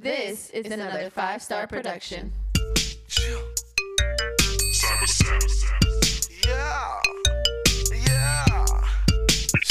This 0.00 0.50
is 0.50 0.70
another 0.70 1.10
five 1.10 1.42
star 1.42 1.66
production. 1.66 2.30
Yeah. 3.18 3.40
Yeah. 4.78 5.06
Yeah. 7.92 8.44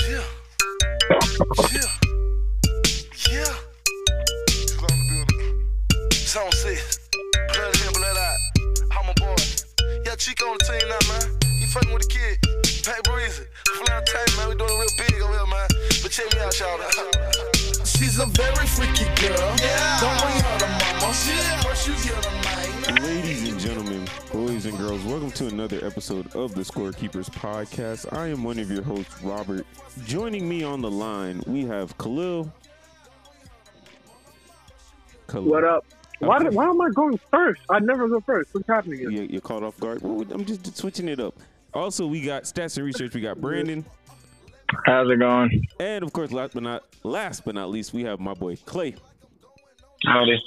Yeah. 0.04 0.24
Yeah. 1.72 1.88
Yeah. 3.32 3.56
It's 4.50 4.76
on 4.76 4.92
the 4.92 5.06
building. 5.08 5.46
Six. 6.52 7.00
Blood 7.54 7.76
in, 7.88 7.94
blood 7.94 8.18
out. 8.18 8.38
I'm 8.92 9.08
a 9.08 9.14
boy. 9.14 9.36
Yeah, 10.06 10.16
Chico 10.16 10.48
on 10.48 10.58
the 10.58 10.66
team 10.66 10.90
now, 10.90 11.00
man. 11.08 11.40
You 11.62 11.68
fucking 11.68 11.94
with 11.94 12.02
the 12.02 12.10
kid. 12.10 12.84
Pat 12.84 13.02
Breezy. 13.06 13.44
Flying 13.78 14.04
tight, 14.04 14.36
man. 14.36 14.50
We 14.50 14.56
doing 14.56 14.78
real 14.78 14.90
big 14.98 15.22
over 15.22 15.32
here, 15.32 15.48
man. 15.48 15.70
But 16.04 16.12
check 16.12 16.34
me 16.34 16.42
out, 16.42 16.60
y'all. 16.60 17.57
She's 17.98 18.20
a 18.20 18.28
very 18.28 18.68
freaky 18.68 19.06
girl. 19.20 19.56
Yeah. 19.60 20.00
Don't 20.00 20.22
bring 20.22 20.40
her 20.40 20.60
to 20.60 20.68
mama. 20.68 21.16
Yeah. 21.26 21.62
First 21.62 21.88
you 21.88 21.94
get 21.96 22.24
her 22.24 22.94
name. 22.94 23.04
Ladies 23.04 23.50
and 23.50 23.60
gentlemen, 23.60 24.08
boys 24.32 24.68
and 24.68 24.78
girls, 24.78 25.04
welcome 25.04 25.32
to 25.32 25.48
another 25.48 25.84
episode 25.84 26.28
of 26.36 26.54
the 26.54 26.62
Scorekeepers 26.62 27.28
Podcast. 27.32 28.14
I 28.16 28.28
am 28.28 28.44
one 28.44 28.60
of 28.60 28.70
your 28.70 28.84
hosts, 28.84 29.20
Robert. 29.24 29.66
Joining 30.06 30.48
me 30.48 30.64
on 30.64 30.84
the 30.84 30.92
line, 30.92 31.42
we 31.48 31.66
have 31.66 31.98
Khalil. 31.98 32.54
Khalil. 35.28 35.50
What 35.50 35.64
up? 35.64 35.84
Why, 36.20 36.38
did, 36.38 36.54
why 36.54 36.70
am 36.70 36.80
I 36.80 36.92
going 36.92 37.20
first? 37.32 37.62
I 37.68 37.80
never 37.80 38.08
go 38.08 38.20
first. 38.20 38.54
What's 38.54 38.68
happening 38.68 39.00
here? 39.00 39.10
You, 39.10 39.24
you're 39.24 39.42
caught 39.42 39.64
off 39.64 39.80
guard. 39.80 40.04
I'm 40.04 40.46
just 40.46 40.78
switching 40.78 41.10
it 41.10 41.20
up. 41.20 41.34
Also, 41.74 42.06
we 42.06 42.22
got 42.22 42.44
stats 42.44 42.78
and 42.78 42.86
research. 42.86 43.16
We 43.16 43.22
got 43.22 43.42
Brandon, 43.42 43.84
How's 44.86 45.10
it 45.10 45.20
going? 45.20 45.62
and 45.80 46.04
of 46.04 46.12
course, 46.14 46.32
last 46.32 46.54
but 46.54 46.64
not 46.64 46.84
last 47.04 47.46
but 47.46 47.56
not 47.56 47.70
least, 47.70 47.94
we 47.94 48.04
have 48.04 48.20
my 48.20 48.34
boy 48.34 48.56
Clay. 48.66 48.96
Howdy. 50.06 50.38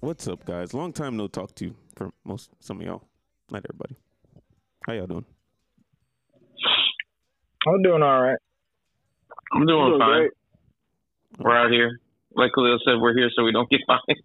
What's 0.00 0.28
up, 0.28 0.44
guys? 0.44 0.74
Long 0.74 0.92
time 0.92 1.16
no 1.16 1.28
talk 1.28 1.54
to 1.56 1.74
for 1.96 2.10
most 2.24 2.50
some 2.60 2.80
of 2.80 2.86
y'all. 2.86 3.02
Not 3.50 3.64
everybody. 3.70 3.96
How 4.86 4.92
y'all 4.94 5.06
doing? 5.06 5.24
I'm 7.66 7.82
doing 7.82 8.02
all 8.02 8.20
right. 8.20 8.38
I'm 9.52 9.66
doing 9.66 9.88
Doing 9.90 10.00
fine. 10.00 10.18
great. 10.18 10.30
We're 11.38 11.56
out 11.56 11.70
here. 11.70 12.00
Like 12.34 12.50
Khalil 12.54 12.78
said, 12.84 12.94
we're 13.00 13.14
here 13.16 13.30
so 13.34 13.44
we 13.44 13.52
don't 13.52 13.70
get 13.70 13.80
fined. 13.86 14.20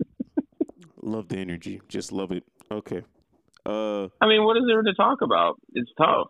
Love 1.02 1.30
the 1.30 1.38
energy. 1.38 1.82
Just 1.88 2.12
love 2.12 2.32
it. 2.32 2.44
Okay. 2.72 3.04
Uh. 3.66 4.06
I 4.22 4.28
mean, 4.28 4.44
what 4.44 4.58
is 4.58 4.64
there 4.68 4.82
to 4.82 4.94
talk 4.96 5.22
about? 5.22 5.56
It's 5.74 5.90
tough. 5.98 6.28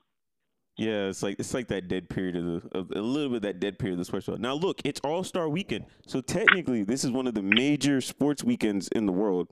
Yeah, 0.80 1.10
it's 1.10 1.22
like 1.22 1.36
it's 1.40 1.54
like 1.54 1.68
that 1.68 1.90
dead 1.90 2.08
period 2.08 2.38
of 2.38 2.46
the 2.46 2.78
of 2.78 2.92
a 2.92 3.02
little 3.02 3.28
bit 3.30 3.36
of 3.38 3.42
that 3.42 3.60
dead 3.60 3.78
period 3.78 3.96
of 3.96 4.00
the 4.00 4.06
sports 4.06 4.30
world. 4.30 4.40
Now 4.40 4.54
look, 4.54 4.80
it's 4.86 5.02
All 5.04 5.26
Star 5.26 5.50
Weekend, 5.50 5.86
so 6.08 6.22
technically 6.22 6.84
this 6.84 7.04
is 7.04 7.12
one 7.12 7.28
of 7.28 7.34
the 7.34 7.42
major 7.42 8.00
sports 8.00 8.46
weekends 8.46 8.88
in 8.96 9.06
the 9.06 9.12
world, 9.12 9.50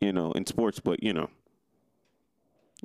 you 0.00 0.10
know, 0.10 0.32
in 0.32 0.46
sports. 0.46 0.80
But 0.80 1.02
you 1.02 1.12
know, 1.12 1.28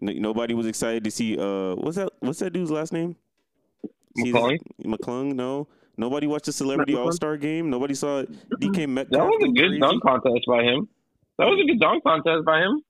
n- 0.01 0.21
nobody 0.21 0.53
was 0.53 0.67
excited 0.67 1.05
to 1.05 1.11
see. 1.11 1.37
Uh, 1.39 1.75
what's 1.75 1.95
that? 1.95 2.11
What's 2.19 2.39
that 2.39 2.51
dude's 2.51 2.69
last 2.69 2.91
name? 2.91 3.15
McClung? 4.17 4.57
McClung. 4.83 5.35
No, 5.35 5.69
nobody 5.95 6.27
watched 6.27 6.47
the 6.47 6.51
Celebrity 6.53 6.95
All 6.95 7.13
Star 7.13 7.37
game. 7.37 7.69
Nobody 7.69 7.93
saw 7.93 8.23
DK 8.59 8.89
Metcalf. 8.89 9.21
That 9.21 9.25
was 9.25 9.41
a 9.41 9.53
good 9.53 9.69
crazy. 9.69 9.79
dunk 9.79 10.03
contest 10.03 10.45
by 10.49 10.63
him. 10.63 10.89
That 11.37 11.45
was 11.45 11.61
a 11.63 11.65
good 11.65 11.79
dunk 11.79 12.03
contest 12.03 12.43
by 12.43 12.59
him. 12.59 12.83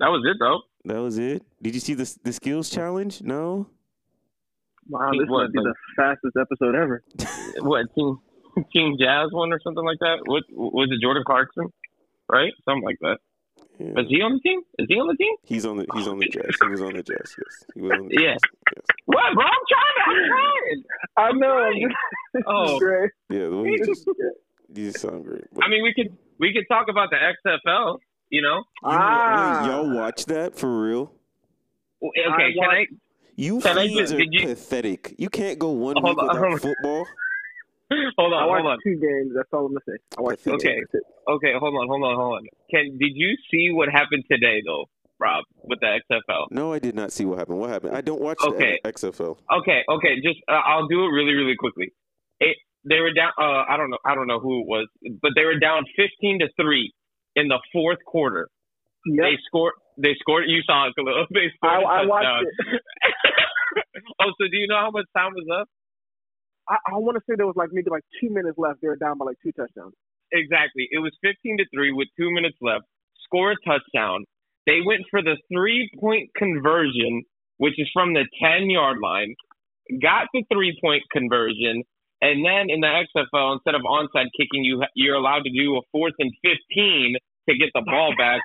That 0.00 0.08
was 0.08 0.22
it, 0.26 0.36
though. 0.40 0.62
That 0.92 1.00
was 1.00 1.18
it. 1.18 1.44
Did 1.62 1.74
you 1.74 1.80
see 1.80 1.94
the 1.94 2.18
the 2.24 2.32
skills 2.32 2.68
challenge? 2.68 3.22
No. 3.22 3.68
Wow, 4.88 5.10
this 5.12 5.28
was, 5.28 5.48
might 5.48 5.52
be 5.52 5.60
the 5.62 5.74
fastest 5.96 6.36
episode 6.40 6.74
ever. 6.74 7.02
What 7.60 7.92
team? 7.94 8.18
Team 8.72 8.96
Jazz 8.98 9.30
one 9.32 9.52
or 9.52 9.60
something 9.62 9.84
like 9.84 9.98
that. 10.00 10.18
What 10.24 10.44
was 10.50 10.88
it? 10.90 11.00
Jordan 11.02 11.22
Clarkson, 11.26 11.72
right? 12.28 12.52
Something 12.64 12.82
like 12.84 12.98
that. 13.00 13.18
Yeah. 13.78 14.00
Is 14.02 14.06
he 14.08 14.20
on 14.22 14.34
the 14.34 14.40
team? 14.40 14.60
Is 14.78 14.86
he 14.88 14.94
on 14.96 15.06
the 15.06 15.14
team? 15.16 15.34
He's 15.44 15.64
on 15.64 15.76
the 15.78 15.86
he's 15.94 16.08
on 16.08 16.18
the 16.18 16.26
Jazz. 16.32 16.50
He 16.60 16.68
was 16.68 16.82
on 16.82 16.94
the 16.94 17.02
Jazz. 17.02 17.36
Yes, 17.38 17.54
he 17.74 17.80
was 17.82 17.92
on 17.92 18.08
the 18.08 18.14
Yeah. 18.14 18.32
Jazz. 18.32 18.40
Yes. 18.74 18.84
What, 19.06 19.34
bro? 19.34 19.44
I'm 19.44 19.64
trying. 19.70 19.96
To, 19.96 20.02
I'm 20.10 20.28
trying. 20.28 20.82
I 21.16 21.32
know. 21.32 21.54
Right. 21.56 21.82
This 22.34 22.42
Oh. 22.46 22.78
great. 22.78 23.10
Yeah, 23.30 23.48
the 23.48 23.56
way 23.56 23.68
you 23.70 23.84
just 23.86 24.06
you 24.74 24.90
just 24.90 24.98
sound 25.00 25.24
great. 25.24 25.44
But, 25.52 25.64
I 25.64 25.68
mean, 25.68 25.82
we 25.82 25.94
could 25.94 26.16
we 26.38 26.52
could 26.52 26.66
talk 26.68 26.86
about 26.88 27.10
the 27.10 27.16
XFL. 27.16 27.98
You 28.30 28.42
know, 28.42 28.48
you 28.48 28.52
know, 28.52 28.64
ah. 28.84 29.60
wait, 29.62 29.70
y'all 29.70 29.94
watch 29.94 30.26
that 30.26 30.54
for 30.56 30.82
real? 30.82 31.12
okay? 32.02 32.20
I 32.28 32.52
can 32.52 32.70
I? 32.70 32.86
You 33.40 33.60
Can 33.60 33.78
I 33.78 33.86
fiends 33.86 34.10
just- 34.10 34.14
are 34.14 34.24
you- 34.28 34.46
pathetic. 34.48 35.14
You 35.16 35.30
can't 35.30 35.60
go 35.60 35.70
one 35.70 35.94
Hold 36.02 36.16
week 36.16 36.18
on, 36.28 36.36
hold 36.36 36.52
without 36.52 36.52
on. 36.52 36.58
football. 36.58 37.06
Hold 38.18 38.34
I 38.34 38.36
on, 38.42 38.48
watched 38.48 38.60
hold 38.62 38.72
on. 38.72 38.78
two 38.84 38.96
games. 39.00 39.32
That's 39.34 39.48
all 39.52 39.66
I'm 39.66 39.72
gonna 39.72 39.80
say. 39.88 39.96
I 40.18 40.20
watched 40.20 40.42
two 40.44 40.52
Okay. 40.54 40.74
games. 40.74 40.88
That's. 40.92 41.04
Okay, 41.28 41.52
hold 41.58 41.72
on, 41.74 41.86
hold 41.88 42.02
on, 42.02 42.16
hold 42.16 42.34
on. 42.36 42.42
Can 42.68 42.98
did 42.98 43.12
you 43.14 43.30
see 43.50 43.70
what 43.72 43.88
happened 43.88 44.24
today 44.30 44.60
though, 44.66 44.84
Rob, 45.20 45.44
with 45.62 45.78
the 45.80 46.00
XFL? 46.10 46.48
No, 46.50 46.72
I 46.72 46.80
did 46.80 46.94
not 46.96 47.12
see 47.12 47.24
what 47.24 47.38
happened. 47.38 47.58
What 47.60 47.70
happened? 47.70 47.96
I 47.96 48.02
don't 48.02 48.20
watch 48.20 48.38
Okay. 48.44 48.78
the 48.82 48.92
XFL. 48.92 49.38
Okay, 49.60 49.84
okay, 49.88 50.16
just 50.20 50.36
uh, 50.48 50.60
I'll 50.66 50.86
do 50.88 51.04
it 51.04 51.08
really, 51.16 51.32
really 51.32 51.56
quickly. 51.56 51.92
It 52.40 52.56
they 52.84 53.00
were 53.00 53.12
down. 53.14 53.32
Uh, 53.38 53.64
I 53.70 53.76
don't 53.78 53.88
know, 53.88 53.98
I 54.04 54.14
don't 54.14 54.26
know 54.26 54.40
who 54.40 54.60
it 54.62 54.66
was, 54.66 54.88
but 55.22 55.30
they 55.36 55.44
were 55.44 55.58
down 55.58 55.84
fifteen 55.96 56.40
to 56.40 56.48
three 56.60 56.92
in 57.36 57.46
the 57.48 57.58
fourth 57.72 58.04
quarter. 58.04 58.48
Yep. 59.06 59.24
They 59.24 59.36
scored. 59.46 59.72
They 59.96 60.14
scored. 60.20 60.44
You 60.46 60.60
saw 60.66 60.88
it, 60.88 60.94
Khalil. 60.94 61.24
They 61.32 61.46
I, 61.46 61.50
scored. 61.56 61.84
a 61.84 61.86
I 61.88 62.04
watched 62.04 62.44
it. 62.44 62.80
Oh, 64.28 64.34
so 64.40 64.48
do 64.50 64.56
you 64.56 64.66
know 64.68 64.80
how 64.80 64.90
much 64.90 65.06
time 65.16 65.32
was 65.34 65.46
up? 65.48 65.68
I, 66.68 66.76
I 66.94 66.96
want 66.98 67.16
to 67.16 67.22
say 67.28 67.34
there 67.36 67.46
was 67.46 67.56
like 67.56 67.70
maybe 67.72 67.90
like 67.90 68.04
two 68.20 68.30
minutes 68.30 68.58
left. 68.58 68.80
They 68.82 68.88
were 68.88 68.96
down 68.96 69.18
by 69.18 69.26
like 69.26 69.38
two 69.42 69.52
touchdowns. 69.52 69.94
Exactly. 70.32 70.88
It 70.90 70.98
was 70.98 71.12
15 71.22 71.58
to 71.58 71.64
3 71.74 71.92
with 71.92 72.08
two 72.18 72.30
minutes 72.30 72.56
left. 72.60 72.84
Score 73.24 73.52
a 73.52 73.56
touchdown. 73.64 74.24
They 74.66 74.80
went 74.84 75.02
for 75.10 75.22
the 75.22 75.36
three 75.52 75.90
point 75.98 76.28
conversion, 76.36 77.22
which 77.56 77.78
is 77.78 77.88
from 77.92 78.12
the 78.12 78.24
10 78.42 78.68
yard 78.68 78.98
line, 79.02 79.34
got 80.02 80.28
the 80.34 80.44
three 80.52 80.76
point 80.82 81.02
conversion. 81.10 81.82
And 82.20 82.44
then 82.44 82.68
in 82.68 82.80
the 82.80 83.04
XFL, 83.16 83.54
instead 83.54 83.74
of 83.74 83.82
onside 83.82 84.28
kicking, 84.36 84.64
you 84.64 84.82
you're 84.94 85.14
allowed 85.14 85.44
to 85.44 85.50
do 85.50 85.76
a 85.76 85.80
fourth 85.92 86.14
and 86.18 86.32
15 86.42 87.16
to 87.48 87.56
get 87.56 87.72
the 87.74 87.82
ball 87.82 88.14
back. 88.16 88.40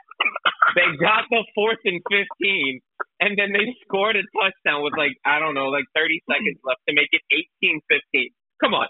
they 0.75 0.88
got 1.00 1.28
the 1.30 1.44
fourth 1.53 1.80
and 1.86 2.02
15, 2.09 2.80
and 3.19 3.38
then 3.38 3.52
they 3.52 3.75
scored 3.86 4.16
a 4.16 4.24
touchdown 4.34 4.84
with 4.84 4.96
like 4.97 5.14
I 5.28 5.40
don't 5.40 5.53
know, 5.53 5.68
like 5.68 5.86
30 5.96 6.24
seconds 6.25 6.59
left 6.64 6.81
to 6.88 6.96
make 6.96 7.12
it 7.12 7.24
18-15. 7.62 8.31
Come 8.63 8.74
on, 8.74 8.88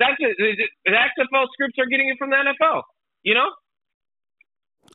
that's 0.00 0.16
it. 0.18 0.36
The 0.40 0.92
XFL 0.92 1.46
scripts 1.52 1.78
are 1.78 1.86
getting 1.86 2.08
it 2.08 2.16
from 2.18 2.30
the 2.30 2.40
NFL. 2.40 2.82
You 3.22 3.34
know, 3.34 3.48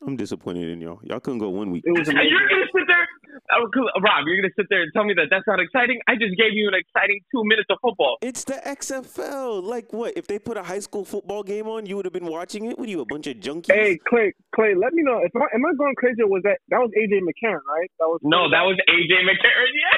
I'm 0.06 0.16
disappointed 0.16 0.70
in 0.70 0.82
y'all. 0.82 1.00
Y'all 1.04 1.20
couldn't 1.20 1.40
go 1.40 1.50
one 1.50 1.72
week. 1.72 1.84
It 1.86 1.92
was 1.92 2.08
amazing. 2.08 2.30
you're 2.30 2.48
gonna 2.50 2.70
sit 2.70 2.86
there, 2.88 3.08
oh. 3.54 4.02
Rob. 4.02 4.28
You're 4.28 4.38
gonna 4.38 4.54
sit 4.56 4.68
there 4.70 4.84
and 4.84 4.92
tell 4.94 5.04
me 5.04 5.14
that 5.16 5.28
that's 5.32 5.48
not 5.48 5.60
exciting. 5.60 6.00
I 6.08 6.14
just 6.14 6.38
gave 6.38 6.54
you 6.54 6.68
an 6.68 6.76
exciting 6.76 7.20
two 7.32 7.42
minutes 7.46 7.68
of 7.70 7.78
football. 7.82 8.18
It's 8.22 8.44
the 8.44 8.62
XFL. 8.66 9.64
Like 9.64 9.92
what? 9.94 10.16
If 10.16 10.28
they 10.28 10.38
put 10.38 10.58
a 10.58 10.64
high 10.64 10.80
school 10.80 11.04
football 11.04 11.42
game 11.42 11.68
on, 11.68 11.86
you 11.86 11.96
would 11.96 12.06
have 12.06 12.14
been 12.14 12.28
watching 12.28 12.66
it. 12.66 12.78
What 12.78 12.88
are 12.88 12.92
you, 12.92 13.02
a 13.02 13.06
bunch 13.06 13.28
of 13.28 13.38
junkies? 13.38 13.74
Hey 13.74 13.98
Clay, 14.08 14.34
Clay, 14.54 14.76
let 14.76 14.94
me 14.94 15.02
know 15.02 15.20
if 15.24 15.32
I, 15.36 15.48
am 15.56 15.66
I 15.66 15.74
going 15.78 15.96
crazy 15.96 16.22
or 16.22 16.30
was 16.30 16.44
that 16.44 16.60
that 16.70 16.78
was 16.78 16.92
AJ 16.94 17.26
McCarron, 17.26 17.66
right? 17.66 17.90
That 18.00 18.08
was 18.08 18.20
No, 18.24 18.50
that 18.50 18.64
was 18.64 18.78
AJ 18.90 19.26
McCarron. 19.26 19.74
Yeah. 19.74 19.98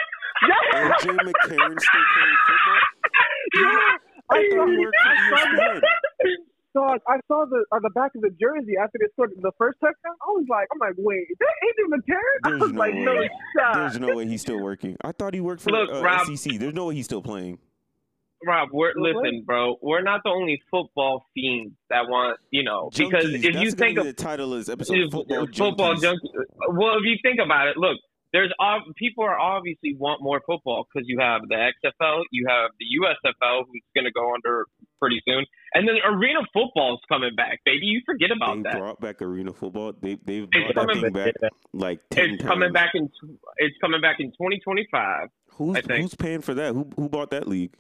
AJ 0.80 1.18
McCarron 1.28 1.80
still 1.80 2.06
playing 2.16 2.40
football. 2.48 2.80
I 4.32 4.38
I 4.38 4.48
thought 4.54 4.70
he 4.70 4.78
worked 4.78 4.96
for 6.22 6.28
E 6.28 6.49
I 6.76 6.80
saw 6.80 6.94
the, 6.94 7.00
I 7.08 7.18
saw 7.28 7.46
the 7.50 7.66
on 7.72 7.82
the 7.84 7.90
back 7.92 8.12
of 8.16 8.22
the 8.22 8.30
jersey 8.30 8.74
after 8.82 8.98
they 9.00 9.08
scored 9.14 9.32
the 9.42 9.52
first 9.58 9.80
touchdown. 9.80 10.14
I 10.22 10.32
was 10.32 10.46
like, 10.50 10.68
I'm 10.72 10.80
like, 10.80 10.96
wait, 10.98 11.26
is 11.30 11.38
that 11.40 11.56
AJ 11.66 11.98
McCarron? 11.98 12.40
I 12.44 12.50
There's 12.50 12.62
was 12.62 12.72
no 12.74 12.80
like, 12.80 12.94
no 12.96 13.16
way. 13.16 13.30
shot. 13.58 13.74
There's 13.76 14.00
no 14.00 14.16
way 14.16 14.28
he's 14.28 14.42
still 14.42 14.60
working. 14.62 14.96
I 15.04 15.12
thought 15.12 15.34
he 15.34 15.42
worked 15.42 15.62
for 15.64 15.72
Look, 15.72 15.92
uh, 15.92 16.02
Rob- 16.02 16.28
SEC. 16.36 16.60
There's 16.60 16.74
no 16.74 16.88
way 16.88 16.96
he's 16.96 17.06
still 17.06 17.22
playing. 17.22 17.60
Rob, 18.46 18.70
we're, 18.72 18.94
What? 18.96 19.16
listen, 19.18 19.44
bro. 19.46 19.76
We're 19.82 20.02
not 20.02 20.22
the 20.24 20.30
only 20.30 20.62
football 20.72 21.26
fiends 21.36 21.74
that 21.90 22.04
want, 22.08 22.40
you 22.52 22.64
know, 22.64 22.90
because 22.96 23.26
Junkies. 23.26 23.34
if 23.44 23.54
That's 23.54 23.66
you 23.66 23.72
think 23.72 23.96
be 23.96 24.00
of 24.00 24.06
the 24.06 24.14
title 24.14 24.54
is 24.54 24.68
this 24.68 24.74
episode, 24.74 25.12
football 25.12 25.46
junkies. 25.46 25.58
football 25.58 25.96
junkie. 25.96 26.30
Well, 26.70 26.94
if 26.96 27.04
you 27.04 27.18
think 27.22 27.40
about 27.44 27.68
it, 27.68 27.76
look, 27.76 27.98
there's 28.32 28.52
ob- 28.62 28.84
people 28.96 29.24
are 29.24 29.40
obviously 29.40 29.96
want 29.98 30.22
more 30.22 30.42
football 30.46 30.86
because 30.86 31.08
you 31.10 31.18
have 31.20 31.42
the 31.50 31.56
XFL, 31.56 32.22
you 32.32 32.46
have 32.48 32.70
the 32.80 32.86
USFL, 33.02 33.64
who's 33.66 33.82
going 33.96 34.06
to 34.06 34.12
go 34.12 34.34
under 34.36 34.66
pretty 35.00 35.22
soon, 35.28 35.46
and 35.74 35.88
then 35.88 35.96
arena 36.06 36.40
football 36.54 36.94
is 36.96 37.00
coming 37.10 37.32
back, 37.36 37.60
baby. 37.66 37.86
You 37.88 38.02
forget 38.06 38.30
about 38.36 38.58
They 38.58 38.70
that. 38.70 38.78
brought 38.78 39.00
back 39.02 39.22
arena 39.22 39.52
football. 39.54 39.94
They 40.00 40.16
they've 40.24 40.48
It's 40.52 40.74
brought 40.74 40.88
that 40.88 41.02
thing 41.02 41.12
back 41.14 41.34
like 41.74 42.00
ten 42.12 42.32
It's 42.32 42.42
times. 42.44 42.50
coming 42.52 42.72
back 42.74 42.92
in. 42.94 43.10
It's 43.58 43.76
coming 43.82 44.02
back 44.02 44.18
in 44.20 44.28
2025. 44.32 45.30
Who's 45.54 45.78
who's 45.88 46.16
paying 46.16 46.42
for 46.42 46.54
that? 46.54 46.74
Who 46.74 46.90
who 46.96 47.10
bought 47.10 47.32
that 47.32 47.48
league? 47.48 47.74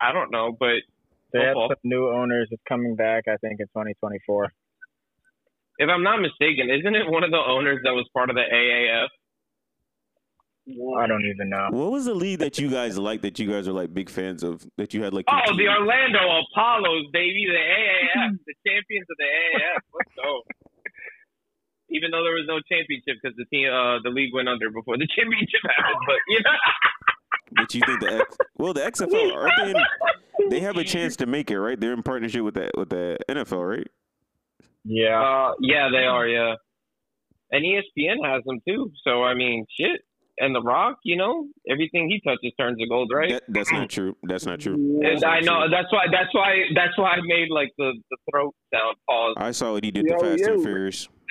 I 0.00 0.12
don't 0.12 0.30
know, 0.30 0.54
but 0.58 0.84
They 1.32 1.40
have 1.40 1.56
some 1.56 1.76
new 1.84 2.08
owners. 2.10 2.48
It's 2.50 2.62
coming 2.68 2.94
back, 2.96 3.24
I 3.28 3.36
think, 3.38 3.60
in 3.60 3.66
2024. 3.68 4.52
if 5.78 5.88
I'm 5.88 6.02
not 6.02 6.20
mistaken, 6.20 6.68
isn't 6.70 6.94
it 6.94 7.08
one 7.10 7.24
of 7.24 7.30
the 7.30 7.38
owners 7.40 7.80
that 7.84 7.92
was 7.92 8.06
part 8.12 8.28
of 8.30 8.36
the 8.36 8.42
AAF? 8.42 9.08
I 10.68 11.06
don't 11.06 11.24
even 11.24 11.48
know. 11.48 11.68
What 11.70 11.92
was 11.92 12.06
the 12.06 12.14
league 12.14 12.40
that 12.40 12.58
you 12.58 12.68
guys 12.68 12.98
like 12.98 13.22
that 13.22 13.38
you 13.38 13.48
guys 13.50 13.68
are 13.68 13.72
like 13.72 13.94
big 13.94 14.10
fans 14.10 14.42
of 14.42 14.66
that 14.78 14.92
you 14.94 15.02
had 15.02 15.14
like? 15.14 15.24
Oh, 15.28 15.38
the 15.52 15.58
team? 15.58 15.68
Orlando 15.68 16.18
Apollos, 16.18 17.06
baby, 17.12 17.46
the 17.46 17.54
AAF, 17.54 18.38
the 18.46 18.54
champions 18.66 19.06
of 19.08 19.16
the 19.16 19.24
AAF. 19.24 19.80
Let's 19.94 20.10
go. 20.16 20.42
even 21.88 22.10
though 22.10 22.24
there 22.24 22.34
was 22.34 22.46
no 22.48 22.58
championship 22.68 23.16
because 23.22 23.36
the 23.36 23.44
team, 23.46 23.68
uh, 23.70 23.98
the 24.02 24.10
league 24.10 24.34
went 24.34 24.48
under 24.48 24.68
before 24.70 24.98
the 24.98 25.06
championship 25.16 25.60
happened. 25.76 26.02
But 26.04 26.16
you 26.28 26.40
know, 26.42 26.50
But 27.62 27.74
you 27.74 27.80
think 27.86 28.00
the 28.00 28.12
X, 28.22 28.36
well, 28.58 28.72
the 28.74 28.80
XFL 28.80 29.34
are 29.36 29.48
they? 29.64 29.70
In, 29.70 29.76
they 30.50 30.60
have 30.60 30.76
a 30.76 30.84
chance 30.84 31.14
to 31.16 31.26
make 31.26 31.50
it, 31.52 31.60
right? 31.60 31.78
They're 31.78 31.92
in 31.92 32.02
partnership 32.02 32.42
with 32.42 32.54
that 32.54 32.72
with 32.76 32.90
the 32.90 33.18
NFL, 33.28 33.68
right? 33.78 33.86
Yeah. 34.84 35.20
uh, 35.20 35.52
yeah, 35.60 35.90
they 35.92 36.06
are. 36.06 36.26
Yeah, 36.26 36.54
and 37.52 37.64
ESPN 37.64 38.16
has 38.24 38.42
them 38.44 38.58
too. 38.66 38.90
So 39.04 39.22
I 39.22 39.34
mean, 39.34 39.64
shit. 39.78 40.00
And 40.38 40.54
The 40.54 40.60
Rock, 40.60 40.98
you 41.02 41.16
know, 41.16 41.46
everything 41.70 42.10
he 42.10 42.20
touches 42.20 42.52
turns 42.58 42.76
to 42.78 42.86
gold, 42.86 43.10
right? 43.14 43.30
That, 43.30 43.42
that's 43.48 43.72
not 43.72 43.88
true. 43.88 44.14
That's 44.22 44.44
not 44.44 44.60
true. 44.60 44.76
Yeah. 44.76 45.08
That's 45.10 45.22
And 45.22 45.30
not 45.30 45.32
I 45.32 45.40
know 45.40 45.60
true. 45.66 45.70
that's 45.76 45.92
why 45.92 46.04
that's 46.12 46.34
why 46.34 46.50
that's 46.74 46.98
why 46.98 47.10
I 47.12 47.20
made 47.24 47.48
like 47.50 47.72
the, 47.78 47.92
the 48.10 48.16
throat 48.30 48.54
sound 48.74 48.96
pause. 49.08 49.34
I 49.38 49.50
saw 49.52 49.72
what 49.72 49.84
he 49.84 49.90
did 49.90 50.04
Yo, 50.06 50.16
to 50.18 50.24
Fast 50.36 50.42
and. 50.44 50.62
Furious. 50.62 51.08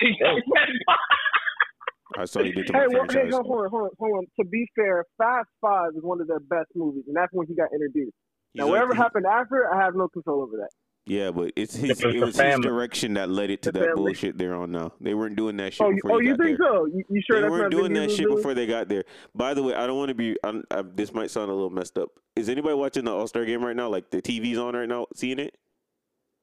I 2.18 2.24
saw 2.24 2.40
what 2.40 2.46
he 2.46 2.52
did 2.52 2.66
to 2.68 2.72
Hey, 2.72 2.78
my 2.80 2.86
well, 2.94 3.02
hey, 3.08 3.12
franchise. 3.12 3.32
hold 3.34 3.46
on, 3.64 3.70
hold 3.70 3.82
on, 3.84 3.90
hold 3.98 4.18
on. 4.18 4.24
To 4.40 4.44
be 4.48 4.66
fair, 4.74 5.04
Fast 5.18 5.48
Five 5.60 5.90
is 5.96 6.02
one 6.02 6.20
of 6.20 6.26
their 6.28 6.40
best 6.40 6.68
movies, 6.74 7.04
and 7.06 7.16
that's 7.16 7.32
when 7.32 7.46
he 7.46 7.54
got 7.54 7.68
introduced. 7.72 8.14
Now, 8.54 8.64
like- 8.64 8.70
whatever 8.72 8.94
he- 8.94 8.98
happened 8.98 9.26
after, 9.26 9.72
I 9.72 9.82
have 9.84 9.94
no 9.94 10.08
control 10.08 10.42
over 10.42 10.56
that. 10.56 10.70
Yeah, 11.08 11.30
but 11.30 11.52
it's 11.54 11.76
his. 11.76 12.00
It 12.00 12.06
was 12.06 12.14
It 12.16 12.20
was 12.20 12.36
his 12.36 12.58
direction 12.60 13.14
that 13.14 13.28
led 13.30 13.50
it 13.50 13.62
to 13.62 13.70
The 13.72 13.78
that 13.78 13.86
family. 13.90 14.02
bullshit 14.10 14.38
they're 14.38 14.56
on 14.56 14.72
now. 14.72 14.92
They 15.00 15.14
weren't 15.14 15.36
doing 15.36 15.56
that 15.58 15.72
shit 15.72 15.86
Oh, 15.86 15.90
you, 15.90 15.96
before 16.02 16.16
oh, 16.16 16.18
he 16.18 16.26
you 16.28 16.36
think 16.36 16.58
there. 16.58 16.68
so? 16.68 16.86
You, 16.86 17.04
you 17.08 17.22
sure 17.30 17.36
they 17.36 17.42
that's 17.42 17.50
weren't 17.52 17.62
not 17.62 17.70
doing 17.70 17.92
that 17.94 18.10
shit 18.10 18.24
doing? 18.26 18.36
before 18.36 18.54
they 18.54 18.66
got 18.66 18.88
there. 18.88 19.04
By 19.32 19.54
the 19.54 19.62
way, 19.62 19.74
I 19.74 19.86
don't 19.86 19.96
want 19.96 20.08
to 20.08 20.14
be. 20.16 20.36
I'm, 20.42 20.64
I, 20.70 20.82
this 20.82 21.14
might 21.14 21.30
sound 21.30 21.48
a 21.50 21.54
little 21.54 21.70
messed 21.70 21.96
up. 21.96 22.08
Is 22.34 22.48
anybody 22.48 22.74
watching 22.74 23.04
the 23.04 23.12
All 23.14 23.28
Star 23.28 23.44
game 23.44 23.64
right 23.64 23.76
now? 23.76 23.88
Like 23.88 24.10
the 24.10 24.20
TV's 24.20 24.58
on 24.58 24.74
right 24.74 24.88
now, 24.88 25.06
seeing 25.14 25.38
it? 25.38 25.56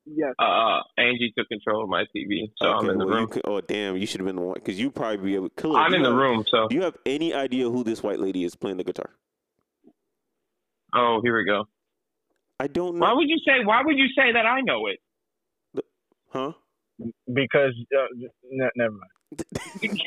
Yes. 0.05 0.33
uh, 0.39 0.79
Angie 0.97 1.33
took 1.37 1.47
control 1.49 1.83
of 1.83 1.89
my 1.89 2.03
TV, 2.15 2.51
so 2.61 2.71
I'm 2.71 2.89
in 2.89 2.97
the 2.97 3.05
well, 3.05 3.17
room. 3.19 3.27
could- 3.27 3.41
oh 3.45 3.59
damn, 3.61 3.97
you 3.97 4.05
should 4.05 4.21
have 4.21 4.27
been 4.27 4.35
the 4.37 4.41
one 4.41 4.55
because 4.55 4.79
you 4.79 4.91
probably 4.91 5.17
be 5.17 5.35
able. 5.35 5.49
Khalil, 5.49 5.75
I'm 5.75 5.91
do 5.91 5.97
in 5.97 6.03
you 6.03 6.09
the 6.09 6.15
room, 6.15 6.45
so 6.49 6.67
Do 6.69 6.75
you 6.75 6.83
have 6.83 6.95
any 7.05 7.33
idea 7.33 7.69
who 7.69 7.83
this 7.83 8.01
white 8.01 8.19
lady 8.19 8.43
is 8.45 8.55
playing 8.55 8.77
the 8.77 8.83
guitar? 8.85 9.09
oh, 10.95 11.19
here 11.23 11.35
we 11.37 11.45
go. 11.45 11.65
I 12.63 12.67
don't 12.67 12.95
know. 12.95 13.01
Why 13.01 13.11
would 13.11 13.27
you 13.27 13.39
say? 13.45 13.65
Why 13.65 13.81
would 13.83 13.97
you 13.97 14.07
say 14.17 14.31
that 14.31 14.45
I 14.45 14.61
know 14.61 14.87
it? 14.87 14.99
huh? 16.29 16.53
Because 17.33 17.73
uh, 17.93 18.05
n- 18.49 18.69
never 18.77 18.93
mind. 18.93 19.91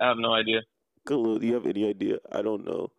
I 0.00 0.08
have 0.08 0.16
no 0.16 0.32
idea. 0.32 0.60
Do 1.06 1.38
you 1.42 1.52
have 1.52 1.66
any 1.66 1.86
idea? 1.86 2.16
I 2.32 2.40
don't 2.40 2.64
know. 2.64 2.90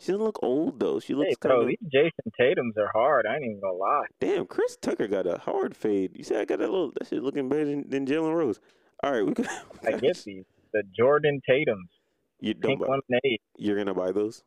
She 0.00 0.10
doesn't 0.10 0.24
look 0.24 0.40
old 0.42 0.80
though. 0.80 0.98
She 0.98 1.14
looks 1.14 1.36
Hey, 1.36 1.48
kind 1.48 1.62
of. 1.62 1.68
these 1.68 1.78
Jayson 1.94 2.32
Tatum's 2.40 2.74
are 2.76 2.90
hard. 2.92 3.26
I 3.26 3.36
ain't 3.36 3.44
even 3.44 3.60
gonna 3.60 3.74
lie. 3.74 4.06
Damn, 4.18 4.46
Chris 4.46 4.76
Tucker 4.76 5.06
got 5.06 5.28
a 5.28 5.38
hard 5.38 5.76
fade. 5.76 6.16
You 6.16 6.24
see, 6.24 6.34
I 6.34 6.44
got 6.44 6.58
that 6.58 6.70
little. 6.70 6.90
That 6.98 7.06
shit 7.08 7.22
looking 7.22 7.48
better 7.48 7.64
than, 7.64 7.88
than 7.88 8.06
Jalen 8.06 8.34
Rose. 8.34 8.58
All 9.04 9.12
right, 9.12 9.24
we 9.24 9.34
could. 9.34 9.46
I 9.86 9.92
get 9.92 10.18
these. 10.24 10.44
The 10.72 10.82
Jordan 10.98 11.40
Tatum's 11.48 11.88
You 12.40 12.54
don't 12.54 12.72
pink 12.72 12.80
buy, 12.80 12.86
lemonade. 12.88 13.40
You're 13.56 13.76
gonna 13.76 13.94
buy 13.94 14.10
those? 14.10 14.42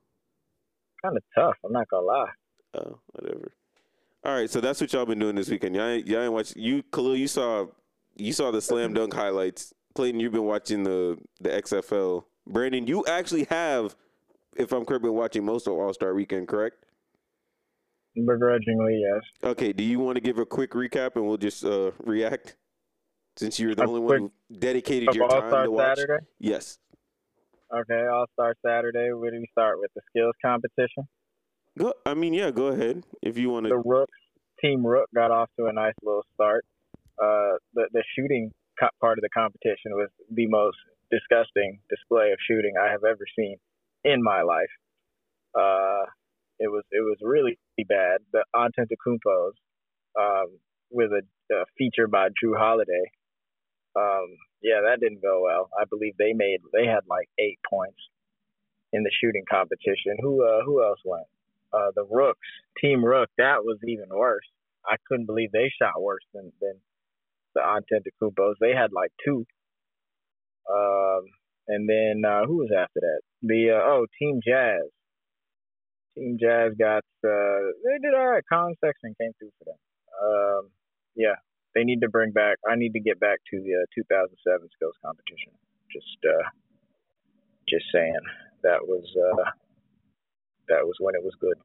Kind 1.04 1.18
of 1.18 1.24
tough. 1.36 1.56
I'm 1.66 1.72
not 1.72 1.88
gonna 1.90 2.06
lie. 2.06 2.30
Oh, 2.76 3.00
whatever. 3.14 3.52
All 4.24 4.36
right, 4.36 4.50
so 4.50 4.62
that's 4.62 4.80
what 4.80 4.94
y'all 4.94 5.06
been 5.06 5.20
doing 5.20 5.36
this 5.36 5.50
weekend. 5.50 5.76
Y'all, 5.76 5.88
ain't- 5.88 6.08
y'all 6.08 6.22
ain't 6.22 6.34
watch. 6.34 6.56
You, 6.56 6.84
Khalil, 6.84 7.16
you 7.16 7.28
saw, 7.28 7.66
you 8.16 8.32
saw 8.34 8.52
the 8.52 8.62
slam 8.62 8.94
dunk 8.94 9.14
highlights. 9.14 9.74
Clayton, 9.96 10.20
you've 10.20 10.32
been 10.34 10.46
watching 10.46 10.84
the 10.84 11.18
the 11.42 11.50
XFL. 11.50 12.24
Brandon, 12.48 12.86
you 12.88 13.04
actually 13.08 13.46
have, 13.46 13.96
if 14.56 14.72
I'm 14.72 14.86
correct, 14.86 15.04
been 15.04 15.14
watching 15.14 15.44
most 15.44 15.68
of 15.68 15.74
All 15.74 15.94
Star 15.94 16.14
Weekend, 16.14 16.48
correct? 16.48 16.86
Begrudgingly, 18.16 19.02
yes. 19.02 19.22
Okay. 19.44 19.72
Do 19.74 19.84
you 19.84 20.00
want 20.00 20.16
to 20.16 20.22
give 20.22 20.38
a 20.38 20.46
quick 20.46 20.72
recap 20.72 21.16
and 21.16 21.26
we'll 21.28 21.38
just 21.38 21.64
uh, 21.64 21.92
react? 22.04 22.58
Since 23.38 23.60
you're 23.60 23.74
the 23.74 23.84
A 23.84 23.88
only 23.88 24.02
quick- 24.02 24.22
one 24.22 24.32
who 24.50 24.58
dedicated 24.58 25.16
your 25.16 25.30
time 25.30 25.64
to 25.66 25.72
watch. 25.72 25.98
Saturday. 25.98 26.26
Yes. 26.40 26.78
Okay, 27.74 28.06
All 28.12 28.26
Star 28.34 28.54
Saturday. 28.66 29.12
Where 29.14 29.32
do 29.32 29.38
we 29.38 29.48
start 29.52 29.80
with 29.80 29.92
the 29.96 30.02
skills 30.10 30.36
competition? 30.44 31.08
Go. 31.78 31.94
I 32.06 32.14
mean, 32.14 32.34
yeah. 32.34 32.52
Go 32.52 32.68
ahead 32.68 33.04
if 33.22 33.38
you 33.38 33.50
want 33.50 33.66
to. 33.66 33.70
The. 33.70 33.78
Rooks, 33.78 34.18
Team 34.62 34.86
Rook 34.86 35.08
got 35.16 35.32
off 35.32 35.50
to 35.58 35.68
a 35.68 35.74
nice 35.74 35.94
little 36.04 36.26
start. 36.34 36.66
Uh, 37.22 37.58
the 37.74 37.88
the 37.94 38.04
shooting 38.16 38.52
co- 38.80 38.90
part 39.00 39.18
of 39.18 39.22
the 39.22 39.30
competition 39.30 39.92
was 39.94 40.10
the 40.30 40.48
most 40.48 40.78
disgusting 41.12 41.80
display 41.90 42.32
of 42.32 42.40
shooting 42.48 42.74
I 42.82 42.92
have 42.92 43.04
ever 43.04 43.26
seen 43.38 43.58
in 44.04 44.22
my 44.22 44.42
life. 44.42 44.72
Uh, 45.56 46.06
it 46.60 46.68
was 46.68 46.84
it 46.92 47.02
was 47.02 47.18
really 47.22 47.58
bad. 47.88 48.20
The 48.34 48.44
Antetokounmpos, 48.54 49.54
um, 50.20 50.60
with 50.92 51.12
a, 51.12 51.56
a 51.56 51.64
feature 51.78 52.08
by 52.08 52.28
Jrue 52.28 52.58
Holiday. 52.58 53.12
Um, 53.96 54.38
yeah, 54.62 54.82
that 54.86 55.00
didn't 55.00 55.22
go 55.22 55.42
well. 55.44 55.70
I 55.80 55.86
believe 55.86 56.14
they 56.18 56.34
made 56.34 56.60
they 56.74 56.86
had 56.86 57.02
like 57.10 57.30
eight 57.40 57.60
points 57.70 58.00
in 58.94 59.04
the 59.04 59.12
shooting 59.22 59.44
competition. 59.50 60.18
Who 60.22 60.46
uh, 60.46 60.64
who 60.66 60.84
else 60.84 61.00
went? 61.06 61.28
Uh, 61.74 61.92
the 61.96 62.06
Rooks, 62.10 62.48
Team 62.80 63.04
Rook. 63.04 63.30
That 63.38 63.64
was 63.64 63.80
even 63.88 64.10
worse. 64.10 64.46
I 64.86 64.96
couldn't 65.08 65.26
believe 65.26 65.52
they 65.52 65.72
shot 65.82 66.02
worse 66.02 66.24
than 66.34 66.52
than 66.62 66.74
the 67.56 67.62
Antetokounmpos. 67.62 68.56
They 68.60 68.74
had 68.74 68.92
like 68.94 69.12
two. 69.26 69.46
Um, 70.72 71.24
and 71.68 71.90
then 71.90 72.24
uh, 72.26 72.46
who 72.46 72.58
was 72.58 72.72
after 72.72 73.00
that? 73.02 73.22
The 73.42 73.72
uh, 73.72 73.82
oh 73.84 74.06
Team 74.20 74.40
Jazz. 74.46 74.84
Team 76.18 76.38
Jazz 76.40 76.74
got 76.78 77.04
uh, 77.24 77.72
they 77.86 77.98
did 78.02 78.14
all 78.16 78.28
right. 78.28 78.44
Collin 78.48 78.76
Sexton 78.84 79.16
came 79.20 79.32
through 79.40 79.52
for 79.60 79.66
them. 79.66 79.80
Um, 80.22 80.70
yeah, 81.16 81.36
they 81.76 81.84
need 81.84 82.02
to 82.02 82.10
bring 82.10 82.32
back. 82.32 82.58
I 82.68 82.76
need 82.76 82.94
to 82.94 83.00
get 83.00 83.20
back 83.20 83.40
to 83.52 83.58
the 83.62 83.74
uh, 83.84 83.96
2007 83.96 84.70
skills 84.76 84.96
competition. 85.04 85.54
Just 85.92 86.20
uh, 86.24 86.48
just 87.68 87.86
saying 87.94 88.20
that 88.64 88.80
was 88.84 89.06
uh, 89.16 89.50
that 90.70 90.84
was 90.84 90.96
when 91.00 91.16
it 91.16 91.24
was 91.24 91.34
good. 91.40 91.58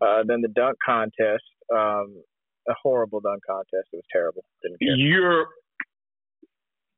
Uh, 0.00 0.22
then 0.26 0.42
the 0.42 0.48
dunk 0.48 0.76
contest, 0.84 1.46
um, 1.72 2.22
a 2.68 2.74
horrible 2.82 3.20
dunk 3.20 3.42
contest. 3.46 3.88
It 3.92 3.96
was 3.96 4.10
terrible. 4.12 4.44
Didn't 4.62 4.78
care. 4.78 4.96
You're 4.96 5.46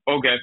okay. 0.09 0.37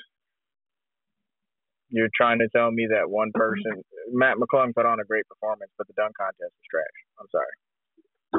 You're 1.90 2.10
trying 2.16 2.40
to 2.40 2.50
tell 2.50 2.72
me 2.72 2.88
that 2.92 3.10
one 3.10 3.32
person, 3.34 3.84
Mac 4.12 4.38
McClung, 4.38 4.74
put 4.74 4.86
on 4.86 5.00
a 5.00 5.06
great 5.06 5.28
performance, 5.28 5.72
but 5.78 5.88
the 5.88 5.94
dunk 5.94 6.18
contest 6.18 6.52
was 6.52 6.68
trash. 6.70 6.98
I'm 7.20 7.28
sorry. 7.32 7.56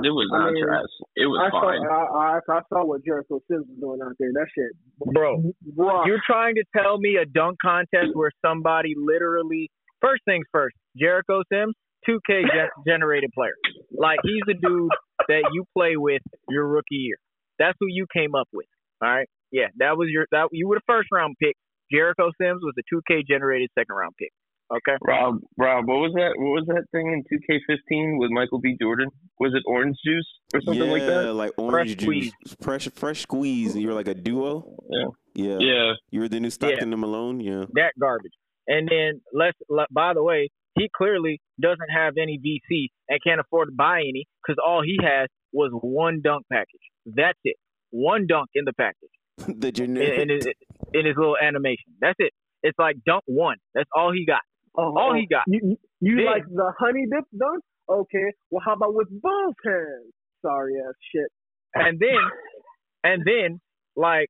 It 0.05 0.13
was 0.13 0.29
I 0.33 0.39
not 0.39 0.53
mean, 0.53 0.65
trash. 0.65 0.93
It 1.17 1.27
was 1.27 1.39
I 1.41 1.49
saw, 1.51 1.61
fine. 1.63 1.83
I, 1.87 2.03
I, 2.13 2.59
I 2.59 2.61
saw 2.69 2.85
what 2.85 3.05
Jericho 3.05 3.41
Sims 3.49 3.67
was 3.69 3.79
doing 3.81 4.01
out 4.05 4.17
there. 4.19 4.33
That 4.33 4.47
shit, 4.53 4.73
Bro, 5.13 5.53
bro. 5.75 6.05
You're 6.07 6.23
trying 6.27 6.55
to 6.57 6.65
tell 6.77 6.99
me 6.99 7.17
a 7.17 7.27
dunk 7.27 7.59
contest 7.63 8.15
where 8.15 8.31
somebody 8.45 8.95
literally 8.97 9.71
first 10.01 10.23
things 10.25 10.47
first, 10.53 10.77
Jericho 10.97 11.43
Sims, 11.51 11.75
2K 12.09 12.45
generated 12.87 13.31
player. 13.35 13.57
Like 13.91 14.19
he's 14.23 14.43
the 14.47 14.55
dude 14.55 14.91
that 15.29 15.51
you 15.53 15.65
play 15.77 15.97
with 15.97 16.23
your 16.49 16.67
rookie 16.67 17.03
year. 17.07 17.17
That's 17.59 17.77
who 17.81 17.87
you 17.89 18.07
came 18.13 18.35
up 18.35 18.49
with. 18.53 18.67
All 19.03 19.09
right. 19.09 19.29
Yeah, 19.53 19.69
that 19.79 19.97
was 19.97 20.09
your 20.11 20.27
that 20.33 20.49
you 20.53 20.69
were 20.69 20.77
the 20.77 20.87
first 20.87 21.09
round 21.13 21.37
pick. 21.41 21.57
Jericho 21.91 22.31
Sims 22.41 22.63
was 22.63 22.75
the 22.75 22.83
2K 22.93 23.23
generated 23.29 23.71
second 23.79 23.95
round 23.95 24.15
pick. 24.19 24.33
Okay. 24.73 24.97
Rob, 25.07 25.39
Rob, 25.57 25.87
what 25.87 25.99
was 25.99 26.13
that? 26.15 26.33
What 26.37 26.51
was 26.51 26.65
that 26.67 26.85
thing 26.91 27.07
in 27.07 27.23
2K15 27.23 28.19
with 28.19 28.31
Michael 28.31 28.59
B. 28.59 28.77
Jordan? 28.81 29.09
Was 29.39 29.53
it 29.55 29.63
orange 29.67 29.97
juice 30.05 30.27
or 30.53 30.61
something 30.61 30.85
yeah, 30.85 30.91
like 30.91 31.07
that? 31.07 31.25
Yeah, 31.25 31.31
like 31.31 31.53
orange 31.57 32.05
Fresh 32.05 32.07
juice, 32.07 32.33
fresh 32.61 32.89
fresh 32.95 33.23
squeeze, 33.23 33.75
and 33.75 33.83
you 33.83 33.89
were 33.89 33.95
like 33.95 34.09
a 34.09 34.15
duo. 34.15 34.65
Yeah. 34.91 35.07
Yeah. 35.35 35.59
Yeah. 35.61 35.93
You 36.11 36.21
were 36.21 36.29
the 36.29 36.41
new 36.41 36.51
Stockton 36.51 36.93
and 36.93 37.01
Malone. 37.01 37.41
Yeah. 37.41 37.65
That 37.75 37.93
garbage. 38.01 38.33
And 38.67 38.89
then 38.89 39.21
let's 39.33 39.57
by 39.93 40.15
the 40.15 40.23
way, 40.23 40.51
he 40.77 40.89
clearly 40.95 41.41
doesn't 41.61 41.91
have 41.95 42.15
any 42.21 42.39
VC 42.39 42.89
and 43.09 43.21
can't 43.25 43.41
afford 43.41 43.69
to 43.69 43.75
buy 43.75 44.01
any 44.01 44.27
because 44.43 44.61
all 44.65 44.83
he 44.83 44.99
has 45.03 45.29
was 45.53 45.71
one 45.81 46.21
dunk 46.23 46.45
package. 46.51 46.67
That's 47.07 47.39
it. 47.45 47.57
One 47.91 48.27
dunk 48.27 48.49
in 48.55 48.65
the 48.65 48.73
package. 48.73 49.11
the 49.39 49.69
in, 49.83 49.97
in, 49.97 50.29
his, 50.29 50.47
in 50.93 51.07
his 51.07 51.15
little 51.17 51.37
animation. 51.41 51.95
That's 52.01 52.17
it. 52.19 52.33
It's 52.63 52.79
like 52.79 52.97
dunk 53.07 53.23
one. 53.27 53.57
That's 53.75 53.89
all 53.95 54.13
he 54.13 54.27
got. 54.27 54.41
Oh, 54.77 54.95
all 54.99 55.15
he 55.15 55.27
got. 55.27 55.45
You, 55.47 55.61
you, 55.63 55.77
you 56.01 56.17
Then- 56.17 56.27
like 56.27 56.45
the 56.47 56.73
honey 56.79 57.07
dip 57.11 57.25
dunk? 57.39 57.63
Okay. 57.89 58.33
Well, 58.51 58.63
how 58.65 58.75
about 58.75 58.95
with 58.95 59.09
both 59.11 59.55
hands? 59.65 60.13
Sorry 60.43 60.75
ass 60.87 60.95
shit. 61.15 61.29
And 61.75 61.99
then, 62.01 62.19
and 63.05 63.23
then, 63.25 63.61
like, 63.97 64.29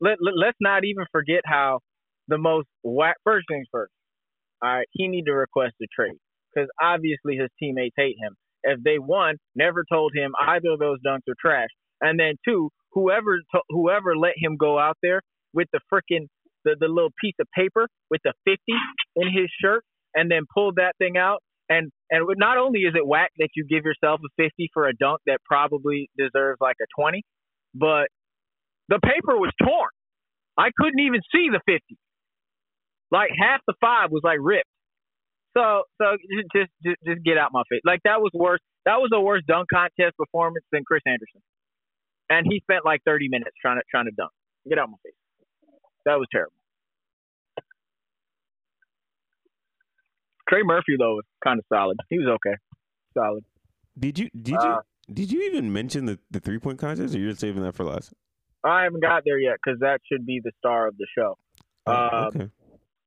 let, 0.00 0.18
let 0.20 0.34
let's 0.36 0.58
not 0.60 0.84
even 0.84 1.04
forget 1.12 1.40
how 1.44 1.80
the 2.28 2.38
most 2.38 2.68
whack. 2.82 3.16
First 3.24 3.46
things 3.50 3.66
first. 3.72 3.92
All 4.62 4.70
right, 4.70 4.86
he 4.92 5.08
need 5.08 5.24
to 5.26 5.32
request 5.32 5.74
a 5.82 5.86
trade 5.94 6.18
because 6.54 6.68
obviously 6.80 7.36
his 7.36 7.50
teammates 7.58 7.94
hate 7.96 8.16
him. 8.18 8.34
If 8.62 8.82
they 8.82 8.98
won, 8.98 9.36
never 9.54 9.84
told 9.92 10.12
him 10.14 10.32
either 10.40 10.70
of 10.70 10.78
those 10.78 10.98
dunks 11.06 11.28
are 11.28 11.34
trash. 11.38 11.68
And 12.00 12.18
then 12.18 12.34
two, 12.46 12.70
whoever 12.92 13.38
to, 13.38 13.60
whoever 13.68 14.16
let 14.16 14.32
him 14.36 14.56
go 14.56 14.78
out 14.78 14.96
there 15.02 15.20
with 15.52 15.68
the 15.72 15.80
freaking 15.92 16.28
the, 16.64 16.76
the 16.80 16.88
little 16.88 17.12
piece 17.22 17.36
of 17.40 17.46
paper 17.56 17.88
with 18.10 18.20
the 18.24 18.32
50 18.46 18.60
in 19.16 19.28
his 19.32 19.48
shirt 19.62 19.84
and 20.14 20.30
then 20.30 20.42
pulled 20.54 20.76
that 20.76 20.94
thing 20.98 21.16
out 21.18 21.40
and 21.70 21.90
and 22.10 22.26
not 22.38 22.58
only 22.58 22.80
is 22.80 22.94
it 22.96 23.06
whack 23.06 23.30
that 23.38 23.50
you 23.56 23.66
give 23.68 23.84
yourself 23.84 24.20
a 24.24 24.30
50 24.42 24.70
for 24.74 24.88
a 24.88 24.94
dunk 24.94 25.20
that 25.26 25.38
probably 25.46 26.10
deserves 26.18 26.58
like 26.60 26.76
a 26.82 26.86
20 27.00 27.22
but 27.74 28.06
The 28.90 29.00
paper 29.00 29.38
was 29.38 29.52
torn. 29.62 29.90
I 30.58 30.70
couldn't 30.76 31.00
even 31.00 31.20
see 31.32 31.48
the 31.52 31.60
50. 31.66 31.96
Like 33.12 33.30
half 33.38 33.60
the 33.66 33.74
five 33.80 34.10
was 34.10 34.22
like 34.24 34.38
ripped. 34.40 34.70
So 35.56 35.84
so 36.00 36.16
just 36.52 36.70
just 36.84 36.98
just 37.06 37.24
get 37.24 37.38
out 37.38 37.50
my 37.52 37.62
face. 37.70 37.82
Like 37.84 38.00
that 38.04 38.20
was 38.20 38.32
worse. 38.34 38.60
That 38.86 38.98
was 39.00 39.10
a 39.14 39.20
worse 39.20 39.42
dunk 39.48 39.68
contest 39.72 40.16
performance 40.18 40.64
than 40.72 40.84
Chris 40.86 41.02
Andersen. 41.06 41.42
And 42.30 42.46
he 42.50 42.60
spent 42.60 42.84
like 42.84 43.02
30 43.06 43.28
minutes 43.30 43.56
trying 43.60 43.78
to 43.78 43.84
trying 43.90 44.06
to 44.06 44.12
dunk. 44.16 44.32
Get 44.68 44.78
out 44.78 44.90
my 44.90 44.98
face. 45.04 45.23
That 46.04 46.16
was 46.18 46.26
terrible. 46.32 46.52
Trey 50.48 50.62
Murphy 50.62 50.96
though 50.98 51.14
was 51.14 51.24
kind 51.42 51.58
of 51.58 51.64
solid. 51.72 51.96
He 52.10 52.18
was 52.18 52.28
okay. 52.28 52.56
Solid. 53.16 53.44
Did 53.98 54.18
you 54.18 54.28
did 54.30 54.52
you 54.52 54.58
Uh, 54.58 54.80
did 55.12 55.30
you 55.30 55.42
even 55.42 55.72
mention 55.72 56.06
the, 56.06 56.18
the 56.30 56.40
three 56.40 56.58
point 56.58 56.78
contest, 56.78 57.14
or 57.14 57.18
you're 57.18 57.34
saving 57.34 57.62
that 57.62 57.74
for 57.74 57.84
last? 57.84 58.12
I 58.64 58.84
haven't 58.84 59.02
got 59.02 59.22
there 59.24 59.38
yet 59.38 59.56
because 59.64 59.80
that 59.80 60.00
should 60.10 60.24
be 60.26 60.40
the 60.42 60.52
star 60.58 60.86
of 60.88 60.96
the 60.96 61.06
show. 61.16 61.36
Oh, 61.86 61.92
Um, 61.92 62.24
okay. 62.28 62.48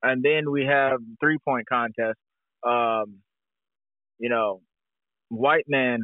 and 0.03 0.23
then 0.23 0.51
we 0.51 0.65
have 0.65 0.99
three 1.19 1.37
point 1.43 1.67
contest. 1.67 2.17
Um, 2.65 3.17
you 4.19 4.29
know, 4.29 4.61
white 5.29 5.65
man 5.67 5.99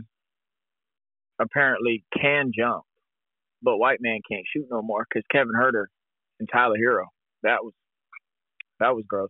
apparently 1.40 2.04
can 2.20 2.52
jump, 2.58 2.84
but 3.62 3.78
white 3.78 4.00
man 4.02 4.20
can't 4.30 4.46
shoot 4.56 4.68
no 4.70 4.82
more 4.82 5.06
because 5.10 5.24
Kevin 5.32 5.54
Huerter 5.56 5.86
and 6.44 6.50
Tyler 6.52 6.76
Herro. 6.78 7.06
That 7.44 7.64
was 7.64 7.74
that 8.80 8.96
was 8.96 9.06
gross. 9.08 9.30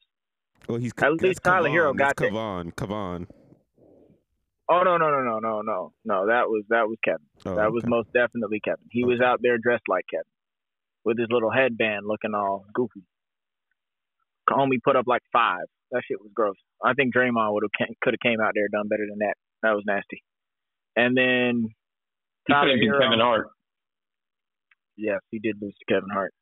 Well, 0.68 0.80
he's 0.80 0.92
at 0.98 0.98
that's 0.98 1.22
least 1.22 1.44
Tyler 1.44 1.70
Herro 1.70 1.94
Kavan. 1.94 1.98
got 1.98 2.08
That's 2.18 2.20
there. 2.20 2.32
Kavan. 2.32 2.74
Kavan. 2.74 3.28
Oh 4.70 4.82
no 4.84 4.98
no 4.98 5.12
no 5.12 5.22
no 5.22 5.40
no 5.40 5.62
no 5.62 5.94
no 6.06 6.28
that 6.28 6.48
was 6.48 6.64
that 6.70 6.88
was 6.88 6.98
Kevin. 7.04 7.28
Oh, 7.46 7.56
that 7.56 7.72
was 7.72 7.84
most 7.86 8.08
definitely 8.14 8.60
Kevin. 8.64 8.86
He 8.90 9.04
was 9.04 9.20
out 9.22 9.40
there 9.44 9.58
dressed 9.58 9.84
like 9.88 10.06
Kevin 10.10 10.24
with 11.06 11.20
his 11.20 11.28
little 11.30 11.52
headband, 11.52 12.06
looking 12.08 12.34
all 12.34 12.66
goofy. 12.74 13.04
Homie 14.50 14.82
put 14.84 14.96
up 14.96 15.06
like 15.06 15.22
five. 15.32 15.66
That 15.92 16.02
shit 16.08 16.20
was 16.20 16.32
gross. 16.34 16.56
I 16.84 16.94
think 16.94 17.14
Draymond 17.14 17.54
would 17.54 17.64
have 17.64 17.88
could 18.02 18.14
have 18.16 18.20
came 18.24 18.40
out 18.42 18.54
there 18.56 18.68
done 18.72 18.88
better 18.88 19.06
than 19.08 19.20
that. 19.20 19.36
That 19.62 19.74
was 19.76 19.84
nasty. 19.86 20.24
And 20.96 21.16
then 21.16 21.68
He 22.48 22.54
could 22.54 22.54
Tyler 22.54 22.70
have 22.72 22.80
been 22.80 22.90
Herro. 22.90 23.00
Kevin 23.02 23.20
Hart. 23.20 23.48
Yes, 24.98 25.20
he 25.32 25.40
did 25.40 25.58
lose 25.62 25.76
to 25.78 25.94
Kevin 25.94 26.10
Hart. 26.12 26.34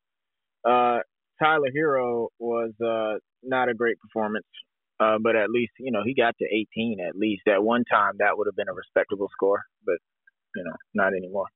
Uh, 0.64 1.00
Tyler 1.42 1.70
Herro 1.74 2.28
was 2.38 2.72
uh, 2.80 3.18
not 3.42 3.68
a 3.68 3.74
great 3.74 3.98
performance, 4.00 4.46
uh, 5.00 5.18
but 5.20 5.36
at 5.36 5.50
least 5.50 5.72
you 5.78 5.90
know 5.90 6.02
he 6.04 6.14
got 6.14 6.36
to 6.38 6.44
18 6.44 6.98
at 7.06 7.16
least. 7.16 7.42
At 7.48 7.62
one 7.62 7.84
time, 7.84 8.14
that 8.18 8.36
would 8.36 8.46
have 8.46 8.56
been 8.56 8.68
a 8.68 8.74
respectable 8.74 9.28
score, 9.32 9.62
but 9.84 9.98
you 10.54 10.64
know 10.64 10.76
not 10.94 11.14
anymore. 11.14 11.46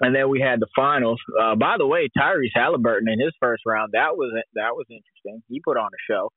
And 0.00 0.14
then 0.14 0.28
we 0.28 0.40
had 0.40 0.60
the 0.60 0.66
finals. 0.76 1.20
Uh, 1.40 1.54
by 1.54 1.76
the 1.78 1.86
way, 1.86 2.08
Tyrese 2.16 2.52
Halliburton 2.54 3.08
in 3.08 3.18
his 3.18 3.32
first 3.40 3.62
round 3.64 3.92
that 3.92 4.16
was 4.16 4.32
that 4.54 4.74
was 4.74 4.86
interesting. 4.90 5.42
He 5.48 5.60
put 5.60 5.76
on 5.76 5.86
a 5.86 6.12
show, 6.12 6.30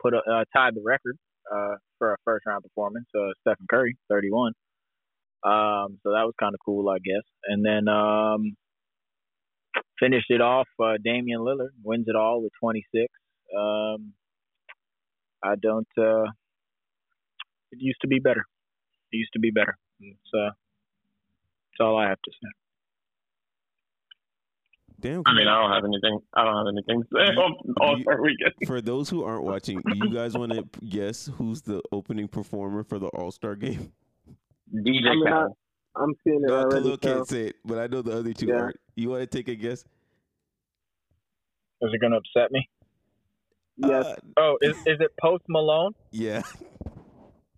put 0.00 0.14
a, 0.14 0.18
uh, 0.18 0.44
tied 0.52 0.74
the 0.74 0.82
record 0.84 1.16
uh, 1.52 1.76
for 1.98 2.14
a 2.14 2.16
first 2.24 2.46
round 2.46 2.64
performance. 2.64 3.06
Uh, 3.14 3.30
Stephen 3.42 3.66
Curry, 3.70 3.96
31. 4.08 4.52
Um, 5.44 5.98
so 6.02 6.10
that 6.10 6.26
was 6.26 6.34
kind 6.40 6.54
of 6.54 6.60
cool, 6.64 6.88
I 6.88 6.98
guess. 6.98 7.22
And 7.44 7.64
then 7.64 7.86
um, 7.88 8.56
finished 9.98 10.30
it 10.30 10.40
off. 10.40 10.68
Uh, 10.82 10.94
Damian 11.02 11.40
Lillard 11.40 11.70
wins 11.82 12.06
it 12.08 12.16
all 12.16 12.42
with 12.42 12.52
26. 12.60 13.06
Um, 13.56 14.12
I 15.42 15.54
don't. 15.60 15.88
Uh, 15.98 16.24
it 17.72 17.78
used 17.78 18.00
to 18.02 18.08
be 18.08 18.18
better. 18.18 18.44
It 19.12 19.16
used 19.16 19.32
to 19.34 19.40
be 19.40 19.50
better. 19.50 19.76
It's, 20.00 20.18
uh, 20.34 20.50
that's 20.50 21.80
all 21.80 21.96
I 21.96 22.08
have 22.08 22.20
to 22.22 22.30
say. 22.30 22.48
Damn. 24.98 25.22
I 25.26 25.34
mean, 25.34 25.46
I 25.46 25.60
don't 25.60 25.72
have 25.72 25.84
anything. 25.84 26.18
I 26.34 26.44
don't 26.44 26.56
have 26.56 26.72
anything 26.72 27.02
to 27.02 27.08
say 27.12 27.34
on 27.34 27.54
All 27.80 27.98
Star 28.00 28.22
Weekend. 28.22 28.54
For 28.66 28.80
those 28.80 29.10
who 29.10 29.24
aren't 29.24 29.44
watching, 29.44 29.82
do 29.82 29.94
you 29.94 30.12
guys 30.12 30.34
want 30.34 30.52
to 30.52 30.64
guess 30.86 31.30
who's 31.36 31.62
the 31.62 31.82
opening 31.92 32.28
performer 32.28 32.82
for 32.82 32.98
the 32.98 33.08
All 33.08 33.30
Star 33.30 33.56
game? 33.56 33.92
DJ 34.74 35.06
I 35.06 35.14
mean, 35.14 35.28
I, 35.28 35.30
Khaled. 35.30 35.52
I'm 35.98 36.14
seeing 36.24 36.42
it 36.42 36.48
No, 36.48 36.54
already. 36.60 36.82
Khalil 36.82 36.90
so- 36.92 36.96
can't 36.98 37.28
say 37.28 37.46
it, 37.48 37.56
but 37.64 37.78
I 37.78 37.86
know 37.86 38.02
the 38.02 38.12
other 38.18 38.32
two 38.32 38.46
Yeah. 38.48 38.54
aren't. 38.60 38.76
You 38.96 39.08
want 39.10 39.22
to 39.22 39.26
take 39.26 39.48
a 39.48 39.54
guess? 39.54 39.80
Is 41.82 41.90
it 41.92 42.00
going 42.00 42.12
to 42.12 42.18
upset 42.18 42.50
me? 42.52 42.68
Yes. 43.78 44.06
Uh, 44.06 44.14
Oh, 44.38 44.58
is 44.62 44.76
is 44.86 44.98
it 45.00 45.10
Post 45.20 45.44
Malone? 45.48 45.94
yeah. 46.10 46.42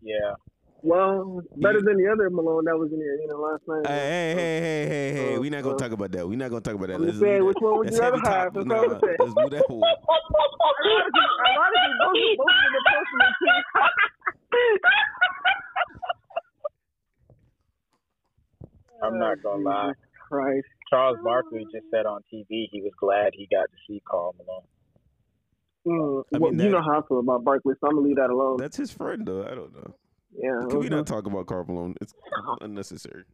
Yeah. 0.02 0.34
Well, 0.82 1.42
better 1.56 1.80
than 1.82 1.96
the 1.96 2.06
other 2.10 2.30
Malone 2.30 2.64
that 2.66 2.76
was 2.78 2.92
in 2.92 2.98
the 3.00 3.04
arena 3.06 3.36
last 3.36 3.62
night. 3.66 3.86
Hey, 3.86 4.34
hey, 4.34 4.34
hey, 4.34 4.60
hey, 4.60 4.86
hey, 4.88 5.12
hey! 5.12 5.34
Uh, 5.36 5.40
We're 5.40 5.50
not 5.50 5.62
gonna 5.64 5.76
talk 5.76 5.90
about 5.92 6.12
that. 6.12 6.28
We're 6.28 6.36
not 6.38 6.50
gonna 6.50 6.60
talk 6.60 6.74
about 6.74 6.88
that. 6.88 7.00
Let's 7.00 7.12
just 7.12 7.20
saying, 7.20 7.42
leave 7.42 7.46
which 7.46 7.54
that- 7.58 7.64
one 7.66 7.78
would 7.78 7.90
you 7.92 7.98
rather 7.98 8.16
have? 8.18 8.24
top- 8.24 8.54
That's 8.54 8.66
nah, 8.66 8.74
all 8.76 8.88
let's 8.88 9.34
move 9.34 9.50
that 9.50 9.64
whole. 9.66 9.82
Ironically, 9.82 9.98
both, 11.98 12.14
both 12.38 12.46
of 12.46 12.62
them 12.62 12.74
are 12.78 12.86
posting 12.94 13.20
it 13.22 13.34
too. 13.42 14.78
I'm 19.02 19.18
not 19.18 19.42
gonna 19.42 19.62
lie. 19.62 19.92
Christ. 20.28 20.66
Charles 20.90 21.18
Barkley 21.24 21.64
just 21.72 21.86
said 21.90 22.06
on 22.06 22.20
TV 22.32 22.68
he 22.70 22.80
was 22.82 22.92
glad 23.00 23.30
he 23.34 23.46
got 23.50 23.64
to 23.64 23.76
see 23.86 24.02
Karl 24.08 24.34
Malone. 24.38 24.62
Mm, 25.86 26.24
I 26.34 26.38
well, 26.38 26.50
mean, 26.50 26.60
you 26.60 26.70
know 26.70 26.82
how 26.82 26.98
I 27.00 27.02
feel 27.08 27.20
about 27.20 27.44
Barkley, 27.44 27.74
so 27.80 27.86
I'm 27.88 27.94
gonna 27.94 28.06
leave 28.06 28.16
that 28.16 28.30
alone. 28.30 28.56
That's 28.58 28.76
his 28.76 28.90
friend, 28.90 29.24
though. 29.26 29.44
I 29.44 29.54
don't 29.54 29.72
know. 29.74 29.94
yeah. 30.36 30.68
Can 30.68 30.80
we 30.80 30.88
not 30.88 31.06
talk 31.06 31.26
about 31.26 31.46
Karl 31.46 31.64
Malone? 31.66 31.94
It's 32.00 32.12
unnecessary. 32.60 33.24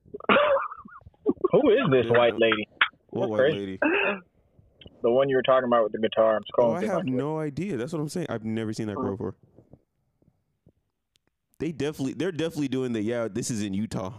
Who 1.52 1.70
is 1.70 1.78
this 1.90 2.06
Yeah. 2.10 2.18
white 2.18 2.34
lady? 2.38 2.68
What 3.10 3.30
white 3.30 3.38
crazy. 3.38 3.58
lady? 3.58 3.78
The 5.02 5.10
one 5.10 5.28
you 5.28 5.36
were 5.36 5.42
talking 5.42 5.66
about 5.66 5.84
with 5.84 5.92
the 5.92 5.98
guitar. 5.98 6.36
I'm 6.36 6.42
Oh, 6.58 6.72
I 6.72 6.84
have 6.86 7.02
Twitter. 7.02 7.16
no 7.16 7.38
idea. 7.38 7.76
That's 7.76 7.92
what 7.92 8.00
I'm 8.00 8.08
saying. 8.08 8.26
I've 8.30 8.44
never 8.44 8.72
seen 8.72 8.86
that 8.86 8.96
girl 8.96 9.08
Oh. 9.08 9.10
before. 9.12 9.34
They 11.58 11.72
definitely, 11.72 12.14
they're 12.14 12.32
definitely 12.32 12.68
doing 12.68 12.92
the 12.92 13.02
yeah. 13.02 13.28
This 13.30 13.50
is 13.50 13.62
in 13.62 13.74
Utah. 13.74 14.14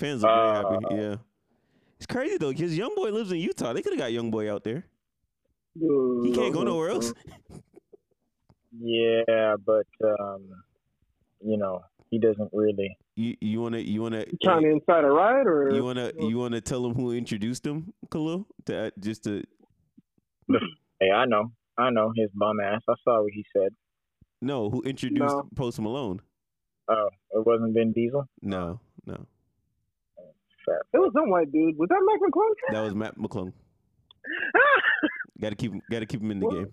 Fans 0.00 0.24
are 0.24 0.34
very 0.34 0.48
Uh, 0.48 0.80
happy. 0.80 0.94
Yeah, 1.02 1.16
it's 1.98 2.06
crazy 2.06 2.38
though 2.38 2.50
because 2.52 2.76
young 2.76 2.94
boy 2.96 3.10
lives 3.10 3.30
in 3.30 3.38
Utah. 3.38 3.72
They 3.74 3.82
could 3.82 3.92
have 3.92 4.00
got 4.00 4.12
young 4.12 4.30
boy 4.30 4.50
out 4.52 4.64
there. 4.64 4.86
He 5.78 6.32
can't 6.34 6.52
go 6.54 6.62
nowhere 6.62 6.90
else. 6.90 7.12
Yeah, 8.82 9.56
but 9.66 9.86
um, 10.20 10.42
you 11.44 11.56
know, 11.56 11.80
he 12.10 12.18
doesn't 12.20 12.50
really. 12.52 12.96
You 13.16 13.36
you 13.40 13.60
wanna 13.60 13.78
you 13.78 14.00
wanna 14.00 14.24
You 14.30 14.38
trying 14.42 14.62
to 14.62 14.70
incite 14.70 15.02
a 15.04 15.10
riot 15.10 15.46
or 15.48 15.74
you 15.74 15.84
wanna 15.84 16.12
you 16.18 16.38
wanna 16.38 16.60
tell 16.60 16.86
him 16.86 16.94
who 16.94 17.12
introduced 17.12 17.66
him, 17.66 17.92
Khalil? 18.10 18.46
To 18.66 18.86
uh, 18.86 18.90
just 19.00 19.24
to 19.24 19.42
Hey, 21.00 21.10
I 21.10 21.24
know, 21.26 21.50
I 21.76 21.90
know 21.90 22.12
his 22.14 22.30
bum 22.32 22.60
ass. 22.60 22.80
I 22.88 22.94
saw 23.04 23.22
what 23.22 23.32
he 23.32 23.44
said. 23.54 23.74
no 24.40 24.70
who 24.70 24.82
introduced 24.82 25.34
No. 25.34 25.48
Post 25.56 25.80
Malone? 25.80 26.20
Oh, 26.88 27.08
it 27.32 27.44
wasn't 27.44 27.74
Vin 27.74 27.92
Diesel. 27.92 28.24
No, 28.40 28.80
no. 29.04 29.26
It 30.92 30.98
was 30.98 31.12
some 31.14 31.30
white 31.30 31.50
dude. 31.52 31.76
Was 31.78 31.88
that 31.88 32.02
Mike 32.04 32.20
McClung? 32.20 32.72
that 32.74 32.80
was 32.82 32.94
Mac 32.94 33.16
McClung. 33.16 33.52
Got 35.40 35.50
to 35.50 35.56
keep 35.56 35.72
got 35.90 36.00
to 36.00 36.06
keep 36.06 36.20
him 36.20 36.30
in 36.30 36.40
the 36.40 36.46
Well, 36.46 36.56
game. 36.56 36.68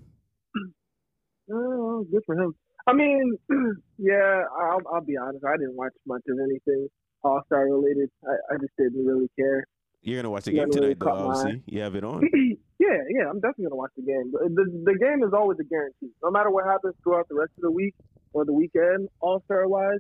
Oh, 1.52 2.06
good 2.12 2.22
for 2.26 2.36
him. 2.36 2.54
I 2.86 2.94
mean, 2.94 3.38
yeah, 3.98 4.44
I'll, 4.60 4.82
I'll 4.94 5.02
be 5.02 5.16
honest. 5.18 5.44
I 5.46 5.56
didn't 5.58 5.76
watch 5.76 5.94
much 6.06 6.22
of 6.30 6.38
anything 6.40 6.88
All 7.24 7.42
Star 7.46 7.66
related. 7.66 8.10
I, 8.28 8.54
I 8.54 8.58
just 8.60 8.74
didn't 8.78 9.06
really 9.06 9.30
care. 9.38 9.66
You're 10.02 10.22
gonna 10.22 10.30
watch 10.30 10.44
the 10.46 10.52
game 10.52 10.70
really 10.74 10.96
tonight, 10.96 11.00
my 11.00 11.12
Obviously, 11.12 11.64
you 11.68 11.82
have 11.82 11.96
it 11.96 12.04
on. 12.04 12.22
yeah, 12.80 12.98
yeah, 13.10 13.30
I'm 13.30 13.40
definitely 13.40 13.66
gonna 13.66 13.76
watch 13.76 13.92
the 13.98 14.04
game. 14.04 14.32
The 14.32 14.66
the 14.86 14.98
game 15.00 15.24
is 15.24 15.34
always 15.34 15.58
a 15.60 15.64
guarantee. 15.64 16.12
No 16.24 16.30
matter 16.32 16.50
what 16.50 16.66
happens 16.66 16.94
throughout 17.04 17.28
the 17.30 17.36
rest 17.36 17.52
of 17.58 17.62
the 17.64 17.72
week 17.72 17.96
or 18.34 18.46
the 18.46 18.54
weekend, 18.54 19.08
All 19.22 19.42
Star 19.46 19.68
wise, 19.68 20.00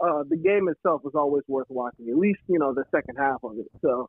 uh, 0.00 0.22
the 0.28 0.36
game 0.36 0.68
itself 0.68 1.02
is 1.04 1.12
always 1.14 1.44
worth 1.48 1.68
watching. 1.68 2.08
At 2.08 2.16
least 2.16 2.40
you 2.48 2.58
know 2.58 2.74
the 2.74 2.84
second 2.90 3.16
half 3.16 3.42
of 3.42 3.58
it. 3.58 3.70
So 3.82 4.08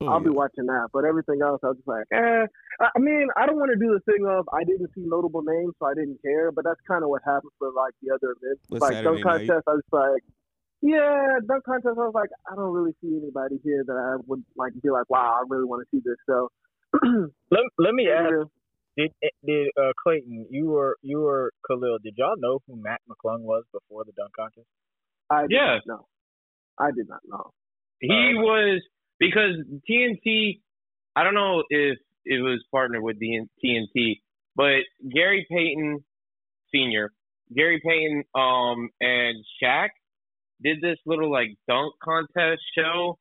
Oh, 0.00 0.08
I'll 0.08 0.20
be 0.20 0.28
watching 0.28 0.66
that. 0.66 0.88
But 0.92 1.04
everything 1.04 1.40
else, 1.40 1.60
I 1.64 1.68
was 1.68 1.78
just 1.78 1.88
like, 1.88 2.04
eh. 2.12 2.44
I 2.80 2.88
I 2.94 2.98
mean, 2.98 3.28
I 3.36 3.46
don't 3.46 3.56
want 3.56 3.72
to 3.72 3.80
do 3.80 3.96
the 3.96 4.04
thing 4.04 4.26
of 4.28 4.46
I 4.52 4.62
didn't 4.62 4.90
see 4.94 5.00
notable 5.00 5.40
names, 5.40 5.72
so 5.78 5.86
I 5.86 5.94
didn't 5.94 6.20
care. 6.20 6.52
But 6.52 6.64
that's 6.64 6.80
kind 6.86 7.02
of 7.02 7.08
what 7.08 7.22
happened 7.24 7.52
for 7.58 7.72
like 7.72 7.94
the 8.02 8.12
other 8.12 8.36
events. 8.36 8.68
With 8.68 8.82
like 8.82 8.92
Saturday 8.92 9.22
dunk 9.22 9.24
night. 9.24 9.48
contest, 9.48 9.64
I 9.66 9.72
was 9.72 9.90
like, 9.92 10.22
yeah, 10.82 11.40
dunk 11.48 11.64
contest. 11.64 11.96
I 11.96 12.04
was 12.04 12.14
like, 12.14 12.28
I 12.50 12.54
don't 12.54 12.72
really 12.74 12.92
see 13.00 13.16
anybody 13.16 13.56
here 13.64 13.84
that 13.86 13.96
I 13.96 14.20
would 14.26 14.44
like 14.54 14.72
be 14.82 14.90
like, 14.90 15.08
wow, 15.08 15.40
I 15.40 15.44
really 15.48 15.64
want 15.64 15.86
to 15.86 15.88
see 15.96 16.02
this. 16.04 16.20
So. 16.28 16.52
Let 17.50 17.64
Let 17.78 17.94
me 17.94 18.08
ask. 18.12 18.32
yeah. 18.32 18.44
Did 18.96 19.12
did 19.44 19.68
uh, 19.80 19.92
Clayton? 20.02 20.46
You 20.50 20.66
were 20.66 20.96
you 21.00 21.20
were 21.20 21.52
Khalil. 21.66 21.98
Did 22.02 22.14
y'all 22.16 22.36
know 22.36 22.60
who 22.66 22.76
Mac 22.76 23.00
McClung 23.08 23.40
was 23.40 23.64
before 23.72 24.04
the 24.04 24.12
dunk 24.12 24.32
contest? 24.36 24.66
I 25.30 25.42
did 25.42 25.50
Yes. 25.52 25.82
not 25.86 25.98
know. 25.98 26.06
I 26.78 26.90
did 26.92 27.08
not 27.08 27.20
know. 27.26 27.52
He 28.00 28.08
Uh, 28.36 28.40
was 28.42 28.82
because 29.18 29.56
TNT. 29.88 30.60
I 31.14 31.24
don't 31.24 31.34
know 31.34 31.64
if 31.70 31.98
it 32.26 32.40
was 32.42 32.62
partnered 32.70 33.02
with 33.02 33.18
the 33.18 33.46
TNT, 33.64 34.20
but 34.54 34.84
Gary 35.10 35.46
Payton 35.50 36.04
Senior, 36.70 37.12
Gary 37.54 37.80
Payton, 37.80 38.24
um, 38.34 38.90
and 39.00 39.42
Shaq 39.62 39.88
did 40.62 40.80
this 40.82 40.98
little 41.06 41.30
like 41.30 41.50
dunk 41.68 41.94
contest 42.02 42.62
show 42.76 43.18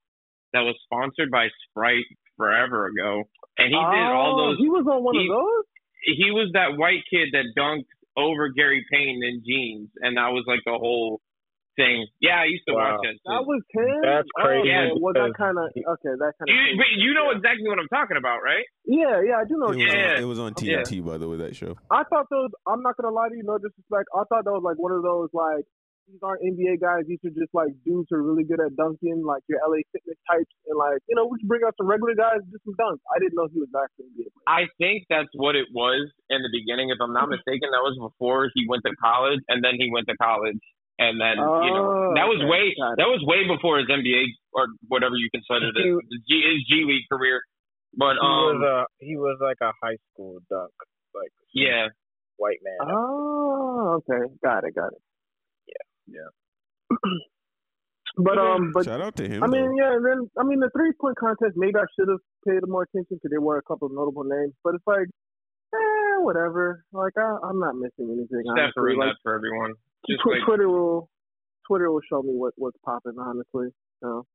that 0.53 0.61
was 0.61 0.75
sponsored 0.83 1.31
by 1.31 1.49
Sprite 1.69 2.05
forever 2.37 2.87
ago, 2.87 3.23
and 3.57 3.67
he 3.67 3.75
did 3.75 3.79
all 4.11 4.39
Oh, 4.39 4.47
those. 4.49 4.57
He 4.59 4.69
was 4.69 4.85
on 4.87 5.03
one 5.03 5.15
he- 5.15 5.29
of 5.29 5.35
those. 5.37 5.65
He 6.03 6.31
was 6.31 6.51
that 6.53 6.75
white 6.77 7.03
kid 7.09 7.29
that 7.31 7.45
dunked 7.57 7.87
over 8.17 8.49
Gary 8.49 8.85
Payton 8.91 9.23
in 9.23 9.43
jeans, 9.45 9.89
and 10.01 10.17
that 10.17 10.29
was 10.33 10.45
like 10.47 10.61
the 10.65 10.77
whole 10.77 11.21
thing. 11.75 12.07
Yeah, 12.19 12.41
I 12.41 12.45
used 12.45 12.63
to 12.67 12.73
Wow. 12.73 12.97
watch 12.97 13.01
that. 13.03 13.15
That 13.25 13.39
Too. 13.39 13.47
was 13.47 13.61
him. 13.71 14.01
That's 14.01 14.31
crazy 14.35 14.67
Yeah, 14.69 14.89
Oh, 14.91 14.99
well, 14.99 15.13
that 15.13 15.33
kind 15.37 15.57
of 15.57 15.69
okay. 15.69 16.13
That 16.17 16.33
kind 16.39 16.47
of. 16.47 16.77
but 16.77 16.89
you 16.97 17.13
know 17.13 17.31
exactly 17.31 17.67
what 17.67 17.79
I'm 17.79 17.91
talking 17.91 18.17
about, 18.17 18.39
right? 18.43 18.65
Yeah, 18.85 19.21
yeah, 19.21 19.37
I 19.39 19.45
do 19.45 19.57
know. 19.57 19.71
It 19.71 19.77
was, 19.77 19.93
Yeah. 19.93 20.15
on, 20.15 20.23
it 20.23 20.27
was 20.27 20.39
on 20.39 20.53
Yeah. 20.61 20.81
TNT, 20.83 21.01
by 21.01 21.17
the 21.17 21.27
way, 21.27 21.37
that 21.37 21.55
show. 21.55 21.75
I 21.91 22.03
thought 22.05 22.27
those. 22.29 22.51
I'm 22.67 22.81
not 22.81 22.97
gonna 22.97 23.13
lie 23.13 23.29
to 23.29 23.35
you, 23.35 23.43
no 23.43 23.57
disrespect. 23.57 24.09
I 24.15 24.23
thought 24.29 24.45
that 24.45 24.53
was 24.53 24.63
like 24.63 24.77
one 24.77 24.91
of 24.91 25.03
those 25.03 25.29
like 25.33 25.65
these 26.07 26.21
aren't 26.21 26.41
NBA 26.45 26.79
guys. 26.81 27.03
These 27.07 27.19
are 27.25 27.33
just 27.33 27.53
like 27.53 27.73
dudes 27.83 28.07
who 28.09 28.17
are 28.17 28.23
really 28.23 28.43
good 28.45 28.61
at 28.61 28.75
dunking, 28.77 29.25
like 29.25 29.41
your 29.49 29.59
LA 29.65 29.81
Fitness 29.91 30.17
types, 30.29 30.53
and 30.69 30.77
like 30.77 31.01
you 31.09 31.15
know 31.15 31.25
we 31.25 31.39
should 31.39 31.49
bring 31.49 31.65
out 31.65 31.73
some 31.77 31.87
regular 31.87 32.13
guys 32.13 32.45
and 32.45 32.51
do 32.51 32.57
some 32.65 32.77
dunks. 32.77 33.01
I 33.09 33.19
didn't 33.19 33.35
know 33.35 33.49
he 33.49 33.59
was 33.59 33.73
actually 33.73 34.13
NBA. 34.13 34.29
I 34.47 34.69
think 34.77 35.09
that's 35.09 35.29
what 35.33 35.55
it 35.55 35.65
was 35.73 36.11
in 36.29 36.41
the 36.45 36.51
beginning. 36.53 36.89
If 36.93 37.01
I'm 37.01 37.13
not 37.13 37.29
mm-hmm. 37.29 37.41
mistaken, 37.41 37.73
that 37.73 37.81
was 37.81 37.97
before 37.97 38.49
he 38.53 38.65
went 38.69 38.83
to 38.85 38.93
college, 39.01 39.41
and 39.49 39.63
then 39.63 39.81
he 39.81 39.89
went 39.89 40.05
to 40.07 40.15
college, 40.17 40.61
and 40.97 41.19
then 41.19 41.35
you 41.37 41.71
know 41.75 42.11
Oh, 42.11 42.11
that 42.15 42.27
was 42.27 42.39
okay. 42.39 42.49
way 42.49 42.63
that 42.97 43.09
was 43.11 43.21
way 43.27 43.43
before 43.47 43.79
his 43.79 43.87
NBA 43.87 44.23
or 44.53 44.67
whatever 44.87 45.15
you 45.15 45.29
consider 45.33 45.69
it, 45.69 45.75
his 45.75 46.21
G, 46.27 46.31
his 46.43 46.61
G 46.67 46.83
League 46.87 47.07
career. 47.11 47.41
But 47.97 48.15
he 48.19 48.27
was 48.27 48.59
um, 48.59 48.63
a 48.63 48.77
he 48.99 49.15
was 49.15 49.37
like 49.41 49.57
a 49.61 49.71
high 49.83 49.97
school 50.11 50.39
dunk, 50.49 50.71
like 51.15 51.31
yeah, 51.53 51.87
white 52.37 52.59
man. 52.63 52.91
Oh, 52.91 54.01
okay, 54.03 54.27
got 54.43 54.63
it, 54.63 54.75
got 54.75 54.91
it. 54.91 55.01
Yeah, 55.67 56.19
yeah. 56.19 56.97
but 58.17 58.37
um, 58.37 58.71
but 58.73 58.85
Shout 58.85 59.01
out 59.01 59.15
to 59.17 59.27
him. 59.27 59.43
I 59.43 59.47
mean, 59.47 59.63
though. 59.63 59.75
yeah, 59.79 59.95
and 59.95 60.05
then 60.05 60.29
I 60.39 60.43
mean 60.43 60.59
the 60.59 60.69
three 60.75 60.91
point 60.99 61.17
contest. 61.17 61.53
Maybe 61.55 61.75
I 61.75 61.87
should 61.97 62.09
have 62.09 62.19
paid 62.47 62.67
more 62.67 62.83
attention 62.83 63.15
because 63.15 63.31
there 63.31 63.41
were 63.41 63.57
a 63.57 63.63
couple 63.63 63.87
of 63.87 63.93
notable 63.93 64.23
names. 64.23 64.53
But 64.63 64.75
it's 64.75 64.87
like, 64.87 65.07
eh, 65.73 66.17
whatever. 66.19 66.83
Like 66.91 67.13
I, 67.17 67.37
I'm 67.47 67.59
not 67.59 67.75
missing 67.75 68.11
anything. 68.11 68.43
Steph 68.55 68.75
honestly. 68.75 68.83
ruined 68.83 68.99
Like 68.99 69.09
that 69.15 69.23
for 69.23 69.35
everyone. 69.35 69.73
Just 70.09 70.21
Tw- 70.21 70.45
Twitter 70.45 70.69
will, 70.69 71.09
Twitter 71.67 71.91
will 71.91 72.01
show 72.09 72.21
me 72.21 72.33
what 72.33 72.53
what's 72.57 72.77
popping. 72.85 73.13
Honestly, 73.19 73.69
so 74.03 74.25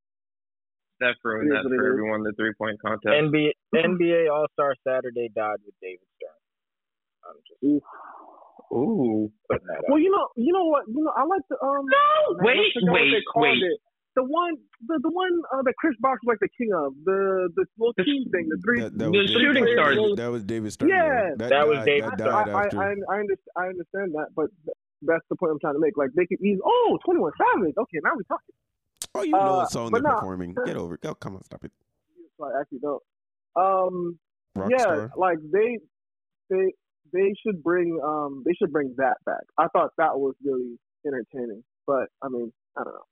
Steph 0.96 1.16
ruined 1.24 1.50
that 1.52 1.64
for 1.66 1.86
everyone. 1.86 2.22
The 2.22 2.32
three 2.36 2.52
point 2.58 2.80
contest. 2.84 3.06
NBA 3.08 3.50
NBA 3.74 4.30
All 4.32 4.46
Star 4.52 4.74
Saturday 4.86 5.28
died 5.34 5.58
with 5.64 5.74
David 5.80 6.06
Stern. 6.16 6.40
I'm 7.28 7.36
just 7.48 7.62
Oof. 7.64 7.82
Ooh, 8.72 9.32
putting 9.50 9.66
that 9.66 9.82
well, 9.88 9.96
out. 9.98 10.00
you 10.02 10.10
know, 10.10 10.28
you 10.36 10.52
know 10.52 10.64
what, 10.66 10.84
you 10.86 11.02
know, 11.02 11.12
I 11.16 11.24
like 11.24 11.42
the 11.50 11.56
um. 11.60 11.86
no, 11.86 12.36
man, 12.44 12.56
wait, 12.56 12.72
wait, 12.82 13.24
wait. 13.34 13.58
It. 13.62 13.80
The 14.16 14.22
one, 14.24 14.54
the 14.86 14.98
the 15.02 15.10
one 15.10 15.30
uh, 15.54 15.62
that 15.62 15.74
Chris 15.78 15.94
Bosh 16.00 16.18
was 16.24 16.34
like 16.34 16.38
the 16.40 16.48
king 16.58 16.70
of 16.74 16.94
the 17.04 17.48
the 17.56 17.64
little 17.78 17.94
The- 17.96 18.04
team 18.04 18.24
thing, 18.30 18.48
the 18.48 18.58
three. 18.64 18.80
That, 18.80 18.92
The 18.98 19.04
that 19.06 19.10
was 19.10 19.30
shooting 19.30 19.64
David, 19.64 19.78
stars. 19.78 19.96
That, 19.96 20.16
that 20.22 20.30
was 20.30 20.44
David 20.44 20.72
Stern. 20.72 20.88
Yeah. 20.90 21.30
though. 21.36 21.48
That 21.48 21.66
was 21.68 21.78
died, 21.78 21.86
David 21.86 22.10
That 22.10 22.18
died 22.18 22.48
I, 22.48 22.52
I, 22.52 22.64
after. 22.66 22.78
I, 22.78 22.86
I, 22.86 23.18
understand, 23.18 23.54
I 23.56 23.64
understand 23.66 24.08
that, 24.14 24.26
but 24.36 24.46
th- 24.66 24.76
that's 25.02 25.24
the 25.28 25.36
point 25.36 25.52
I'm 25.52 25.58
trying 25.60 25.74
to 25.74 25.80
make. 25.80 25.96
Like 25.96 26.10
they 26.14 26.26
could 26.26 26.40
easily, 26.40 26.60
oh, 26.64 26.98
21 27.04 27.32
Savage. 27.38 27.74
Okay, 27.78 27.98
now 28.02 28.10
we're 28.14 28.22
talking. 28.22 28.54
oh, 29.14 29.22
you 29.22 29.32
know 29.32 29.60
uh, 29.60 29.64
a 29.64 29.70
song 29.70 29.90
they're 29.90 30.02
nah. 30.02 30.14
performing. 30.14 30.54
Get 30.64 30.76
over 30.76 30.94
it. 30.94 31.00
Oh, 31.04 31.14
come 31.14 31.36
on, 31.36 31.44
stop 31.44 31.64
it. 31.64 31.72
So 32.38 32.46
I 32.46 32.58
actually 32.58 32.78
don't. 32.78 33.02
Um, 33.54 34.18
yeah, 34.56 34.86
Rockstar. 34.86 35.10
like 35.14 35.36
they, 35.52 35.76
they, 36.48 36.72
they 37.12 37.34
should 37.44 37.62
bring, 37.62 38.00
um, 38.02 38.42
they 38.46 38.52
should 38.54 38.72
bring 38.72 38.94
that 38.96 39.18
back. 39.26 39.42
I 39.58 39.66
thought 39.68 39.90
that 39.98 40.18
was 40.18 40.34
really 40.42 40.78
entertaining, 41.06 41.62
but 41.86 42.06
I 42.22 42.28
mean, 42.30 42.50
I 42.78 42.84
don't 42.84 42.94
know. 42.94 43.04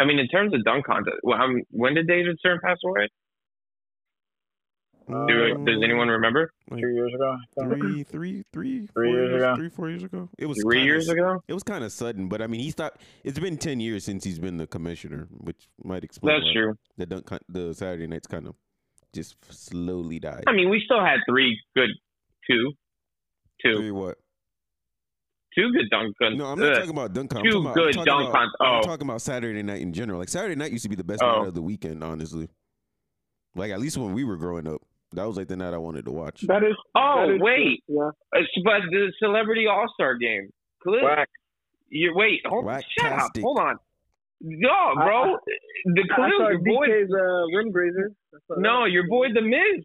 I 0.00 0.04
mean, 0.04 0.18
in 0.18 0.26
terms 0.26 0.52
of 0.52 0.64
dunk 0.64 0.86
contest, 0.86 1.18
well, 1.22 1.40
um, 1.40 1.62
when 1.70 1.94
did 1.94 2.08
David 2.08 2.36
Stern 2.40 2.58
pass 2.64 2.78
away? 2.84 3.08
Do, 5.08 5.14
Um, 5.54 5.64
does 5.64 5.82
anyone 5.82 6.08
remember? 6.08 6.52
Three 6.68 6.94
years 6.94 7.12
ago. 7.14 7.36
Three, 7.62 8.02
three, 8.02 8.44
three, 8.52 8.86
four 8.86 9.02
Three 9.04 9.10
years 9.12 9.34
ago. 9.34 9.56
three, 9.56 9.68
four 9.70 9.88
years 9.88 10.02
ago. 10.02 10.28
It 10.38 10.46
was 10.46 10.58
Three 10.62 10.76
kinda 10.76 10.84
years 10.86 11.08
ago. 11.08 11.42
It 11.48 11.54
was 11.54 11.62
kind 11.62 11.82
of 11.82 11.92
sudden, 11.92 12.28
but 12.28 12.42
I 12.42 12.46
mean, 12.46 12.60
he 12.60 12.70
stopped. 12.70 13.00
It's 13.24 13.38
been 13.38 13.56
ten 13.56 13.80
years 13.80 14.04
since 14.04 14.22
he's 14.24 14.38
been 14.38 14.58
the 14.58 14.66
commissioner, 14.66 15.26
which 15.30 15.66
might 15.82 16.04
explain 16.04 16.36
That's 16.40 16.52
true. 16.52 16.74
the 16.98 17.40
the 17.48 17.74
Saturday 17.74 18.06
nights 18.06 18.26
kind 18.26 18.46
of 18.46 18.54
just 19.14 19.36
slowly 19.50 20.18
died. 20.18 20.44
I 20.46 20.52
mean, 20.52 20.68
we 20.68 20.82
still 20.84 21.00
had 21.02 21.20
three 21.28 21.58
good, 21.74 21.88
two, 22.46 22.72
two, 23.62 23.76
Three 23.78 23.90
what? 23.90 24.18
two 25.54 25.72
good 25.72 25.88
dunk 25.90 26.14
con- 26.20 26.36
No, 26.36 26.46
I'm 26.46 26.58
not 26.58 26.72
uh, 26.72 26.74
talking 26.74 26.90
about 26.90 27.12
dunk 27.14 27.30
con. 27.30 27.38
I'm 27.46 27.50
two 27.50 27.58
about, 27.58 27.74
good 27.74 27.94
dunk 27.94 28.06
about, 28.28 28.32
cons- 28.32 28.52
I'm 28.60 28.74
oh. 28.80 28.82
talking 28.82 29.08
about 29.08 29.22
Saturday 29.22 29.62
night 29.62 29.80
in 29.80 29.92
general. 29.94 30.18
Like 30.18 30.28
Saturday 30.28 30.54
night 30.54 30.70
used 30.72 30.82
to 30.84 30.90
be 30.90 30.96
the 30.96 31.02
best 31.04 31.22
Oh. 31.22 31.38
night 31.40 31.48
of 31.48 31.54
the 31.54 31.62
weekend, 31.62 32.04
honestly. 32.04 32.48
Like 33.54 33.72
at 33.72 33.80
least 33.80 33.96
when 33.96 34.12
we 34.12 34.22
were 34.24 34.36
growing 34.36 34.68
up, 34.68 34.82
that 35.12 35.26
was 35.26 35.36
like 35.36 35.48
the 35.48 35.56
night 35.56 35.72
I 35.74 35.78
wanted 35.78 36.04
to 36.04 36.10
watch. 36.12 36.42
That 36.46 36.62
is. 36.62 36.76
Oh, 36.94 37.26
that 37.26 37.34
is 37.34 37.40
wait. 37.40 37.82
Yeah. 37.88 38.10
Uh, 38.34 38.40
but 38.64 38.80
the 38.90 39.12
Celebrity 39.18 39.66
All 39.66 39.86
Star 39.94 40.16
Game. 40.16 40.50
Cliff, 40.82 41.02
Whack. 41.02 41.28
you 41.88 42.12
wait. 42.14 42.40
Hold, 42.46 42.64
shut 42.98 43.12
up. 43.12 43.30
Hold 43.40 43.58
on. 43.58 43.76
No, 44.40 44.94
bro. 44.94 45.34
the 45.96 46.04
I 46.06 46.14
Khalil, 46.14 46.38
saw 46.38 46.48
your 46.50 46.62
boy. 46.62 46.86
DK's 46.86 47.10
uh, 47.10 47.56
rim 47.58 47.72
grazer. 47.72 48.12
No, 48.56 48.84
that. 48.84 48.90
your 48.94 49.08
boy, 49.08 49.26
the 49.34 49.42
Miz. 49.42 49.82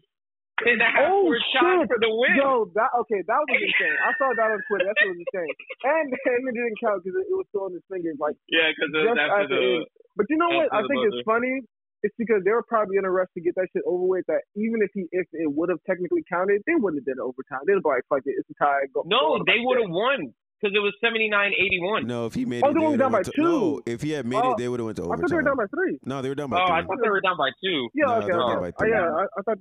And 0.62 0.78
a 0.78 0.84
half 0.86 1.10
Oh, 1.10 1.34
shot 1.50 1.82
shit. 1.82 1.88
for 1.90 1.98
the 1.98 2.06
win. 2.14 2.38
Yo, 2.38 2.70
that 2.78 2.86
okay, 3.02 3.18
that 3.26 3.38
was 3.42 3.50
insane. 3.58 3.90
I 3.98 4.14
saw 4.14 4.30
that 4.38 4.54
on 4.54 4.62
Twitter. 4.70 4.86
That's 4.86 5.02
what 5.02 5.18
was 5.18 5.22
insane. 5.26 5.50
And, 5.82 6.06
and 6.14 6.42
it 6.46 6.54
didn't 6.54 6.78
count 6.78 7.02
because 7.02 7.18
it, 7.18 7.26
it 7.26 7.34
was 7.34 7.46
still 7.50 7.66
on 7.66 7.74
his 7.74 7.82
fingers. 7.90 8.14
Like, 8.22 8.38
yeah, 8.46 8.70
because 8.70 8.94
just 8.94 9.18
after 9.18 9.50
after 9.50 9.50
the. 9.50 9.82
it- 9.82 9.88
but 10.14 10.26
you 10.30 10.38
know 10.38 10.46
what? 10.54 10.70
I 10.70 10.86
think 10.86 11.02
it's 11.10 11.26
funny. 11.26 11.66
It's 12.04 12.14
because 12.20 12.44
they 12.44 12.52
were 12.52 12.62
probably 12.68 12.98
in 13.00 13.04
a 13.06 13.10
rush 13.10 13.28
to 13.32 13.40
get 13.40 13.54
that 13.56 13.66
shit 13.72 13.80
over 13.88 14.04
with. 14.04 14.26
That 14.28 14.44
even 14.54 14.84
if 14.84 14.90
he 14.92 15.08
if 15.10 15.24
it 15.32 15.48
would 15.50 15.70
have 15.72 15.80
technically 15.88 16.20
counted, 16.30 16.60
they 16.68 16.76
wouldn't 16.76 17.00
have 17.00 17.08
done 17.08 17.16
it 17.18 17.24
overtime. 17.24 17.64
They'd 17.66 17.80
be 17.80 17.88
like, 17.88 18.04
fuck 18.12 18.20
it, 18.28 18.36
it's 18.36 18.48
a 18.52 18.56
tie. 18.62 18.84
Go, 18.92 19.02
No, 19.08 19.40
go 19.40 19.44
they 19.48 19.56
would 19.64 19.80
have 19.80 19.88
won 19.88 20.34
because 20.60 20.76
it 20.76 20.80
was 20.84 20.92
79-81. 21.00 22.04
No, 22.06 22.26
if 22.26 22.34
he 22.34 22.44
made 22.44 22.62
Oh, 22.64 22.70
it, 22.70 22.74
they 22.74 22.80
they 22.80 22.86
were 22.86 22.96
down 22.96 23.12
by 23.12 23.24
went 23.24 23.32
to, 23.34 23.42
No, 23.42 23.80
if 23.84 24.00
he 24.00 24.10
had 24.12 24.24
made 24.24 24.40
Oh, 24.44 24.52
it, 24.52 24.58
they 24.58 24.68
would 24.68 24.80
have 24.80 24.84
went 24.84 24.96
to 24.96 25.02
overtime. 25.04 25.18
I 25.18 25.20
thought 25.24 25.30
they 25.32 25.36
were 25.36 25.40
overtime. 25.40 25.56
down 25.56 25.56
by 25.64 25.68
three. 25.76 25.94
No, 26.04 26.16
they 26.22 26.28
were 26.28 26.34
down 26.36 26.50
by 26.50 26.56
Oh, 26.60 26.68
by 26.68 26.78
I 26.78 26.82
thought 26.84 26.98
they 27.02 27.08
were 27.10 27.20
down 27.20 27.36
by 27.36 27.50
two. 27.64 27.88
Yeah, 27.92 28.04
No, 28.06 28.12
okay. 28.16 28.26
they 28.28 28.32
were 28.32 28.38
down 28.38 28.52
okay. 28.52 28.60
by 28.60 28.68
Oh, 28.68 28.80
three. 28.80 28.90
yeah, 28.92 29.08
I, 29.08 29.24
I 29.24 29.40
thought. 29.44 29.58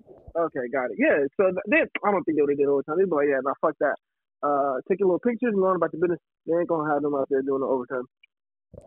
Okay, 0.51 0.63
got 0.71 0.85
it. 0.91 0.97
Yeah, 0.99 1.17
so 1.39 1.43
th- 1.51 1.67
they, 1.71 1.81
I 1.83 2.07
don't 2.11 2.23
think 2.23 2.35
they 2.37 2.41
would 2.43 2.51
have 2.55 2.59
did 2.59 2.67
overtime. 2.67 2.95
They'd 2.99 3.09
be 3.09 3.15
like, 3.15 3.27
yeah, 3.31 3.39
nah, 3.43 3.55
fuck 3.59 3.75
that. 3.79 3.95
Uh, 4.43 4.83
taking 4.91 5.07
little 5.07 5.19
pictures 5.23 5.51
and 5.55 5.63
going 5.63 5.75
about 5.75 5.91
the 5.91 5.97
business. 5.99 6.19
They 6.47 6.53
ain't 6.59 6.67
gonna 6.67 6.91
have 6.91 7.01
them 7.01 7.15
out 7.15 7.27
there 7.31 7.41
doing 7.41 7.61
the 7.63 7.67
overtime. 7.67 8.03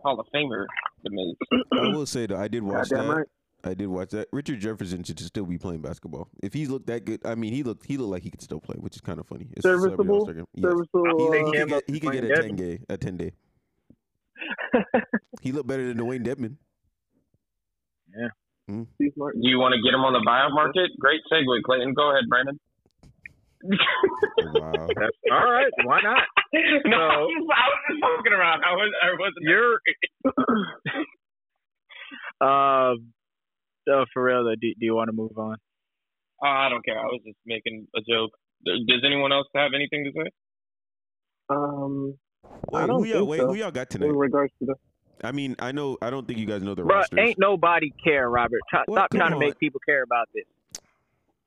Hall 0.03 0.19
of 0.19 0.25
Famer, 0.33 0.65
the 1.03 1.09
Miz. 1.11 1.61
I 1.73 1.87
will 1.95 2.05
say 2.05 2.25
though, 2.25 2.37
I 2.37 2.47
did 2.47 2.61
watch 2.61 2.89
Goddamn 2.89 3.07
that. 3.07 3.15
right. 3.15 3.27
I 3.63 3.73
did 3.73 3.87
watch 3.87 4.11
that. 4.11 4.27
Richard 4.31 4.59
Jefferson 4.59 5.03
should 5.03 5.19
still 5.19 5.45
be 5.45 5.57
playing 5.57 5.81
basketball. 5.81 6.29
If 6.43 6.53
he 6.53 6.67
looked 6.67 6.87
that 6.87 7.05
good, 7.05 7.25
I 7.25 7.35
mean, 7.35 7.53
he 7.53 7.63
looked 7.63 7.85
he 7.85 7.97
looked 7.97 8.11
like 8.11 8.23
he 8.23 8.29
could 8.29 8.41
still 8.41 8.59
play, 8.59 8.75
which 8.79 8.95
is 8.95 9.01
kind 9.01 9.19
of 9.19 9.27
funny. 9.27 9.47
It's 9.55 9.65
a 9.65 9.69
Serviceable? 9.69 10.19
All-Star. 10.19 10.35
Yes. 10.35 10.45
Serviceable. 10.61 11.33
He, 11.33 11.39
Uh, 11.39 11.45
he 11.45 11.51
could 11.51 11.69
get, 11.69 11.89
he 11.89 11.99
could 11.99 12.13
get 12.13 12.23
a 12.23 12.27
playing 12.27 12.55
ten 12.55 12.55
day 12.55 12.79
a 12.89 12.97
ten 12.97 13.17
day. 13.17 13.31
He 15.41 15.51
looked 15.51 15.67
better 15.67 15.87
than 15.87 15.97
Dewayne 15.97 16.25
Dedmon. 16.25 16.55
Yeah. 18.15 18.29
Martin. 19.15 19.41
Do 19.41 19.47
you 19.49 19.59
want 19.59 19.73
to 19.73 19.81
get 19.81 19.93
him 19.93 20.01
on 20.03 20.13
the 20.13 20.23
buyout 20.27 20.53
market? 20.53 20.91
Great 20.99 21.21
segue, 21.31 21.63
Clayton. 21.63 21.93
Go 21.93 22.11
ahead, 22.11 22.25
Brandon. 22.29 22.59
Wow. 23.63 24.73
All 25.31 25.51
right. 25.51 25.71
Why 25.83 26.01
not? 26.01 26.23
no, 26.85 26.97
I 26.97 27.17
was 27.17 27.31
just, 27.33 27.49
I 27.51 27.65
was 27.67 27.79
just 27.89 28.01
poking 28.01 28.33
around. 28.33 28.61
I 28.63 28.73
was, 28.75 28.91
I 29.03 29.09
wasn't. 29.17 29.45
You're. 29.47 29.81
um. 32.97 33.13
So 33.87 34.05
for 34.13 34.23
real 34.23 34.43
though, 34.43 34.55
do, 34.59 34.67
do 34.79 34.85
you 34.85 34.95
want 34.95 35.07
to 35.07 35.13
move 35.13 35.37
on? 35.37 35.55
Uh, 36.43 36.47
I 36.47 36.69
don't 36.69 36.83
care. 36.85 36.99
I 36.99 37.05
was 37.05 37.21
just 37.25 37.37
making 37.45 37.87
a 37.95 37.99
joke. 38.01 38.31
Does 38.65 39.01
anyone 39.05 39.31
else 39.31 39.47
have 39.55 39.71
anything 39.73 40.05
to 40.05 40.11
say? 40.11 40.29
Um, 41.49 42.13
I 42.73 42.85
don't 42.85 42.99
who 42.99 43.05
y'all, 43.05 43.19
think 43.19 43.29
wait, 43.29 43.39
so. 43.39 43.47
who 43.47 43.55
y'all 43.55 43.71
got 43.71 43.95
in 43.95 44.01
regards 44.01 44.53
to 44.59 44.65
the. 44.65 44.75
I 45.23 45.31
mean, 45.31 45.55
I 45.59 45.71
know, 45.71 45.97
I 46.01 46.09
don't 46.09 46.27
think 46.27 46.37
you 46.37 46.45
guys 46.45 46.61
know 46.61 46.75
the 46.75 46.83
Bro, 46.83 46.97
rosters. 46.97 47.19
ain't 47.19 47.39
nobody 47.39 47.91
care, 48.03 48.29
Robert. 48.29 48.59
Try, 48.69 48.83
Well, 48.87 48.97
stop 48.97 49.09
come 49.11 49.19
trying 49.19 49.31
to 49.31 49.39
make 49.39 49.57
people 49.57 49.81
care 49.87 50.03
about 50.03 50.27
this. 50.33 50.43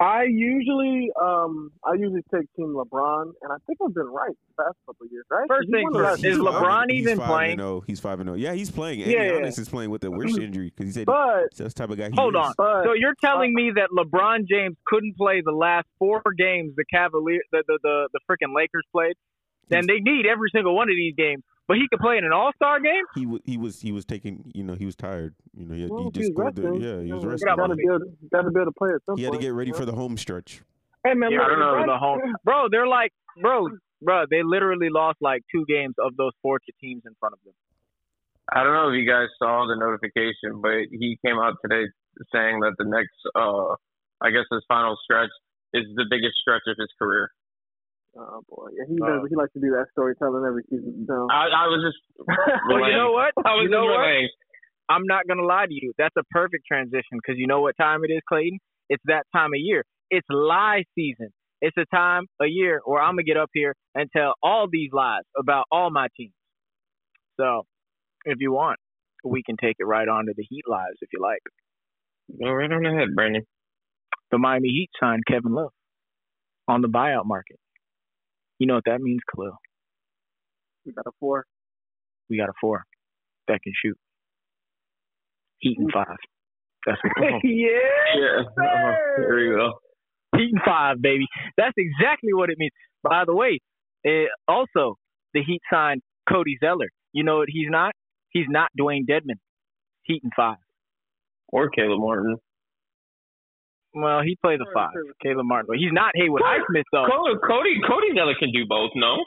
I 0.00 0.22
usually, 0.24 1.10
um, 1.22 1.70
I 1.84 1.92
usually 1.92 2.22
take 2.34 2.46
Team 2.56 2.74
LeBron, 2.74 3.32
and 3.42 3.52
I 3.52 3.56
think 3.66 3.78
I've 3.84 3.92
been 3.92 4.06
right 4.06 4.30
the 4.56 4.62
past 4.64 4.76
couple 4.86 5.04
of 5.04 5.12
years, 5.12 5.26
right? 5.30 5.46
First 5.46 5.68
thing 5.70 5.86
first, 5.92 6.24
is 6.24 6.36
two, 6.38 6.44
five- 6.46 6.54
right? 6.62 6.86
LeBron 6.88 6.90
he's 6.90 7.02
even 7.02 7.18
playing? 7.18 7.52
And 7.52 7.60
oh, 7.60 7.84
he's 7.86 8.00
five 8.00 8.18
and 8.18 8.28
zero. 8.28 8.36
Yeah, 8.38 8.54
he's 8.54 8.70
playing. 8.70 9.02
And 9.02 9.12
Yeah, 9.12 9.22
yeah. 9.24 9.46
Is 9.46 9.68
playing 9.68 9.90
with 9.90 10.02
a 10.04 10.10
worse 10.10 10.38
injury 10.38 10.72
because 10.74 10.86
he 10.86 10.92
said 10.92 11.04
But, 11.04 11.52
that's 11.54 11.74
the 11.74 11.78
type 11.78 11.90
of 11.90 11.98
guy 11.98 12.08
he 12.08 12.16
Hold 12.16 12.34
is. 12.34 12.40
on. 12.40 12.54
but 12.56 12.84
So 12.84 12.94
you're 12.94 13.14
telling 13.20 13.52
me 13.52 13.72
that 13.76 13.90
LeBron 13.92 14.48
James 14.48 14.76
couldn't 14.86 15.18
play 15.18 15.42
the 15.44 15.52
last 15.52 15.86
four 15.98 16.22
games 16.38 16.72
the 16.76 16.84
Cavalier, 16.90 17.40
the 17.52 17.62
the 17.68 17.78
the, 17.82 18.08
the 18.14 18.20
freaking 18.30 18.56
Lakers 18.56 18.84
played? 18.92 19.14
Then 19.68 19.84
they 19.86 20.00
need 20.00 20.24
every 20.26 20.48
single 20.52 20.74
one 20.74 20.88
of 20.88 20.96
these 20.96 21.14
games, 21.14 21.42
but 21.68 21.76
he 21.76 21.86
could 21.88 22.00
play 22.00 22.18
in 22.18 22.24
an 22.24 22.32
All 22.32 22.52
Star 22.56 22.80
game. 22.80 23.04
He 23.14 23.26
was 23.26 23.40
he 23.44 23.56
was 23.56 23.80
he 23.80 23.92
was 23.92 24.04
taking 24.04 24.50
you 24.54 24.64
know 24.64 24.74
he 24.74 24.86
was 24.86 24.96
tired. 24.96 25.34
You 25.54 25.66
know 25.66 25.74
he, 25.74 25.86
well, 25.86 26.04
he 26.04 26.10
just 26.10 26.26
he's 26.26 26.34
scored 26.34 26.56
the, 26.56 26.62
yeah 26.74 27.02
he 27.02 27.12
was 27.12 27.22
you 27.22 27.30
resting. 27.30 27.46
Gotta 27.46 27.68
my 27.68 27.74
be 27.74 27.82
able, 27.84 27.98
gotta 28.32 28.50
be 28.50 28.60
able 28.60 28.72
to 28.72 28.78
play 28.78 28.90
at 28.94 29.00
some 29.06 29.16
He 29.16 29.24
had 29.24 29.32
to 29.32 29.38
get 29.38 29.52
ready 29.52 29.72
for 29.72 29.84
the 29.84 29.92
home 29.92 30.16
stretch. 30.16 30.62
Hey 31.04 31.14
man, 31.14 31.32
Yeah, 31.32 31.38
look, 31.38 31.46
I 31.46 31.50
don't 31.50 31.60
know 31.60 31.66
LeBron- 31.74 31.86
the 31.86 31.98
home, 31.98 32.20
bro. 32.44 32.68
They're 32.70 32.86
like, 32.86 33.12
bro, 33.40 33.68
bro. 34.02 34.24
They 34.30 34.42
literally 34.42 34.88
lost 34.90 35.18
like 35.20 35.42
two 35.50 35.64
games 35.66 35.94
of 35.98 36.16
those 36.16 36.32
four 36.42 36.58
teams 36.80 37.02
in 37.06 37.14
front 37.18 37.34
of 37.34 37.38
them. 37.44 37.54
I 38.52 38.64
don't 38.64 38.74
know 38.74 38.90
if 38.90 38.98
you 38.98 39.08
guys 39.08 39.28
saw 39.38 39.64
the 39.66 39.76
notification, 39.78 40.60
but 40.60 40.90
he 40.90 41.18
came 41.24 41.38
out 41.38 41.54
today 41.62 41.86
saying 42.34 42.60
that 42.60 42.74
the 42.78 42.84
next 42.84 43.14
uh, 43.34 43.74
I 44.20 44.30
guess 44.30 44.44
his 44.50 44.64
final 44.68 44.96
stretch 45.04 45.30
is 45.72 45.86
the 45.94 46.04
biggest 46.10 46.34
stretch 46.42 46.66
of 46.66 46.76
his 46.78 46.90
career. 46.98 47.30
Oh 48.18 48.42
boy, 48.48 48.68
yeah, 48.76 48.84
he 48.88 48.96
does. 48.98 49.22
He 49.30 49.36
likes 49.36 49.52
to 49.54 49.60
do 49.60 49.70
that 49.70 49.86
storytelling 49.92 50.42
every 50.46 50.64
season. 50.68 51.06
So. 51.08 51.28
I, 51.30 51.46
I 51.46 51.66
was 51.70 51.78
just 51.86 52.00
Well, 52.68 52.82
you 52.90 52.96
know 52.96 53.12
what? 53.12 53.32
I 53.38 53.54
was 53.54 53.64
You 53.64 53.70
know 53.70 53.86
just 53.86 53.94
what? 53.94 54.02
relaying. 54.06 54.28
I'm 54.90 55.06
not 55.06 55.28
gonna 55.28 55.44
lie 55.46 55.66
to 55.66 55.72
you. 55.74 55.92
That's 55.96 56.16
a 56.18 56.24
perfect 56.32 56.66
transition 56.66 57.14
because 57.22 57.38
you 57.38 57.46
know 57.46 57.60
what 57.60 57.76
time 57.78 58.02
it 58.04 58.10
is, 58.12 58.20
Clayton? 58.28 58.58
It's 58.88 59.02
that 59.06 59.22
time 59.32 59.50
of 59.54 59.60
year. 59.60 59.84
It's 60.10 60.26
lie 60.28 60.82
season. 60.96 61.30
It's 61.62 61.76
a 61.76 61.84
time 61.94 62.24
a 62.42 62.46
year 62.46 62.80
where 62.84 63.00
I'm 63.00 63.12
gonna 63.14 63.22
get 63.22 63.36
up 63.36 63.50
here 63.54 63.74
and 63.94 64.10
tell 64.10 64.34
all 64.42 64.66
these 64.70 64.90
lies 64.92 65.22
about 65.38 65.66
all 65.70 65.90
my 65.90 66.08
teams. 66.16 66.32
So, 67.38 67.62
if 68.24 68.38
you 68.40 68.52
want, 68.52 68.78
we 69.24 69.42
can 69.44 69.56
take 69.56 69.76
it 69.78 69.84
right 69.84 70.08
on 70.08 70.26
to 70.26 70.32
the 70.36 70.44
Heat 70.48 70.64
lives 70.68 70.96
if 71.00 71.10
you 71.12 71.20
like. 71.22 71.40
Go 72.42 72.50
right 72.50 72.70
on 72.70 72.84
ahead, 72.84 73.14
Brandon. 73.14 73.42
The 74.32 74.38
Miami 74.38 74.68
Heat 74.68 74.90
signed 75.00 75.22
Kevin 75.28 75.52
Love 75.52 75.72
on 76.66 76.82
the 76.82 76.88
buyout 76.88 77.26
market. 77.26 77.58
You 78.60 78.66
know 78.66 78.74
what 78.74 78.84
that 78.84 79.00
means, 79.00 79.20
Khalil? 79.34 79.56
We 80.84 80.92
got 80.92 81.06
a 81.06 81.12
four. 81.18 81.44
We 82.28 82.36
got 82.36 82.50
a 82.50 82.52
four 82.60 82.84
that 83.48 83.60
can 83.62 83.72
shoot. 83.82 83.96
Heat 85.60 85.78
and 85.78 85.90
five. 85.92 86.16
That's 86.86 86.98
what 87.02 87.12
we're 87.16 87.32
hoping. 87.32 87.50
yeah. 87.58 88.20
Yeah. 88.20 88.42
Uh-huh. 88.60 88.94
Here 89.16 89.50
we 89.50 89.56
go. 89.56 89.72
Heat 90.36 90.50
and 90.52 90.60
five, 90.64 91.00
baby. 91.00 91.26
That's 91.56 91.74
exactly 91.78 92.34
what 92.34 92.50
it 92.50 92.56
means. 92.58 92.72
By 93.02 93.24
the 93.26 93.34
way, 93.34 93.60
uh, 94.06 94.28
also 94.46 94.96
the 95.32 95.42
Heat 95.42 95.62
signed 95.72 96.02
Cody 96.28 96.58
Zeller. 96.62 96.88
You 97.12 97.24
know 97.24 97.38
what 97.38 97.48
he's 97.48 97.68
not? 97.70 97.92
He's 98.30 98.46
not 98.48 98.68
Dewayne 98.78 99.06
Dedmon. 99.08 99.38
Heat 100.04 100.20
and 100.22 100.32
five. 100.36 100.58
Or 101.48 101.70
Caleb 101.70 102.00
Martin. 102.00 102.36
Well, 103.92 104.22
he 104.22 104.36
played 104.40 104.60
the 104.60 104.66
five. 104.72 104.90
Caleb 105.22 105.46
Martin. 105.46 105.66
But 105.68 105.78
he's 105.78 105.92
not 105.92 106.12
Haywood 106.14 106.42
Highsmith 106.42 106.86
though. 106.92 107.06
Cody, 107.10 107.34
Cody, 107.42 107.74
Cody 107.86 108.14
Zeller 108.14 108.34
can 108.38 108.52
do 108.52 108.64
both. 108.68 108.90
No, 108.94 109.24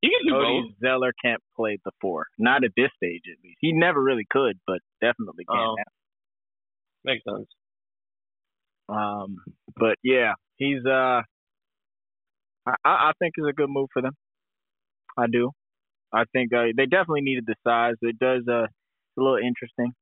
he 0.00 0.10
can 0.10 0.26
do 0.26 0.34
both. 0.34 0.42
Cody 0.42 0.76
Zeller 0.82 1.12
can't 1.22 1.40
play 1.56 1.78
the 1.84 1.92
four. 2.00 2.26
Not 2.38 2.64
at 2.64 2.72
this 2.76 2.90
stage, 2.96 3.22
at 3.30 3.38
least. 3.44 3.58
He 3.60 3.72
never 3.72 4.02
really 4.02 4.26
could, 4.28 4.58
but 4.66 4.78
definitely 5.00 5.44
can. 5.44 5.58
Oh. 5.58 5.74
now. 5.78 5.92
Makes 7.04 7.24
sense. 7.24 7.48
Um, 8.88 9.36
but 9.76 9.96
yeah, 10.02 10.32
he's 10.56 10.84
uh, 10.86 11.22
I 12.66 12.74
I 12.84 12.90
I 12.90 13.12
think 13.18 13.34
it's 13.36 13.48
a 13.48 13.52
good 13.52 13.70
move 13.70 13.88
for 13.92 14.02
them. 14.02 14.14
I 15.16 15.26
do. 15.30 15.50
I 16.12 16.24
think 16.32 16.52
uh, 16.52 16.66
they 16.76 16.86
definitely 16.86 17.22
needed 17.22 17.44
the 17.46 17.56
size. 17.66 17.94
It 18.02 18.18
does 18.18 18.42
uh, 18.48 18.64
it's 18.64 19.18
a 19.18 19.22
little 19.22 19.38
interesting 19.38 19.92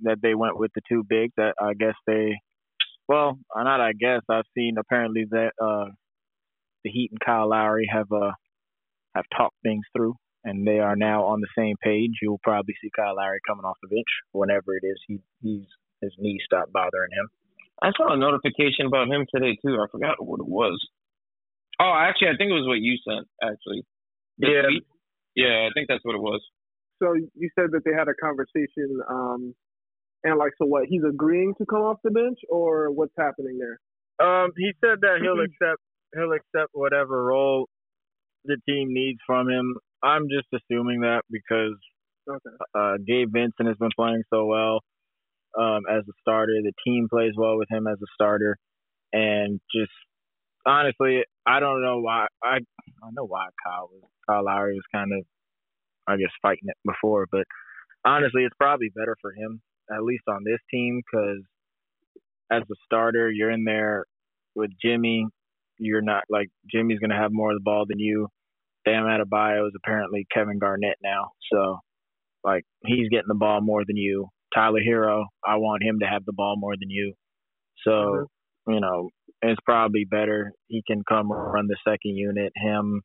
that 0.00 0.18
they 0.22 0.34
went 0.34 0.58
with 0.58 0.70
the 0.74 0.82
two 0.88 1.02
bigs. 1.08 1.32
That 1.36 1.54
I 1.60 1.74
guess 1.74 1.94
they, 2.06 2.36
well, 3.08 3.38
uh, 3.54 3.62
not 3.62 3.80
I 3.80 3.92
guess 3.92 4.22
I've 4.28 4.44
seen 4.56 4.76
apparently 4.78 5.24
that 5.30 5.52
uh, 5.62 5.90
the 6.84 6.90
Heat 6.90 7.10
and 7.12 7.20
Kyle 7.20 7.48
Lowry 7.48 7.88
have 7.92 8.10
uh 8.12 8.32
have 9.14 9.24
talked 9.36 9.56
things 9.62 9.84
through, 9.96 10.14
and 10.44 10.66
they 10.66 10.78
are 10.78 10.96
now 10.96 11.24
on 11.24 11.40
the 11.40 11.48
same 11.56 11.76
page. 11.82 12.12
You'll 12.20 12.40
probably 12.42 12.74
see 12.82 12.90
Kyle 12.94 13.16
Lowry 13.16 13.38
coming 13.46 13.64
off 13.64 13.76
the 13.82 13.88
bench 13.88 14.08
whenever 14.32 14.76
it 14.76 14.84
is 14.86 14.98
he 15.06 15.18
he's 15.42 15.66
his 16.02 16.12
knees 16.18 16.42
stop 16.44 16.70
bothering 16.72 17.10
him. 17.12 17.28
I 17.82 17.90
saw 17.96 18.12
a 18.12 18.16
notification 18.16 18.86
about 18.86 19.08
him 19.08 19.26
today 19.34 19.56
too. 19.64 19.76
I 19.80 19.86
forgot 19.90 20.16
what 20.24 20.40
it 20.40 20.48
was. 20.48 20.78
Oh, 21.80 21.92
actually, 21.94 22.28
I 22.28 22.36
think 22.38 22.50
it 22.50 22.54
was 22.54 22.66
what 22.66 22.80
you 22.80 22.96
sent. 23.06 23.28
Actually, 23.42 23.82
The 24.38 24.48
Yeah. 24.48 24.62
tweet? 24.62 24.84
Yeah, 25.34 25.68
I 25.68 25.70
think 25.74 25.88
that's 25.88 26.04
what 26.04 26.14
it 26.14 26.22
was. 26.22 26.40
So 27.02 27.12
you 27.12 27.50
said 27.54 27.70
that 27.72 27.84
they 27.84 27.92
had 27.92 28.08
a 28.08 28.14
conversation, 28.14 29.00
um, 29.08 29.54
and 30.26 30.38
like, 30.38 30.52
so 30.58 30.66
what? 30.66 30.84
He's 30.88 31.02
agreeing 31.08 31.54
to 31.58 31.66
come 31.66 31.80
off 31.82 31.98
the 32.02 32.10
bench, 32.10 32.38
or 32.50 32.90
what's 32.90 33.14
happening 33.16 33.58
there? 33.58 33.78
Um, 34.18 34.50
he 34.56 34.72
said 34.84 34.98
that 35.02 35.18
he'll 35.22 35.40
accept 35.40 35.80
he'll 36.14 36.32
accept 36.32 36.70
whatever 36.72 37.24
role 37.24 37.68
the 38.44 38.56
team 38.68 38.88
needs 38.92 39.20
from 39.26 39.48
him. 39.48 39.76
I'm 40.02 40.24
just 40.28 40.48
assuming 40.52 41.00
that 41.00 41.22
because 41.30 41.76
Okay. 42.28 42.56
uh, 42.74 42.94
Gabe 43.06 43.32
Vincent 43.32 43.68
has 43.68 43.76
been 43.76 43.94
playing 43.96 44.24
so 44.30 44.46
well 44.46 44.80
um, 45.56 45.82
as 45.88 46.02
a 46.08 46.12
starter. 46.20 46.54
The 46.60 46.72
team 46.84 47.06
plays 47.08 47.32
well 47.36 47.56
with 47.56 47.68
him 47.70 47.86
as 47.86 47.98
a 48.02 48.10
starter, 48.14 48.56
and 49.12 49.60
just 49.74 49.92
honestly, 50.66 51.22
I 51.46 51.60
don't 51.60 51.82
know 51.82 52.00
why. 52.00 52.26
I 52.42 52.56
I 52.56 53.08
know 53.12 53.26
why 53.26 53.46
Kyle 53.64 53.88
was 53.92 54.02
Kyle 54.28 54.44
Lowry 54.44 54.74
was 54.74 54.82
kind 54.92 55.12
of 55.12 55.24
I 56.08 56.16
guess 56.16 56.32
fighting 56.42 56.66
it 56.68 56.76
before, 56.84 57.26
but 57.30 57.44
honestly, 58.04 58.42
it's 58.42 58.56
probably 58.58 58.88
better 58.94 59.16
for 59.22 59.32
him 59.32 59.62
at 59.94 60.02
least 60.02 60.24
on 60.28 60.42
this 60.44 60.60
team 60.70 61.00
because 61.00 61.42
as 62.50 62.62
a 62.62 62.74
starter, 62.84 63.30
you're 63.30 63.50
in 63.50 63.64
there 63.64 64.04
with 64.54 64.70
Jimmy. 64.82 65.26
You're 65.78 66.02
not 66.02 66.24
like 66.30 66.48
Jimmy's 66.70 66.98
gonna 66.98 67.18
have 67.20 67.32
more 67.32 67.50
of 67.50 67.56
the 67.56 67.64
ball 67.64 67.84
than 67.88 67.98
you. 67.98 68.28
Bam 68.84 69.04
Adebayo 69.04 69.66
is 69.66 69.74
apparently 69.76 70.26
Kevin 70.32 70.58
Garnett 70.58 70.96
now, 71.02 71.32
so 71.52 71.78
like 72.44 72.64
he's 72.84 73.08
getting 73.08 73.28
the 73.28 73.34
ball 73.34 73.60
more 73.60 73.82
than 73.86 73.96
you. 73.96 74.28
Tyler 74.54 74.80
Herro, 74.80 75.24
I 75.44 75.56
want 75.56 75.82
him 75.82 75.98
to 76.00 76.06
have 76.06 76.24
the 76.24 76.32
ball 76.32 76.54
more 76.56 76.74
than 76.78 76.88
you. 76.88 77.12
So 77.84 78.26
you 78.68 78.80
know 78.80 79.10
it's 79.42 79.60
probably 79.64 80.04
better. 80.04 80.52
He 80.68 80.82
can 80.86 81.02
come 81.08 81.30
run 81.30 81.68
the 81.68 81.76
second 81.86 82.16
unit. 82.16 82.52
Him, 82.56 83.02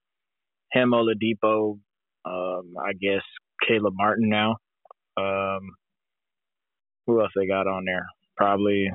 him 0.71 0.91
Oladipo, 0.91 1.79
um, 2.25 2.73
I 2.79 2.93
guess 2.93 3.23
Caleb 3.67 3.93
Martin 3.95 4.29
now. 4.29 4.57
Um, 5.17 5.61
who 7.11 7.21
else 7.21 7.31
they 7.35 7.47
got 7.47 7.67
on 7.67 7.85
there? 7.85 8.05
Probably. 8.37 8.89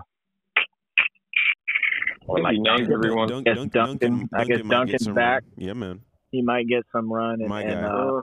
Or 2.26 2.40
like 2.40 2.56
Maybe 2.60 2.82
name 2.84 2.92
everyone. 2.92 3.28
Dunk- 3.28 3.44
Guess 3.46 3.56
Dunk- 3.56 3.72
Duncan- 3.72 4.28
I 4.34 4.44
guess 4.44 4.62
might 4.64 4.86
get 4.86 4.98
Duncan's 5.00 5.08
back. 5.08 5.42
run. 5.42 5.52
Yeah, 5.68 5.72
man. 5.74 6.00
he 6.32 6.42
might 6.42 6.66
get 6.68 6.82
some 6.92 7.12
run 7.12 7.40
and, 7.40 7.48
My 7.48 7.62
and 7.62 7.80
guy. 7.80 7.86
uh, 7.86 8.12
Uh, 8.16 8.20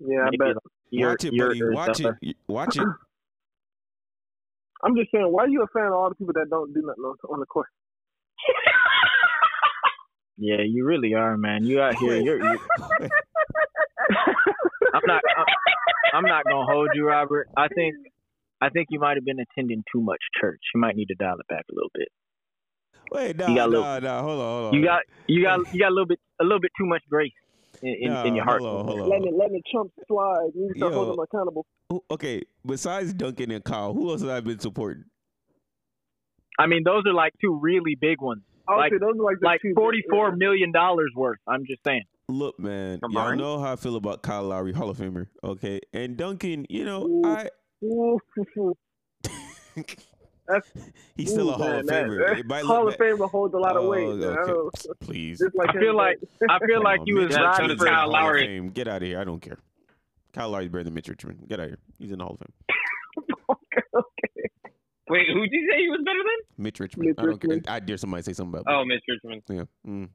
yeah, 0.00 0.24
I 0.26 0.30
bet. 0.38 0.48
like 0.48 0.56
your, 0.90 1.10
Watch 1.10 1.24
it, 1.24 1.38
buddy. 1.38 1.62
Watch 1.64 1.96
Zeller. 1.98 2.18
it. 2.22 2.36
Watch 2.48 2.76
it. 2.76 2.82
I'm 4.84 4.96
just 4.96 5.10
saying, 5.12 5.26
why 5.30 5.44
are 5.44 5.48
you 5.48 5.62
a 5.62 5.66
fan 5.68 5.86
of 5.86 5.92
all 5.92 6.08
the 6.08 6.14
people 6.14 6.32
that 6.34 6.46
don't 6.50 6.72
do 6.72 6.80
nothing 6.84 7.04
on, 7.04 7.16
on 7.30 7.40
the 7.40 7.46
court? 7.46 7.68
Yeah, 10.40 10.60
you 10.64 10.84
really 10.86 11.14
are, 11.14 11.36
man. 11.36 11.64
You 11.64 11.80
out 11.80 11.96
here. 11.96 12.16
You're, 12.20 12.38
you 12.40 12.58
I'm 14.94 15.02
not. 15.04 15.20
I'm, 15.36 15.44
I'm 16.14 16.22
not 16.24 16.44
gonna 16.44 16.64
hold 16.64 16.90
you, 16.94 17.08
Robert. 17.08 17.48
I 17.56 17.66
think. 17.66 17.96
I 18.60 18.68
think 18.70 18.88
you 18.90 18.98
might 18.98 19.16
have 19.16 19.24
been 19.24 19.38
attending 19.40 19.84
too 19.92 20.00
much 20.00 20.20
church. 20.40 20.60
You 20.74 20.80
might 20.80 20.96
need 20.96 21.06
to 21.06 21.14
dial 21.14 21.36
it 21.38 21.46
back 21.48 21.64
a 21.70 21.74
little 21.74 21.90
bit. 21.94 22.08
Wait, 23.12 23.36
nah, 23.36 23.46
You 23.48 23.54
got 23.54 23.68
a 23.68 23.72
nah, 23.72 23.78
little- 23.94 24.00
nah. 24.02 24.22
Hold 24.22 24.40
on, 24.40 24.52
hold 24.62 24.64
on. 24.66 24.74
You 24.80 24.84
got. 24.84 25.02
You 25.26 25.42
got. 25.42 25.58
You 25.74 25.80
got 25.80 25.88
a 25.90 25.94
little 25.94 26.06
bit. 26.06 26.18
A 26.40 26.44
little 26.44 26.60
bit 26.60 26.70
too 26.78 26.86
much 26.86 27.02
grace 27.10 27.32
in, 27.82 27.96
in, 28.00 28.12
in 28.26 28.34
your 28.34 28.44
heart. 28.44 28.60
Hold 28.62 28.80
on, 28.80 28.86
hold 28.86 29.00
on. 29.00 29.08
Letting 29.08 29.28
it, 29.28 29.34
letting 29.34 29.56
it 29.56 29.64
chump 29.72 29.90
slide. 30.06 30.50
You 30.54 30.62
need 30.62 30.72
to 30.74 30.78
start 30.78 30.92
Yo. 30.92 30.98
holding 30.98 31.16
them 31.16 31.24
accountable. 31.32 31.66
Who- 31.90 32.04
Okay, 32.10 32.42
besides 32.66 33.12
Duncan 33.14 33.50
and 33.50 33.64
Kyle, 33.64 33.92
who 33.94 34.10
else 34.10 34.20
have 34.22 34.30
I 34.30 34.40
been 34.40 34.58
supporting? 34.58 35.04
I 36.58 36.66
mean, 36.66 36.82
those 36.84 37.04
are 37.06 37.14
like 37.14 37.32
two 37.40 37.58
really 37.60 37.94
big 38.00 38.20
ones. 38.20 38.42
I 38.68 38.76
Like- 38.76 38.92
those 38.92 39.02
are 39.18 39.22
like 39.22 39.38
the 39.40 39.46
Like 39.46 39.62
two 39.62 39.72
forty-four 39.74 40.30
yeah. 40.30 40.34
million 40.36 40.72
dollars 40.72 41.10
worth. 41.16 41.38
I'm 41.46 41.64
just 41.66 41.82
saying. 41.86 42.02
Look, 42.28 42.58
man, 42.60 43.00
Come 43.00 43.12
y'all 43.12 43.28
on. 43.28 43.38
know 43.38 43.58
how 43.58 43.72
I 43.72 43.76
feel 43.76 43.96
about 43.96 44.22
Kyle 44.22 44.42
Lowry, 44.42 44.72
Hall 44.72 44.90
of 44.90 44.98
Famer. 44.98 45.28
Okay, 45.42 45.80
and 45.94 46.16
Duncan, 46.16 46.66
you 46.68 46.84
know, 46.84 47.04
Ooh. 47.06 47.22
I 47.24 47.30
Ooh, 47.30 47.34
That's- 47.34 47.50
he's 51.16 51.30
still 51.30 51.48
ooh, 51.48 51.52
a 51.52 51.56
Hall 51.56 51.68
man, 51.68 51.78
of 51.80 51.86
Famer. 51.86 52.48
that 52.48 52.64
Hall 52.64 52.88
of 52.88 52.96
bad- 52.98 53.18
Fame 53.18 53.28
holds 53.28 53.54
a 53.54 53.58
lot 53.58 53.76
of 53.76 53.84
Oh, 53.84 53.90
weight. 53.90 54.06
okay. 54.06 54.34
don't- 54.52 54.74
Please. 55.00 55.40
Like 55.54 55.70
I 55.70 55.72
feel 55.78 55.90
him, 55.90 55.96
like 55.96 56.18
I 56.48 56.58
feel 56.66 56.82
like 56.82 57.00
you 57.04 57.16
was 57.16 57.30
Yeah, 57.30 57.42
riding 57.42 57.52
shout 57.52 57.60
Richmond's 57.60 57.60
out 57.60 57.70
in 57.70 57.78
for 57.78 57.84
Kyle 57.86 58.10
Lowry. 58.10 58.70
Get 58.70 58.88
out 58.88 59.02
of 59.02 59.08
here. 59.08 59.20
I 59.20 59.24
don't 59.24 59.40
care. 59.40 59.58
Kyle 60.32 60.50
Lowry's 60.50 60.68
better 60.70 60.84
than 60.84 60.94
Mitch 60.94 61.08
Richmond. 61.08 61.46
Get 61.48 61.60
out 61.60 61.64
of 61.64 61.70
here. 61.70 61.78
He's 61.98 62.12
in 62.12 62.18
the 62.18 62.24
Hall 62.24 62.34
of 62.34 62.40
Fame. 62.40 62.52
okay, 63.50 63.82
okay. 63.94 64.48
Wait, 65.10 65.26
who 65.32 65.40
did 65.42 65.52
you 65.52 65.68
say 65.70 65.78
he 65.80 65.88
was 65.88 66.00
better 66.04 66.18
than? 66.18 66.64
Mitch 66.64 66.80
Richmond. 66.80 67.08
Mitch 67.08 67.16
I 67.18 67.22
don't 67.26 67.40
care. 67.40 67.60
I 67.74 67.80
dare 67.80 67.96
somebody 67.96 68.22
say 68.22 68.32
something 68.32 68.60
about 68.60 68.72
Oh. 68.72 68.84
Mitch 68.84 69.02
Richmond. 69.08 69.42
Yeah. 69.48 69.64
Mm. 69.90 70.08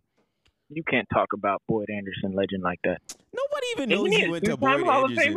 you 0.70 0.84
can't 0.90 1.08
talk 1.14 1.28
about 1.34 1.62
Boyd 1.68 1.88
Anderson 1.96 2.34
legend 2.34 2.64
like 2.64 2.80
that. 2.84 3.00
Nobody 3.34 3.68
even 3.76 3.92
Isn't 3.92 4.06
knows 4.06 4.16
he 4.16 4.22
he 4.26 4.30
went 4.30 4.46
to 4.46 4.52
two-time 4.52 4.80
Boyd 4.82 4.88
Hall 4.88 5.06
of 5.06 5.12
Anderson. 5.12 5.34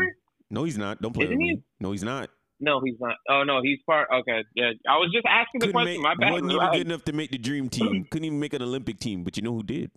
Famer? 0.51 0.55
No, 0.55 0.65
he's 0.65 0.79
not. 0.79 1.01
Don't 1.03 1.13
play 1.13 1.25
Isn't 1.27 1.37
with 1.37 1.45
he? 1.47 1.55
me. 1.57 1.63
No, 1.81 1.93
he's 1.93 2.03
not. 2.03 2.31
No, 2.59 2.81
he's 2.85 2.97
not. 2.99 3.17
Oh 3.29 3.43
no, 3.45 3.61
he's 3.63 3.79
part. 3.85 4.09
Okay, 4.13 4.43
yeah. 4.55 4.71
I 4.89 4.97
was 4.97 5.11
just 5.13 5.27
asking 5.29 5.61
the 5.61 5.67
Couldn't 5.67 5.73
question. 5.83 5.95
make, 5.95 6.03
My 6.03 6.15
bad. 6.15 6.33
wasn't 6.33 6.53
even 6.53 6.63
Right. 6.65 6.73
good 6.79 6.87
enough 6.87 7.05
to 7.05 7.13
make 7.13 7.31
the 7.31 7.39
dream 7.39 7.69
team. 7.69 8.07
Couldn't 8.11 8.25
even 8.25 8.41
make 8.41 8.55
an 8.55 8.63
Olympic 8.63 8.99
team. 8.99 9.25
But 9.25 9.37
you 9.37 9.43
know 9.43 9.53
who 9.53 9.63
did? 9.63 9.91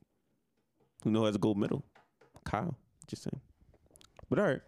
Who 1.04 1.12
know 1.12 1.24
has 1.26 1.36
a 1.36 1.40
gold 1.40 1.58
medal? 1.58 1.86
Kyle. 2.44 2.76
Just 3.08 3.24
saying. 3.24 3.40
But 4.30 4.40
all 4.40 4.46
right. 4.46 4.62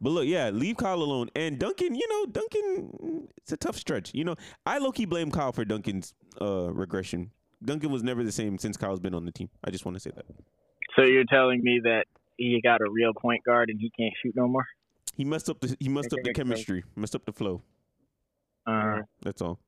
But 0.00 0.10
look, 0.10 0.26
yeah, 0.26 0.50
leave 0.50 0.76
Kyle 0.76 1.00
alone. 1.00 1.30
And 1.36 1.58
Duncan, 1.58 1.94
you 1.94 2.06
know, 2.08 2.26
Duncan, 2.32 2.90
mm, 3.02 3.26
it's 3.38 3.52
a 3.52 3.56
tough 3.56 3.76
stretch. 3.76 4.12
You 4.12 4.24
know, 4.24 4.34
I 4.66 4.78
low 4.78 4.90
key 4.92 5.04
blame 5.06 5.30
Kyle 5.30 5.52
for 5.52 5.64
Duncan's 5.64 6.12
uh, 6.40 6.70
regression. 6.72 7.30
Duncan 7.64 7.90
was 7.90 8.02
never 8.02 8.22
the 8.24 8.32
same 8.32 8.58
since 8.58 8.76
Kyle's 8.76 9.00
been 9.00 9.14
on 9.14 9.24
the 9.24 9.32
team. 9.32 9.48
I 9.64 9.70
just 9.70 9.86
want 9.86 9.94
to 9.96 10.00
say 10.00 10.10
that. 10.14 10.26
So 10.96 11.02
you're 11.02 11.24
telling 11.24 11.62
me 11.62 11.80
that 11.84 12.04
he 12.36 12.60
got 12.62 12.80
a 12.82 12.90
real 12.90 13.12
point 13.14 13.42
guard 13.44 13.70
and 13.70 13.80
he 13.80 13.90
can't 13.98 14.12
shoot 14.22 14.34
no 14.36 14.46
more? 14.48 14.66
He 15.16 15.24
messed 15.24 15.48
up 15.50 15.60
the 15.60 15.76
he 15.80 15.88
messed 15.88 16.12
up 16.12 16.18
the 16.22 16.28
makes 16.28 16.38
sense. 16.38 16.48
chemistry, 16.48 16.84
messed 16.94 17.14
up 17.14 17.24
the 17.24 17.32
flow. 17.32 17.62
Uh, 18.66 18.98
That's 19.22 19.40
all. 19.42 19.58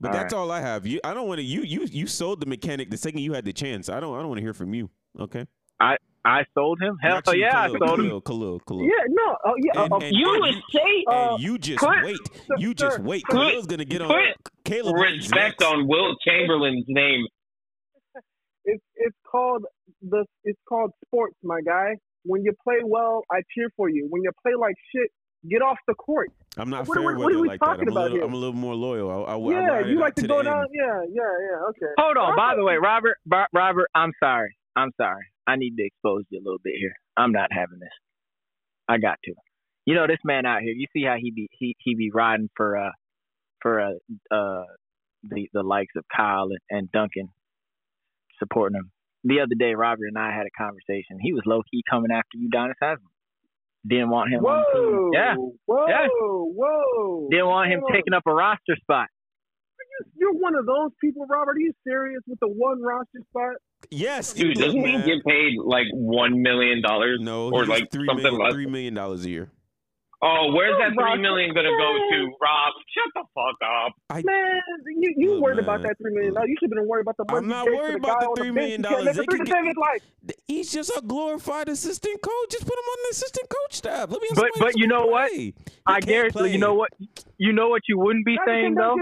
But 0.00 0.12
All 0.12 0.16
that's 0.16 0.32
all 0.32 0.50
I 0.52 0.60
have. 0.60 0.86
You, 0.86 1.00
I 1.02 1.12
don't 1.12 1.26
want 1.26 1.38
to. 1.38 1.44
You, 1.44 1.62
you, 1.62 1.84
you 1.86 2.06
sold 2.06 2.38
the 2.40 2.46
mechanic 2.46 2.88
the 2.88 2.96
second 2.96 3.18
you 3.20 3.32
had 3.32 3.44
the 3.44 3.52
chance. 3.52 3.88
I 3.88 3.98
don't. 3.98 4.14
I 4.14 4.18
don't 4.20 4.28
want 4.28 4.38
to 4.38 4.42
hear 4.42 4.54
from 4.54 4.72
you. 4.72 4.90
Okay. 5.18 5.44
I 5.80 5.96
I 6.24 6.44
sold 6.54 6.80
him. 6.80 6.96
Hell 7.02 7.14
Not 7.26 7.34
you, 7.34 7.40
yeah, 7.40 7.62
I 7.62 7.66
Khalil, 7.66 7.78
sold 7.88 7.98
him. 8.00 8.06
Khalil, 8.06 8.20
Khalil, 8.20 8.60
Khalil. 8.60 8.84
Yeah, 8.84 8.90
no, 9.08 9.36
oh 9.44 9.54
yeah, 9.64 9.82
And- 9.82 9.92
uh, 9.92 9.96
and- 9.96 10.16
You 10.16 10.32
and 10.34 10.40
would 10.42 10.54
you- 10.54 10.62
say 10.72 11.04
uh, 11.08 11.34
and 11.34 11.42
you 11.42 11.58
just 11.58 11.78
put- 11.80 12.04
wait. 12.04 12.18
You 12.58 12.74
just 12.74 12.96
sir, 12.96 13.02
wait. 13.02 13.24
put- 13.24 13.32
Khalil's 13.34 13.66
gonna 13.66 13.84
get 13.84 14.02
on. 14.02 14.08
put 14.08 14.52
Caleb 14.64 14.94
respect 14.96 15.62
on 15.64 15.88
Wilt 15.88 16.16
Chamberlain's 16.24 16.84
name. 16.86 17.26
it's 18.64 18.84
it's 18.96 19.16
called 19.28 19.64
the 20.02 20.24
it's 20.44 20.60
called 20.68 20.92
sports, 21.06 21.34
my 21.42 21.60
guy. 21.60 21.96
When 22.24 22.42
you 22.42 22.52
play 22.62 22.78
well, 22.84 23.22
I 23.30 23.40
cheer 23.54 23.68
for 23.76 23.88
you. 23.88 24.06
When 24.10 24.22
you 24.22 24.30
play 24.42 24.52
like 24.58 24.74
shit, 24.94 25.10
get 25.48 25.62
off 25.62 25.78
the 25.86 25.94
court. 25.94 26.30
I'm 26.56 26.68
not 26.70 26.86
What- 26.88 26.96
fair 26.96 27.04
what- 27.04 27.14
with 27.16 27.24
what 27.24 27.32
are 27.32 27.36
it 27.36 27.40
we 27.40 27.48
like 27.48 27.60
that. 27.60 27.66
talking 27.66 27.88
I'm 27.88 27.88
a, 27.88 27.92
about 27.92 28.02
little, 28.02 28.16
here? 28.18 28.24
I'm 28.26 28.32
a 28.34 28.36
little 28.36 28.54
more 28.54 28.74
loyal. 28.74 29.10
I, 29.10 29.32
I, 29.32 29.36
I 29.36 29.50
yeah, 29.50 29.66
ride 29.68 29.86
it 29.86 29.90
you 29.90 30.00
like 30.00 30.14
to 30.16 30.22
the 30.22 30.28
go 30.28 30.38
end. 30.38 30.46
down. 30.46 30.66
Yeah, 30.72 31.00
yeah, 31.08 31.22
yeah. 31.22 31.68
Okay. 31.70 31.92
Hold 31.98 32.16
on. 32.16 32.36
By 32.36 32.54
the 32.56 32.64
way, 32.64 32.76
Robert, 32.76 33.16
Robert, 33.54 33.88
I'm 33.94 34.12
sorry. 34.22 34.56
I'm 34.76 34.90
sorry. 34.96 35.24
I 35.46 35.56
need 35.56 35.76
to 35.76 35.84
expose 35.84 36.24
you 36.30 36.40
a 36.40 36.44
little 36.44 36.58
bit 36.62 36.74
here. 36.78 36.92
I'm 37.16 37.32
not 37.32 37.48
having 37.52 37.78
this. 37.80 37.88
I 38.88 38.98
got 38.98 39.18
to. 39.24 39.34
You 39.86 39.94
know 39.94 40.06
this 40.06 40.18
man 40.24 40.44
out 40.44 40.60
here. 40.62 40.72
You 40.76 40.86
see 40.92 41.04
how 41.04 41.16
he 41.18 41.30
be 41.30 41.48
he 41.52 41.74
he 41.78 41.94
be 41.94 42.10
riding 42.12 42.50
for 42.56 42.76
uh 42.76 42.90
for 43.62 43.80
uh 43.80 43.90
uh 44.30 44.64
the 45.22 45.48
the 45.54 45.62
likes 45.62 45.94
of 45.96 46.04
Kyle 46.14 46.48
and, 46.50 46.58
and 46.78 46.92
Duncan 46.92 47.28
supporting 48.38 48.76
him. 48.76 48.90
The 49.28 49.40
other 49.40 49.54
day, 49.58 49.74
Robert 49.74 50.06
and 50.06 50.16
I 50.18 50.32
had 50.32 50.46
a 50.46 50.54
conversation. 50.56 51.18
He 51.20 51.32
was 51.34 51.42
low 51.44 51.60
key 51.70 51.82
coming 51.88 52.10
after 52.10 52.38
Udonis 52.38 52.80
Haslam. 52.80 53.12
Didn't 53.86 54.08
want 54.10 54.32
him 54.32 54.40
on 54.44 54.64
the 54.64 54.78
team. 54.78 54.88
Whoa! 54.88 55.10
Yeah. 55.12 55.34
Whoa! 55.66 55.86
Yeah. 55.86 56.06
Whoa! 56.10 57.28
Didn't 57.30 57.46
want 57.46 57.70
him 57.70 57.80
Hold 57.80 57.92
on. 57.92 57.96
taking 57.96 58.14
up 58.14 58.22
a 58.26 58.32
roster 58.32 58.76
spot. 58.80 59.06
You're 60.16 60.32
one 60.34 60.54
of 60.54 60.64
those 60.66 60.90
people, 61.00 61.26
Robert. 61.28 61.56
Are 61.56 61.60
you 61.60 61.72
serious 61.86 62.22
with 62.26 62.38
the 62.40 62.48
one 62.48 62.80
roster 62.82 63.20
spot? 63.30 63.56
Yes, 63.90 64.32
Dude, 64.32 64.56
doesn't 64.56 64.80
did, 64.82 64.94
he 65.04 65.06
get 65.14 65.24
paid 65.24 65.52
like 65.64 65.86
one 65.92 66.40
million 66.42 66.82
dollars? 66.82 67.18
No, 67.20 67.50
or 67.52 67.66
like 67.66 67.90
three 67.90 68.06
something 68.06 68.22
million- 68.24 68.40
less? 68.42 68.52
three 68.52 68.66
million 68.66 68.94
dollars 68.94 69.24
a 69.24 69.30
year. 69.30 69.50
Oh, 70.20 70.50
where's 70.52 70.74
Oh, 70.74 70.78
that 70.82 70.94
three 70.94 71.04
Rob, 71.04 71.20
million 71.20 71.54
gonna 71.54 71.70
go 71.70 71.90
to. 72.10 72.18
Rob? 72.42 72.72
Shut 72.90 73.10
the 73.14 73.22
fuck 73.34 73.54
up. 73.62 73.92
I, 74.10 74.22
Man, 74.26 74.60
you 74.98 75.14
you 75.16 75.32
Look, 75.34 75.42
worried 75.44 75.58
about 75.60 75.82
that 75.82 75.94
three 76.02 76.12
million 76.12 76.34
dollars? 76.34 76.48
You 76.50 76.56
should 76.58 76.70
have 76.70 76.76
been 76.76 76.88
worried 76.88 77.02
about 77.02 77.16
the 77.18 77.24
money. 77.30 77.38
I'm 77.38 77.44
you 77.44 77.50
not 77.50 77.64
gave 77.66 77.72
to 77.74 77.78
worried 77.78 77.94
the 77.94 77.98
about 77.98 78.20
guy 78.20 78.26
the 78.26 78.30
on 78.30 78.36
$3 78.36 78.42
bench. 78.42 78.54
million 78.54 78.82
can't 78.82 79.04
They 79.16 79.24
could 79.26 79.46
to 79.46 79.52
save 79.52 79.66
his 79.66 79.76
life. 79.76 80.02
he's 80.48 80.72
just 80.72 80.90
a 80.96 81.00
glorified 81.06 81.68
assistant 81.68 82.20
coach. 82.20 82.50
Just 82.50 82.64
put 82.66 82.74
him 82.74 82.88
on 82.90 82.98
the 83.06 83.10
assistant 83.12 83.48
coach 83.48 83.74
staff. 83.76 84.10
Let 84.10 84.20
me. 84.22 84.28
have 84.30 84.38
But- 84.38 84.50
but 84.58 84.72
you 84.76 84.88
know 84.88 85.06
what? 85.06 85.30
play. 85.30 85.38
He 85.38 85.54
I 85.86 85.92
can't 86.00 86.06
guarantee 86.06 86.38
play. 86.38 86.52
you 86.52 86.58
know 86.58 86.74
what 86.74 86.90
you 87.38 87.52
know 87.52 87.68
what 87.68 87.82
you 87.88 87.98
wouldn't 87.98 88.26
be 88.26 88.34
Madison 88.44 88.54
saying 88.54 88.74
though. 88.74 88.96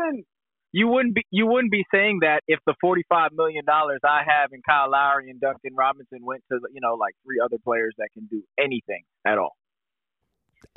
You 0.72 0.88
wouldn't 0.88 1.14
be 1.14 1.24
you 1.31 1.46
wouldn't 1.46 1.72
be 1.72 1.85
saying 1.94 2.18
that 2.20 2.42
if 2.46 2.61
the 2.66 2.74
forty 2.83 3.05
five 3.09 3.31
million 3.33 3.64
dollars 3.64 4.00
I 4.05 4.20
have 4.26 4.50
in 4.52 4.61
Kyle 4.68 4.90
Lowry 4.90 5.31
and 5.31 5.40
Duncan 5.40 5.74
Robinson 5.74 6.18
went 6.20 6.42
to 6.52 6.59
you 6.74 6.83
know 6.83 6.94
like 6.94 7.14
three 7.24 7.40
other 7.42 7.57
players 7.64 7.94
that 7.96 8.09
can 8.12 8.26
do 8.31 8.42
anything 8.59 9.05
at 9.26 9.38
all. 9.38 9.57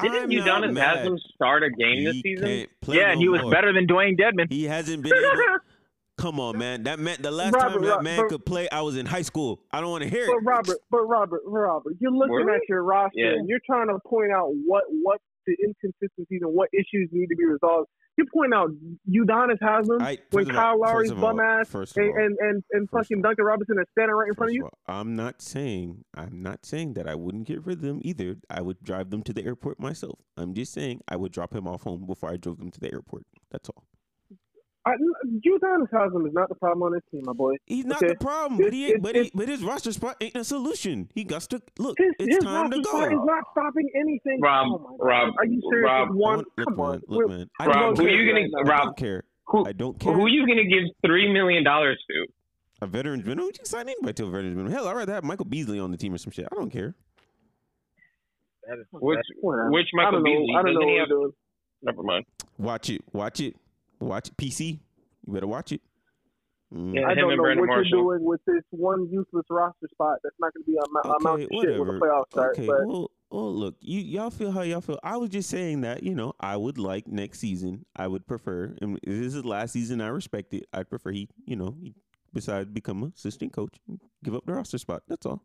Didn't 0.02 0.24
I'm 0.24 0.30
Udonis 0.30 0.62
not 0.62 0.74
mad. 0.74 0.98
Haslam 1.00 1.18
start 1.36 1.64
a 1.64 1.70
game 1.70 2.04
this 2.06 2.16
He 2.16 2.22
season? 2.22 2.48
yeah, 2.88 3.06
no 3.06 3.12
and 3.12 3.22
he 3.22 3.30
was 3.30 3.42
more. 3.42 3.52
better 3.52 3.74
than 3.74 3.88
Dewayne 3.88 4.18
Dedmon. 4.20 4.52
He 4.52 4.64
hasn't 4.66 5.04
been 5.04 5.14
able. 5.14 5.44
Come 6.18 6.38
on, 6.40 6.58
man. 6.58 6.84
That 6.84 7.00
meant 7.00 7.22
the 7.24 7.32
last 7.32 7.54
Robert, 7.54 7.70
time 7.76 7.82
that 7.84 7.90
Rob- 7.90 8.04
man 8.04 8.20
but- 8.20 8.30
could 8.30 8.46
play, 8.46 8.70
I 8.70 8.82
was 8.82 8.98
in 8.98 9.06
high 9.06 9.22
school. 9.22 9.62
I 9.72 9.80
don't 9.80 9.90
want 9.90 10.04
to 10.04 10.10
hear 10.10 10.26
But 10.28 10.34
it. 10.34 10.44
But 10.44 10.50
Robert, 10.52 10.78
but 10.92 11.02
Robert, 11.04 11.42
Robert, 11.46 11.94
you're 12.00 12.12
looking 12.12 12.32
Were 12.34 12.46
we? 12.46 12.54
at 12.56 12.62
your 12.68 12.84
roster 12.84 13.20
Yeah. 13.20 13.28
and 13.38 13.48
you're 13.48 13.62
trying 13.66 13.88
to 13.88 14.00
point 14.06 14.32
out 14.34 14.50
what 14.66 14.84
what 15.02 15.22
inconsistencies 15.64 16.40
and 16.42 16.54
what 16.54 16.70
issues 16.74 17.10
need 17.12 17.28
to 17.28 17.36
be 17.36 17.46
resolved. 17.46 17.90
You 18.18 18.26
point 18.34 18.54
out 18.54 18.70
Udonis 19.10 19.58
Haslam 19.62 20.02
I- 20.02 20.18
when 20.32 20.48
Kyle 20.48 20.74
all- 20.74 20.80
Lowry's 20.80 21.12
all- 21.12 21.22
bum 21.22 21.40
ass 21.40 21.74
and, 21.74 21.86
all- 21.86 22.18
and 22.18 22.38
and 22.40 22.64
and 22.72 22.90
fucking 22.90 23.22
Duncan 23.22 23.46
Robinson 23.46 23.78
is 23.80 23.86
standing 23.92 24.14
right 24.16 24.28
in 24.28 24.34
front 24.36 24.50
of 24.52 24.56
you. 24.56 24.70
I'm 24.88 25.16
not 25.16 25.42
saying 25.42 26.04
I'm 26.16 26.42
not 26.42 26.66
saying 26.66 26.96
that 26.96 27.08
I 27.08 27.16
wouldn't 27.16 27.48
get 27.48 27.66
rid 27.66 27.78
of 27.78 27.82
them 27.82 28.00
either. 28.04 28.36
I 28.50 28.62
would 28.62 28.84
drive 28.84 29.10
them 29.10 29.24
to 29.24 29.32
the 29.34 29.46
airport 29.46 29.80
myself. 29.80 30.20
I'm 30.36 30.54
just 30.54 30.74
saying 30.74 31.02
I 31.08 31.16
would 31.16 31.32
drop 31.32 31.56
him 31.56 31.66
off 31.68 31.84
home 31.84 32.06
before 32.06 32.30
I 32.30 32.36
drove 32.38 32.58
them 32.58 32.72
to 32.72 32.80
the 32.80 32.92
airport. 32.92 33.24
That's 33.52 33.70
all. 33.70 33.86
I, 34.90 34.96
Udonis 35.48 35.88
Haslam 35.92 36.26
is 36.28 36.34
not 36.34 36.50
the 36.50 36.56
problem 36.56 36.84
on 36.84 36.92
this 36.94 37.02
team, 37.12 37.22
my 37.26 37.34
boy. 37.34 37.56
He's 37.66 37.86
not 37.86 38.02
Okay. 38.04 38.14
the 38.14 38.16
problem, 38.20 38.60
but 38.62 38.74
he 38.74 38.86
It's- 38.86 38.94
ain't, 38.96 39.04
but, 39.04 39.16
he, 39.16 39.32
but 39.34 39.48
his 39.48 39.64
roster 39.64 39.92
spot 39.92 40.18
ain't 40.22 40.36
a 40.36 40.44
solution. 40.44 41.10
He 41.14 41.24
got 41.24 41.42
to 41.44 41.62
look. 41.78 41.98
His, 41.98 42.14
it's 42.20 42.36
his 42.36 42.44
time 42.44 42.72
to 42.72 42.78
roster 42.78 42.90
spot 42.90 43.12
is 43.12 43.18
go. 43.20 43.24
not 43.26 43.44
stopping 43.52 43.90
anything. 43.96 44.40
Rob, 44.42 44.68
oh 44.70 44.78
my 44.80 44.98
God. 44.98 45.06
Rob, 45.06 45.34
are 45.38 45.46
you 45.46 45.62
serious? 45.72 45.86
Rob, 45.86 46.10
one, 46.14 46.36
Don't- 46.38 46.48
look, 46.58 46.68
come 46.68 46.78
man, 46.78 46.86
on. 46.86 46.94
look, 46.94 47.08
We're- 47.10 47.30
man. 47.38 47.50
I 47.60 47.66
Rob, 47.66 47.76
don't 47.76 47.98
who 47.98 48.04
care. 48.06 48.14
you 48.22 48.34
gonna- 48.34 48.48
I 48.58 48.70
Rob, 48.70 48.84
don't 48.84 48.98
care. 48.98 49.24
Who, 49.48 49.66
I 49.68 49.72
don't 49.72 50.00
care. 50.00 50.14
who 50.14 50.26
are 50.26 50.30
you 50.30 50.46
gonna 50.48 50.64
give 50.66 50.84
three 51.06 51.32
million 51.32 51.64
dollars 51.64 52.00
to? 52.10 52.26
A 52.82 52.88
veteran's 52.88 53.24
minimum? 53.26 53.46
You 53.48 53.52
can 53.52 53.66
sign 53.66 53.90
anybody 53.90 54.14
to 54.14 54.24
a 54.26 54.30
veteran's 54.30 54.56
minimum. 54.56 54.72
Hell, 54.72 54.88
I'd 54.88 54.96
rather 54.96 55.14
have 55.14 55.24
Michael 55.24 55.46
Beasley 55.46 55.80
on 55.80 55.92
the 55.92 55.98
team 55.98 56.14
or 56.14 56.18
some 56.18 56.32
shit. 56.32 56.48
I 56.52 56.56
don't 56.56 56.70
care. 56.72 56.96
Which 58.92 59.20
Whatever. 59.42 59.72
which 59.72 59.88
I 59.94 59.98
Michael 59.98 60.12
don't 60.12 60.24
know. 60.24 60.30
Beasley? 60.40 60.56
I 60.56 60.62
don't 60.62 60.74
know 60.76 60.80
Doesn't 60.80 60.90
he 60.90 60.98
have? 61.00 61.32
Never 61.82 62.04
mind. 62.04 62.26
Watch 62.58 62.90
it. 62.90 63.02
Watch 63.14 63.40
it. 63.40 63.56
Watch 64.00 64.30
it. 64.30 64.38
PC. 64.38 64.80
You 65.28 65.34
better 65.34 65.48
watch 65.48 65.72
it. 65.72 65.82
Mm. 66.74 66.94
Yeah. 66.96 67.08
I 67.08 67.16
don't 67.16 67.36
know 67.36 67.42
Brandon 67.44 67.62
what 67.68 67.68
Marshall. 67.76 67.90
you're 67.90 68.18
doing 68.18 68.24
with 68.26 68.42
this 68.46 68.64
one 68.70 69.10
useless 69.12 69.46
roster 69.50 69.88
spot. 69.92 70.18
That's 70.24 70.36
not 70.40 70.54
going 70.54 70.64
to 70.64 70.72
be 70.72 70.78
a 70.78 70.84
amount 71.10 71.24
Okay, 71.26 71.44
of 71.44 71.50
shit 71.50 71.52
when 71.52 71.80
whatever. 71.80 71.94
the 72.00 72.06
playoffs 72.06 72.32
start. 72.32 72.58
Okay, 72.58 72.68
but 72.68 72.86
well, 72.88 73.12
well, 73.32 73.54
look, 73.54 73.76
you 73.82 74.00
y'all 74.02 74.30
feel 74.30 74.52
how 74.52 74.62
y'all 74.62 74.82
feel. 74.82 75.00
I 75.04 75.18
was 75.18 75.30
just 75.30 75.50
saying 75.50 75.82
that 75.82 76.04
you 76.04 76.14
know 76.16 76.34
I 76.40 76.58
would 76.58 76.78
like 76.78 77.08
next 77.08 77.40
season. 77.40 77.86
I 77.96 78.08
would 78.08 78.28
prefer, 78.28 78.76
and 78.82 79.00
this 79.04 79.16
is 79.16 79.34
his 79.34 79.46
last 79.46 79.74
season. 79.74 80.00
I 80.00 80.08
respect 80.10 80.54
it. 80.54 80.66
I'd 80.72 80.90
prefer 80.90 81.12
he, 81.12 81.28
you 81.46 81.56
know, 81.56 81.76
he, 81.82 81.96
besides 82.34 82.70
become 82.70 83.02
an 83.04 83.14
assistant 83.16 83.52
coach, 83.52 83.76
give 84.24 84.36
up 84.36 84.46
the 84.46 84.54
roster 84.54 84.78
spot. 84.78 85.02
That's 85.08 85.26
all. 85.26 85.42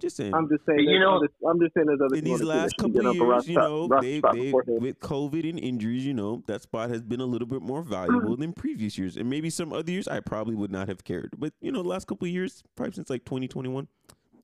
Just 0.00 0.16
saying. 0.16 0.32
I'm 0.32 0.48
just 0.48 0.64
saying. 0.64 0.78
You 0.80 0.90
there's 0.90 1.00
know- 1.00 1.16
other- 1.16 1.28
I'm 1.48 1.60
just 1.60 1.74
saying 1.74 1.86
there's 1.88 2.00
other 2.00 2.16
in 2.16 2.24
these 2.24 2.42
last 2.42 2.76
couple 2.76 2.92
get 2.92 3.14
years, 3.14 3.20
roster 3.20 3.50
you 3.50 3.58
know, 3.58 3.88
roster 3.88 4.06
they, 4.06 4.18
spot 4.18 4.34
they 4.34 4.52
with 4.52 5.00
COVID 5.00 5.48
and 5.48 5.58
injuries, 5.58 6.06
you 6.06 6.14
know, 6.14 6.42
that 6.46 6.62
spot 6.62 6.90
has 6.90 7.02
been 7.02 7.20
a 7.20 7.26
little 7.26 7.48
bit 7.48 7.62
more 7.62 7.82
valuable 7.82 8.30
mm-hmm. 8.32 8.40
than 8.40 8.52
previous 8.52 8.96
years. 8.96 9.16
And 9.16 9.28
maybe 9.28 9.50
some 9.50 9.72
other 9.72 9.90
years 9.90 10.06
I 10.06 10.20
probably 10.20 10.54
would 10.54 10.70
not 10.70 10.86
have 10.88 11.02
cared. 11.02 11.34
But 11.36 11.52
you 11.60 11.72
know, 11.72 11.82
the 11.82 11.88
last 11.88 12.06
couple 12.06 12.26
of 12.26 12.32
years, 12.32 12.62
probably 12.76 12.94
since 12.94 13.10
like 13.10 13.24
2021, 13.24 13.88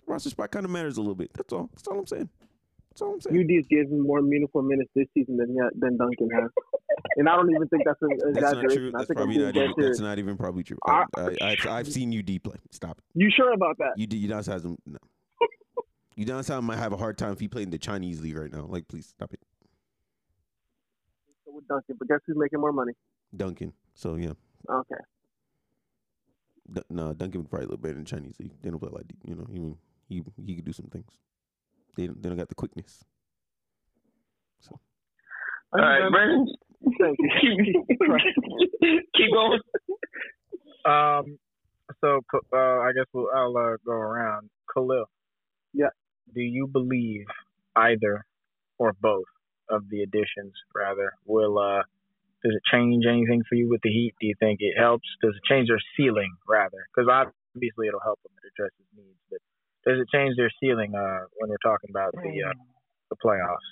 roster 0.07 0.31
spot 0.31 0.51
kind 0.51 0.65
of 0.65 0.73
matters 0.73 0.97
a 0.97 1.01
little 1.01 1.15
bit. 1.15 1.31
That's 1.35 1.53
all. 1.53 1.71
That's 1.73 1.87
all 1.87 2.01
I'm 2.01 2.07
saying. 2.07 2.29
That's 2.91 3.03
all 3.03 3.15
I'm 3.15 3.21
saying. 3.21 3.37
UD's 3.39 3.69
given 3.69 4.01
more 4.01 4.23
meaningful 4.23 4.63
minutes 4.63 4.91
this 4.97 5.07
season 5.15 5.37
than 5.37 5.51
he- 5.51 5.79
than 5.79 5.97
Duncan 5.97 6.31
has, 6.31 6.51
and 7.17 7.29
I 7.29 7.37
don't 7.37 7.51
even 7.51 7.69
think 7.69 7.83
that's 7.85 8.03
an 8.03 8.09
That's 8.11 8.41
not 8.41 8.51
true. 8.53 8.61
exaggeration. 8.63 8.95
I 8.95 8.99
That's 8.99 9.09
think 9.09 9.21
I'm 9.21 9.27
probably 9.27 9.45
not 9.45 9.55
dead 9.55 9.71
even. 9.71 9.85
That's 9.85 10.01
not 10.01 10.19
even 10.19 10.37
probably 10.37 10.63
true. 10.65 10.79
I- 10.85 11.05
I, 11.17 11.21
I, 11.21 11.37
I've, 11.43 11.67
I've 11.69 11.93
seen 11.93 12.17
UD 12.17 12.43
play. 12.43 12.57
Stop 12.73 12.99
it. 12.99 13.05
You 13.15 13.31
sure 13.37 13.53
about 13.53 13.79
that? 13.79 13.93
UD, 14.01 14.11
Udonis 14.11 14.47
has 14.47 14.65
them. 14.65 14.77
No. 14.87 14.99
Udonis 16.19 16.49
Haslam 16.49 16.65
might 16.65 16.79
have 16.79 16.93
a 16.93 16.97
hard 16.97 17.19
time 17.19 17.33
if 17.33 17.41
he 17.41 17.49
played 17.49 17.65
in 17.65 17.71
the 17.71 17.79
Chinese 17.79 18.21
league 18.21 18.37
right 18.37 18.53
now. 18.53 18.67
Like, 18.69 18.87
please 18.89 19.07
stop 19.07 19.33
it, 19.33 19.41
So 21.45 21.53
With 21.53 21.67
Duncan, 21.67 21.97
but 21.99 22.09
guess 22.09 22.21
who's 22.27 22.37
making 22.39 22.61
more 22.61 22.73
money? 22.73 22.93
Duncan. 23.37 23.73
So 23.95 24.15
yeah, 24.17 24.33
Okay. 24.71 25.01
D- 26.73 26.83
no, 26.91 27.13
Duncan 27.13 27.43
would 27.43 27.51
probably 27.51 27.67
look 27.69 27.83
better 27.83 27.95
in 27.95 28.05
the 28.05 28.11
Chinese 28.11 28.37
league. 28.41 28.53
They 28.63 28.71
don't 28.71 28.79
play 28.79 28.91
like 28.93 29.07
you 29.25 29.35
know. 29.35 29.47
He 29.51 29.61
he 30.09 30.23
he 30.47 30.55
could 30.57 30.65
do 30.65 30.73
some 30.73 30.87
things. 30.87 31.11
They 31.97 32.07
don't, 32.07 32.23
they 32.23 32.29
don't 32.29 32.39
got 32.39 32.49
the 32.49 32.55
quickness. 32.55 33.05
So. 34.61 34.79
All 35.73 35.81
right, 35.81 36.09
Brandon. 36.11 36.47
Keep, 36.85 37.89
keep 39.17 39.33
going. 39.33 39.59
Um, 40.85 41.39
so 42.03 42.21
uh, 42.53 42.57
I 42.57 42.93
guess 42.95 43.07
we'll, 43.15 43.29
I'll 43.35 43.57
uh, 43.57 43.77
go 43.87 43.93
around. 43.93 44.51
Khalil. 44.73 45.07
Yeah. 45.73 45.87
Do 46.33 46.41
you 46.41 46.67
believe 46.67 47.27
either 47.77 48.25
or 48.79 48.93
both 49.01 49.27
of 49.69 49.89
the 49.91 50.03
additions, 50.03 50.53
rather, 50.75 51.13
will 51.27 51.59
uh, 51.59 51.83
does 52.43 52.53
it 52.55 52.63
change 52.71 53.05
anything 53.07 53.43
for 53.49 53.55
you 53.55 53.69
with 53.69 53.81
the 53.83 53.91
Heat? 53.91 54.15
Do 54.21 54.27
you 54.27 54.35
think 54.39 54.59
it 54.61 54.79
helps? 54.79 55.07
Does 55.23 55.35
it 55.35 55.49
change 55.49 55.69
their 55.69 55.81
ceiling, 55.97 56.35
rather? 56.49 56.87
Because 56.95 57.09
obviously 57.09 57.89
it'll 57.89 58.01
help 58.01 58.21
them 58.23 58.33
address 58.45 58.71
his 58.79 58.87
needs, 58.97 59.19
but 59.31 59.41
does 59.87 60.01
it 60.01 60.09
change 60.13 60.37
their 60.37 60.51
ceiling 60.61 60.95
uh, 60.95 61.25
when 61.39 61.51
we're 61.51 61.65
talking 61.65 61.91
about 61.91 62.13
the 62.13 62.43
uh, 62.43 62.53
the 63.11 63.17
playoffs? 63.17 63.69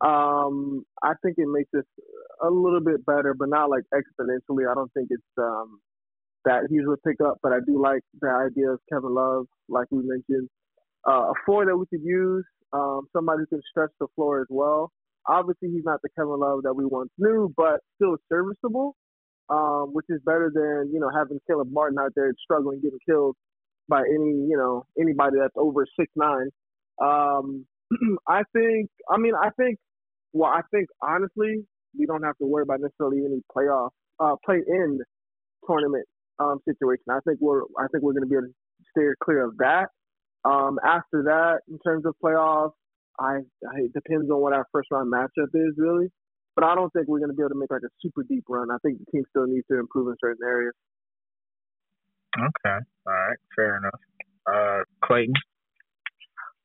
Um, 0.00 0.86
I 1.02 1.14
think 1.22 1.38
it 1.38 1.48
makes 1.48 1.70
us 1.74 1.84
a 2.42 2.50
little 2.50 2.80
bit 2.80 3.04
better, 3.04 3.34
but 3.34 3.48
not 3.48 3.70
like 3.70 3.84
exponentially. 3.92 4.70
I 4.70 4.74
don't 4.74 4.92
think 4.92 5.08
it's 5.10 5.22
um 5.38 5.80
that 6.44 6.66
huge 6.70 6.84
of 6.86 6.92
a 6.92 6.96
pickup, 6.98 7.38
but 7.42 7.52
I 7.52 7.58
do 7.66 7.80
like 7.80 8.02
the 8.20 8.30
idea 8.30 8.70
of 8.70 8.80
Kevin 8.90 9.14
Love, 9.14 9.46
like 9.68 9.86
we 9.90 10.02
mentioned, 10.02 10.48
uh, 11.06 11.30
a 11.30 11.32
four 11.46 11.66
that 11.66 11.76
we 11.76 11.86
could 11.86 12.04
use, 12.04 12.44
um, 12.72 13.08
somebody 13.12 13.40
who 13.40 13.56
can 13.56 13.62
stretch 13.70 13.90
the 14.00 14.06
floor 14.14 14.40
as 14.40 14.46
well. 14.50 14.90
Obviously, 15.26 15.68
he's 15.70 15.84
not 15.84 16.00
the 16.02 16.08
Kevin 16.16 16.38
Love 16.38 16.62
that 16.62 16.74
we 16.74 16.84
once 16.86 17.10
knew, 17.18 17.52
but 17.56 17.80
still 17.96 18.16
serviceable, 18.30 18.96
um, 19.50 19.90
which 19.92 20.06
is 20.08 20.20
better 20.24 20.50
than 20.52 20.90
you 20.92 21.00
know 21.00 21.10
having 21.14 21.38
Caleb 21.46 21.68
Martin 21.70 21.98
out 21.98 22.12
there 22.16 22.32
struggling, 22.42 22.80
getting 22.80 22.98
killed 23.06 23.36
by 23.88 24.00
any 24.00 24.46
you 24.48 24.56
know 24.56 24.86
anybody 24.98 25.36
that's 25.40 25.54
over 25.56 25.86
six 25.98 26.10
nine. 26.16 26.48
Um, 27.02 27.66
I 28.28 28.42
think. 28.52 28.90
I 29.10 29.18
mean, 29.18 29.34
I 29.34 29.50
think. 29.50 29.78
Well, 30.32 30.50
I 30.50 30.60
think 30.70 30.88
honestly, 31.02 31.64
we 31.98 32.06
don't 32.06 32.22
have 32.22 32.36
to 32.38 32.46
worry 32.46 32.62
about 32.62 32.80
necessarily 32.80 33.24
any 33.24 33.42
playoff 33.54 33.90
uh, 34.20 34.36
play 34.44 34.60
in 34.66 35.00
tournament 35.66 36.04
um, 36.38 36.58
situation. 36.66 37.04
I 37.10 37.18
think 37.26 37.38
we're 37.40 37.62
I 37.78 37.86
think 37.92 38.02
we're 38.02 38.12
going 38.12 38.24
to 38.24 38.28
be 38.28 38.36
able 38.36 38.48
to 38.48 38.54
steer 38.90 39.16
clear 39.22 39.44
of 39.44 39.56
that. 39.58 39.88
Um, 40.44 40.78
after 40.84 41.24
that, 41.24 41.60
in 41.68 41.78
terms 41.80 42.04
of 42.06 42.14
playoffs, 42.22 42.72
I, 43.18 43.40
I 43.66 43.76
it 43.84 43.92
depends 43.92 44.30
on 44.30 44.40
what 44.40 44.52
our 44.52 44.66
first 44.72 44.88
round 44.90 45.12
matchup 45.12 45.50
is 45.54 45.74
really. 45.76 46.08
But 46.54 46.64
I 46.64 46.74
don't 46.74 46.92
think 46.92 47.06
we're 47.06 47.18
going 47.18 47.30
to 47.30 47.36
be 47.36 47.42
able 47.42 47.50
to 47.50 47.60
make 47.60 47.70
like 47.70 47.82
a 47.86 47.92
super 48.02 48.24
deep 48.28 48.44
run. 48.48 48.70
I 48.70 48.78
think 48.82 48.98
the 48.98 49.06
team 49.12 49.24
still 49.30 49.46
needs 49.46 49.66
to 49.70 49.78
improve 49.78 50.08
in 50.08 50.16
certain 50.20 50.44
areas. 50.44 50.74
Okay. 52.36 52.78
All 53.06 53.12
right. 53.12 53.38
Fair 53.54 53.76
enough. 53.78 54.00
Uh, 54.46 54.82
Clayton. 55.04 55.34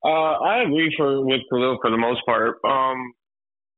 Uh, 0.04 0.36
I 0.44 0.64
agree 0.64 0.94
for 0.98 1.26
with 1.26 1.42
Khalil 1.50 1.78
for 1.82 1.90
the 1.90 1.98
most 1.98 2.22
part. 2.26 2.58
Um, 2.66 3.14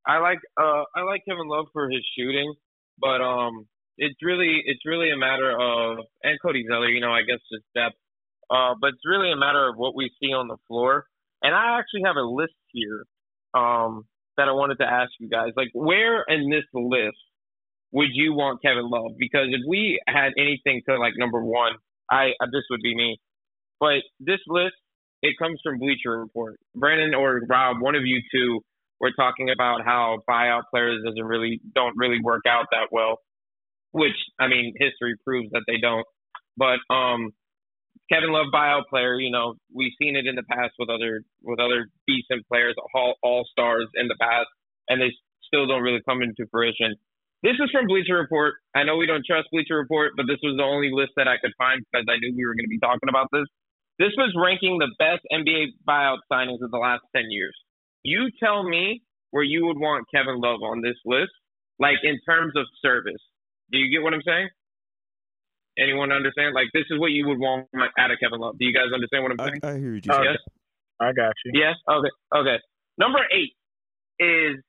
I 0.08 0.20
like 0.20 0.40
uh 0.60 0.84
I 0.96 1.02
like 1.02 1.24
Kevin 1.28 1.48
Love 1.48 1.66
for 1.74 1.90
his 1.90 2.02
shooting, 2.18 2.54
but 3.00 3.22
um, 3.22 3.68
it's 3.98 4.18
really 4.22 4.62
it's 4.66 4.86
really 4.86 5.12
a 5.12 5.18
matter 5.18 5.52
of 5.52 6.00
and 6.24 6.38
Cody 6.42 6.66
Zeller, 6.68 6.90
you 6.90 7.02
know, 7.02 7.12
I 7.12 7.22
guess 7.22 7.40
just 7.52 7.66
depth. 7.76 7.98
Uh, 8.50 8.76
but 8.80 8.90
it's 8.90 9.06
really 9.06 9.32
a 9.32 9.38
matter 9.38 9.68
of 9.68 9.76
what 9.78 9.96
we 9.96 10.12
see 10.22 10.34
on 10.34 10.48
the 10.48 10.58
floor. 10.68 11.06
And 11.42 11.54
I 11.54 11.80
actually 11.80 12.04
have 12.06 12.16
a 12.16 12.26
list 12.26 12.54
here 12.72 13.06
um, 13.54 14.06
that 14.38 14.48
I 14.48 14.52
wanted 14.52 14.78
to 14.80 14.86
ask 14.86 15.12
you 15.20 15.30
guys. 15.30 15.52
Like, 15.56 15.70
where 15.74 16.24
in 16.28 16.50
this 16.50 16.66
list 16.74 17.18
would 17.92 18.10
you 18.14 18.34
want 18.34 18.62
Kevin 18.62 18.90
Love? 18.90 19.12
Because 19.18 19.48
if 19.50 19.62
we 19.68 20.00
had 20.08 20.34
anything 20.38 20.82
to 20.90 20.98
like 20.98 21.14
number 21.18 21.44
one, 21.44 21.74
I 22.10 22.32
this 22.52 22.64
would 22.70 22.82
be 22.82 22.96
me. 22.96 23.18
But 23.80 24.04
this 24.20 24.40
list, 24.48 24.76
it 25.22 25.36
comes 25.40 25.60
from 25.64 25.80
Bleacher 25.80 26.20
Report. 26.20 26.58
Brandon 26.76 27.14
or 27.14 27.42
Rob, 27.48 27.82
one 27.82 27.96
of 27.96 28.04
you 28.06 28.22
two 28.34 28.62
were 29.00 29.12
talking 29.12 29.50
about 29.50 29.84
how 29.84 30.20
buyout 30.30 30.64
players 30.72 31.04
doesn't 31.06 31.24
really 31.24 31.62
don't 31.74 31.94
really 31.98 32.20
work 32.22 32.44
out 32.48 32.66
that 32.72 32.88
well, 32.92 33.20
which 33.92 34.16
I 34.40 34.48
mean 34.48 34.74
history 34.78 35.16
proves 35.24 35.50
that 35.52 35.64
they 35.68 35.78
don't. 35.82 36.06
But 36.58 36.80
um, 36.94 37.32
Kevin 38.12 38.32
Love 38.32 38.48
buyout 38.54 38.86
player, 38.90 39.20
you 39.20 39.32
know, 39.32 39.56
we've 39.74 39.94
seen 40.00 40.16
it 40.16 40.28
in 40.28 40.36
the 40.36 40.44
past 40.44 40.74
with 40.78 40.90
other 40.90 41.22
with 41.42 41.60
other 41.60 41.90
decent 42.08 42.48
players, 42.48 42.76
all 42.94 43.16
all 43.24 43.46
stars 43.52 43.88
in 43.96 44.08
the 44.08 44.18
past, 44.20 44.48
and 44.90 45.02
they 45.02 45.12
still 45.48 45.68
don't 45.68 45.82
really 45.82 46.02
come 46.08 46.22
into 46.22 46.46
fruition. 46.52 46.96
This 47.44 47.62
is 47.62 47.70
from 47.70 47.86
Bleacher 47.86 48.18
Report. 48.18 48.56
I 48.74 48.84
know 48.84 48.98
we 48.98 49.06
don't 49.06 49.26
trust 49.26 49.50
Bleacher 49.52 49.78
Report, 49.78 50.14
but 50.18 50.26
this 50.26 50.42
was 50.42 50.58
the 50.58 50.66
only 50.66 50.90
list 50.90 51.14
that 51.18 51.28
I 51.28 51.38
could 51.38 51.54
find 51.58 51.82
because 51.86 52.06
I 52.10 52.18
knew 52.18 52.34
we 52.34 52.46
were 52.46 52.58
going 52.58 52.66
to 52.66 52.74
be 52.74 52.82
talking 52.82 53.10
about 53.10 53.30
this. 53.32 53.46
This 53.98 54.18
was 54.18 54.34
ranking 54.34 54.78
the 54.78 54.92
best 54.98 55.22
NBA 55.32 55.78
buyout 55.88 56.26
signings 56.32 56.66
of 56.66 56.72
the 56.72 56.82
last 56.82 57.04
10 57.16 57.30
years. 57.30 57.56
You 58.04 58.30
tell 58.42 58.68
me 58.68 59.02
where 59.32 59.44
you 59.44 59.66
would 59.68 59.78
want 59.78 60.10
Kevin 60.14 60.42
Love 60.42 60.62
on 60.64 60.82
this 60.82 60.98
list, 61.06 61.32
like 61.80 62.02
in 62.04 62.18
terms 62.28 62.54
of 62.56 62.66
service. 62.82 63.22
Do 63.72 63.78
you 63.78 63.94
get 63.94 64.04
what 64.04 64.14
I'm 64.14 64.26
saying? 64.26 64.50
Anyone 65.78 66.12
understand? 66.12 66.54
Like 66.56 66.68
this 66.74 66.86
is 66.90 67.00
what 67.00 67.12
you 67.12 67.28
would 67.28 67.40
want 67.40 67.68
out 68.00 68.12
of 68.12 68.18
Kevin 68.22 68.40
Love. 68.40 68.58
Do 68.58 68.66
you 68.66 68.74
guys 68.74 68.94
understand 68.94 69.24
what 69.24 69.32
I'm 69.34 69.40
saying? 69.40 69.60
I 69.64 69.78
hear 69.80 69.92
you're 69.96 70.16
Okay. 70.16 70.24
Yes. 70.32 70.38
I 71.00 71.12
got 71.12 71.34
you. 71.44 71.52
Yes. 71.60 71.76
Okay. 71.90 72.12
Okay. 72.36 72.58
Number 72.98 73.20
eight 73.32 73.52
is 74.20 74.64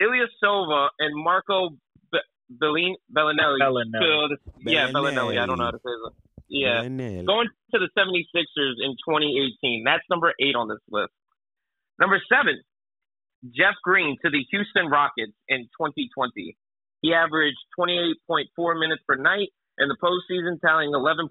Ilya 0.00 0.26
Silva 0.40 0.88
and 1.00 1.12
Marco 1.16 1.70
Be- 2.12 2.18
Bellin- 2.48 2.96
Belinelli. 3.10 3.58
Belinelli. 3.58 4.28
to 4.28 4.36
the- 4.62 4.70
yeah, 4.70 4.88
Belinelli. 4.90 5.40
I 5.40 5.46
don't 5.46 5.58
know 5.58 5.64
how 5.64 5.70
to 5.72 5.78
say 5.78 5.90
that. 6.04 6.12
Yeah. 6.48 6.82
Manel. 6.84 7.26
Going 7.26 7.48
to 7.72 7.78
the 7.80 7.88
76ers 7.98 8.76
in 8.78 8.94
2018. 9.02 9.82
That's 9.84 10.04
number 10.10 10.32
eight 10.40 10.54
on 10.54 10.68
this 10.68 10.78
list. 10.88 11.12
Number 11.98 12.20
seven, 12.28 12.60
Jeff 13.50 13.74
Green 13.82 14.16
to 14.24 14.30
the 14.30 14.44
Houston 14.50 14.86
Rockets 14.88 15.32
in 15.48 15.66
2020. 15.78 16.56
He 17.02 17.12
averaged 17.12 17.58
28.4 17.78 18.78
minutes 18.78 19.02
per 19.06 19.16
night 19.16 19.48
in 19.78 19.88
the 19.88 19.96
postseason, 20.02 20.60
tallying 20.60 20.92
11.6 20.92 21.28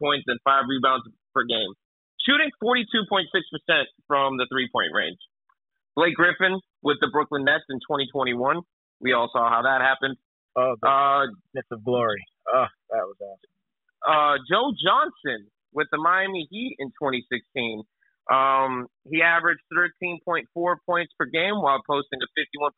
points 0.00 0.24
and 0.28 0.38
five 0.44 0.64
rebounds 0.68 1.04
per 1.34 1.44
game, 1.44 1.72
shooting 2.24 2.50
42.6% 2.62 3.26
from 4.06 4.36
the 4.36 4.46
three 4.50 4.68
point 4.72 4.92
range. 4.94 5.18
Blake 5.96 6.14
Griffin 6.14 6.60
with 6.82 6.96
the 7.00 7.08
Brooklyn 7.12 7.44
Nets 7.44 7.64
in 7.68 7.76
2021. 7.84 8.60
We 9.00 9.12
all 9.12 9.28
saw 9.32 9.50
how 9.50 9.62
that 9.62 9.80
happened. 9.82 10.16
Oh, 10.56 10.76
Uh, 10.82 11.26
Myth 11.54 11.64
of 11.70 11.84
Glory. 11.84 12.22
Oh, 12.52 12.66
that 12.90 13.04
was 13.08 13.16
awesome. 13.20 13.50
uh, 14.06 14.36
Joe 14.50 14.72
Johnson 14.76 15.48
with 15.72 15.88
the 15.90 15.98
Miami 15.98 16.46
Heat 16.50 16.76
in 16.78 16.88
2016. 17.00 17.82
Um, 18.30 18.86
he 19.10 19.20
averaged 19.22 19.60
13.4 19.74 20.46
points 20.86 21.12
per 21.18 21.26
game 21.26 21.56
while 21.60 21.80
posting 21.88 22.20
a 22.22 22.28
51%, 22.38 22.70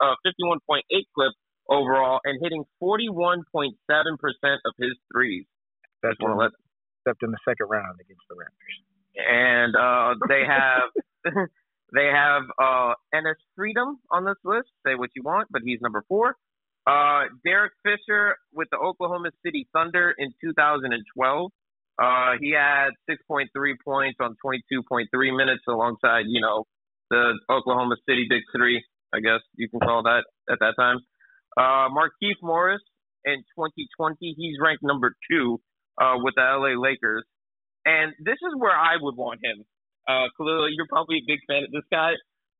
uh, 0.00 0.14
51.8 0.26 0.82
clip 1.14 1.32
overall 1.70 2.20
and 2.24 2.38
hitting 2.42 2.64
41.7% 2.82 3.44
of 3.54 4.74
his 4.78 4.92
threes. 5.12 5.46
Just 6.04 6.20
want 6.20 6.42
in, 6.42 6.50
except 7.06 7.22
in 7.22 7.30
the 7.30 7.38
second 7.46 7.66
round 7.70 8.00
against 8.00 8.22
the 8.28 8.36
Raptors. 8.36 8.76
and 9.16 9.76
uh, 9.76 10.14
they 10.28 10.42
have 10.46 10.90
they 11.94 12.06
have 12.12 12.42
uh, 12.58 12.94
Enes 13.14 13.40
Freedom 13.56 13.98
on 14.10 14.24
this 14.24 14.36
list. 14.44 14.68
Say 14.86 14.94
what 14.94 15.10
you 15.14 15.22
want, 15.22 15.48
but 15.50 15.62
he's 15.64 15.80
number 15.80 16.04
four. 16.08 16.36
Uh, 16.86 17.24
Derek 17.44 17.72
Fisher 17.84 18.36
with 18.52 18.68
the 18.70 18.78
Oklahoma 18.78 19.30
City 19.44 19.68
Thunder 19.72 20.14
in 20.16 20.32
2012. 20.42 21.50
Uh, 22.00 22.32
he 22.40 22.52
had 22.52 22.90
6.3 23.08 23.46
points 23.84 24.16
on 24.20 24.34
22.3 24.44 25.36
minutes 25.36 25.62
alongside, 25.68 26.24
you 26.28 26.40
know, 26.40 26.64
the 27.10 27.38
Oklahoma 27.50 27.96
City 28.08 28.26
Big 28.28 28.40
Three, 28.56 28.82
I 29.12 29.20
guess 29.20 29.40
you 29.56 29.68
can 29.68 29.80
call 29.80 30.02
that 30.04 30.24
at 30.50 30.58
that 30.60 30.74
time. 30.78 31.00
Uh, 31.60 31.92
Markieff 31.92 32.40
Morris 32.42 32.80
in 33.24 33.36
2020, 33.52 34.16
he's 34.36 34.56
ranked 34.62 34.82
number 34.82 35.12
two 35.30 35.60
uh, 36.00 36.16
with 36.24 36.34
the 36.36 36.42
LA 36.42 36.72
Lakers. 36.80 37.24
And 37.84 38.12
this 38.24 38.40
is 38.40 38.52
where 38.56 38.72
I 38.72 38.96
would 39.00 39.16
want 39.16 39.40
him. 39.44 39.64
Uh, 40.08 40.32
Khalil, 40.36 40.72
you're 40.72 40.88
probably 40.88 41.18
a 41.20 41.26
big 41.28 41.40
fan 41.48 41.64
of 41.64 41.70
this 41.70 41.84
guy. 41.92 42.16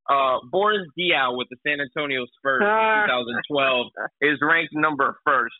Uh, 0.08 0.38
Boris 0.50 0.84
Diaw 0.98 1.36
with 1.36 1.48
the 1.48 1.56
San 1.64 1.80
Antonio 1.80 2.26
Spurs 2.36 2.60
in 2.60 2.68
2012 3.48 3.86
is 4.20 4.36
ranked 4.42 4.74
number 4.74 5.16
first. 5.24 5.56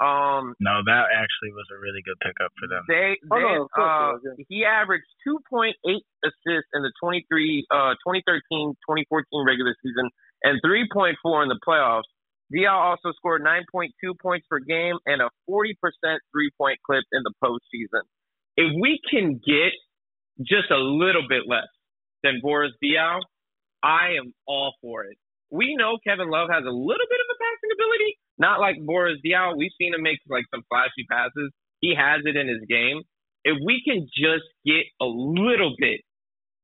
Um, 0.00 0.56
No, 0.58 0.80
that 0.84 1.12
actually 1.12 1.52
was 1.52 1.68
a 1.68 1.78
really 1.78 2.00
good 2.02 2.16
pickup 2.24 2.50
for 2.56 2.66
them. 2.66 2.82
they, 2.88 3.16
Oh, 3.30 3.38
no, 3.38 3.68
uh, 3.76 4.16
he 4.48 4.64
averaged 4.64 5.06
2.8 5.28 5.76
assists 6.24 6.70
in 6.72 6.82
the 6.82 6.92
23, 7.00 7.66
uh, 7.70 7.94
2013, 8.00 8.72
2014 8.88 9.46
regular 9.46 9.76
season 9.84 10.08
and 10.42 10.58
3.4 10.64 11.44
in 11.44 11.48
the 11.52 11.60
playoffs. 11.60 12.08
Diaw 12.54 12.72
also 12.72 13.12
scored 13.16 13.42
9.2 13.42 13.88
points 14.20 14.46
per 14.48 14.60
game 14.60 14.96
and 15.06 15.22
a 15.22 15.30
40% 15.48 15.74
three 16.32 16.50
point 16.58 16.78
clip 16.86 17.04
in 17.12 17.22
the 17.24 17.32
postseason. 17.42 18.02
If 18.56 18.72
we 18.80 19.00
can 19.10 19.40
get 19.44 19.72
just 20.40 20.70
a 20.70 20.78
little 20.78 21.26
bit 21.28 21.42
less 21.48 21.68
than 22.22 22.40
Boris 22.42 22.72
Diaw, 22.82 23.20
I 23.82 24.14
am 24.18 24.32
all 24.46 24.74
for 24.82 25.04
it. 25.04 25.16
We 25.50 25.76
know 25.76 25.98
Kevin 26.06 26.30
Love 26.30 26.48
has 26.50 26.64
a 26.64 26.70
little 26.72 27.08
bit 27.10 27.20
of 27.20 27.28
a 27.28 27.38
passing 27.38 27.70
ability, 27.74 28.16
not 28.38 28.60
like 28.60 28.76
Boris 28.84 29.18
Diaw. 29.24 29.56
We've 29.56 29.74
seen 29.78 29.94
him 29.94 30.02
make 30.02 30.18
like 30.28 30.44
some 30.54 30.62
flashy 30.68 31.04
passes. 31.10 31.52
He 31.80 31.94
has 31.96 32.22
it 32.24 32.36
in 32.36 32.48
his 32.48 32.62
game. 32.68 33.02
If 33.44 33.58
we 33.64 33.82
can 33.84 34.06
just 34.14 34.46
get 34.64 34.86
a 35.00 35.06
little 35.06 35.74
bit 35.78 36.00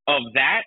of 0.07 0.23
that, 0.35 0.63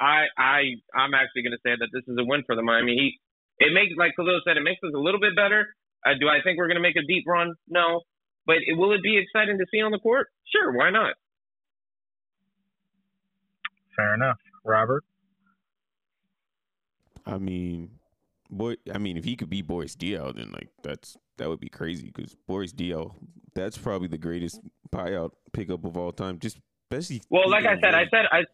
I 0.00 0.26
I 0.36 0.58
I'm 0.94 1.14
actually 1.14 1.42
going 1.42 1.56
to 1.56 1.64
say 1.64 1.76
that 1.78 1.88
this 1.92 2.02
is 2.08 2.16
a 2.18 2.24
win 2.24 2.42
for 2.46 2.56
the 2.56 2.62
Miami 2.62 2.96
Heat. 2.96 3.20
It 3.58 3.72
makes, 3.72 3.94
like 3.96 4.12
Khalil 4.16 4.40
said, 4.46 4.56
it 4.56 4.62
makes 4.62 4.80
us 4.84 4.92
a 4.94 4.98
little 4.98 5.20
bit 5.20 5.34
better. 5.34 5.74
Uh, 6.04 6.10
do 6.20 6.28
I 6.28 6.42
think 6.44 6.58
we're 6.58 6.68
going 6.68 6.76
to 6.76 6.82
make 6.82 6.96
a 6.96 7.06
deep 7.06 7.24
run? 7.26 7.54
No. 7.68 8.02
But 8.46 8.56
it, 8.66 8.76
will 8.76 8.92
it 8.92 9.02
be 9.02 9.18
exciting 9.18 9.58
to 9.58 9.66
see 9.70 9.80
on 9.80 9.90
the 9.90 9.98
court? 9.98 10.28
Sure, 10.52 10.72
why 10.76 10.90
not? 10.90 11.14
Fair 13.96 14.14
enough. 14.14 14.36
Robert? 14.64 15.04
I 17.24 17.38
mean, 17.38 17.90
boy. 18.50 18.76
I 18.92 18.98
mean, 18.98 19.16
if 19.16 19.24
he 19.24 19.36
could 19.36 19.50
beat 19.50 19.66
Boris 19.66 19.96
Diaw, 19.96 20.36
then 20.36 20.52
like 20.52 20.68
that's 20.82 21.16
that 21.38 21.48
would 21.48 21.60
be 21.60 21.68
crazy 21.68 22.12
because 22.14 22.36
Boris 22.46 22.72
Diaw, 22.72 23.12
that's 23.54 23.78
probably 23.78 24.08
the 24.08 24.18
greatest 24.18 24.60
buyout 24.92 25.32
pickup 25.52 25.84
of 25.84 25.96
all 25.96 26.12
time. 26.12 26.38
Just 26.38 26.58
especially. 26.90 27.22
Well, 27.30 27.50
like 27.50 27.64
I 27.64 27.74
keeping 27.74 27.82
said, 27.82 27.94
I 27.94 28.04
said 28.10 28.26
I 28.30 28.44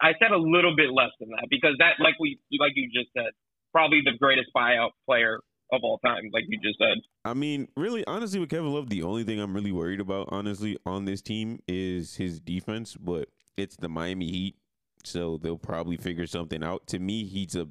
I 0.00 0.12
said 0.18 0.30
a 0.32 0.38
little 0.38 0.74
bit 0.76 0.90
less 0.90 1.10
than 1.20 1.30
that 1.30 1.46
because 1.50 1.74
that, 1.78 1.94
like 2.00 2.14
we, 2.20 2.38
like 2.58 2.72
you 2.74 2.88
just 2.92 3.12
said, 3.14 3.32
probably 3.72 4.00
the 4.04 4.16
greatest 4.18 4.48
buyout 4.56 4.90
player 5.06 5.40
of 5.72 5.80
all 5.82 5.98
time, 5.98 6.22
like 6.32 6.44
you 6.48 6.58
just 6.62 6.78
said. 6.78 6.96
I 7.24 7.34
mean, 7.34 7.68
really, 7.76 8.06
honestly, 8.06 8.38
with 8.38 8.50
Kevin 8.50 8.72
Love, 8.72 8.88
the 8.88 9.02
only 9.02 9.24
thing 9.24 9.40
I'm 9.40 9.54
really 9.54 9.72
worried 9.72 10.00
about, 10.00 10.28
honestly, 10.30 10.78
on 10.86 11.04
this 11.04 11.20
team 11.20 11.58
is 11.66 12.16
his 12.16 12.40
defense. 12.40 12.96
But 12.96 13.28
it's 13.56 13.76
the 13.76 13.88
Miami 13.88 14.30
Heat, 14.30 14.56
so 15.04 15.38
they'll 15.38 15.58
probably 15.58 15.96
figure 15.96 16.26
something 16.26 16.62
out. 16.62 16.86
To 16.88 16.98
me, 16.98 17.24
he's 17.24 17.56
a. 17.56 17.68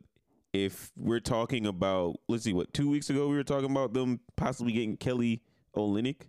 If 0.54 0.92
we're 0.96 1.20
talking 1.20 1.66
about, 1.66 2.16
let's 2.30 2.46
see, 2.46 2.54
what 2.54 2.74
two 2.74 2.90
weeks 2.90 3.10
ago 3.10 3.28
we 3.28 3.36
were 3.36 3.44
talking 3.44 3.72
about 3.72 3.94
them 3.94 4.22
possibly 4.38 4.72
getting 4.72 4.96
Kelly 4.96 5.42
Olynyk. 5.76 6.28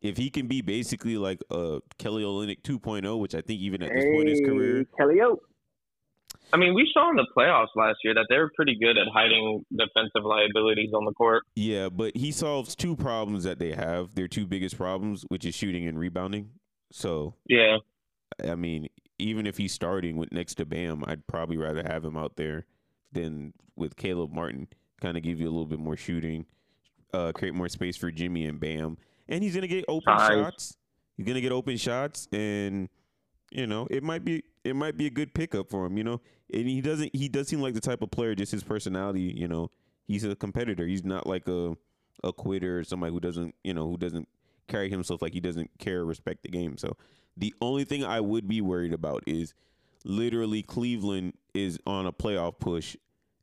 If 0.00 0.16
he 0.16 0.30
can 0.30 0.48
be 0.48 0.62
basically 0.62 1.18
like 1.18 1.40
a 1.50 1.80
Kelly 1.98 2.22
Olynyk 2.22 2.62
2.0, 2.62 3.20
which 3.20 3.34
I 3.34 3.42
think 3.42 3.60
even 3.60 3.82
at 3.82 3.92
this 3.92 4.04
point 4.04 4.28
in 4.28 4.36
his 4.36 4.40
career, 4.40 4.86
Kelly 4.98 5.20
O. 5.20 5.38
I 6.52 6.58
mean, 6.58 6.74
we 6.74 6.90
saw 6.92 7.08
in 7.10 7.16
the 7.16 7.26
playoffs 7.36 7.68
last 7.76 7.98
year 8.04 8.12
that 8.14 8.26
they 8.28 8.36
were 8.36 8.50
pretty 8.54 8.76
good 8.78 8.98
at 8.98 9.06
hiding 9.12 9.64
defensive 9.70 10.22
liabilities 10.24 10.90
on 10.92 11.04
the 11.06 11.12
court. 11.12 11.44
Yeah, 11.56 11.88
but 11.88 12.16
he 12.16 12.30
solves 12.30 12.74
two 12.74 12.94
problems 12.94 13.44
that 13.44 13.58
they 13.58 13.72
have. 13.72 14.14
Their 14.14 14.28
two 14.28 14.46
biggest 14.46 14.76
problems, 14.76 15.24
which 15.28 15.46
is 15.46 15.54
shooting 15.54 15.86
and 15.88 15.98
rebounding. 15.98 16.50
So, 16.92 17.34
Yeah. 17.48 17.78
I 18.44 18.54
mean, 18.54 18.88
even 19.18 19.46
if 19.46 19.56
he's 19.56 19.72
starting 19.72 20.16
with 20.16 20.32
next 20.32 20.54
to 20.56 20.66
Bam, 20.66 21.04
I'd 21.06 21.26
probably 21.26 21.56
rather 21.56 21.82
have 21.82 22.04
him 22.04 22.16
out 22.16 22.36
there 22.36 22.66
than 23.12 23.52
with 23.76 23.96
Caleb 23.96 24.32
Martin. 24.32 24.68
Kind 25.00 25.16
of 25.16 25.22
give 25.22 25.38
you 25.40 25.46
a 25.46 25.50
little 25.52 25.66
bit 25.66 25.78
more 25.78 25.96
shooting, 25.96 26.46
uh, 27.12 27.32
create 27.32 27.54
more 27.54 27.68
space 27.68 27.96
for 27.96 28.10
Jimmy 28.10 28.46
and 28.46 28.58
Bam, 28.60 28.96
and 29.28 29.42
he's 29.42 29.54
gonna 29.54 29.66
get 29.66 29.84
open 29.88 30.16
Size. 30.18 30.28
shots. 30.28 30.76
He's 31.16 31.26
gonna 31.26 31.40
get 31.40 31.52
open 31.52 31.76
shots, 31.76 32.26
and 32.32 32.88
you 33.52 33.66
know 33.66 33.86
it 33.90 34.02
might 34.02 34.24
be 34.24 34.42
it 34.64 34.76
might 34.76 34.96
be 34.96 35.06
a 35.06 35.10
good 35.10 35.34
pickup 35.34 35.70
for 35.70 35.86
him. 35.86 35.96
You 35.96 36.04
know, 36.04 36.20
and 36.52 36.68
he 36.68 36.80
doesn't 36.80 37.14
he 37.14 37.28
does 37.28 37.48
seem 37.48 37.60
like 37.60 37.74
the 37.74 37.80
type 37.80 38.02
of 38.02 38.10
player, 38.10 38.34
just 38.34 38.52
his 38.52 38.62
personality. 38.62 39.34
You 39.36 39.48
know, 39.48 39.70
he's 40.06 40.24
a 40.24 40.34
competitor. 40.34 40.86
He's 40.86 41.04
not 41.04 41.26
like 41.26 41.48
a 41.48 41.76
a 42.24 42.32
quitter 42.32 42.78
or 42.80 42.84
somebody 42.84 43.12
who 43.12 43.20
doesn't 43.20 43.54
you 43.64 43.74
know 43.74 43.88
who 43.88 43.96
doesn't 43.96 44.28
carry 44.68 44.88
himself 44.88 45.22
like 45.22 45.32
he 45.32 45.40
doesn't 45.40 45.70
care 45.78 46.04
respect 46.04 46.42
the 46.42 46.48
game. 46.48 46.76
So 46.76 46.96
the 47.36 47.54
only 47.60 47.84
thing 47.84 48.04
I 48.04 48.20
would 48.20 48.46
be 48.48 48.60
worried 48.60 48.92
about 48.92 49.24
is 49.26 49.54
literally 50.04 50.62
Cleveland 50.62 51.34
is 51.54 51.78
on 51.86 52.06
a 52.06 52.12
playoff 52.12 52.58
push, 52.58 52.96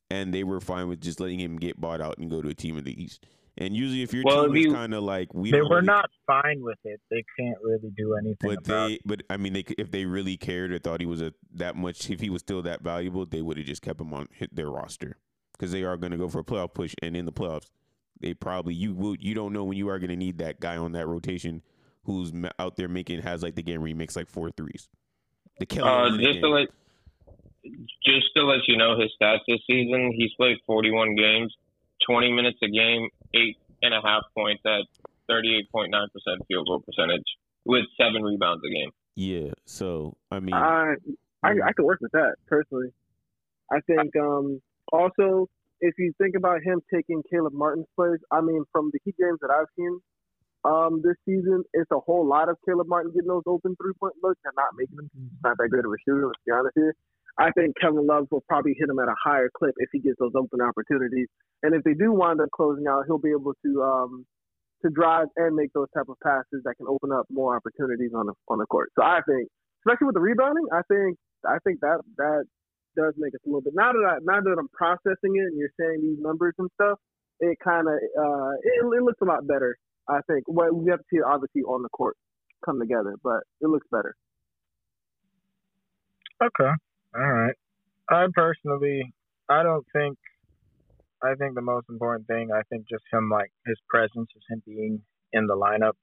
and 0.10 0.34
they 0.34 0.44
were 0.44 0.60
fine 0.60 0.88
with 0.88 1.02
just 1.02 1.20
letting 1.20 1.40
him 1.40 1.58
get 1.58 1.80
bought 1.80 2.02
out 2.02 2.18
and 2.18 2.30
go 2.30 2.42
to 2.42 2.50
a 2.50 2.54
team 2.54 2.78
in 2.78 2.84
the 2.84 3.02
East. 3.02 3.26
And 3.60 3.76
usually, 3.76 4.02
if 4.04 4.14
your 4.14 4.24
Well, 4.26 4.48
team 4.48 4.56
if 4.56 4.66
is 4.68 4.74
kind 4.74 4.94
of 4.94 5.04
like 5.04 5.34
we 5.34 5.52
They 5.52 5.58
don't 5.60 5.70
were 5.70 5.76
really- 5.78 5.88
not 5.88 6.10
fine 6.26 6.62
with 6.62 6.80
it. 6.86 7.02
They 7.12 7.24
can't 7.38 7.58
really 7.62 7.92
do 7.96 8.16
anything 8.16 8.38
but 8.56 8.60
about 8.66 8.88
they, 8.88 8.94
it. 8.94 9.02
but 9.06 9.22
I 9.30 9.36
mean, 9.38 9.54
they 9.54 9.66
if 9.78 9.92
they 9.92 10.06
really 10.06 10.38
cared 10.38 10.72
or 10.72 10.80
thought 10.80 11.02
he 11.02 11.06
was 11.06 11.22
a 11.22 11.34
that 11.56 11.76
much, 11.76 12.10
if 12.10 12.22
he 12.22 12.30
was 12.30 12.40
still 12.42 12.62
that 12.64 12.82
valuable, 12.82 13.26
they 13.26 13.42
would 13.42 13.58
have 13.58 13.66
just 13.66 13.82
kept 13.82 14.00
him 14.00 14.14
on 14.14 14.28
hit 14.32 14.56
their 14.56 14.70
roster 14.70 15.18
because 15.54 15.72
they 15.74 15.84
are 15.84 15.98
going 15.98 16.12
to 16.14 16.18
go 16.18 16.30
for 16.30 16.40
a 16.40 16.44
playoff 16.44 16.74
push, 16.74 16.96
and 17.02 17.18
in 17.18 17.26
the 17.26 17.34
playoffs, 17.34 17.70
they 18.22 18.34
probably 18.34 18.74
you 18.74 18.94
will 18.96 19.16
you 19.20 19.34
don't 19.36 19.52
know 19.52 19.66
when 19.66 19.78
you 19.78 19.90
are 19.90 20.00
going 20.00 20.10
to 20.10 20.16
need 20.16 20.38
that 20.38 20.62
guy 20.62 20.78
on 20.78 20.94
that 20.94 21.06
rotation 21.08 21.62
who's 22.06 22.32
out 22.60 22.78
there 22.78 22.88
making 22.88 23.22
has 23.22 23.44
like 23.44 23.56
the 23.56 23.62
game 23.62 23.82
where 23.82 23.90
he 23.90 23.94
makes 23.94 24.16
like 24.16 24.30
four 24.30 24.52
threes. 24.52 24.88
The 25.60 25.66
Kelly 25.66 25.90
Uh, 25.90 26.10
just 26.12 26.22
game. 26.34 26.42
to 26.42 26.50
let 26.50 26.68
just 28.06 28.28
to 28.36 28.44
let 28.46 28.62
you 28.68 28.78
know 28.78 28.98
his 28.98 29.12
stats 29.22 29.40
this 29.48 29.60
season, 29.68 30.14
he's 30.16 30.32
played 30.38 30.58
41 30.66 31.16
games, 31.16 31.54
20 32.08 32.32
minutes 32.32 32.58
a 32.64 32.68
game, 32.70 33.10
eight 33.34 33.58
and 33.82 33.94
a 33.94 34.02
half 34.04 34.24
points 34.36 34.62
at 34.66 34.84
38.9% 35.30 35.90
field 36.48 36.68
goal 36.68 36.82
percentage 36.86 37.24
with 37.66 37.86
seven 37.98 38.24
rebounds 38.24 38.64
a 38.66 38.70
game. 38.70 38.92
yeah. 39.16 39.52
So 39.66 40.18
I 40.32 40.40
mean, 40.40 40.54
I, 40.54 40.96
I 41.44 41.50
I 41.50 41.72
could 41.74 41.86
work 41.86 42.00
with 42.02 42.12
that 42.14 42.36
personally. 42.48 42.90
I 43.72 43.80
think 43.86 44.16
um 44.16 44.62
also 44.92 45.48
if 45.82 45.94
you 45.98 46.12
think 46.18 46.36
about 46.36 46.62
him 46.64 46.82
taking 46.94 47.22
Caleb 47.32 47.54
Martin's 47.54 47.88
place, 47.96 48.20
I 48.32 48.42
mean 48.42 48.64
from 48.72 48.90
the 48.92 49.00
Heat 49.06 49.16
games 49.20 49.40
that 49.42 49.52
I've 49.52 49.70
seen 49.78 50.00
um 50.66 51.02
this 51.04 51.16
season, 51.26 51.64
it's 51.74 51.92
a 51.92 52.00
whole 52.00 52.28
lot 52.28 52.50
of 52.50 52.58
Caleb 52.66 52.88
Martin 52.88 53.12
getting 53.14 53.28
those 53.30 53.44
open 53.46 53.76
three 53.82 53.94
point 54.00 54.16
looks 54.24 54.42
and 54.46 54.54
not 54.56 54.74
making 54.78 54.98
them. 54.98 55.10
He's 55.14 55.44
not 55.44 55.58
that 55.58 55.70
good 55.70 55.86
of 55.86 55.92
a 55.92 56.00
shooter. 56.06 56.28
Let's 56.28 56.40
be 56.46 56.52
honest 56.52 56.74
here. 56.76 56.96
I 57.40 57.52
think 57.52 57.76
Kevin 57.80 58.06
Love 58.06 58.28
will 58.32 58.44
probably 58.48 58.76
hit 58.78 58.90
him 58.90 59.00
at 59.00 59.08
a 59.08 59.16
higher 59.24 59.50
clip 59.58 59.74
if 59.78 59.90
he 59.94 60.00
gets 60.00 60.20
those 60.20 60.34
open 60.36 60.60
opportunities. 60.62 61.28
And 61.64 61.74
if 61.74 61.84
they 61.84 61.94
do 61.94 62.12
wind 62.12 62.42
up 62.42 62.50
closing 62.52 62.86
out, 62.88 63.04
he'll 63.08 63.18
be 63.18 63.32
able 63.32 63.54
to 63.66 63.82
um 63.82 64.26
to 64.84 64.90
drive 64.90 65.28
and 65.38 65.56
make 65.56 65.72
those 65.74 65.88
type 65.96 66.08
of 66.10 66.16
passes 66.24 66.64
that 66.64 66.76
can 66.78 66.88
open 66.88 67.12
up 67.12 67.26
more 67.32 67.56
opportunities 67.56 68.12
on 68.16 68.28
the 68.28 68.34
on 68.50 68.60
the 68.60 68.66
court. 68.66 68.92
So 68.96 69.04
I 69.04 69.20
think, 69.28 69.48
especially 69.82 70.08
with 70.08 70.16
the 70.16 70.22
rebounding, 70.22 70.68
I 70.74 70.82
think 70.92 71.18
I 71.48 71.58
think 71.64 71.80
that 71.80 72.02
that 72.18 72.44
does 72.98 73.14
make 73.18 73.34
us 73.34 73.42
a 73.46 73.48
little 73.48 73.62
bit. 73.62 73.74
Now 73.76 73.94
that 73.94 74.04
I, 74.04 74.18
now 74.22 74.42
that 74.42 74.56
I'm 74.60 74.70
processing 74.74 75.40
it 75.40 75.48
and 75.48 75.58
you're 75.58 75.72
saying 75.80 76.02
these 76.02 76.20
numbers 76.20 76.56
and 76.60 76.70
stuff, 76.76 77.00
it 77.40 77.58
kind 77.64 77.88
of 77.88 77.96
uh 77.96 78.52
it, 78.64 78.84
it 78.84 79.04
looks 79.04 79.22
a 79.22 79.26
lot 79.26 79.48
better. 79.48 79.78
I 80.10 80.20
think. 80.28 80.44
Well, 80.48 80.74
we 80.74 80.90
have 80.90 81.00
to 81.00 81.06
see 81.12 81.18
it 81.18 81.24
obviously 81.26 81.62
on 81.62 81.84
the 81.84 81.90
court 81.90 82.18
come 82.66 82.80
together, 82.80 83.16
but 83.24 83.44
it 83.62 83.68
looks 83.68 83.88
better. 83.92 84.16
Okay. 86.44 86.72
All 87.16 87.22
right. 87.22 87.56
I 88.10 88.28
personally, 88.34 89.14
I 89.50 89.64
don't 89.64 89.86
think. 89.94 90.18
I 91.24 91.36
think 91.36 91.56
the 91.56 91.62
most 91.62 91.88
important 91.90 92.28
thing, 92.28 92.50
I 92.54 92.62
think 92.70 92.88
just 92.90 93.04
him 93.12 93.30
like 93.30 93.52
his 93.66 93.78
presence, 93.90 94.30
is 94.36 94.44
him 94.50 94.64
being 94.66 95.02
in 95.34 95.48
the 95.48 95.56
lineup, 95.56 95.94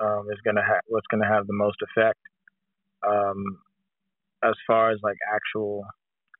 um, 0.00 0.28
is 0.32 0.40
gonna 0.44 0.62
what's 0.88 1.06
gonna 1.08 1.28
have 1.28 1.46
the 1.46 1.54
most 1.54 1.78
effect. 1.82 2.20
Um, 3.06 3.44
as 4.44 4.54
far 4.66 4.90
as 4.90 5.00
like 5.02 5.16
actual 5.34 5.84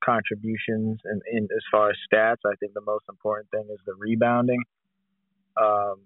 contributions 0.03 0.99
and 1.05 1.21
in 1.31 1.43
as 1.45 1.63
far 1.71 1.89
as 1.91 1.97
stats, 2.11 2.43
I 2.45 2.55
think 2.59 2.73
the 2.73 2.81
most 2.85 3.05
important 3.09 3.49
thing 3.51 3.67
is 3.71 3.79
the 3.85 3.95
rebounding. 3.97 4.63
Um, 5.61 6.01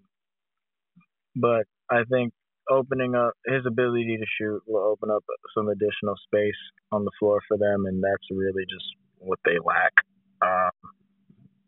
but 1.36 1.66
I 1.90 2.04
think 2.10 2.34
opening 2.72 3.16
up 3.16 3.34
his 3.46 3.66
ability 3.68 4.18
to 4.18 4.26
shoot 4.40 4.62
will 4.66 4.82
open 4.84 5.12
up 5.12 5.24
some 5.56 5.68
additional 5.68 6.16
space 6.26 6.62
on 6.92 7.04
the 7.04 7.12
floor 7.20 7.40
for 7.48 7.58
them, 7.58 7.86
and 7.86 8.02
that's 8.02 8.28
really 8.32 8.64
just 8.70 8.86
what 9.20 9.40
they 9.46 9.58
lack: 9.64 9.94
um, 10.42 10.72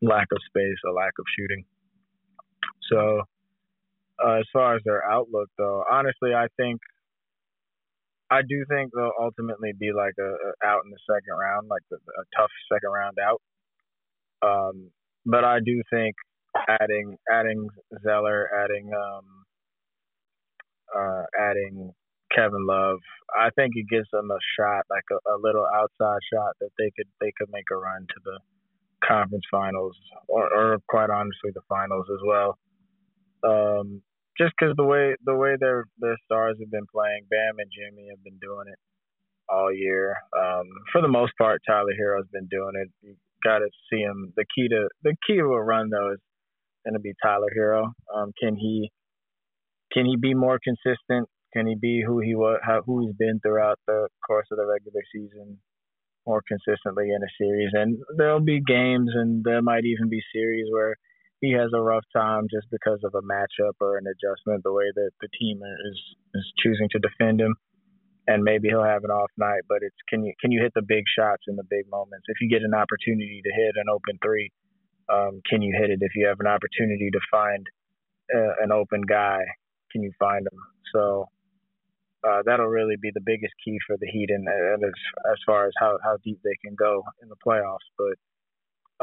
lack 0.01 0.27
of 0.31 0.39
space, 0.47 0.77
a 0.89 0.91
lack 0.91 1.13
of 1.19 1.25
shooting. 1.37 1.65
So, 2.91 3.21
uh, 4.25 4.39
as 4.39 4.45
far 4.53 4.75
as 4.75 4.81
their 4.85 5.03
outlook, 5.05 5.49
though, 5.57 5.83
honestly, 5.91 6.33
I 6.33 6.47
think 6.57 6.79
I 8.31 8.41
do 8.41 8.65
think 8.69 8.91
they'll 8.95 9.11
ultimately 9.19 9.73
be 9.77 9.91
like 9.93 10.15
a, 10.19 10.23
a 10.23 10.67
out 10.67 10.81
in 10.85 10.91
the 10.91 10.97
second 11.05 11.37
round, 11.37 11.67
like 11.67 11.83
a, 11.91 11.95
a 11.95 12.23
tough 12.35 12.51
second 12.71 12.89
round 12.89 13.17
out. 13.19 13.41
Um, 14.41 14.89
but 15.25 15.43
I 15.43 15.59
do 15.59 15.81
think 15.91 16.15
adding 16.67 17.17
adding 17.31 17.67
Zeller, 18.03 18.49
adding 18.63 18.91
um, 18.93 19.42
uh, 20.95 21.23
adding 21.39 21.91
Kevin 22.35 22.65
Love, 22.65 22.99
I 23.35 23.49
think 23.55 23.73
it 23.75 23.89
gives 23.89 24.07
them 24.11 24.31
a 24.31 24.39
shot, 24.57 24.85
like 24.89 25.05
a, 25.11 25.15
a 25.29 25.37
little 25.41 25.65
outside 25.65 26.19
shot 26.31 26.53
that 26.61 26.71
they 26.77 26.91
could 26.95 27.07
they 27.21 27.31
could 27.37 27.49
make 27.51 27.69
a 27.71 27.75
run 27.75 28.07
to 28.07 28.19
the 28.23 28.39
conference 29.07 29.43
finals, 29.51 29.95
or, 30.27 30.47
or 30.53 30.77
quite 30.87 31.09
honestly 31.09 31.51
the 31.53 31.61
finals 31.67 32.07
as 32.11 32.19
well. 32.25 32.57
Um, 33.43 34.01
just 34.37 34.53
because 34.57 34.75
the 34.77 34.85
way 34.85 35.15
the 35.25 35.35
way 35.35 35.55
their 35.59 35.85
their 35.99 36.17
stars 36.25 36.57
have 36.59 36.71
been 36.71 36.87
playing, 36.91 37.25
Bam 37.29 37.59
and 37.59 37.71
Jimmy 37.71 38.09
have 38.09 38.23
been 38.23 38.39
doing 38.41 38.67
it 38.71 38.79
all 39.49 39.73
year. 39.73 40.15
Um, 40.37 40.65
for 40.91 41.01
the 41.01 41.07
most 41.07 41.33
part, 41.37 41.61
Tyler 41.67 41.93
Herro's 41.99 42.27
been 42.31 42.47
doing 42.47 42.73
it. 42.75 42.89
You 43.01 43.15
got 43.43 43.59
to 43.59 43.69
see 43.91 43.99
him. 43.99 44.33
The 44.35 44.45
key 44.55 44.67
to 44.69 44.87
the 45.03 45.15
key 45.27 45.37
to 45.37 45.53
a 45.53 45.61
run 45.61 45.89
though 45.89 46.13
is 46.13 46.19
going 46.85 46.95
to 46.95 46.99
be 46.99 47.13
Tyler 47.21 47.51
Herro. 47.55 47.91
Um, 48.13 48.31
can 48.41 48.55
he 48.55 48.91
can 49.93 50.05
he 50.05 50.17
be 50.17 50.33
more 50.33 50.59
consistent? 50.63 51.29
Can 51.53 51.67
he 51.67 51.75
be 51.75 52.03
who 52.05 52.19
he 52.19 52.33
was, 52.33 52.59
how, 52.63 52.81
who 52.85 53.05
he's 53.05 53.15
been 53.15 53.39
throughout 53.39 53.79
the 53.85 54.07
course 54.25 54.47
of 54.51 54.57
the 54.57 54.65
regular 54.65 55.01
season, 55.13 55.59
more 56.25 56.41
consistently 56.47 57.09
in 57.09 57.21
a 57.21 57.31
series? 57.37 57.69
And 57.73 57.97
there'll 58.17 58.39
be 58.39 58.59
games, 58.59 59.11
and 59.13 59.43
there 59.43 59.61
might 59.61 59.85
even 59.85 60.09
be 60.09 60.19
series 60.33 60.65
where 60.71 60.95
he 61.41 61.51
has 61.53 61.69
a 61.75 61.81
rough 61.81 62.05
time 62.15 62.47
just 62.49 62.67
because 62.71 62.99
of 63.03 63.13
a 63.13 63.21
matchup 63.21 63.75
or 63.81 63.97
an 63.97 64.05
adjustment, 64.07 64.63
the 64.63 64.73
way 64.73 64.89
that 64.95 65.11
the 65.21 65.27
team 65.39 65.59
is 65.61 65.99
is 66.33 66.45
choosing 66.63 66.87
to 66.89 66.99
defend 66.99 67.39
him, 67.39 67.53
and 68.25 68.43
maybe 68.43 68.69
he'll 68.69 68.83
have 68.83 69.03
an 69.03 69.11
off 69.11 69.29
night. 69.37 69.61
But 69.67 69.83
it's 69.83 70.01
can 70.09 70.23
you 70.23 70.33
can 70.41 70.51
you 70.51 70.61
hit 70.63 70.73
the 70.73 70.81
big 70.81 71.03
shots 71.11 71.43
in 71.47 71.55
the 71.55 71.67
big 71.69 71.85
moments? 71.91 72.25
If 72.29 72.39
you 72.41 72.49
get 72.49 72.63
an 72.63 72.73
opportunity 72.73 73.41
to 73.43 73.51
hit 73.53 73.75
an 73.75 73.91
open 73.91 74.17
three, 74.23 74.49
um, 75.11 75.41
can 75.47 75.61
you 75.61 75.75
hit 75.77 75.91
it? 75.91 75.99
If 76.01 76.15
you 76.15 76.25
have 76.27 76.39
an 76.39 76.47
opportunity 76.47 77.09
to 77.11 77.19
find 77.29 77.67
uh, 78.33 78.63
an 78.63 78.71
open 78.71 79.01
guy, 79.01 79.43
can 79.93 80.03
you 80.03 80.11
find 80.19 80.45
him? 80.45 80.59
So 80.93 81.29
uh, 82.27 82.41
that'll 82.45 82.67
really 82.67 82.95
be 83.01 83.11
the 83.13 83.23
biggest 83.25 83.53
key 83.63 83.77
for 83.87 83.97
the 83.97 84.07
Heat, 84.07 84.29
and, 84.29 84.47
as 84.47 84.93
as 85.31 85.39
far 85.45 85.67
as 85.67 85.73
how 85.79 85.97
how 86.03 86.17
deep 86.23 86.39
they 86.43 86.57
can 86.65 86.75
go 86.75 87.03
in 87.21 87.29
the 87.29 87.39
playoffs. 87.45 87.87
But 87.97 88.17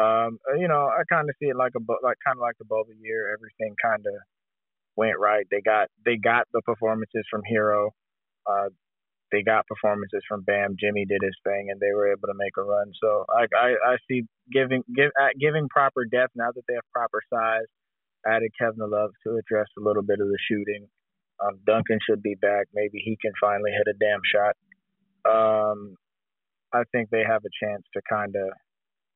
um, 0.03 0.39
you 0.59 0.69
know, 0.69 0.89
I 0.89 1.03
kind 1.09 1.29
of 1.29 1.37
see 1.41 1.49
it 1.49 1.57
like 1.57 1.73
a 1.77 1.83
like 2.03 2.19
kind 2.25 2.37
of 2.37 2.43
like 2.43 2.59
the 2.59 2.65
bubble 2.65 2.97
year. 3.01 3.33
Everything 3.33 3.75
kind 3.83 4.05
of 4.07 4.15
went 4.97 5.19
right. 5.19 5.47
They 5.51 5.61
got 5.61 5.89
they 6.05 6.17
got 6.17 6.47
the 6.53 6.63
performances 6.63 7.25
from 7.31 7.43
Herro. 7.51 7.91
Uh, 8.49 8.69
they 9.33 9.43
got 9.43 9.67
performances 9.67 10.23
from 10.27 10.43
Bam. 10.43 10.77
Jimmy 10.81 11.05
did 11.07 11.21
his 11.23 11.37
thing, 11.45 11.69
and 11.71 11.79
they 11.81 11.93
were 11.95 12.11
able 12.11 12.27
to 12.27 12.35
make 12.37 12.57
a 12.59 12.63
run. 12.63 12.93
So 13.01 13.25
I 13.29 13.47
I, 13.55 13.69
I 13.93 13.97
see 14.09 14.23
giving 14.53 14.83
give 14.97 15.11
uh, 15.21 15.37
giving 15.39 15.69
proper 15.69 16.05
depth 16.05 16.33
now 16.35 16.51
that 16.55 16.63
they 16.67 16.75
have 16.75 16.89
proper 16.93 17.21
size. 17.33 17.69
Added 18.27 18.53
Kevin 18.59 18.91
Love 18.91 19.11
to 19.25 19.37
address 19.37 19.67
a 19.79 19.81
little 19.81 20.03
bit 20.03 20.21
of 20.21 20.29
the 20.29 20.39
shooting. 20.49 20.87
Um, 21.43 21.59
Duncan 21.67 21.99
should 22.09 22.23
be 22.23 22.35
back. 22.35 22.67
Maybe 22.75 23.01
he 23.05 23.17
can 23.21 23.33
finally 23.41 23.71
hit 23.71 23.89
a 23.89 23.97
damn 23.99 24.21
shot. 24.29 24.57
Um, 25.25 25.97
I 26.73 26.83
think 26.93 27.11
they 27.11 27.23
have 27.27 27.43
a 27.45 27.65
chance 27.65 27.83
to 27.95 28.01
kind 28.09 28.35
of, 28.37 28.51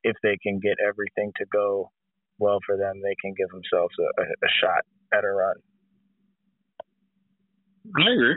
if 0.03 0.17
they 0.23 0.37
can 0.43 0.59
get 0.59 0.77
everything 0.87 1.33
to 1.37 1.45
go 1.53 1.91
well 2.39 2.59
for 2.67 2.77
them, 2.77 3.01
they 3.03 3.15
can 3.21 3.35
give 3.37 3.49
themselves 3.49 3.95
a, 3.99 4.23
a, 4.23 4.25
a 4.25 4.51
shot 4.61 4.85
at 5.13 5.25
a 5.25 5.31
run. 5.31 5.57
I 7.97 8.13
agree. 8.13 8.37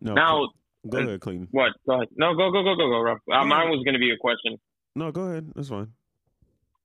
no, 0.00 0.14
Now, 0.14 0.48
Go 0.88 0.98
ahead, 0.98 1.20
Clayton. 1.20 1.48
What? 1.52 1.72
Go 1.86 1.94
ahead. 1.94 2.08
No, 2.16 2.34
go 2.34 2.50
go 2.50 2.62
go 2.64 2.74
go 2.74 2.88
go, 2.88 3.00
Rob. 3.00 3.18
Uh, 3.32 3.44
mine 3.44 3.70
was 3.70 3.84
going 3.84 3.94
to 3.94 4.00
be 4.00 4.10
a 4.10 4.16
question. 4.16 4.58
No, 4.96 5.12
go 5.12 5.22
ahead. 5.22 5.52
That's 5.54 5.68
fine. 5.68 5.92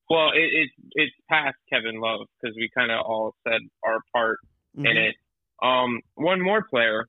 Well, 0.10 0.30
it, 0.34 0.40
it's 0.54 0.74
it's 0.94 1.16
past 1.30 1.58
Kevin 1.72 2.00
Love 2.00 2.22
because 2.42 2.56
we 2.56 2.70
kind 2.76 2.92
of 2.92 3.00
all 3.06 3.34
said 3.48 3.60
our 3.86 4.00
part 4.14 4.38
in 4.76 4.84
Mhm. 4.84 5.10
it. 5.10 5.16
Um, 5.62 6.00
one 6.16 6.42
more 6.42 6.64
player 6.70 7.06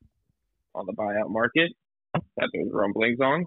on 0.74 0.86
the 0.86 0.92
buyout 0.94 1.30
market 1.30 1.70
that 2.14 2.49
there's 2.53 2.70
rumblings 2.72 3.20
on. 3.20 3.44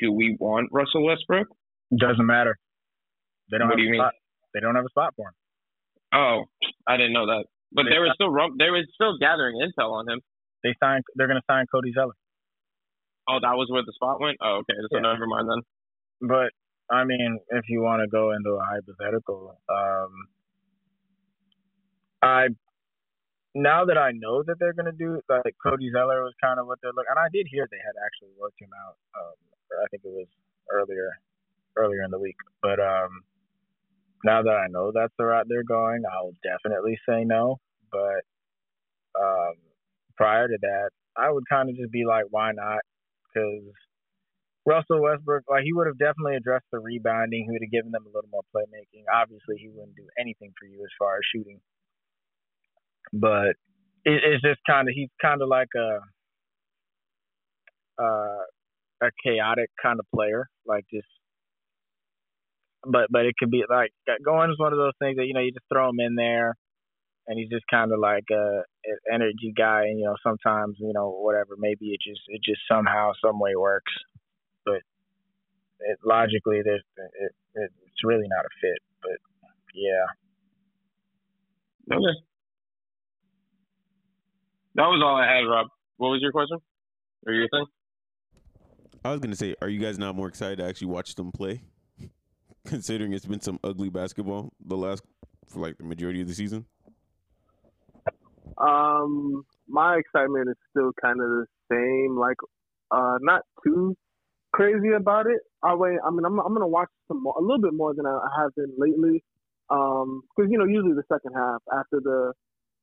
Do 0.00 0.10
we 0.12 0.36
want 0.40 0.70
Russell 0.72 1.04
Westbrook? 1.04 1.48
Doesn't 1.96 2.26
matter. 2.26 2.56
They 3.50 3.58
don't 3.58 3.68
What 3.68 3.72
have 3.74 3.78
do 3.78 3.82
you 3.84 3.88
a 3.90 3.92
mean? 3.92 4.00
spot. 4.00 4.14
They 4.54 4.60
don't 4.60 4.74
have 4.74 4.84
a 4.86 4.88
spot 4.88 5.14
for 5.14 5.28
him. 5.28 5.34
Oh, 6.12 6.44
I 6.86 6.96
didn't 6.96 7.12
know 7.12 7.26
that. 7.26 7.44
But 7.72 7.84
They- 7.84 7.90
they 7.90 7.98
were 7.98 8.12
still 8.14 8.30
rum- 8.30 8.56
they 8.58 8.70
were 8.70 8.82
still 8.94 9.18
gathering 9.18 9.56
intel 9.60 9.92
on 9.92 10.08
him. 10.08 10.20
They 10.62 10.74
signed. 10.80 11.04
They're 11.14 11.26
going 11.26 11.40
to 11.40 11.44
sign 11.46 11.66
Cody 11.66 11.92
Zeller. 11.92 12.14
Oh, 13.28 13.38
that 13.40 13.56
was 13.56 13.70
where 13.70 13.82
the 13.84 13.92
spot 13.92 14.20
went. 14.20 14.38
Oh, 14.40 14.58
okay. 14.58 14.74
So 14.90 14.96
Yeah. 14.96 15.00
never 15.00 15.26
mind 15.26 15.48
then. 15.50 15.62
But 16.28 16.52
I 16.90 17.04
mean, 17.04 17.40
if 17.50 17.64
you 17.68 17.82
want 17.82 18.02
to 18.02 18.08
go 18.08 18.32
into 18.32 18.50
a 18.52 18.64
hypothetical, 18.64 19.58
um, 19.68 20.12
I 22.22 22.48
now 23.54 23.84
that 23.84 23.98
I 23.98 24.12
know 24.12 24.42
that 24.42 24.56
they're 24.58 24.72
gonna 24.74 24.92
do 24.92 25.20
like 25.28 25.54
Cody 25.64 25.90
Zeller 25.92 26.24
was 26.24 26.34
kind 26.42 26.58
of 26.60 26.66
what 26.66 26.78
they're 26.82 26.92
looking, 26.92 27.10
and 27.10 27.18
I 27.18 27.28
did 27.32 27.46
hear 27.50 27.66
they 27.70 27.78
had 27.78 27.94
actually 28.04 28.34
worked 28.38 28.60
him 28.60 28.70
out. 28.86 28.96
Um, 29.16 29.34
I 29.84 29.86
think 29.90 30.02
it 30.04 30.10
was 30.12 30.28
earlier 30.70 31.10
earlier 31.76 32.02
in 32.02 32.10
the 32.10 32.18
week, 32.18 32.36
but 32.62 32.80
um, 32.80 33.22
now 34.24 34.42
that 34.42 34.56
I 34.56 34.66
know 34.68 34.92
that's 34.94 35.12
the 35.18 35.26
route 35.26 35.46
they're 35.48 35.64
going, 35.64 36.02
I'll 36.10 36.32
definitely 36.42 36.98
say 37.08 37.24
no. 37.24 37.58
But 37.92 38.24
um, 39.20 39.54
prior 40.16 40.48
to 40.48 40.58
that, 40.62 40.90
I 41.16 41.30
would 41.30 41.44
kind 41.48 41.70
of 41.70 41.76
just 41.76 41.92
be 41.92 42.04
like, 42.06 42.24
why 42.30 42.52
not? 42.52 42.80
Because 43.32 43.62
Russell 44.66 45.02
Westbrook, 45.02 45.44
like 45.48 45.64
he 45.64 45.72
would 45.72 45.86
have 45.86 45.98
definitely 45.98 46.36
addressed 46.36 46.64
the 46.72 46.78
rebounding. 46.78 47.44
He 47.44 47.50
would 47.50 47.62
have 47.62 47.70
given 47.70 47.92
them 47.92 48.04
a 48.04 48.14
little 48.14 48.30
more 48.32 48.44
playmaking. 48.54 49.04
Obviously, 49.12 49.56
he 49.58 49.68
wouldn't 49.68 49.96
do 49.96 50.06
anything 50.18 50.52
for 50.58 50.66
you 50.66 50.82
as 50.82 50.90
far 50.98 51.16
as 51.16 51.22
shooting, 51.34 51.60
but 53.12 53.56
it, 54.04 54.20
it's 54.24 54.42
just 54.42 54.60
kind 54.66 54.88
of 54.88 54.94
he's 54.94 55.10
kind 55.20 55.42
of 55.42 55.48
like 55.48 55.68
a 55.76 55.98
uh, 58.02 58.44
a 59.02 59.10
chaotic 59.24 59.70
kind 59.82 60.00
of 60.00 60.06
player, 60.14 60.48
like 60.66 60.84
just. 60.92 61.08
But 62.86 63.08
but 63.10 63.24
it 63.26 63.34
could 63.38 63.50
be 63.50 63.64
like 63.68 63.92
going 64.24 64.50
is 64.50 64.58
one 64.58 64.72
of 64.72 64.78
those 64.78 64.92
things 64.98 65.16
that 65.16 65.26
you 65.26 65.34
know 65.34 65.40
you 65.40 65.52
just 65.52 65.64
throw 65.72 65.88
him 65.88 66.00
in 66.00 66.16
there, 66.16 66.54
and 67.26 67.38
he's 67.38 67.48
just 67.48 67.64
kind 67.70 67.92
of 67.92 67.98
like 67.98 68.24
a 68.30 68.62
an 68.84 68.98
energy 69.12 69.52
guy, 69.56 69.84
and 69.84 69.98
you 69.98 70.04
know 70.06 70.16
sometimes 70.22 70.76
you 70.78 70.92
know 70.94 71.10
whatever 71.10 71.54
maybe 71.58 71.92
it 71.92 72.00
just 72.06 72.20
it 72.28 72.40
just 72.44 72.60
somehow 72.70 73.12
some 73.24 73.40
way 73.40 73.56
works 73.56 73.92
it, 74.72 75.98
logically, 76.04 76.62
there's 76.64 76.82
it, 76.96 77.32
it, 77.54 77.70
it's 77.86 78.04
really 78.04 78.26
not 78.28 78.44
a 78.44 78.52
fit. 78.60 78.80
But 79.02 79.18
yeah, 79.74 80.06
Okay. 81.92 82.18
That 84.76 84.86
was 84.86 85.02
all 85.04 85.16
I 85.16 85.26
had, 85.26 85.42
Rob. 85.42 85.66
What 85.98 86.08
was 86.08 86.20
your 86.22 86.32
question 86.32 86.58
or 87.26 87.32
your 87.32 87.48
thing? 87.48 87.66
I 89.04 89.10
was 89.10 89.20
gonna 89.20 89.36
say, 89.36 89.54
are 89.60 89.68
you 89.68 89.80
guys 89.80 89.98
not 89.98 90.16
more 90.16 90.28
excited 90.28 90.58
to 90.58 90.64
actually 90.64 90.88
watch 90.88 91.14
them 91.14 91.30
play? 91.30 91.62
Considering 92.66 93.12
it's 93.12 93.26
been 93.26 93.40
some 93.40 93.60
ugly 93.62 93.90
basketball 93.90 94.52
the 94.64 94.76
last 94.76 95.02
for 95.46 95.60
like 95.60 95.76
the 95.76 95.84
majority 95.84 96.22
of 96.22 96.28
the 96.28 96.34
season. 96.34 96.64
Um, 98.56 99.44
my 99.68 99.96
excitement 99.96 100.48
is 100.48 100.56
still 100.70 100.92
kind 101.00 101.20
of 101.20 101.28
the 101.28 101.46
same. 101.70 102.16
Like, 102.16 102.36
uh, 102.90 103.18
not 103.20 103.42
too 103.64 103.94
crazy 104.54 104.92
about 104.96 105.26
it. 105.26 105.40
I 105.62 105.74
wait. 105.74 105.98
I 106.06 106.10
mean, 106.10 106.24
I'm 106.24 106.38
I'm 106.38 106.54
gonna 106.54 106.68
watch 106.68 106.88
some 107.08 107.22
more, 107.22 107.34
a 107.36 107.42
little 107.42 107.60
bit 107.60 107.74
more 107.74 107.92
than 107.94 108.06
I 108.06 108.14
I 108.14 108.42
have 108.42 108.54
been 108.54 108.72
lately. 108.78 109.22
Um, 109.70 110.22
because 110.36 110.50
you 110.50 110.58
know, 110.58 110.64
usually 110.64 110.94
the 110.94 111.02
second 111.12 111.32
half 111.34 111.60
after 111.72 111.98
the 112.00 112.32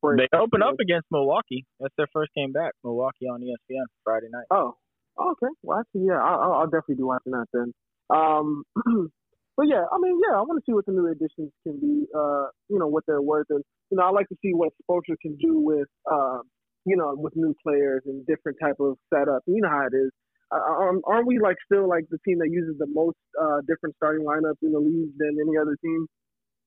break. 0.01 0.19
they 0.19 0.37
open 0.37 0.61
up 0.61 0.75
against 0.81 1.07
Milwaukee. 1.11 1.65
That's 1.79 1.93
their 1.97 2.07
first 2.13 2.31
game 2.35 2.51
back. 2.51 2.73
Milwaukee 2.83 3.27
on 3.31 3.41
ESPN 3.41 3.85
Friday 4.03 4.27
night. 4.31 4.45
Oh, 4.51 4.75
okay. 5.19 5.51
Well, 5.63 5.79
actually, 5.79 6.07
yeah, 6.07 6.19
I- 6.21 6.35
I'll, 6.43 6.53
I'll 6.53 6.65
definitely 6.65 6.95
be 6.95 7.03
watching 7.03 7.31
that 7.33 7.45
then. 7.53 7.73
Um, 8.09 8.63
but 9.57 9.67
yeah, 9.67 9.85
I 9.91 9.97
mean, 10.01 10.19
yeah, 10.27 10.35
I 10.37 10.41
want 10.41 10.59
to 10.59 10.63
see 10.67 10.73
what 10.73 10.85
the 10.85 10.91
new 10.91 11.07
additions 11.07 11.51
can 11.63 11.79
be. 11.79 12.05
Uh, 12.13 12.47
you 12.67 12.79
know, 12.79 12.87
what 12.87 13.03
they're 13.07 13.21
worth, 13.21 13.47
and 13.49 13.63
you 13.89 13.97
know, 13.97 14.03
I 14.03 14.09
like 14.11 14.27
to 14.29 14.35
see 14.41 14.51
what 14.53 14.73
Spoelstra 14.83 15.15
can 15.21 15.37
do 15.37 15.59
with, 15.59 15.87
uh, 16.11 16.39
you 16.85 16.97
know, 16.97 17.13
with 17.15 17.33
new 17.35 17.55
players 17.63 18.01
and 18.05 18.25
different 18.25 18.57
type 18.61 18.79
of 18.79 18.97
setup. 19.13 19.43
You 19.45 19.61
know 19.61 19.69
how 19.69 19.87
it 19.91 19.95
is. 19.95 20.11
Uh, 20.51 20.59
aren't 20.59 21.03
aren't 21.07 21.27
we 21.27 21.39
like 21.39 21.55
still 21.65 21.87
like 21.87 22.03
the 22.11 22.19
team 22.27 22.39
that 22.39 22.49
uses 22.51 22.75
the 22.77 22.87
most 22.87 23.17
uh, 23.39 23.61
different 23.67 23.95
starting 23.95 24.25
lineups 24.25 24.59
in 24.61 24.71
the 24.71 24.79
league 24.79 25.15
than 25.17 25.37
any 25.39 25.57
other 25.57 25.77
team? 25.83 26.07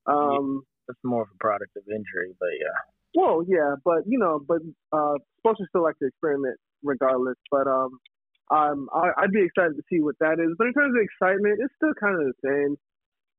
Um, 0.07 0.62
That's 0.89 0.99
more 1.05 1.22
of 1.22 1.28
a 1.35 1.39
product 1.39 1.76
of 1.76 1.82
injury, 1.89 2.32
but 2.41 2.49
yeah. 2.61 2.78
well, 3.14 3.45
yeah, 3.47 3.76
but 3.85 4.05
you 4.07 4.18
know, 4.18 4.41
but 4.47 4.59
uh, 4.93 5.16
Spoelstra 5.45 5.68
still 5.68 5.82
like 5.82 5.99
to 5.99 6.07
experiment 6.07 6.57
regardless. 6.82 7.37
But 7.51 7.66
um, 7.66 7.99
um, 8.51 8.89
I, 8.95 9.11
I'd 9.22 9.32
be 9.32 9.45
excited 9.45 9.76
to 9.76 9.82
see 9.91 10.01
what 10.01 10.16
that 10.20 10.41
is. 10.41 10.55
But 10.57 10.68
in 10.68 10.74
terms 10.74 10.95
of 10.97 11.01
excitement, 11.01 11.61
it's 11.61 11.74
still 11.76 11.95
kind 12.01 12.20
of 12.20 12.32
the 12.32 12.41
same. 12.45 12.76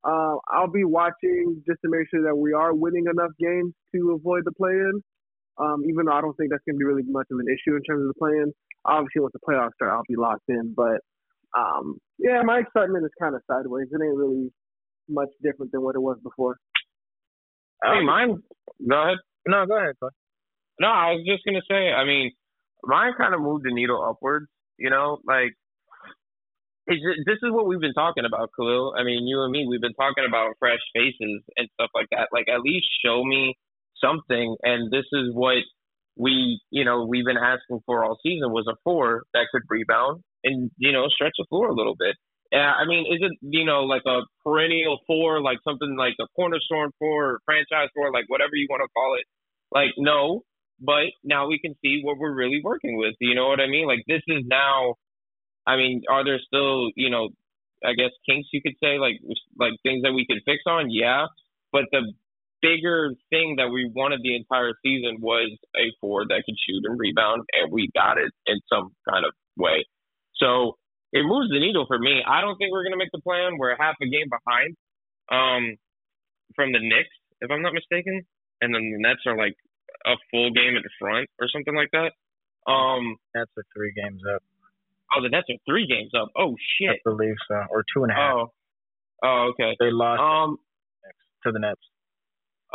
Uh, 0.06 0.38
I'll 0.54 0.70
be 0.70 0.86
watching 0.86 1.64
just 1.66 1.82
to 1.82 1.90
make 1.90 2.06
sure 2.10 2.22
that 2.30 2.36
we 2.36 2.54
are 2.54 2.74
winning 2.74 3.06
enough 3.10 3.32
games 3.40 3.74
to 3.94 4.14
avoid 4.14 4.46
the 4.46 4.54
play-in. 4.54 5.02
Um, 5.58 5.82
even 5.90 6.06
though 6.06 6.14
I 6.14 6.22
don't 6.22 6.36
think 6.36 6.52
that's 6.52 6.62
going 6.68 6.76
to 6.76 6.80
be 6.80 6.86
really 6.86 7.08
much 7.08 7.28
of 7.32 7.40
an 7.40 7.48
issue 7.48 7.76
in 7.76 7.84
terms 7.84 8.04
of 8.04 8.14
the 8.14 8.20
play-in. 8.20 8.54
Obviously, 8.86 9.22
once 9.22 9.34
the 9.34 9.40
playoffs 9.40 9.74
start, 9.76 9.92
I'll 9.92 10.04
be 10.08 10.16
locked 10.16 10.48
in. 10.48 10.74
But 10.76 11.02
um, 11.58 11.98
yeah, 12.20 12.42
my 12.44 12.60
excitement 12.60 13.06
is 13.06 13.12
kind 13.20 13.36
of 13.36 13.42
sideways. 13.50 13.88
It 13.92 14.04
ain't 14.04 14.18
really 14.18 14.52
much 15.10 15.30
different 15.44 15.72
than 15.72 15.82
what 15.82 15.96
it 15.96 16.02
was 16.02 16.18
before. 16.24 16.58
I 17.84 17.96
mean, 17.96 18.06
mine. 18.06 18.38
Go 18.90 19.04
ahead. 19.04 19.18
No, 19.48 19.66
go 19.66 19.78
ahead, 19.78 19.96
Clay. 20.00 20.10
No, 20.80 20.88
I 20.88 21.12
was 21.14 21.26
just 21.26 21.46
gonna 21.46 21.66
say. 21.70 21.92
I 21.92 22.06
mean, 22.06 22.32
mine 22.84 23.14
kind 23.18 23.34
of 23.34 23.42
moved 23.42 23.66
the 23.66 23.74
needle 23.74 24.04
upwards. 24.04 24.48
You 24.78 24.90
know, 24.90 25.20
like 25.26 25.54
it's 26.88 27.02
just, 27.02 27.26
this 27.26 27.42
is 27.42 27.52
what 27.52 27.66
we've 27.66 27.82
been 27.82 27.98
talking 27.98 28.26
about, 28.26 28.52
Khalil. 28.56 28.94
I 28.98 29.04
mean, 29.04 29.26
you 29.26 29.42
and 29.42 29.52
me, 29.52 29.66
we've 29.68 29.82
been 29.82 29.98
talking 29.98 30.26
about 30.28 30.54
fresh 30.60 30.82
faces 30.94 31.42
and 31.58 31.68
stuff 31.74 31.90
like 31.96 32.08
that. 32.12 32.30
Like, 32.32 32.46
at 32.48 32.62
least 32.62 32.86
show 33.04 33.24
me 33.24 33.56
something. 33.98 34.56
And 34.62 34.92
this 34.92 35.06
is 35.12 35.34
what 35.34 35.66
we, 36.18 36.62
you 36.72 36.86
know, 36.86 37.06
we've 37.06 37.26
been 37.26 37.38
asking 37.38 37.82
for 37.86 38.04
all 38.04 38.18
season 38.24 38.52
was 38.52 38.66
a 38.70 38.76
four 38.84 39.24
that 39.34 39.48
could 39.52 39.64
rebound 39.70 40.24
and 40.44 40.72
you 40.78 40.92
know 40.92 41.08
stretch 41.10 41.34
the 41.38 41.46
floor 41.50 41.70
a 41.70 41.76
little 41.76 41.96
bit. 41.98 42.16
Yeah, 42.52 42.72
I 42.72 42.86
mean, 42.86 43.06
is 43.12 43.20
it 43.22 43.34
you 43.42 43.66
know 43.66 43.84
like 43.84 44.04
a 44.06 44.22
perennial 44.44 45.00
four, 45.08 45.42
like 45.42 45.58
something 45.68 45.96
like 45.98 46.14
a 46.22 46.28
cornerstone 46.36 46.92
four, 47.00 47.32
or 47.32 47.40
franchise 47.46 47.90
four, 47.94 48.12
like 48.14 48.26
whatever 48.28 48.56
you 48.56 48.68
want 48.70 48.82
to 48.82 48.94
call 48.96 49.16
it? 49.20 49.26
Like, 49.74 49.92
no, 49.98 50.44
but 50.80 51.12
now 51.24 51.48
we 51.48 51.60
can 51.60 51.76
see 51.82 52.00
what 52.04 52.18
we're 52.18 52.34
really 52.34 52.62
working 52.64 52.98
with. 52.98 53.16
You 53.20 53.36
know 53.36 53.48
what 53.48 53.60
I 53.60 53.68
mean? 53.68 53.88
Like, 53.88 54.04
this 54.08 54.22
is 54.28 54.44
now. 54.46 54.96
I 55.68 55.76
mean, 55.78 56.04
are 56.10 56.24
there 56.24 56.40
still 56.46 56.92
you 56.96 57.10
know, 57.10 57.30
I 57.84 57.94
guess 57.94 58.12
kinks 58.30 58.48
you 58.54 58.62
could 58.62 58.78
say 58.82 59.00
like 59.00 59.18
like 59.60 59.74
things 59.84 60.04
that 60.04 60.14
we 60.14 60.26
could 60.30 60.40
fix 60.46 60.64
on? 60.68 60.92
Yeah, 60.92 61.26
but 61.74 61.86
the 61.92 62.14
bigger 62.66 63.14
thing 63.30 63.56
that 63.62 63.70
we 63.70 63.86
wanted 63.94 64.22
the 64.26 64.34
entire 64.36 64.74
season 64.82 65.22
was 65.22 65.54
a 65.78 65.94
four 66.02 66.26
that 66.26 66.42
could 66.46 66.58
shoot 66.66 66.82
and 66.90 66.98
rebound, 66.98 67.44
and 67.54 67.72
we 67.72 67.90
got 67.94 68.18
it 68.18 68.32
in 68.48 68.58
some 68.74 68.90
kind 69.08 69.24
of 69.26 69.32
way. 69.58 69.86
So 70.42 70.78
it 71.14 71.24
moves 71.24 71.50
the 71.54 71.60
needle 71.62 71.86
for 71.88 72.00
me. 72.00 72.24
I 72.26 72.42
don't 72.42 72.58
think 72.58 72.72
we're 72.74 72.84
gonna 72.84 72.98
make 72.98 73.14
the 73.14 73.22
plan. 73.22 73.58
We're 73.62 73.78
half 73.78 73.96
a 74.02 74.08
game 74.10 74.28
behind 74.34 74.76
um, 75.32 75.64
from 76.56 76.72
the 76.74 76.80
Knicks, 76.82 77.14
if 77.42 77.52
I'm 77.52 77.62
not 77.62 77.74
mistaken, 77.74 78.26
and 78.62 78.74
then 78.74 78.82
the 78.92 79.00
Nets 79.00 79.22
are 79.28 79.38
like 79.38 79.56
a 80.06 80.16
full 80.32 80.50
game 80.52 80.76
in 80.76 80.84
front 81.00 81.30
or 81.40 81.48
something 81.54 81.76
like 81.76 81.90
that. 81.94 82.12
Um, 82.72 83.16
That's 83.34 83.52
the 83.56 83.64
three 83.76 83.94
games 83.96 84.22
up. 84.34 84.42
oh, 85.16 85.22
the 85.22 85.30
Nets 85.30 85.48
are 85.50 85.62
three 85.70 85.86
games 85.88 86.12
up. 86.20 86.30
Oh 86.36 86.54
I 86.54 86.64
shit. 86.78 87.04
believe 87.06 87.36
so, 87.48 87.56
or 87.70 87.84
two 87.96 88.04
and 88.04 88.12
a 88.12 88.16
half. 88.16 88.34
Oh, 88.36 88.52
oh 89.24 89.52
okay. 89.54 89.76
They 89.80 89.92
lost 89.92 90.20
Um, 90.22 90.58
to 91.46 91.52
the 91.52 91.60
Nets. 91.60 91.82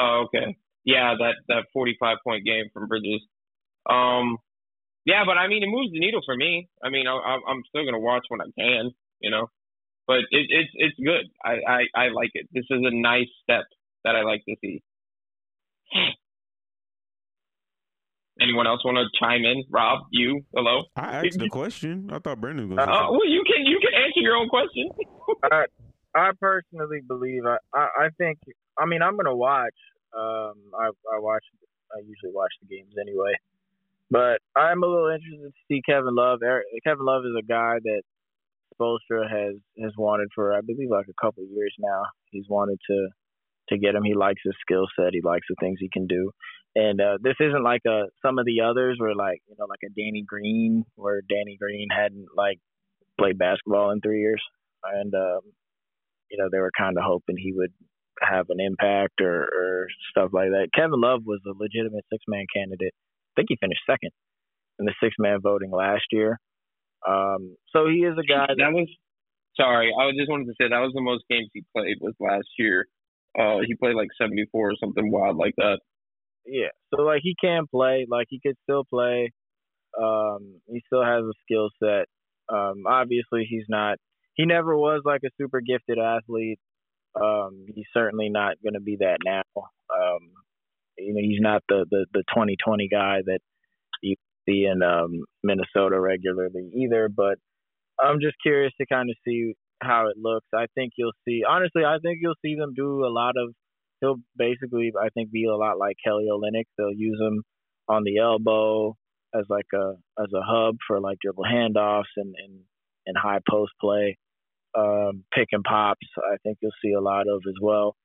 Oh, 0.00 0.24
okay. 0.26 0.56
Yeah, 0.84 1.14
that 1.18 1.34
that 1.48 1.66
45 1.72 2.16
point 2.24 2.44
game 2.44 2.66
from 2.72 2.88
Bridges. 2.88 3.20
Um, 3.88 4.38
yeah, 5.04 5.24
but 5.26 5.36
I 5.36 5.48
mean, 5.48 5.62
it 5.62 5.68
moves 5.68 5.92
the 5.92 6.00
needle 6.00 6.22
for 6.24 6.34
me. 6.36 6.68
I 6.82 6.88
mean, 6.88 7.06
I, 7.06 7.12
I'm 7.12 7.40
I'm 7.46 7.62
still 7.68 7.84
gonna 7.84 8.00
watch 8.00 8.24
when 8.28 8.40
I 8.40 8.46
can, 8.58 8.92
you 9.20 9.30
know. 9.30 9.48
But 10.06 10.20
it, 10.30 10.46
it's 10.48 10.70
it's 10.74 10.96
good. 10.98 11.26
I, 11.44 11.58
I 11.68 11.82
I 11.94 12.08
like 12.08 12.30
it. 12.34 12.48
This 12.52 12.64
is 12.70 12.80
a 12.82 12.90
nice 12.94 13.28
step 13.42 13.64
that 14.04 14.16
I 14.16 14.22
like 14.22 14.42
to 14.48 14.56
see. 14.60 14.82
Anyone 18.40 18.66
else 18.66 18.82
want 18.86 18.96
to 18.96 19.04
chime 19.20 19.44
in? 19.44 19.64
Rob, 19.68 20.00
you, 20.10 20.40
hello. 20.54 20.84
I 20.96 21.26
asked 21.26 21.38
the 21.38 21.50
question. 21.50 22.08
I 22.10 22.20
thought 22.20 22.40
Brandon 22.40 22.70
was 22.70 22.78
Uh, 22.78 22.82
Uh, 22.82 23.10
well, 23.10 23.28
you 23.28 23.44
can 23.46 23.66
you 23.66 23.78
can 23.80 23.92
answer 23.92 24.20
your 24.20 24.36
own 24.36 24.48
question. 24.48 24.88
I 25.44 25.66
I 26.14 26.30
personally 26.40 27.00
believe 27.06 27.44
I, 27.44 27.58
I 27.74 28.06
I 28.06 28.08
think 28.16 28.38
I 28.80 28.86
mean 28.86 29.02
I'm 29.02 29.16
gonna 29.16 29.36
watch. 29.36 29.76
Um, 30.16 30.54
I 30.74 30.88
I 31.14 31.18
watch 31.18 31.44
I 31.92 32.00
usually 32.00 32.32
watch 32.32 32.52
the 32.62 32.74
games 32.74 32.94
anyway. 33.00 33.34
But 34.10 34.40
I'm 34.56 34.82
a 34.82 34.86
little 34.86 35.08
interested 35.08 35.52
to 35.52 35.52
see 35.68 35.82
Kevin 35.86 36.16
Love. 36.16 36.40
Eric, 36.42 36.66
Kevin 36.84 37.04
Love 37.04 37.22
is 37.24 37.36
a 37.38 37.46
guy 37.46 37.78
that 37.82 38.02
Spoelstra 38.74 39.30
has 39.30 39.56
has 39.80 39.92
wanted 39.96 40.28
for 40.34 40.56
I 40.56 40.60
believe 40.62 40.90
like 40.90 41.06
a 41.08 41.24
couple 41.24 41.44
of 41.44 41.50
years 41.50 41.74
now. 41.78 42.02
He's 42.30 42.46
wanted 42.48 42.78
to 42.88 43.08
to 43.68 43.78
get 43.78 43.94
him. 43.94 44.02
He 44.02 44.14
likes 44.14 44.40
his 44.44 44.54
skill 44.60 44.86
set. 44.96 45.12
He 45.12 45.20
likes 45.22 45.46
the 45.48 45.56
things 45.60 45.78
he 45.80 45.88
can 45.92 46.06
do. 46.06 46.32
And 46.74 47.00
uh, 47.00 47.18
this 47.20 47.34
isn't 47.40 47.64
like 47.64 47.82
a 47.86 48.04
some 48.24 48.38
of 48.38 48.46
the 48.46 48.60
others 48.62 48.96
where 48.98 49.14
like 49.14 49.42
you 49.48 49.56
know 49.58 49.66
like 49.68 49.82
a 49.84 49.90
Danny 49.90 50.24
Green 50.26 50.84
where 50.96 51.20
Danny 51.28 51.56
Green 51.60 51.88
hadn't 51.90 52.26
like 52.36 52.58
played 53.18 53.38
basketball 53.38 53.90
in 53.90 54.00
three 54.00 54.20
years, 54.20 54.42
and 54.84 55.12
um, 55.14 55.40
you 56.30 56.38
know 56.38 56.48
they 56.50 56.58
were 56.58 56.70
kind 56.76 56.96
of 56.96 57.04
hoping 57.04 57.36
he 57.36 57.52
would 57.52 57.72
have 58.20 58.46
an 58.50 58.60
impact 58.60 59.20
or, 59.20 59.42
or 59.44 59.86
stuff 60.10 60.30
like 60.32 60.50
that. 60.50 60.68
Kevin 60.74 61.00
Love 61.00 61.22
was 61.24 61.40
a 61.46 61.56
legitimate 61.56 62.04
six 62.12 62.24
man 62.28 62.46
candidate. 62.54 62.92
I 62.92 63.32
think 63.36 63.46
he 63.48 63.56
finished 63.60 63.80
second 63.88 64.10
in 64.78 64.86
the 64.86 64.94
six 65.02 65.14
man 65.18 65.38
voting 65.42 65.70
last 65.70 66.04
year. 66.12 66.38
Um, 67.06 67.56
so 67.72 67.86
he 67.86 68.04
is 68.04 68.14
a 68.18 68.26
guy 68.26 68.46
that, 68.48 68.56
That 68.58 68.72
was 68.72 68.88
sorry. 69.56 69.92
I 69.98 70.04
was 70.06 70.16
just 70.18 70.30
wanted 70.30 70.46
to 70.46 70.54
say 70.60 70.68
that 70.68 70.80
was 70.84 70.92
the 70.94 71.00
most 71.00 71.24
games 71.30 71.48
he 71.52 71.62
played 71.74 71.96
was 72.00 72.14
last 72.20 72.48
year. 72.58 72.86
Uh, 73.38 73.58
he 73.64 73.74
played 73.76 73.94
like 73.94 74.08
74 74.20 74.70
or 74.70 74.72
something 74.80 75.10
wild 75.10 75.36
like 75.36 75.54
that. 75.56 75.78
yeah. 76.46 76.74
So 76.92 77.02
like 77.02 77.20
he 77.22 77.34
can 77.40 77.64
play, 77.70 78.06
like 78.08 78.26
he 78.28 78.40
could 78.44 78.56
still 78.64 78.84
play. 78.84 79.32
Um, 79.98 80.60
he 80.68 80.82
still 80.86 81.02
has 81.04 81.22
a 81.22 81.32
skill 81.44 81.70
set. 81.82 82.06
Um, 82.52 82.84
obviously 82.86 83.46
he's 83.48 83.66
not. 83.68 83.98
He 84.34 84.46
never 84.46 84.76
was 84.76 85.02
like 85.04 85.20
a 85.24 85.30
super 85.40 85.60
gifted 85.60 85.98
athlete. 85.98 86.58
Um, 87.14 87.66
he's 87.74 87.86
certainly 87.94 88.28
not 88.28 88.56
going 88.62 88.74
to 88.74 88.80
be 88.80 88.96
that 89.00 89.18
now. 89.24 89.42
Um, 89.56 90.30
you 90.98 91.14
know, 91.14 91.20
he's 91.20 91.40
not 91.40 91.62
the 91.68 91.86
the 91.90 92.06
the 92.12 92.24
2020 92.34 92.88
guy 92.88 93.18
that 93.24 93.40
you 94.02 94.16
see 94.46 94.66
in 94.70 94.82
um, 94.82 95.24
Minnesota 95.42 95.98
regularly 96.00 96.70
either. 96.74 97.08
But 97.08 97.38
I'm 97.98 98.20
just 98.20 98.36
curious 98.42 98.72
to 98.80 98.86
kind 98.86 99.10
of 99.10 99.16
see 99.26 99.54
how 99.82 100.08
it 100.08 100.16
looks. 100.18 100.46
I 100.54 100.66
think 100.74 100.92
you'll 100.96 101.12
see. 101.26 101.42
Honestly, 101.48 101.84
I 101.84 101.98
think 102.02 102.18
you'll 102.20 102.34
see 102.42 102.56
them 102.56 102.74
do 102.74 103.04
a 103.04 103.12
lot 103.12 103.34
of. 103.36 103.54
He'll 104.00 104.16
basically, 104.36 104.92
I 104.98 105.08
think, 105.10 105.30
be 105.30 105.44
a 105.44 105.56
lot 105.56 105.78
like 105.78 105.96
Kelly 106.04 106.26
Olynyk. 106.32 106.64
They'll 106.78 106.94
use 106.94 107.20
him 107.20 107.42
on 107.88 108.04
the 108.04 108.18
elbow 108.18 108.96
as 109.34 109.44
like 109.48 109.66
a 109.74 109.92
as 110.18 110.28
a 110.34 110.42
hub 110.42 110.76
for 110.86 111.00
like 111.00 111.18
dribble 111.22 111.44
handoffs 111.44 112.12
and 112.16 112.34
and, 112.38 112.60
and 113.06 113.16
high 113.16 113.40
post 113.48 113.72
play, 113.80 114.16
um, 114.76 115.24
pick 115.32 115.48
and 115.52 115.64
pops. 115.64 116.06
I 116.18 116.36
think 116.42 116.58
you'll 116.60 116.72
see 116.82 116.92
a 116.92 117.00
lot 117.00 117.26
of 117.28 117.42
as 117.48 117.54
well. 117.60 117.96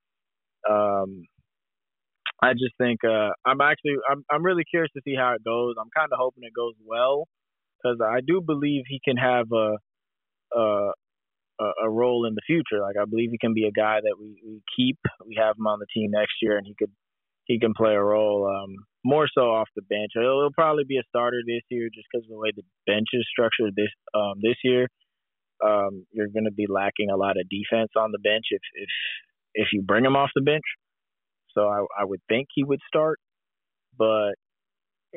Um, 0.70 1.24
I 2.42 2.54
just 2.54 2.76
think 2.78 3.00
uh, 3.04 3.30
I'm 3.46 3.62
actually 3.62 3.96
I'm 4.10 4.24
I'm 4.32 4.44
really 4.44 4.64
curious 4.70 4.92
to 4.94 5.02
see 5.06 5.16
how 5.16 5.34
it 5.34 5.44
goes. 5.44 5.76
I'm 5.80 5.90
kind 5.96 6.10
of 6.12 6.20
hoping 6.20 6.44
it 6.44 6.54
goes 6.56 6.74
well 6.86 7.28
because 7.82 8.00
I 8.02 8.20
do 8.26 8.42
believe 8.42 8.84
he 8.88 9.00
can 9.04 9.18
have 9.18 9.48
a, 9.54 9.78
a 10.58 10.92
a 11.84 11.90
role 11.90 12.26
in 12.26 12.36
the 12.36 12.42
future. 12.46 12.82
Like 12.82 12.96
I 13.02 13.06
believe 13.06 13.30
he 13.32 13.38
can 13.38 13.54
be 13.54 13.66
a 13.66 13.72
guy 13.72 14.00
that 14.02 14.16
we, 14.20 14.36
we 14.46 14.62
keep. 14.76 14.98
We 15.26 15.38
have 15.40 15.58
him 15.58 15.68
on 15.68 15.80
the 15.80 15.88
team 15.94 16.12
next 16.12 16.34
year, 16.42 16.58
and 16.58 16.68
he 16.68 16.76
could 16.78 16.92
he 17.46 17.60
can 17.60 17.74
play 17.74 17.94
a 17.94 18.04
role 18.04 18.50
um, 18.50 18.76
more 19.04 19.28
so 19.32 19.42
off 19.54 19.70
the 19.76 19.84
bench. 19.84 20.12
He'll, 20.14 20.50
probably 20.54 20.84
be 20.84 20.98
a 20.98 21.08
starter 21.08 21.42
this 21.46 21.62
year 21.70 21.90
just 21.94 22.08
because 22.12 22.26
of 22.26 22.30
the 22.30 22.40
way 22.40 22.50
the 22.56 22.64
bench 22.86 23.08
is 23.14 23.26
structured 23.32 23.76
this 23.76 23.94
um, 24.14 24.42
this 24.42 24.58
year. 24.64 24.88
Um, 25.64 26.06
you're 26.12 26.28
going 26.28 26.46
to 26.46 26.52
be 26.52 26.68
lacking 26.70 27.10
a 27.10 27.18
lot 27.18 27.38
of 27.38 27.50
defense 27.50 27.92
on 27.98 28.12
the 28.12 28.20
bench 28.20 28.46
if 28.50 28.62
if 28.74 28.90
if 29.54 29.68
you 29.72 29.82
bring 29.82 30.06
him 30.06 30.16
off 30.16 30.30
the 30.36 30.42
bench. 30.42 30.66
So 31.54 31.68
I, 31.68 31.86
I 32.02 32.04
would 32.04 32.22
think 32.28 32.48
he 32.54 32.64
would 32.64 32.82
start, 32.88 33.20
but 33.98 34.34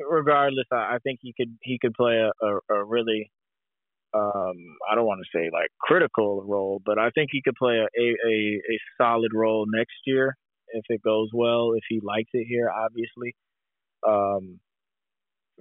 regardless, 0.09 0.65
I, 0.71 0.95
I 0.95 0.97
think 1.03 1.19
he 1.21 1.33
could 1.35 1.57
he 1.61 1.77
could 1.81 1.93
play 1.93 2.15
a, 2.15 2.45
a, 2.45 2.59
a 2.75 2.85
really 2.85 3.29
um, 4.13 4.55
I 4.89 4.95
don't 4.95 5.05
want 5.05 5.21
to 5.21 5.37
say 5.37 5.49
like 5.51 5.69
critical 5.79 6.43
role, 6.47 6.81
but 6.83 6.97
I 6.97 7.09
think 7.11 7.29
he 7.31 7.41
could 7.43 7.55
play 7.55 7.75
a, 7.75 8.01
a, 8.01 8.33
a 8.33 8.77
solid 8.97 9.31
role 9.33 9.65
next 9.67 9.97
year 10.05 10.35
if 10.73 10.85
it 10.89 11.01
goes 11.03 11.29
well, 11.33 11.73
if 11.75 11.83
he 11.89 11.99
likes 12.03 12.29
it 12.33 12.45
here, 12.47 12.69
obviously, 12.69 13.35
um, 14.07 14.59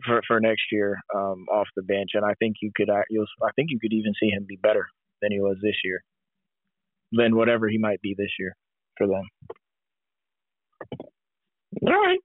for 0.04 0.22
for 0.26 0.40
next 0.40 0.62
year 0.72 0.98
um, 1.14 1.46
off 1.52 1.68
the 1.76 1.82
bench. 1.82 2.10
And 2.14 2.24
I 2.24 2.34
think 2.38 2.56
you 2.62 2.70
could 2.74 2.88
you'll, 3.10 3.26
I 3.42 3.50
think 3.56 3.70
you 3.70 3.78
could 3.80 3.92
even 3.92 4.12
see 4.20 4.28
him 4.30 4.44
be 4.48 4.56
better 4.62 4.86
than 5.22 5.32
he 5.32 5.40
was 5.40 5.56
this 5.62 5.76
year, 5.84 6.02
than 7.12 7.36
whatever 7.36 7.68
he 7.68 7.78
might 7.78 8.00
be 8.02 8.14
this 8.16 8.30
year 8.38 8.56
for 8.96 9.06
them. 9.06 9.24
All 11.86 11.92
right. 11.92 12.18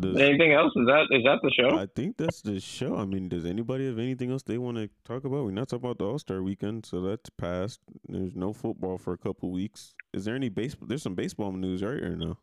Does- 0.00 0.16
Anything 0.20 0.52
else? 0.52 0.72
Is 0.74 0.86
that 0.86 1.06
is 1.12 1.22
that 1.24 1.38
the 1.42 1.50
show? 1.58 1.78
I 1.78 1.86
think 1.86 2.16
that's 2.16 2.42
the 2.42 2.58
show. 2.60 2.96
I 2.96 3.04
mean, 3.04 3.28
does 3.28 3.44
anybody 3.44 3.86
have 3.86 3.98
anything 3.98 4.30
else 4.30 4.42
they 4.42 4.58
want 4.58 4.76
to 4.76 4.90
talk 5.04 5.24
about? 5.24 5.44
We're 5.44 5.52
not 5.52 5.68
talking 5.68 5.84
about 5.84 5.98
the 5.98 6.04
All 6.06 6.18
Star 6.18 6.42
weekend, 6.42 6.84
so 6.84 7.00
that's 7.00 7.30
passed. 7.30 7.80
There's 8.08 8.34
no 8.34 8.52
football 8.52 8.98
for 8.98 9.12
a 9.12 9.18
couple 9.18 9.52
weeks. 9.52 9.94
Is 10.12 10.24
there 10.24 10.34
any 10.34 10.48
baseball? 10.48 10.88
There's 10.88 11.02
some 11.02 11.14
baseball 11.14 11.52
news, 11.52 11.82
right, 11.82 12.02
or 12.02 12.16
no? 12.16 12.38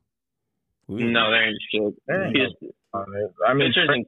We- 0.87 1.03
No, 1.03 1.29
there 1.29 1.43
ain't 1.47 1.57
shit. 1.73 1.93
There 2.07 2.23
ain't 2.23 2.35
Just- 2.35 2.55
Um, 2.93 3.05
I 3.47 3.53
mean, 3.53 3.69
Pitchers 3.73 4.05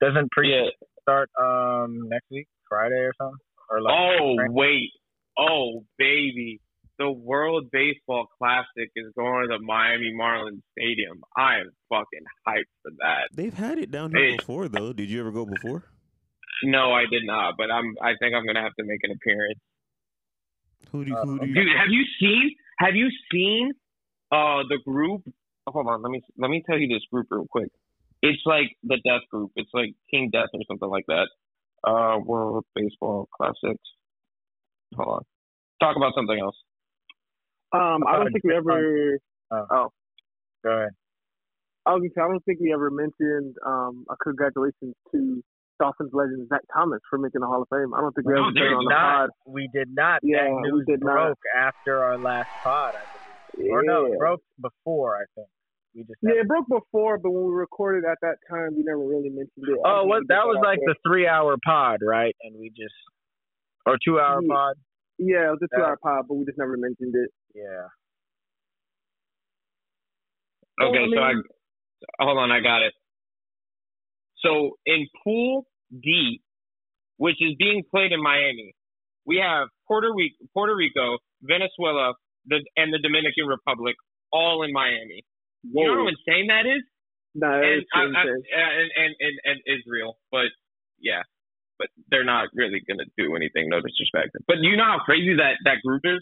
doesn't 0.00 0.30
pre 0.30 0.50
yeah. 0.54 0.70
start 1.02 1.30
um 1.40 2.08
next 2.08 2.26
week, 2.30 2.46
Friday 2.68 2.94
or 3.00 3.12
something, 3.18 3.38
or 3.70 3.80
like 3.82 3.94
Oh 4.20 4.36
wait. 4.50 4.90
Oh 5.38 5.84
baby. 5.98 6.60
The 6.98 7.10
World 7.10 7.70
Baseball 7.72 8.26
Classic 8.36 8.90
is 8.94 9.06
going 9.16 9.48
to 9.48 9.56
the 9.56 9.64
Miami 9.64 10.12
Marlins 10.14 10.60
Stadium. 10.78 11.22
I 11.34 11.60
am 11.60 11.70
fucking 11.88 12.26
hyped 12.46 12.68
for 12.82 12.90
that. 12.98 13.28
They've 13.34 13.54
had 13.54 13.78
it 13.78 13.90
down 13.90 14.10
here 14.10 14.32
Hey. 14.32 14.36
before, 14.36 14.68
though. 14.68 14.92
Did 14.92 15.08
you 15.08 15.18
ever 15.20 15.30
go 15.30 15.46
before? 15.46 15.82
No, 16.62 16.92
I 16.92 17.06
did 17.10 17.22
not, 17.24 17.54
but 17.56 17.70
I'm. 17.70 17.94
I 18.02 18.12
think 18.20 18.34
I'm 18.34 18.44
gonna 18.44 18.60
have 18.62 18.74
to 18.78 18.84
make 18.84 19.00
an 19.02 19.12
appearance. 19.12 19.58
Who 20.92 21.06
do 21.06 21.14
Uh, 21.16 21.24
who 21.24 21.38
do 21.38 21.46
you, 21.46 21.54
Dude, 21.54 21.68
have 21.74 21.88
you 21.88 22.04
seen? 22.20 22.54
Have 22.80 22.94
you 22.94 23.08
seen? 23.32 23.72
Uh, 24.30 24.62
the 24.68 24.78
group. 24.84 25.22
Hold 25.66 25.86
on. 25.86 26.02
Let 26.02 26.10
me 26.10 26.20
let 26.36 26.50
me 26.50 26.62
tell 26.68 26.76
you 26.78 26.86
this 26.88 27.02
group 27.10 27.28
real 27.30 27.46
quick. 27.50 27.70
It's 28.22 28.42
like 28.44 28.76
the 28.82 28.96
Death 29.04 29.22
Group. 29.30 29.52
It's 29.56 29.70
like 29.72 29.94
Team 30.10 30.30
Death 30.30 30.48
or 30.52 30.60
something 30.68 30.88
like 30.88 31.06
that. 31.08 31.28
Uh, 31.86 32.18
World 32.24 32.64
Baseball 32.74 33.28
Classics. 33.36 33.80
Hold 34.96 35.08
on. 35.08 35.22
Talk 35.80 35.96
about 35.96 36.12
something 36.14 36.38
else. 36.38 36.56
Um, 37.72 38.02
I 38.06 38.16
don't 38.16 38.30
think 38.32 38.44
we 38.44 38.54
ever. 38.54 39.18
Oh. 39.50 39.88
Go 40.64 40.70
ahead. 40.70 40.90
I 41.86 41.94
was 41.94 42.00
gonna 42.02 42.10
say 42.14 42.20
I 42.20 42.28
don't 42.28 42.44
think 42.44 42.60
we 42.60 42.74
ever 42.74 42.90
mentioned 42.90 43.56
um 43.64 44.04
a 44.10 44.16
congratulations 44.22 44.94
to 45.12 45.42
Dolphins 45.80 46.10
legend 46.12 46.46
Zach 46.50 46.60
Thomas 46.76 47.00
for 47.08 47.18
making 47.18 47.40
the 47.40 47.46
Hall 47.46 47.62
of 47.62 47.68
Fame. 47.72 47.94
I 47.94 48.00
don't 48.02 48.12
think 48.14 48.26
we 48.26 48.34
No, 48.34 48.40
ever 48.40 48.50
said 48.52 48.60
there 48.60 48.72
it 48.72 48.76
on 48.76 48.82
is 48.82 48.86
the 48.86 48.90
not. 48.94 49.16
pod. 49.16 49.30
We 49.46 49.70
did 49.72 49.88
not. 49.94 50.18
Yeah, 50.22 50.44
that 50.44 50.52
we 50.54 50.60
news 50.70 50.84
did 50.86 51.00
not. 51.02 51.38
after 51.56 52.04
our 52.04 52.18
last 52.18 52.50
pod, 52.62 52.94
I 52.96 53.56
believe. 53.56 53.72
Or 53.72 53.82
no, 53.82 54.04
it 54.12 54.18
broke 54.18 54.42
before, 54.60 55.16
I 55.16 55.24
think. 55.34 55.48
We 55.94 56.02
just 56.04 56.20
Yeah, 56.22 56.40
it 56.42 56.48
broke 56.48 56.68
before, 56.68 57.18
but 57.18 57.30
when 57.30 57.44
we 57.46 57.52
recorded 57.52 58.04
at 58.04 58.18
that 58.22 58.36
time, 58.48 58.76
we 58.76 58.82
never 58.84 59.00
really 59.00 59.28
mentioned 59.28 59.66
it. 59.66 59.78
Oh, 59.84 60.02
think 60.02 60.08
what 60.10 60.22
that 60.28 60.46
was 60.46 60.58
like 60.62 60.78
there. 60.84 60.94
the 60.94 61.08
three 61.08 61.26
hour 61.26 61.56
pod, 61.64 61.98
right? 62.02 62.34
And 62.42 62.54
we 62.58 62.70
just 62.70 62.94
or 63.86 63.98
two 64.04 64.20
hour 64.20 64.40
Yeah. 64.42 64.48
pod. 64.54 64.76
Yeah, 65.18 65.48
it 65.48 65.50
was 65.50 65.60
a 65.62 65.76
two-hour 65.76 65.98
pod, 66.02 66.28
but 66.28 66.34
we 66.36 66.46
just 66.46 66.56
never 66.56 66.76
mentioned 66.78 67.14
it. 67.14 67.30
Yeah. 67.54 67.88
Okay, 70.80 70.98
I 70.98 71.08
so 71.14 71.20
I 71.20 71.34
mean- 71.34 71.42
hold 72.20 72.38
on, 72.38 72.50
I 72.50 72.60
got 72.60 72.82
it. 72.82 72.94
So 74.38 74.78
in 74.86 75.06
Pool 75.22 75.66
D, 75.92 76.40
which 77.18 77.36
is 77.42 77.54
being 77.58 77.82
played 77.90 78.12
in 78.12 78.22
Miami, 78.22 78.74
we 79.26 79.36
have 79.36 79.68
Puerto 79.86 80.10
Rico, 80.14 80.36
Puerto 80.54 80.74
Rico, 80.74 81.18
Venezuela, 81.42 82.14
the 82.46 82.64
and 82.76 82.92
the 82.94 82.98
Dominican 82.98 83.46
Republic, 83.46 83.96
all 84.32 84.62
in 84.62 84.72
Miami. 84.72 85.22
You 85.62 85.84
know 85.86 85.94
how 85.94 86.08
insane 86.08 86.46
that 86.48 86.66
is? 86.66 86.82
Nah, 87.34 87.54
And, 87.56 87.64
it's 87.82 87.90
I- 87.94 88.00
I- 88.00 88.04
and, 88.04 88.90
and, 88.96 89.14
and, 89.20 89.34
and 89.44 89.58
Israel, 89.78 90.18
but 90.32 90.46
yeah, 90.98 91.22
but 91.78 91.88
they're 92.10 92.24
not 92.24 92.48
really 92.54 92.80
gonna 92.88 93.04
do 93.16 93.36
anything. 93.36 93.68
No 93.68 93.80
disrespect, 93.80 94.36
but 94.46 94.56
you 94.60 94.76
know 94.76 94.84
how 94.84 94.98
crazy 95.04 95.34
that 95.36 95.58
that 95.64 95.78
group 95.84 96.02
is. 96.04 96.20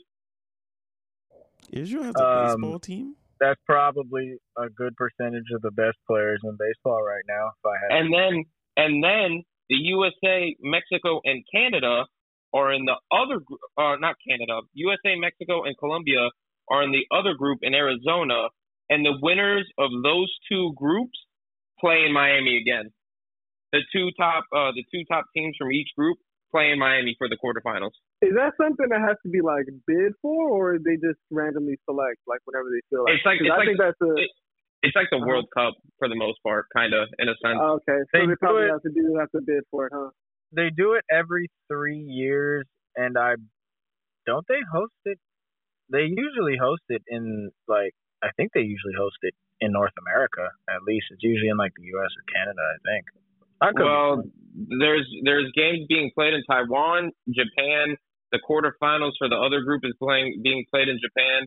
Israel 1.72 2.04
has 2.04 2.14
a 2.16 2.24
Um, 2.24 2.60
baseball 2.60 2.78
team. 2.78 3.14
That's 3.40 3.60
probably 3.66 4.36
a 4.56 4.68
good 4.68 4.96
percentage 4.96 5.46
of 5.54 5.62
the 5.62 5.70
best 5.70 5.96
players 6.06 6.40
in 6.42 6.56
baseball 6.58 7.02
right 7.02 7.22
now. 7.28 7.48
If 7.56 7.66
I 7.66 7.74
had 7.82 8.00
and 8.00 8.12
then 8.12 8.44
and 8.76 9.02
then 9.04 9.42
the 9.68 9.76
USA, 9.76 10.56
Mexico, 10.60 11.20
and 11.24 11.44
Canada 11.54 12.04
are 12.54 12.72
in 12.72 12.84
the 12.84 12.96
other 13.12 13.38
group. 13.40 13.60
Uh, 13.76 13.96
not 14.00 14.16
Canada. 14.26 14.60
USA, 14.74 15.14
Mexico, 15.16 15.64
and 15.64 15.76
Colombia 15.78 16.30
are 16.70 16.82
in 16.82 16.90
the 16.92 17.04
other 17.14 17.34
group 17.34 17.58
in 17.62 17.74
Arizona, 17.74 18.48
and 18.90 19.04
the 19.04 19.16
winners 19.22 19.66
of 19.78 19.90
those 20.02 20.30
two 20.50 20.72
groups 20.76 21.18
play 21.80 22.04
in 22.06 22.12
Miami 22.12 22.58
again. 22.58 22.90
The 23.72 23.80
two 23.92 24.10
top, 24.18 24.44
uh, 24.54 24.72
the 24.72 24.84
two 24.92 25.04
top 25.10 25.26
teams 25.36 25.54
from 25.58 25.72
each 25.72 25.88
group 25.96 26.16
play 26.50 26.70
in 26.72 26.78
Miami 26.78 27.14
for 27.18 27.28
the 27.28 27.36
quarterfinals. 27.36 27.92
Is 28.22 28.32
that 28.34 28.54
something 28.56 28.88
that 28.88 29.00
has 29.00 29.16
to 29.24 29.28
be 29.30 29.40
like 29.42 29.66
bid 29.86 30.12
for, 30.22 30.48
or 30.48 30.78
they 30.78 30.96
just 30.96 31.20
randomly 31.30 31.76
select 31.84 32.16
like 32.26 32.40
whenever 32.46 32.68
they 32.72 32.80
feel 32.88 33.04
like? 33.04 33.14
It's 33.14 33.24
like 33.26 33.38
'Cause 33.38 33.46
it's 33.46 33.52
I 33.52 33.58
like 33.58 33.66
think 33.68 33.78
that's 33.78 34.00
a 34.00 34.14
it- 34.16 34.30
It's 34.80 34.94
like 34.94 35.10
the 35.10 35.16
Uh-huh. 35.16 35.26
World 35.26 35.48
Cup 35.52 35.74
for 35.98 36.08
the 36.08 36.14
most 36.14 36.40
part, 36.42 36.66
kind 36.72 36.94
of 36.94 37.08
in 37.18 37.28
a 37.28 37.34
sense. 37.42 37.58
Okay, 37.60 37.98
so 37.98 38.04
They 38.12 38.20
they, 38.20 38.26
do 38.26 38.36
probably 38.36 38.64
it- 38.64 38.70
have 38.70 38.82
to 38.82 38.90
do 38.90 39.14
have 39.18 39.30
to 39.32 39.40
bid 39.42 39.64
for 39.70 39.86
it, 39.86 39.92
huh? 39.92 40.10
They 40.52 40.70
do 40.70 40.94
it 40.94 41.04
every 41.10 41.48
three 41.68 41.98
years, 41.98 42.64
and 42.96 43.18
I 43.18 43.34
don't 44.24 44.46
they 44.48 44.60
host 44.72 44.94
it. 45.04 45.18
They 45.90 46.04
usually 46.06 46.56
host 46.56 46.84
it 46.88 47.02
in 47.08 47.50
like 47.66 47.92
I 48.22 48.30
think 48.36 48.52
they 48.52 48.62
usually 48.62 48.94
host 48.98 49.16
it 49.22 49.34
in 49.60 49.72
North 49.72 49.92
America. 50.06 50.48
At 50.68 50.82
least 50.86 51.06
it's 51.10 51.22
usually 51.22 51.48
in 51.48 51.56
like 51.56 51.72
the 51.76 51.84
U.S. 51.98 52.10
or 52.14 52.24
Canada. 52.32 52.62
I 52.62 52.78
think. 52.86 53.04
I 53.60 53.68
well, 53.74 54.22
there's 54.80 55.06
there's 55.24 55.50
games 55.54 55.86
being 55.88 56.10
played 56.14 56.34
in 56.34 56.42
Taiwan, 56.50 57.12
Japan. 57.30 57.96
The 58.30 58.40
quarterfinals 58.44 59.12
for 59.18 59.28
the 59.28 59.36
other 59.36 59.62
group 59.62 59.82
is 59.84 59.94
playing 60.02 60.40
being 60.42 60.64
played 60.72 60.88
in 60.88 60.98
Japan, 61.02 61.46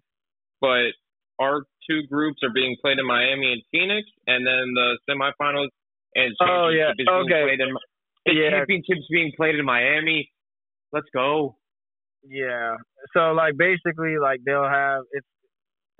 but 0.59 0.91
our 1.39 1.63
two 1.89 2.01
groups 2.09 2.39
are 2.43 2.51
being 2.53 2.75
played 2.81 2.97
in 2.99 3.05
Miami 3.05 3.53
and 3.53 3.61
Phoenix, 3.71 4.07
and 4.27 4.45
then 4.45 4.73
the 4.73 4.97
semifinals 5.09 5.69
and 6.15 6.35
Oh, 6.41 6.67
yeah. 6.69 6.89
championship 6.89 6.99
is 6.99 7.05
being 7.05 7.31
Okay. 7.31 7.53
in 7.53 7.73
the 8.25 8.33
Yeah. 8.33 8.49
championships 8.51 9.07
being 9.09 9.31
played 9.37 9.55
in 9.55 9.65
Miami. 9.65 10.29
Let's 10.91 11.07
go. 11.13 11.55
Yeah. 12.23 12.75
So 13.13 13.31
like 13.33 13.57
basically 13.57 14.17
like 14.19 14.41
they'll 14.45 14.67
have 14.67 15.03
it's 15.11 15.27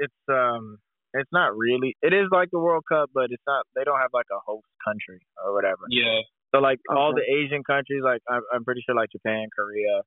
it's 0.02 0.22
um 0.30 0.78
it's 1.14 1.30
not 1.32 1.56
really 1.56 1.96
it 2.02 2.14
is 2.14 2.28
like 2.32 2.50
the 2.52 2.60
World 2.60 2.84
Cup 2.90 3.10
but 3.14 3.28
it's 3.30 3.44
not 3.48 3.66
they 3.76 3.84
don't 3.84 4.00
have 4.00 4.14
like 4.14 4.30
a 4.32 4.42
host 4.46 4.66
country 4.84 5.22
or 5.44 5.54
whatever. 5.54 5.86
Yeah. 5.90 6.22
So 6.54 6.60
like 6.60 6.80
all 6.90 7.14
the 7.14 7.24
Asian 7.24 7.64
countries 7.64 8.02
like 8.04 8.22
I'm 8.30 8.42
I'm 8.54 8.66
pretty 8.66 8.82
sure 8.86 8.96
like 8.96 9.10
Japan, 9.12 9.48
Korea, 9.56 10.02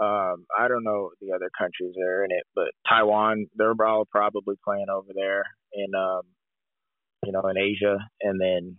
um 0.00 0.46
I 0.56 0.68
don't 0.68 0.84
know 0.84 1.10
the 1.20 1.32
other 1.34 1.50
countries 1.58 1.94
that 1.96 2.06
are 2.06 2.24
in 2.24 2.32
it, 2.32 2.44
but 2.54 2.72
Taiwan 2.88 3.46
they're 3.56 3.74
all 3.86 4.06
probably 4.10 4.56
playing 4.64 4.90
over 4.92 5.12
there 5.14 5.44
in 5.72 5.94
um 5.94 6.22
you 7.24 7.32
know 7.32 7.42
in 7.48 7.58
Asia 7.58 7.98
and 8.22 8.40
then 8.40 8.76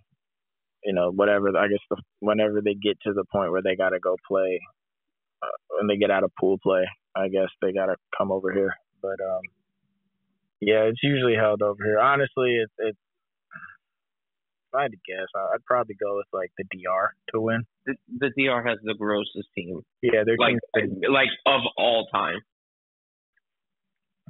you 0.84 0.94
know 0.94 1.12
whatever 1.12 1.50
I 1.58 1.68
guess 1.68 1.84
the, 1.90 2.02
whenever 2.20 2.62
they 2.62 2.74
get 2.74 2.98
to 3.04 3.14
the 3.14 3.26
point 3.32 3.52
where 3.52 3.62
they 3.62 3.76
got 3.76 3.90
to 3.90 4.00
go 4.00 4.16
play 4.28 4.60
uh, 5.42 5.48
when 5.78 5.88
they 5.88 5.98
get 5.98 6.12
out 6.12 6.24
of 6.24 6.32
pool 6.40 6.58
play, 6.62 6.86
I 7.16 7.30
guess 7.30 7.50
they 7.62 7.72
gotta 7.72 7.96
come 8.18 8.32
over 8.32 8.52
here. 8.52 8.74
But 9.02 9.20
um, 9.24 9.42
yeah, 10.62 10.84
it's 10.90 11.04
usually 11.04 11.36
held 11.36 11.62
over 11.62 11.84
here. 11.84 12.00
Honestly, 12.00 12.56
it's 12.64 12.74
it's. 12.80 12.98
If 14.72 14.78
I 14.78 14.82
had 14.84 14.92
to 14.92 14.98
guess, 15.08 15.26
I- 15.36 15.56
I'd 15.56 15.66
probably 15.66 15.96
go 16.00 16.18
with 16.18 16.28
like 16.32 16.52
the 16.58 16.64
DR 16.66 17.14
to 17.34 17.42
win. 17.42 17.64
The, 17.88 17.96
the 18.20 18.30
DR 18.38 18.62
has 18.68 18.78
the 18.84 18.94
grossest 18.94 19.48
team, 19.56 19.82
Yeah, 20.04 20.22
they're 20.26 20.38
like 20.38 20.58
team's- 20.78 21.02
like 21.10 21.30
of 21.48 21.62
all 21.76 22.06
time. 22.14 22.38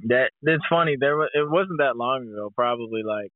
that. 0.08 0.30
It's 0.42 0.64
funny. 0.70 0.96
There 0.98 1.16
was 1.18 1.28
it 1.34 1.48
wasn't 1.50 1.78
that 1.80 1.96
long 1.96 2.22
ago. 2.32 2.50
Probably 2.56 3.02
like 3.02 3.30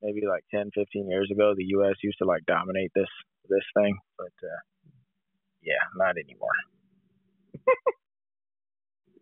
maybe 0.00 0.22
like 0.26 0.44
10, 0.50 0.70
15 0.74 1.10
years 1.10 1.28
ago. 1.30 1.52
The 1.54 1.64
U.S. 1.76 1.96
used 2.02 2.16
to 2.22 2.24
like 2.26 2.46
dominate 2.46 2.90
this 2.94 3.10
this 3.50 3.64
thing, 3.76 3.98
but 4.16 4.32
uh, 4.42 4.60
yeah, 5.62 5.82
not 5.96 6.16
anymore. 6.16 6.56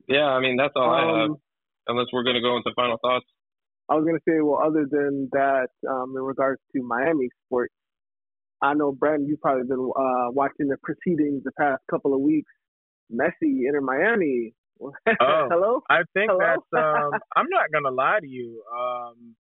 Yeah, 0.09 0.27
I 0.27 0.39
mean 0.41 0.57
that's 0.57 0.73
all 0.77 0.89
I 0.89 1.21
have. 1.23 1.31
Unless 1.89 2.07
we're 2.13 2.25
gonna 2.25 2.41
go 2.41 2.57
into 2.57 2.71
final 2.75 2.99
thoughts. 2.99 3.27
I 3.89 3.95
was 3.95 4.05
gonna 4.05 4.19
say, 4.29 4.41
well, 4.41 4.61
other 4.65 4.87
than 4.91 5.29
that, 5.33 5.69
um, 5.89 6.15
in 6.17 6.23
regards 6.23 6.61
to 6.75 6.83
Miami 6.83 7.29
sports, 7.47 7.75
I 8.63 8.75
know 8.75 8.93
Brandon, 8.93 9.29
you've 9.29 9.41
probably 9.41 9.65
been 9.65 9.91
uh, 9.97 10.31
watching 10.33 10.69
the 10.69 10.77
proceedings 10.83 11.43
the 11.45 11.53
past 11.59 11.83
couple 11.91 12.15
of 12.15 12.21
weeks. 12.21 12.51
Messi 13.13 13.67
Inter 13.67 13.81
Miami. 13.81 14.55
oh, 14.83 14.93
Hello. 15.51 15.81
I 15.89 16.03
think 16.15 16.31
Hello? 16.31 16.39
that's. 16.39 16.85
Um, 16.85 17.13
I'm 17.37 17.47
not 17.51 17.71
gonna 17.73 17.95
lie 17.95 18.19
to 18.21 18.27
you. 18.27 18.63
Um, 18.75 19.37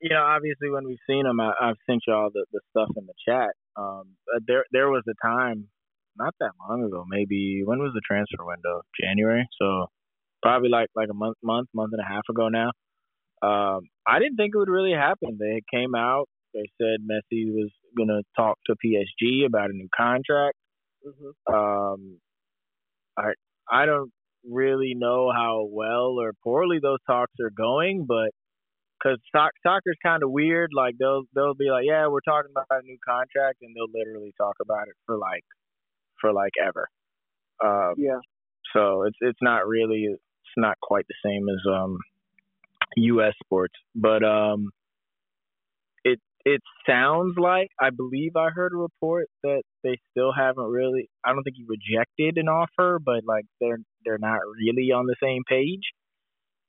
you 0.00 0.10
know, 0.10 0.22
obviously 0.22 0.70
when 0.70 0.84
we've 0.84 1.02
seen 1.08 1.26
him, 1.26 1.40
I, 1.40 1.52
I've 1.60 1.76
sent 1.88 2.02
you 2.06 2.12
all 2.14 2.30
the, 2.32 2.44
the 2.52 2.60
stuff 2.70 2.90
in 2.96 3.06
the 3.06 3.14
chat. 3.26 3.50
Um, 3.76 4.16
there 4.46 4.64
there 4.70 4.88
was 4.90 5.02
a 5.08 5.26
time, 5.26 5.68
not 6.16 6.34
that 6.40 6.52
long 6.68 6.84
ago, 6.84 7.04
maybe 7.08 7.62
when 7.64 7.78
was 7.78 7.92
the 7.94 8.02
transfer 8.06 8.44
window? 8.44 8.82
January. 9.00 9.48
So 9.60 9.86
probably 10.46 10.68
like 10.70 10.88
like 10.94 11.08
a 11.10 11.14
month 11.14 11.36
month 11.42 11.68
month 11.74 11.92
and 11.92 12.00
a 12.02 12.08
half 12.08 12.22
ago 12.30 12.48
now. 12.48 12.70
Um, 13.42 13.82
I 14.06 14.18
didn't 14.18 14.36
think 14.36 14.54
it 14.54 14.58
would 14.58 14.68
really 14.70 14.92
happen. 14.92 15.36
They 15.38 15.62
came 15.72 15.94
out. 15.94 16.28
They 16.54 16.66
said 16.80 17.00
Messi 17.10 17.46
was 17.52 17.70
gonna 17.98 18.22
talk 18.36 18.58
to 18.66 18.76
PSG 18.84 19.44
about 19.46 19.70
a 19.70 19.74
new 19.74 19.88
contract. 19.96 20.56
Mhm. 21.06 21.32
Um, 21.54 22.20
I 23.16 23.32
I 23.70 23.86
don't 23.86 24.12
really 24.44 24.94
know 24.94 25.30
how 25.32 25.66
well 25.70 26.18
or 26.20 26.32
poorly 26.44 26.78
those 26.80 26.98
talks 27.06 27.34
are 27.40 27.50
going, 27.50 28.06
but 28.06 28.30
because 29.02 29.18
soc- 29.34 29.52
soccer's 29.66 29.98
kind 30.04 30.22
of 30.22 30.30
weird. 30.30 30.70
Like 30.74 30.96
they'll 30.98 31.24
they'll 31.34 31.54
be 31.54 31.70
like, 31.70 31.84
yeah, 31.86 32.06
we're 32.08 32.20
talking 32.20 32.50
about 32.52 32.66
a 32.70 32.82
new 32.82 32.98
contract, 33.06 33.58
and 33.62 33.74
they'll 33.76 33.92
literally 33.92 34.32
talk 34.38 34.56
about 34.62 34.88
it 34.88 34.94
for 35.06 35.18
like 35.18 35.44
for 36.20 36.32
like 36.32 36.52
ever. 36.64 36.88
Um, 37.64 37.94
Yeah. 37.98 38.20
so 38.74 39.02
it's 39.04 39.18
it's 39.20 39.42
not 39.42 39.66
really 39.66 40.16
not 40.56 40.78
quite 40.80 41.06
the 41.08 41.14
same 41.24 41.48
as 41.48 41.60
um 41.70 41.98
U.S. 42.96 43.34
sports, 43.44 43.74
but 43.94 44.24
um 44.24 44.70
it 46.04 46.20
it 46.44 46.60
sounds 46.88 47.34
like 47.38 47.68
I 47.80 47.90
believe 47.90 48.36
I 48.36 48.50
heard 48.50 48.72
a 48.72 48.76
report 48.76 49.28
that 49.42 49.62
they 49.82 49.98
still 50.10 50.32
haven't 50.32 50.70
really. 50.70 51.08
I 51.24 51.32
don't 51.32 51.42
think 51.42 51.56
he 51.56 51.66
rejected 51.66 52.38
an 52.38 52.48
offer, 52.48 52.98
but 53.04 53.22
like 53.26 53.44
they're 53.60 53.78
they're 54.04 54.18
not 54.18 54.40
really 54.58 54.92
on 54.92 55.06
the 55.06 55.16
same 55.22 55.42
page. 55.48 55.82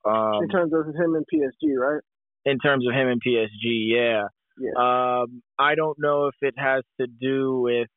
Um, 0.04 0.42
in 0.42 0.48
terms 0.48 0.72
of 0.72 0.86
him 0.86 1.14
and 1.14 1.24
PSG, 1.32 1.76
right? 1.76 2.02
in 2.48 2.58
terms 2.58 2.86
of 2.86 2.94
him 2.94 3.08
and 3.08 3.22
PSG, 3.22 3.92
yeah. 3.92 4.24
Yeah. 4.58 4.72
Um, 4.76 5.42
I 5.58 5.74
don't 5.74 5.98
know 5.98 6.26
if 6.26 6.34
it 6.40 6.54
has 6.56 6.82
to 7.00 7.06
do 7.06 7.60
with 7.60 7.88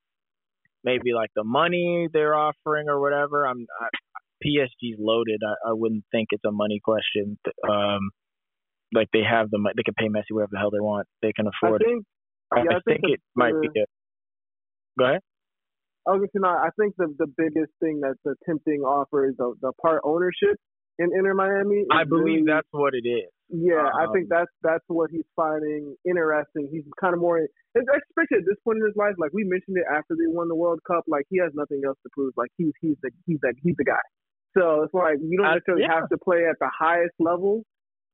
maybe 0.83 1.13
like 1.15 1.31
the 1.35 1.43
money 1.43 2.07
they're 2.11 2.35
offering 2.35 2.87
or 2.87 2.99
whatever. 2.99 3.47
I'm 3.47 3.65
I, 3.79 3.87
PSG's 4.45 4.97
loaded. 4.99 5.41
I, 5.45 5.69
I 5.69 5.73
wouldn't 5.73 6.03
think 6.11 6.29
it's 6.31 6.43
a 6.45 6.51
money 6.51 6.79
question. 6.83 7.37
Um, 7.69 8.09
like 8.93 9.07
they 9.13 9.23
have 9.23 9.49
the 9.49 9.59
they 9.75 9.83
can 9.83 9.93
pay 9.95 10.07
Messi 10.09 10.31
whatever 10.31 10.49
the 10.53 10.59
hell 10.59 10.71
they 10.71 10.79
want. 10.81 11.07
They 11.21 11.31
can 11.33 11.47
afford 11.47 11.81
it. 11.81 11.85
think. 11.87 12.05
I, 12.53 12.57
yeah, 12.59 12.77
I 12.77 12.79
think, 12.85 13.01
think 13.01 13.13
it 13.13 13.21
might 13.35 13.53
be. 13.61 13.67
A, 13.79 13.85
go 14.99 15.05
ahead. 15.05 15.21
I 16.07 16.11
was 16.11 16.27
gonna 16.33 16.51
say, 16.51 16.59
I 16.67 16.69
think 16.79 16.95
the 16.97 17.13
the 17.17 17.27
biggest 17.37 17.71
thing 17.79 18.01
that's 18.01 18.19
a 18.25 18.33
tempting 18.45 18.81
offer 18.81 19.29
is 19.29 19.35
the 19.37 19.53
the 19.61 19.71
part 19.81 20.01
ownership 20.03 20.57
in 20.99 21.09
Inter 21.15 21.33
Miami. 21.33 21.85
I 21.91 22.03
believe 22.03 22.43
really- 22.43 22.43
that's 22.47 22.67
what 22.71 22.93
it 22.93 23.07
is. 23.07 23.29
Yeah, 23.53 23.83
I 23.83 24.05
Um, 24.07 24.13
think 24.13 24.29
that's 24.29 24.51
that's 24.63 24.83
what 24.87 25.11
he's 25.11 25.27
finding 25.35 25.95
interesting. 26.05 26.69
He's 26.71 26.83
kind 26.99 27.13
of 27.13 27.19
more, 27.19 27.37
especially 27.75 28.37
at 28.39 28.45
this 28.47 28.55
point 28.63 28.79
in 28.79 28.85
his 28.85 28.95
life. 28.95 29.15
Like 29.17 29.31
we 29.33 29.43
mentioned 29.43 29.75
it 29.77 29.83
after 29.91 30.15
they 30.15 30.27
won 30.27 30.47
the 30.47 30.55
World 30.55 30.79
Cup. 30.87 31.03
Like 31.07 31.25
he 31.29 31.37
has 31.39 31.51
nothing 31.53 31.81
else 31.85 31.97
to 32.03 32.09
prove. 32.13 32.33
Like 32.37 32.49
he's 32.57 32.71
he's 32.81 32.95
the 33.03 33.11
he's 33.27 33.39
the 33.41 33.53
he's 33.61 33.75
the 33.77 33.83
guy. 33.83 33.99
So 34.57 34.83
it's 34.83 34.93
like 34.93 35.17
you 35.21 35.37
don't 35.37 35.47
I- 35.47 35.55
necessarily 35.55 35.83
yeah. 35.83 35.95
have 35.99 36.09
to 36.09 36.17
play 36.17 36.45
at 36.49 36.57
the 36.59 36.69
highest 36.77 37.15
level. 37.19 37.63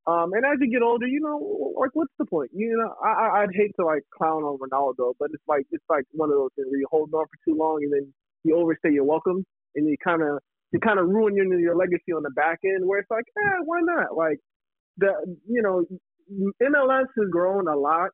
Um, 0.08 0.32
and 0.34 0.46
as 0.46 0.58
you 0.62 0.72
get 0.72 0.82
older, 0.82 1.06
you 1.06 1.20
know, 1.20 1.74
like 1.80 1.92
what's 1.94 2.14
the 2.18 2.26
point? 2.26 2.52
You 2.54 2.78
know, 2.78 2.94
I 3.04 3.12
I- 3.12 3.42
I'd 3.44 3.54
hate 3.54 3.72
to 3.80 3.86
like 3.86 4.04
clown 4.18 4.44
on 4.44 4.58
Ronaldo, 4.60 5.14
but 5.20 5.30
it's 5.34 5.44
like 5.48 5.66
it's 5.72 5.84
like 5.90 6.06
one 6.12 6.30
of 6.30 6.38
those 6.38 6.52
things 6.56 6.68
where 6.70 6.80
you 6.80 6.88
hold 6.90 7.14
on 7.14 7.26
for 7.26 7.38
too 7.52 7.58
long 7.58 7.80
and 7.84 7.92
then 7.92 8.14
you 8.44 8.56
overstay 8.56 8.92
your 8.92 9.04
welcome 9.04 9.44
and 9.76 9.88
you 9.88 9.98
kind 10.04 10.22
of 10.22 10.40
you 10.72 10.80
kind 10.80 11.00
of 11.00 11.08
ruin 11.08 11.36
your 11.36 11.46
your 11.60 11.76
legacy 11.76 12.14
on 12.16 12.24
the 12.24 12.30
back 12.32 12.60
end 12.64 12.86
where 12.88 13.00
it's 13.00 13.12
like, 13.12 13.26
eh, 13.38 13.58
why 13.66 13.80
not? 13.82 14.16
Like 14.16 14.40
the 14.98 15.12
you 15.48 15.62
know 15.62 15.84
MLS 16.62 17.08
has 17.18 17.30
grown 17.32 17.68
a 17.68 17.76
lot 17.76 18.10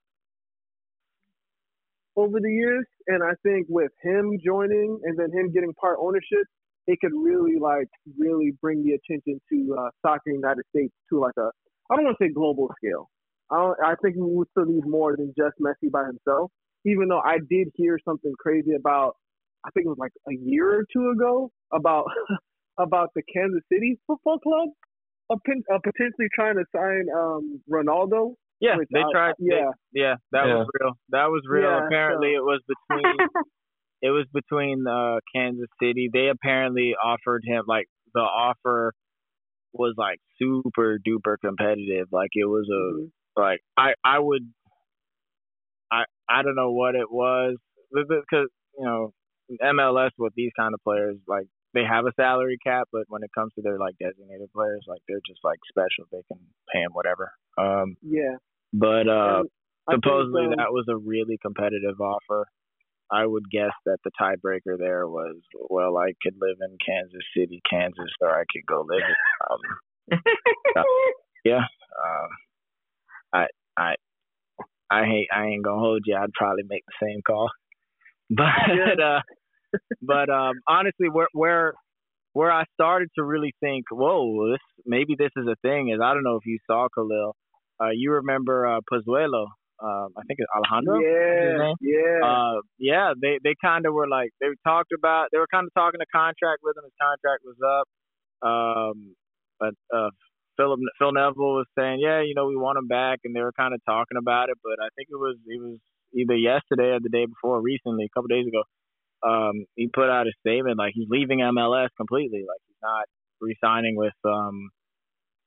over 2.15 2.39
the 2.39 2.51
years, 2.51 2.85
and 3.07 3.23
I 3.23 3.33
think 3.43 3.67
with 3.69 3.91
him 4.03 4.37
joining 4.45 4.99
and 5.03 5.17
then 5.17 5.31
him 5.31 5.51
getting 5.51 5.73
part 5.73 5.97
ownership, 5.99 6.45
it 6.87 6.99
could 7.01 7.11
really 7.13 7.57
like 7.59 7.87
really 8.17 8.51
bring 8.61 8.83
the 8.83 8.91
attention 8.93 9.39
to 9.51 9.75
uh, 9.79 9.89
soccer 10.01 10.21
in 10.27 10.33
the 10.33 10.39
United 10.39 10.63
States 10.75 10.93
to 11.09 11.19
like 11.19 11.33
a 11.37 11.49
I 11.91 11.95
don't 11.95 12.05
want 12.05 12.17
to 12.19 12.25
say 12.25 12.31
global 12.31 12.69
scale. 12.77 13.09
I 13.51 13.57
don't, 13.57 13.77
I 13.85 13.93
think 14.01 14.15
we 14.15 14.23
would 14.35 14.47
still 14.51 14.65
need 14.65 14.85
more 14.87 15.15
than 15.15 15.33
just 15.37 15.55
Messi 15.61 15.91
by 15.91 16.05
himself. 16.05 16.49
Even 16.85 17.07
though 17.07 17.19
I 17.19 17.37
did 17.49 17.67
hear 17.75 17.99
something 18.03 18.33
crazy 18.39 18.73
about, 18.73 19.15
I 19.65 19.69
think 19.71 19.85
it 19.85 19.89
was 19.89 19.97
like 19.99 20.11
a 20.27 20.33
year 20.33 20.79
or 20.79 20.83
two 20.91 21.09
ago 21.11 21.51
about 21.71 22.05
about 22.79 23.09
the 23.15 23.21
Kansas 23.33 23.61
City 23.71 23.99
Football 24.07 24.39
Club 24.39 24.69
uh, 25.29 25.35
pen- 25.45 25.63
uh, 25.73 25.79
potentially 25.83 26.27
trying 26.33 26.55
to 26.55 26.65
sign 26.75 27.05
um, 27.15 27.61
Ronaldo. 27.71 28.33
Yeah, 28.59 28.75
they 28.91 28.99
I- 29.01 29.11
tried. 29.11 29.33
they- 29.39 29.55
yeah, 29.55 29.71
yeah, 29.93 30.15
that 30.31 30.45
was 30.45 30.67
real. 30.79 30.93
That 31.09 31.25
was 31.27 31.41
real. 31.47 31.63
Yeah, 31.63 31.85
apparently, 31.85 32.33
so- 32.35 32.39
it 32.39 32.43
was 32.43 32.61
between 32.67 33.17
it 34.03 34.09
was 34.11 34.25
between 34.33 34.85
uh, 34.85 35.19
Kansas 35.33 35.69
City. 35.81 36.09
They 36.11 36.27
apparently 36.27 36.93
offered 37.01 37.43
him 37.47 37.63
like 37.67 37.87
the 38.13 38.19
offer 38.19 38.93
was 39.71 39.95
like 39.97 40.19
super 40.37 40.99
duper 40.99 41.37
competitive. 41.43 42.07
Like 42.11 42.31
it 42.33 42.45
was 42.45 42.67
a 42.69 42.83
Mhm. 43.01 43.11
like 43.37 43.61
I 43.77 43.93
I 44.03 44.19
would 44.19 44.53
I 45.91 46.03
I 46.29 46.41
don't 46.43 46.55
know 46.55 46.71
what 46.71 46.95
it 46.95 47.09
was 47.09 47.57
because 47.91 48.49
you 48.77 48.85
know 48.85 49.13
MLS 49.61 50.11
with 50.17 50.33
these 50.35 50.51
kind 50.57 50.73
of 50.73 50.81
players 50.83 51.17
like 51.27 51.47
they 51.73 51.83
have 51.83 52.05
a 52.05 52.11
salary 52.15 52.57
cap, 52.63 52.87
but 52.91 53.03
when 53.07 53.23
it 53.23 53.31
comes 53.33 53.53
to 53.55 53.61
their 53.61 53.79
like 53.79 53.95
designated 53.99 54.51
players, 54.53 54.83
like 54.87 55.01
they're 55.07 55.23
just 55.25 55.39
like 55.43 55.59
special. 55.69 56.05
They 56.11 56.21
can 56.27 56.39
pay 56.71 56.81
them 56.83 56.91
whatever. 56.93 57.31
Um, 57.57 57.95
yeah. 58.03 58.35
But 58.73 59.07
uh, 59.07 59.43
supposedly 59.89 60.45
um, 60.45 60.53
that 60.57 60.71
was 60.71 60.85
a 60.89 60.97
really 60.97 61.37
competitive 61.41 61.99
offer. 61.99 62.47
I 63.13 63.25
would 63.25 63.49
guess 63.51 63.71
that 63.85 63.99
the 64.03 64.11
tiebreaker 64.19 64.77
there 64.77 65.07
was 65.07 65.35
well, 65.69 65.97
I 65.97 66.13
could 66.23 66.33
live 66.41 66.57
in 66.61 66.77
Kansas 66.83 67.21
City, 67.37 67.61
Kansas, 67.69 68.09
or 68.21 68.29
I 68.29 68.43
could 68.51 68.65
go 68.67 68.85
live 68.87 69.03
in. 69.07 70.19
Um, 70.19 70.21
yeah, 71.45 71.57
um, 71.57 72.29
I 73.31 73.45
I 73.77 73.95
I 74.89 75.05
hate 75.05 75.27
I 75.31 75.45
ain't 75.45 75.63
gonna 75.63 75.79
hold 75.79 76.01
you. 76.05 76.15
I'd 76.15 76.33
probably 76.33 76.63
make 76.67 76.83
the 76.87 77.07
same 77.07 77.21
call, 77.25 77.49
but 78.29 79.03
uh, 79.03 79.21
but 80.01 80.29
um, 80.29 80.55
honestly, 80.67 81.09
where 81.09 81.27
where 81.33 81.73
where 82.33 82.51
I 82.51 82.63
started 82.73 83.09
to 83.15 83.23
really 83.23 83.53
think, 83.59 83.85
whoa, 83.91 84.51
this 84.51 84.61
maybe 84.85 85.15
this 85.17 85.31
is 85.37 85.45
a 85.47 85.55
thing. 85.61 85.89
Is 85.89 85.99
I 86.03 86.13
don't 86.13 86.23
know 86.23 86.37
if 86.37 86.45
you 86.45 86.57
saw 86.65 86.87
Khalil. 86.93 87.35
Uh, 87.79 87.89
you 87.93 88.13
remember 88.13 88.65
uh, 88.65 88.79
Pozuelo? 88.91 89.47
Um, 89.81 90.09
I 90.17 90.21
think 90.27 90.39
it's 90.39 90.51
Alejandro. 90.53 90.99
Yeah, 90.99 91.73
yeah. 91.81 92.19
Uh, 92.23 92.61
yeah, 92.77 93.13
they 93.19 93.39
they 93.43 93.55
kind 93.61 93.85
of 93.85 93.93
were 93.93 94.07
like 94.07 94.31
they 94.39 94.47
talked 94.63 94.91
about 94.93 95.29
they 95.31 95.39
were 95.39 95.49
kind 95.51 95.65
of 95.65 95.73
talking 95.73 95.99
a 96.01 96.09
contract 96.15 96.61
with 96.63 96.77
him. 96.77 96.83
His 96.83 96.93
contract 97.01 97.43
was 97.43 97.57
up. 97.59 97.87
Um, 98.43 99.15
but 99.59 99.73
uh, 99.95 100.11
Philip 100.57 100.79
Phil 100.99 101.11
Neville 101.11 101.63
was 101.63 101.65
saying, 101.77 101.99
yeah, 101.99 102.21
you 102.21 102.33
know, 102.35 102.45
we 102.45 102.55
want 102.55 102.77
him 102.77 102.87
back, 102.87 103.19
and 103.23 103.35
they 103.35 103.41
were 103.41 103.53
kind 103.53 103.73
of 103.73 103.81
talking 103.85 104.17
about 104.17 104.49
it. 104.49 104.57
But 104.63 104.83
I 104.83 104.89
think 104.95 105.07
it 105.09 105.17
was 105.17 105.37
it 105.47 105.59
was 105.59 105.79
either 106.13 106.35
yesterday 106.35 106.93
or 106.93 106.99
the 106.99 107.09
day 107.09 107.25
before, 107.25 107.61
recently, 107.61 108.05
a 108.05 108.09
couple 108.13 108.27
days 108.27 108.47
ago. 108.47 108.63
Um, 109.23 109.65
he 109.75 109.87
put 109.87 110.09
out 110.09 110.27
a 110.27 110.33
statement 110.45 110.77
like 110.77 110.91
he's 110.93 111.07
leaving 111.09 111.39
MLS 111.39 111.89
completely, 111.97 112.43
like 112.43 112.61
he's 112.67 112.81
not 112.83 113.05
re-signing 113.39 113.95
with 113.95 114.13
um 114.25 114.69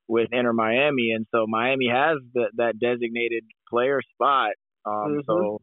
with 0.09 0.29
Inter 0.33 0.53
Miami, 0.53 1.13
and 1.15 1.27
so 1.33 1.47
Miami 1.47 1.89
has 1.89 2.19
the, 2.35 2.47
that 2.57 2.79
designated 2.81 3.45
player 3.69 4.01
spot. 4.15 4.53
Um, 4.87 5.19
Mhm. 5.19 5.27
so 5.27 5.61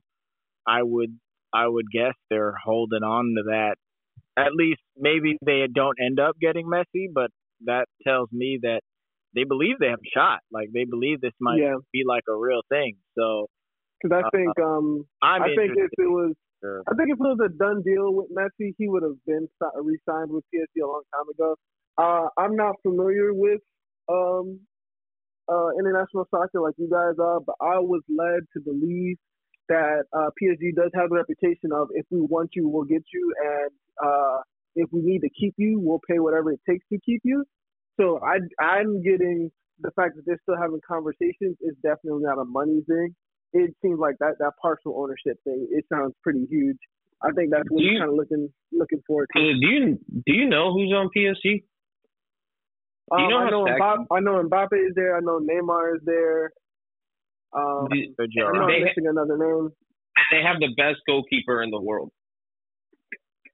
I 0.67 0.83
would 0.83 1.17
I 1.53 1.67
would 1.67 1.85
guess 1.91 2.13
they're 2.29 2.55
holding 2.63 3.03
on 3.03 3.35
to 3.37 3.43
that. 3.51 3.75
At 4.37 4.53
least 4.53 4.81
maybe 4.97 5.37
they 5.45 5.65
don't 5.73 5.97
end 6.01 6.19
up 6.19 6.35
getting 6.39 6.67
Messi, 6.67 7.07
but 7.13 7.31
that 7.65 7.85
tells 8.05 8.29
me 8.31 8.59
that 8.63 8.81
they 9.35 9.43
believe 9.43 9.77
they 9.79 9.87
have 9.89 9.99
a 9.99 10.11
shot. 10.19 10.39
Like 10.51 10.69
they 10.73 10.85
believe 10.85 11.21
this 11.21 11.33
might 11.39 11.63
yeah, 11.63 11.75
be 11.91 12.03
like 12.07 12.23
a 12.29 12.35
real 12.35 12.61
thing. 12.69 12.97
So 13.17 13.47
because 14.01 14.23
I 14.23 14.23
uh, 14.25 14.29
think 14.37 14.59
um 14.59 15.05
I'm 15.21 15.41
I 15.41 15.47
think 15.55 15.73
if 15.75 15.91
it 15.97 16.09
was 16.09 16.33
Sure. 16.61 16.83
I 16.89 16.95
think 16.95 17.09
if 17.09 17.15
it 17.15 17.19
was 17.19 17.39
a 17.43 17.49
done 17.49 17.81
deal 17.83 18.13
with 18.13 18.27
Messi, 18.35 18.73
he 18.77 18.87
would 18.89 19.03
have 19.03 19.17
been 19.25 19.47
re-signed 19.81 20.31
with 20.31 20.43
PSG 20.53 20.83
a 20.83 20.87
long 20.87 21.03
time 21.15 21.29
ago. 21.29 21.55
Uh, 21.97 22.27
I'm 22.37 22.55
not 22.55 22.75
familiar 22.81 23.33
with 23.33 23.61
um, 24.09 24.59
uh, 25.51 25.69
international 25.79 26.27
soccer 26.31 26.61
like 26.61 26.75
you 26.77 26.89
guys 26.89 27.15
are, 27.19 27.39
but 27.39 27.55
I 27.61 27.79
was 27.79 28.01
led 28.09 28.41
to 28.53 28.61
believe 28.61 29.17
that 29.69 30.03
uh, 30.13 30.29
PSG 30.41 30.75
does 30.75 30.91
have 30.93 31.11
a 31.11 31.15
reputation 31.15 31.71
of 31.73 31.89
if 31.93 32.05
we 32.09 32.21
want 32.21 32.51
you, 32.55 32.67
we'll 32.67 32.83
get 32.85 33.03
you, 33.13 33.33
and 33.43 33.71
uh, 34.05 34.37
if 34.75 34.89
we 34.91 35.01
need 35.01 35.19
to 35.21 35.29
keep 35.29 35.53
you, 35.57 35.79
we'll 35.79 36.01
pay 36.09 36.19
whatever 36.19 36.51
it 36.51 36.59
takes 36.69 36.85
to 36.91 36.99
keep 37.05 37.21
you. 37.23 37.43
So 37.99 38.19
I, 38.23 38.39
I'm 38.63 39.01
getting 39.03 39.51
the 39.79 39.91
fact 39.91 40.15
that 40.15 40.23
they're 40.25 40.39
still 40.43 40.57
having 40.57 40.79
conversations 40.87 41.57
is 41.61 41.75
definitely 41.83 42.23
not 42.23 42.39
a 42.39 42.45
money 42.45 42.81
thing 42.87 43.15
it 43.53 43.73
seems 43.81 43.99
like 43.99 44.15
that 44.19 44.33
that 44.39 44.53
partial 44.61 44.95
ownership 44.97 45.37
thing. 45.43 45.67
It 45.71 45.85
sounds 45.91 46.13
pretty 46.23 46.45
huge. 46.49 46.77
I 47.21 47.31
think 47.31 47.51
that's 47.51 47.69
what 47.69 47.83
you- 47.83 47.99
kind 47.99 48.09
of 48.09 48.15
looking 48.15 48.51
looking 48.71 49.01
forward 49.07 49.29
Uh, 49.35 49.39
to. 49.39 49.53
do 49.53 49.67
you 49.67 49.99
do 50.25 50.33
you 50.33 50.49
know 50.49 50.73
who's 50.73 50.91
on 50.91 51.09
PSG? 51.15 51.63
Do 53.11 53.21
you 53.21 53.25
Um, 53.25 53.29
know 53.29 53.37
I 53.39 53.49
know 53.49 53.63
Mbappe, 53.65 54.05
I 54.11 54.19
know 54.21 54.43
Mbappe 54.43 54.87
is 54.87 54.93
there. 54.95 55.17
I 55.17 55.19
know 55.19 55.39
Neymar 55.39 55.95
is 55.95 56.01
there. 56.05 56.51
Um, 57.53 57.87
Do- 57.91 58.15
I 58.19 58.25
job. 58.31 58.53
know 58.55 58.61
I'm 58.61 58.67
They- 58.69 58.83
missing 58.83 59.07
another 59.07 59.37
name. 59.37 59.69
They 60.31 60.41
have 60.41 60.59
the 60.59 60.73
best 60.77 61.01
goalkeeper 61.05 61.61
in 61.63 61.69
the 61.69 61.81
world. 61.81 62.11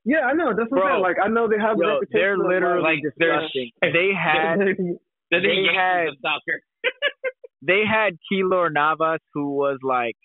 Yeah, 0.06 0.22
I 0.26 0.34
know. 0.34 0.54
That's 0.56 0.70
what 0.72 0.84
I'm 0.84 0.92
saying. 0.94 1.02
Like 1.04 1.18
I 1.22 1.28
know 1.28 1.48
they 1.48 1.58
have 1.60 1.78
Yo, 1.78 1.88
reputation. 2.00 2.10
they're 2.14 2.38
literally 2.38 2.82
Like, 2.84 3.02
disgusting. 3.04 3.72
They 3.82 4.14
had 4.14 4.60
They're 5.30 5.42
They 5.42 5.66
had- 5.76 6.14
soccer. 6.22 6.62
they 7.62 7.84
had 7.86 8.18
Keylor 8.32 8.72
Navas, 8.72 9.20
who 9.34 9.56
was 9.56 9.78
like 9.84 10.16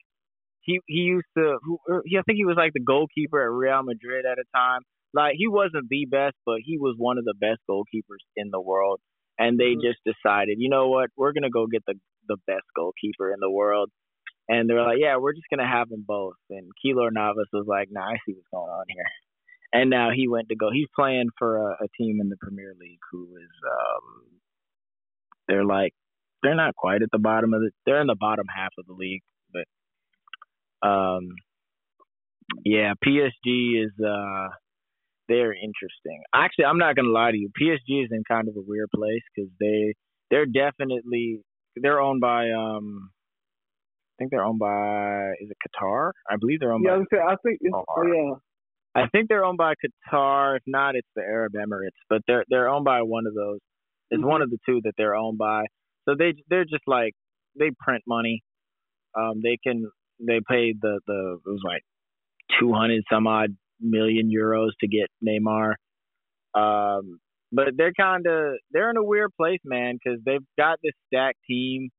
he 0.61 0.81
he 0.87 1.01
used 1.01 1.27
to 1.37 1.59
who 1.63 1.79
he, 2.05 2.17
I 2.19 2.23
think 2.23 2.37
he 2.37 2.45
was 2.45 2.57
like 2.57 2.73
the 2.73 2.81
goalkeeper 2.81 3.43
at 3.43 3.51
Real 3.51 3.83
Madrid 3.83 4.25
at 4.25 4.39
a 4.39 4.45
time. 4.57 4.81
Like 5.13 5.35
he 5.37 5.49
wasn't 5.49 5.89
the 5.91 6.07
best, 6.07 6.37
but 6.47 6.61
he 6.65 6.79
was 6.79 6.95
one 6.97 7.19
of 7.19 7.25
the 7.25 7.35
best 7.39 7.61
goalkeepers 7.69 8.23
in 8.37 8.51
the 8.51 8.61
world. 8.61 9.01
And 9.39 9.59
they 9.59 9.75
Mhm. 9.75 9.83
just 9.83 9.99
decided, 10.05 10.59
you 10.61 10.69
know 10.71 10.89
what, 10.89 11.11
we're 11.17 11.33
gonna 11.33 11.51
go 11.51 11.67
get 11.67 11.85
the 11.87 11.95
the 12.29 12.37
best 12.47 12.65
goalkeeper 12.77 13.33
in 13.33 13.41
the 13.41 13.51
world. 13.51 13.91
And 14.49 14.69
they're 14.69 14.83
like, 14.85 14.99
yeah, 15.01 15.17
we're 15.19 15.35
just 15.35 15.49
gonna 15.51 15.67
have 15.69 15.89
them 15.89 16.05
both. 16.07 16.37
And 16.51 16.71
Keylor 16.85 17.11
Navas 17.13 17.49
was 17.53 17.67
like, 17.67 17.89
nah, 17.91 18.07
I 18.11 18.17
see 18.27 18.33
what's 18.35 18.49
going 18.53 18.71
on 18.71 18.85
here. 18.89 19.07
And 19.73 19.91
now 19.91 20.11
he 20.15 20.29
went 20.29 20.49
to 20.51 20.57
go. 20.57 20.71
He's 20.73 20.89
playing 20.95 21.31
for 21.39 21.57
a, 21.59 21.85
a 21.85 21.89
team 21.99 22.21
in 22.21 22.29
the 22.29 22.37
Premier 22.37 22.75
League 22.81 23.01
who 23.11 23.25
is 23.37 23.51
um 23.71 24.31
they're 25.49 25.65
like 25.65 25.93
they're 26.43 26.55
not 26.55 26.75
quite 26.77 27.03
at 27.03 27.11
the 27.13 27.19
bottom 27.19 27.55
of 27.55 27.61
the 27.61 27.71
they're 27.87 28.01
in 28.01 28.07
the 28.07 28.17
bottom 28.19 28.47
half 28.55 28.73
of 28.79 28.87
the 28.87 28.93
league, 28.95 29.23
but 29.53 30.89
um 30.89 31.31
yeah, 32.65 32.95
PSG 33.05 33.85
is 33.85 33.93
uh 34.05 34.49
they're 35.29 35.53
interesting. 35.55 36.23
Actually, 36.35 36.67
I'm 36.67 36.79
not 36.79 36.97
gonna 36.97 37.09
lie 37.09 37.31
to 37.31 37.37
you. 37.37 37.51
PSG 37.61 38.05
is 38.05 38.11
in 38.13 38.23
kind 38.29 38.49
of 38.49 38.57
a 38.57 38.61
weird 38.67 38.89
place 38.95 39.23
because 39.35 39.51
they 39.61 39.95
they're 40.31 40.47
definitely 40.47 41.41
they're 41.77 42.01
owned 42.01 42.21
by 42.21 42.51
um 42.51 43.11
I 43.11 44.23
think 44.23 44.31
they're 44.31 44.45
owned 44.45 44.59
by 44.61 45.31
is 45.41 45.51
it 45.51 45.57
Qatar? 45.67 46.13
I 46.31 46.37
believe 46.39 46.61
they're 46.61 46.73
owned 46.73 46.85
Yeah, 46.85 46.99
by 46.99 47.17
gonna 47.17 47.33
I 47.33 47.37
think. 47.45 47.59
It's, 47.61 47.75
Oh, 47.75 48.03
yeah. 48.07 48.35
I 48.97 49.09
think 49.09 49.29
they're 49.29 49.45
owned 49.45 49.59
by 49.59 49.75
Qatar. 49.75 50.57
If 50.57 50.63
not, 50.67 50.95
it's 50.95 51.09
the 51.17 51.23
Arab 51.23 51.55
Emirates. 51.55 51.99
But 52.09 52.23
they're 52.27 52.45
they're 52.49 52.69
owned 52.69 52.85
by 52.85 53.03
one 53.03 53.27
of 53.27 53.35
those. 53.35 53.59
It's 54.11 54.23
Mhm. 54.23 54.27
one 54.29 54.43
of 54.43 54.51
the 54.51 54.59
two 54.67 54.81
that 54.85 54.93
they're 54.97 55.17
owned 55.17 55.39
by. 55.39 55.65
So 56.09 56.15
they 56.15 56.35
they're 56.49 56.65
just 56.65 56.87
like 56.87 57.15
they 57.59 57.71
print 57.81 58.05
money. 58.07 58.43
Um, 59.17 59.41
they 59.43 59.57
can 59.57 59.91
they 60.21 60.41
paid 60.49 60.81
the 60.81 61.01
the 61.07 61.39
it 61.45 61.51
was 61.51 61.63
like 61.65 61.83
two 62.61 62.73
hundred 62.73 63.03
some 63.11 63.27
odd 63.27 63.57
million 63.81 64.31
euros 64.31 64.71
to 64.81 64.89
get 64.89 65.09
Neymar. 65.27 65.75
Um, 66.55 67.19
but 67.53 67.77
they're 67.77 67.93
kind 67.93 68.27
of 68.27 68.55
they're 68.73 68.91
in 68.91 68.97
a 68.97 69.05
weird 69.05 69.31
place, 69.37 69.61
man, 69.65 69.95
because 70.03 70.21
they've 70.25 70.45
got 70.59 70.79
this 70.83 70.93
stacked 71.07 71.39
team. 71.49 71.91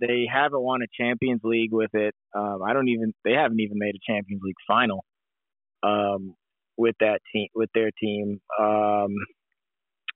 They 0.00 0.26
haven't 0.32 0.60
won 0.60 0.80
a 0.82 1.02
Champions 1.02 1.40
League 1.44 1.72
with 1.72 1.94
it. 1.94 2.14
Um, 2.36 2.60
I 2.66 2.72
don't 2.72 2.88
even 2.88 3.12
they 3.24 3.32
haven't 3.32 3.60
even 3.60 3.78
made 3.78 3.94
a 3.94 4.12
Champions 4.12 4.42
League 4.44 4.56
final 4.66 5.04
um, 5.82 6.34
with 6.76 6.96
that 7.00 7.20
team 7.32 7.48
with 7.54 7.70
their 7.74 7.90
team. 8.00 8.40
Um, 8.58 9.14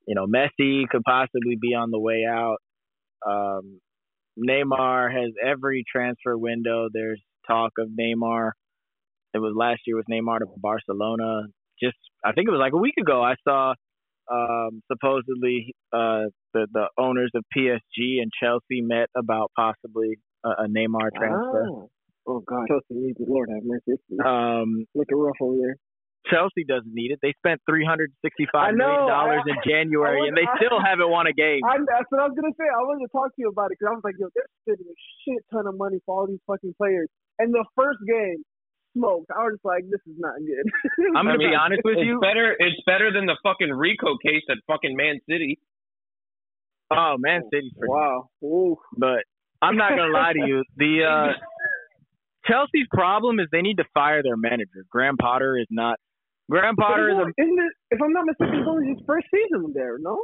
you 0.06 0.14
know, 0.14 0.26
Messi 0.26 0.88
could 0.88 1.02
possibly 1.04 1.56
be 1.60 1.74
on 1.74 1.90
the 1.90 1.98
way 1.98 2.24
out. 2.28 2.58
Um, 3.26 3.80
Neymar 4.38 5.10
has 5.12 5.32
every 5.44 5.84
transfer 5.90 6.36
window. 6.36 6.88
There's 6.92 7.20
talk 7.46 7.72
of 7.78 7.88
Neymar. 7.88 8.50
It 9.36 9.40
was 9.40 9.54
last 9.54 9.80
year 9.86 9.96
with 9.96 10.06
Neymar 10.10 10.38
to 10.40 10.46
Barcelona. 10.56 11.42
Just 11.82 11.96
I 12.24 12.32
think 12.32 12.48
it 12.48 12.50
was 12.50 12.58
like 12.60 12.72
a 12.72 12.78
week 12.80 12.94
ago. 12.98 13.22
I 13.22 13.34
saw 13.46 13.74
um, 14.32 14.82
supposedly 14.90 15.74
uh, 15.92 16.32
the 16.54 16.66
the 16.72 16.86
owners 16.98 17.30
of 17.34 17.44
PSG 17.56 18.20
and 18.22 18.30
Chelsea 18.42 18.80
met 18.80 19.08
about 19.16 19.52
possibly 19.54 20.16
a, 20.44 20.64
a 20.64 20.66
Neymar 20.68 21.10
transfer. 21.14 21.66
Oh. 21.70 21.90
oh 22.26 22.40
God, 22.48 22.64
Chelsea 22.68 22.96
needs 22.96 23.20
it. 23.20 23.28
Lord 23.28 23.48
have 23.52 23.62
mercy. 23.64 23.92
It's 24.00 24.02
Um, 24.24 24.86
looking 24.94 25.18
rough 25.18 25.36
over 25.40 25.56
there. 25.60 25.76
Chelsea 26.26 26.64
doesn't 26.66 26.90
need 26.90 27.12
it. 27.14 27.20
They 27.22 27.34
spent 27.38 27.60
three 27.70 27.86
hundred 27.86 28.10
I 28.10 28.18
sixty-five 28.26 28.74
know, 28.74 28.82
million 28.88 29.06
dollars 29.06 29.42
in 29.46 29.54
January, 29.70 30.22
I 30.24 30.26
and 30.26 30.34
they 30.36 30.42
was- 30.42 30.58
still 30.58 30.80
haven't 30.82 31.06
won 31.12 31.28
a 31.30 31.36
game. 31.36 31.60
I, 31.62 31.78
that's 31.86 32.08
what 32.10 32.18
I 32.18 32.26
was 32.26 32.34
gonna 32.34 32.56
say. 32.58 32.66
I 32.66 32.82
wanted 32.82 33.06
to 33.06 33.12
talk 33.14 33.30
to 33.30 33.38
you 33.38 33.48
about 33.52 33.70
it 33.70 33.78
because 33.78 33.92
I 33.92 33.94
was 33.94 34.02
like, 34.02 34.18
yo, 34.18 34.26
they're 34.34 34.50
spending 34.66 34.90
a 34.90 34.98
shit 35.22 35.44
ton 35.54 35.68
of 35.70 35.76
money 35.78 36.02
for 36.02 36.18
all 36.18 36.26
these 36.26 36.42
fucking 36.50 36.74
players, 36.82 37.06
and 37.38 37.54
the 37.54 37.62
first 37.78 38.00
game 38.10 38.42
smoked. 38.96 39.30
I 39.30 39.44
was 39.44 39.54
just 39.60 39.64
like, 39.64 39.84
this 39.90 40.00
is 40.08 40.16
not 40.18 40.40
good. 40.40 40.64
I'm 41.16 41.26
gonna 41.28 41.36
mean, 41.38 41.50
be 41.50 41.56
honest 41.56 41.82
with 41.84 41.98
you. 42.00 42.16
it's 42.16 42.24
better. 42.24 42.56
It's 42.58 42.80
better 42.86 43.12
than 43.12 43.26
the 43.26 43.36
fucking 43.44 43.70
Rico 43.70 44.16
case 44.24 44.42
at 44.48 44.56
fucking 44.66 44.96
Man 44.96 45.20
City. 45.28 45.58
Oh, 46.90 47.16
Man 47.18 47.42
City's 47.52 47.72
pretty. 47.78 47.90
wow. 47.92 48.28
Ooh. 48.42 48.76
But 48.96 49.28
I'm 49.60 49.76
not 49.76 49.90
gonna 49.90 50.12
lie 50.12 50.32
to 50.32 50.46
you. 50.46 50.64
The 50.76 51.04
uh, 51.04 51.32
Chelsea's 52.46 52.86
problem 52.92 53.40
is 53.40 53.48
they 53.52 53.62
need 53.62 53.76
to 53.76 53.84
fire 53.92 54.22
their 54.22 54.36
manager. 54.36 54.84
Graham 54.90 55.16
Potter 55.16 55.58
is 55.58 55.66
not. 55.70 55.98
Graham 56.50 56.76
Potter 56.76 57.10
is 57.10 57.16
a 57.16 57.42
Isn't 57.42 57.58
it? 57.58 57.72
If 57.90 58.00
I'm 58.00 58.12
not 58.12 58.24
mistaken, 58.26 58.60
it's 58.60 58.68
only 58.68 58.88
his 58.88 58.98
first 59.06 59.26
season 59.34 59.72
there. 59.74 59.98
No. 59.98 60.18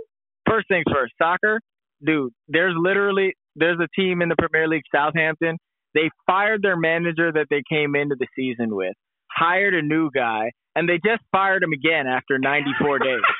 first 0.49 0.69
things 0.69 0.85
first. 0.93 1.13
Soccer, 1.19 1.61
dude. 2.05 2.33
There's 2.49 2.75
literally 2.79 3.35
there's 3.57 3.79
a 3.81 3.89
team 4.01 4.23
in 4.23 4.29
the 4.29 4.37
Premier 4.39 4.69
League, 4.69 4.85
Southampton. 4.95 5.57
They 5.95 6.11
fired 6.27 6.63
their 6.63 6.77
manager 6.77 7.33
that 7.33 7.47
they 7.51 7.63
came 7.69 7.95
into 7.97 8.17
the 8.19 8.27
season 8.37 8.75
with, 8.75 8.95
hired 9.31 9.75
a 9.75 9.83
new 9.83 10.11
guy, 10.11 10.53
and 10.75 10.89
they 10.89 10.99
just 11.05 11.23
fired 11.33 11.63
him 11.63 11.73
again 11.73 12.07
after 12.07 12.39
94 12.39 12.99
days. 13.01 13.21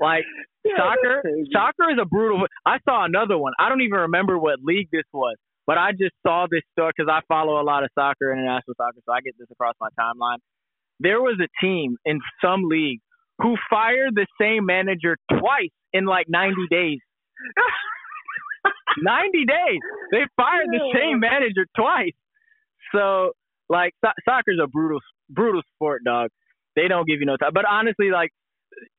Like 0.00 0.24
Yeah, 0.64 0.72
soccer, 0.78 1.22
soccer 1.52 1.90
is 1.92 1.98
a 2.00 2.06
brutal. 2.06 2.44
I 2.66 2.78
saw 2.88 3.04
another 3.04 3.38
one. 3.38 3.52
I 3.58 3.68
don't 3.68 3.82
even 3.82 3.98
remember 4.00 4.38
what 4.38 4.58
league 4.62 4.88
this 4.92 5.04
was, 5.12 5.36
But 5.66 5.78
I 5.78 5.92
just 5.92 6.14
saw 6.26 6.46
this 6.50 6.62
story 6.72 6.92
because 6.96 7.10
I 7.12 7.20
follow 7.28 7.60
a 7.60 7.64
lot 7.64 7.84
of 7.84 7.90
soccer, 7.94 8.32
international 8.32 8.74
soccer, 8.76 9.00
so 9.06 9.12
I 9.12 9.20
get 9.20 9.34
this 9.38 9.48
across 9.52 9.74
my 9.80 9.88
timeline. 10.00 10.38
There 11.00 11.20
was 11.20 11.38
a 11.42 11.48
team 11.64 11.96
in 12.04 12.20
some 12.42 12.64
league 12.68 13.00
who 13.38 13.56
fired 13.70 14.14
the 14.14 14.26
same 14.40 14.66
manager 14.66 15.16
twice 15.30 15.70
in 15.92 16.06
like 16.06 16.26
90 16.28 16.54
days. 16.70 16.98
90 19.02 19.44
days. 19.44 19.80
They 20.10 20.24
fired 20.36 20.66
the 20.70 20.92
same 20.94 21.20
manager 21.20 21.66
twice. 21.76 22.14
So, 22.94 23.32
like, 23.68 23.94
so- 24.04 24.18
soccer's 24.28 24.58
a 24.62 24.66
brutal, 24.66 25.00
brutal 25.28 25.62
sport, 25.74 26.02
dog. 26.04 26.30
They 26.76 26.88
don't 26.88 27.06
give 27.06 27.20
you 27.20 27.26
no 27.26 27.36
time. 27.36 27.52
But 27.54 27.64
honestly, 27.66 28.10
like, 28.10 28.30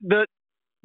the 0.01 0.27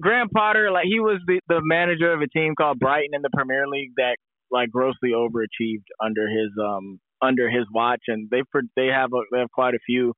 Graham 0.00 0.28
Potter, 0.28 0.70
like, 0.70 0.86
he 0.86 1.00
was 1.00 1.20
the, 1.26 1.40
the 1.48 1.60
manager 1.62 2.12
of 2.12 2.20
a 2.20 2.28
team 2.28 2.54
called 2.56 2.78
Brighton 2.78 3.14
in 3.14 3.22
the 3.22 3.30
Premier 3.34 3.66
League 3.68 3.92
that, 3.96 4.16
like, 4.50 4.70
grossly 4.70 5.10
overachieved 5.10 5.86
under 6.04 6.28
his, 6.28 6.50
um, 6.60 7.00
under 7.22 7.48
his 7.48 7.64
watch. 7.72 8.02
And 8.08 8.28
they, 8.30 8.42
they 8.76 8.86
have, 8.86 9.10
a, 9.12 9.20
they 9.32 9.38
have 9.38 9.50
quite 9.50 9.74
a 9.74 9.80
few, 9.86 10.14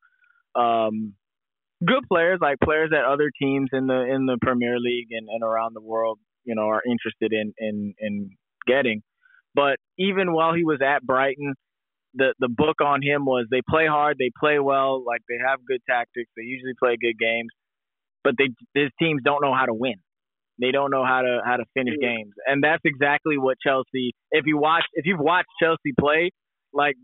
um, 0.55 1.15
good 1.87 2.05
players, 2.11 2.39
like 2.41 2.59
players 2.63 2.91
that 2.91 3.05
other 3.05 3.31
teams 3.41 3.69
in 3.73 3.87
the, 3.87 4.01
in 4.03 4.27
the 4.27 4.39
Premier 4.43 4.79
League 4.79 5.09
and, 5.13 5.29
and 5.29 5.43
around 5.45 5.75
the 5.75 5.81
world, 5.81 6.19
you 6.45 6.55
know, 6.55 6.63
are 6.63 6.83
interested 6.85 7.33
in, 7.33 7.53
in, 7.59 7.95
in 8.01 8.31
getting. 8.69 9.03
But 9.55 9.79
even 9.99 10.33
while 10.33 10.55
he 10.55 10.65
was 10.65 10.81
at 10.85 11.03
Brighton, 11.05 11.55
the 12.15 12.35
the 12.39 12.49
book 12.49 12.77
on 12.85 13.03
him 13.03 13.25
was 13.25 13.47
they 13.51 13.63
play 13.69 13.87
hard, 13.87 14.17
they 14.19 14.31
play 14.39 14.59
well, 14.61 15.05
like 15.05 15.23
they 15.29 15.39
have 15.47 15.61
good 15.67 15.81
tactics, 15.89 16.31
they 16.37 16.45
usually 16.45 16.75
play 16.79 16.97
good 17.01 17.19
games, 17.19 17.51
but 18.25 18.35
they 18.39 18.49
his 18.75 18.91
teams 19.01 19.23
don't 19.25 19.43
know 19.43 19.55
how 19.55 19.67
to 19.67 19.75
win. 19.75 19.95
They 20.61 20.73
don't 20.73 20.91
know 20.91 21.05
how 21.05 21.23
to 21.23 21.41
how 21.45 21.57
to 21.57 21.65
finish 21.75 21.95
Yeah. 22.01 22.09
games, 22.11 22.33
and 22.47 22.63
that's 22.63 22.83
exactly 22.85 23.39
what 23.39 23.59
Chelsea. 23.65 24.13
If 24.33 24.45
you 24.47 24.59
watch, 24.59 24.85
if 24.95 25.07
you've 25.07 25.21
watched 25.21 25.49
Chelsea 25.63 25.93
play, 25.99 26.31
like 26.73 26.97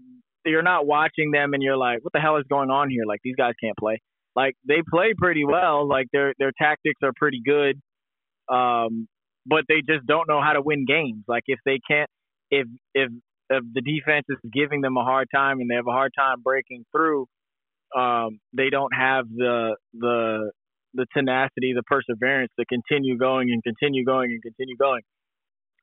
you're 0.45 0.63
not 0.63 0.87
watching 0.87 1.31
them 1.33 1.55
and 1.55 1.63
you're 1.63 1.77
like, 1.77 2.03
what 2.05 2.13
the 2.13 2.21
hell 2.21 2.37
is 2.37 2.45
going 2.51 2.71
on 2.71 2.91
here? 2.91 3.05
Like 3.07 3.21
these 3.25 3.37
guys 3.37 3.55
can't 3.63 3.77
play. 3.79 4.01
Like 4.37 4.55
they 4.67 4.83
play 4.91 5.15
pretty 5.17 5.45
well. 5.45 5.89
Like 5.89 6.09
their 6.13 6.35
their 6.39 6.53
tactics 6.61 7.01
are 7.03 7.13
pretty 7.17 7.41
good. 7.45 7.81
Um, 8.53 9.07
but 9.47 9.65
they 9.69 9.83
just 9.87 10.07
don't 10.07 10.29
know 10.29 10.41
how 10.43 10.53
to 10.53 10.63
win 10.63 10.85
games. 10.87 11.25
Like 11.29 11.45
if 11.47 11.59
they 11.65 11.79
can't, 11.87 12.11
if 12.51 12.67
if 12.95 13.11
if 13.51 13.65
the 13.73 13.81
defense 13.83 14.25
is 14.29 14.39
giving 14.53 14.81
them 14.81 14.97
a 14.97 15.05
hard 15.05 15.29
time 15.35 15.61
and 15.61 15.71
they 15.71 15.75
have 15.75 15.87
a 15.87 15.93
hard 15.93 16.13
time 16.17 16.43
breaking 16.43 16.85
through, 16.91 17.27
um, 17.97 18.39
they 18.53 18.71
don't 18.71 18.95
have 18.95 19.27
the 19.29 19.77
the 19.93 20.51
the 20.95 21.07
tenacity, 21.17 21.75
the 21.75 21.83
perseverance 21.83 22.53
to 22.59 22.65
continue 22.67 23.19
going 23.19 23.51
and 23.51 23.63
continue 23.63 24.05
going 24.05 24.31
and 24.31 24.43
continue 24.43 24.77
going. 24.77 25.03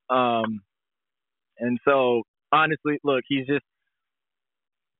Um, 0.09 0.61
and 1.59 1.77
so 1.85 2.23
honestly, 2.51 2.97
look, 3.03 3.23
he's 3.27 3.45
just 3.45 3.65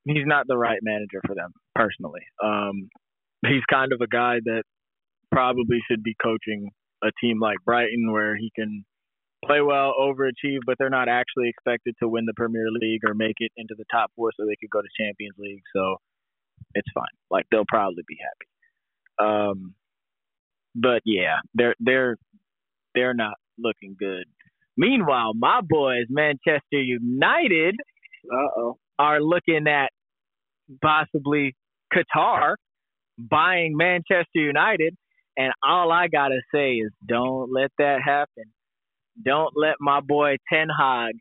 he's 0.06 0.26
not 0.26 0.46
the 0.48 0.58
right 0.58 0.80
manager 0.82 1.22
for 1.26 1.36
them 1.36 1.52
personally. 1.76 2.22
Um, 2.44 2.90
he's 3.46 3.64
kind 3.70 3.94
of 3.94 4.02
a 4.02 4.08
guy 4.08 4.38
that 4.44 4.64
probably 5.32 5.80
should 5.90 6.04
be 6.04 6.16
coaching 6.22 6.70
a 7.04 7.12
team 7.22 7.40
like 7.40 7.58
Brighton 7.66 8.12
where 8.12 8.36
he 8.36 8.52
can 8.56 8.86
play 9.46 9.62
well, 9.62 9.94
overachieve, 10.00 10.60
but 10.66 10.76
they're 10.78 10.90
not 10.90 11.10
actually 11.10 11.50
expected 11.50 11.96
to 12.02 12.08
win 12.08 12.26
the 12.26 12.34
Premier 12.36 12.68
League 12.72 13.02
or 13.08 13.14
make 13.14 13.38
it 13.40 13.52
into 13.58 13.74
the 13.78 13.86
top 13.92 14.12
four 14.16 14.32
so 14.38 14.46
they 14.46 14.56
could 14.60 14.70
go 14.70 14.82
to 14.82 14.88
Champions 15.00 15.36
League. 15.38 15.64
So 15.76 15.98
it's 16.76 16.88
fine. 16.94 17.06
Like 17.30 17.46
they'll 17.52 17.66
probably 17.68 18.04
be 18.08 18.18
happy. 18.22 19.30
Um, 19.32 19.74
but 20.76 21.02
yeah, 21.06 21.38
they're 21.54 21.76
they're 21.80 22.18
they're 22.96 23.14
not 23.14 23.34
looking 23.58 23.96
good. 24.00 24.26
Meanwhile, 24.78 25.34
my 25.36 25.62
boys, 25.68 26.06
Manchester 26.10 26.62
United, 26.82 27.76
Uh 28.32 28.48
oh. 28.58 28.78
are 28.98 29.22
looking 29.22 29.68
at 29.68 29.90
possibly 30.82 31.56
Qatar 31.94 32.56
buying 33.18 33.76
Manchester 33.76 34.26
United. 34.36 34.96
And 35.38 35.54
all 35.64 35.92
I 35.92 36.08
got 36.08 36.30
to 36.30 36.42
say 36.54 36.74
is 36.74 36.92
don't 37.08 37.52
let 37.52 37.72
that 37.78 38.00
happen. 38.04 38.46
Don't 39.24 39.54
let 39.56 39.76
my 39.80 40.00
boy 40.02 40.38
Ten 40.52 40.68
Hag 40.78 41.16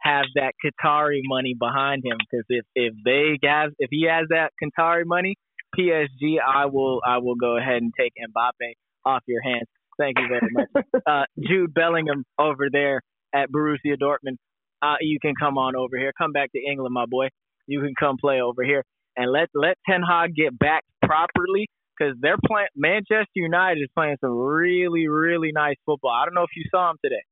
have 0.00 0.24
that 0.34 0.52
Qatari 0.64 1.20
money 1.24 1.54
behind 1.58 2.02
him 2.04 2.16
because 2.18 2.44
if, 2.48 2.64
if 2.74 2.94
they 3.04 3.38
have 3.46 3.70
if 3.78 3.88
he 3.90 4.06
has 4.10 4.26
that 4.30 4.50
Qatari 4.62 5.04
money, 5.06 5.36
PSG, 5.78 6.36
I 6.44 6.66
will 6.66 7.00
I 7.06 7.18
will 7.18 7.36
go 7.36 7.56
ahead 7.56 7.82
and 7.82 7.92
take 7.98 8.12
Mbappe 8.18 8.72
off 9.04 9.22
your 9.26 9.42
hands. 9.42 9.68
Thank 9.98 10.18
you 10.18 10.26
very 10.28 10.48
much. 10.50 10.84
uh, 11.06 11.24
Jude 11.38 11.72
Bellingham 11.74 12.24
over 12.38 12.68
there 12.70 13.02
at 13.34 13.50
Borussia 13.50 13.96
Dortmund. 14.00 14.36
Uh, 14.80 14.96
you 15.00 15.18
can 15.20 15.34
come 15.40 15.58
on 15.58 15.76
over 15.76 15.96
here. 15.96 16.12
Come 16.18 16.32
back 16.32 16.50
to 16.52 16.58
England, 16.58 16.92
my 16.92 17.06
boy. 17.06 17.28
You 17.66 17.80
can 17.80 17.94
come 17.98 18.16
play 18.20 18.40
over 18.40 18.64
here 18.64 18.84
and 19.16 19.30
let 19.30 19.48
let 19.54 19.76
Ten 19.88 20.02
Hag 20.02 20.34
get 20.34 20.58
back 20.58 20.82
properly 21.04 21.68
because 22.02 22.16
they're 22.20 22.38
playing. 22.46 22.68
Manchester 22.76 23.26
United 23.34 23.80
is 23.80 23.88
playing 23.94 24.16
some 24.20 24.32
really 24.32 25.08
really 25.08 25.50
nice 25.52 25.76
football. 25.86 26.10
I 26.10 26.24
don't 26.24 26.34
know 26.34 26.42
if 26.42 26.56
you 26.56 26.64
saw 26.70 26.88
them 26.88 26.96
today. 27.04 27.22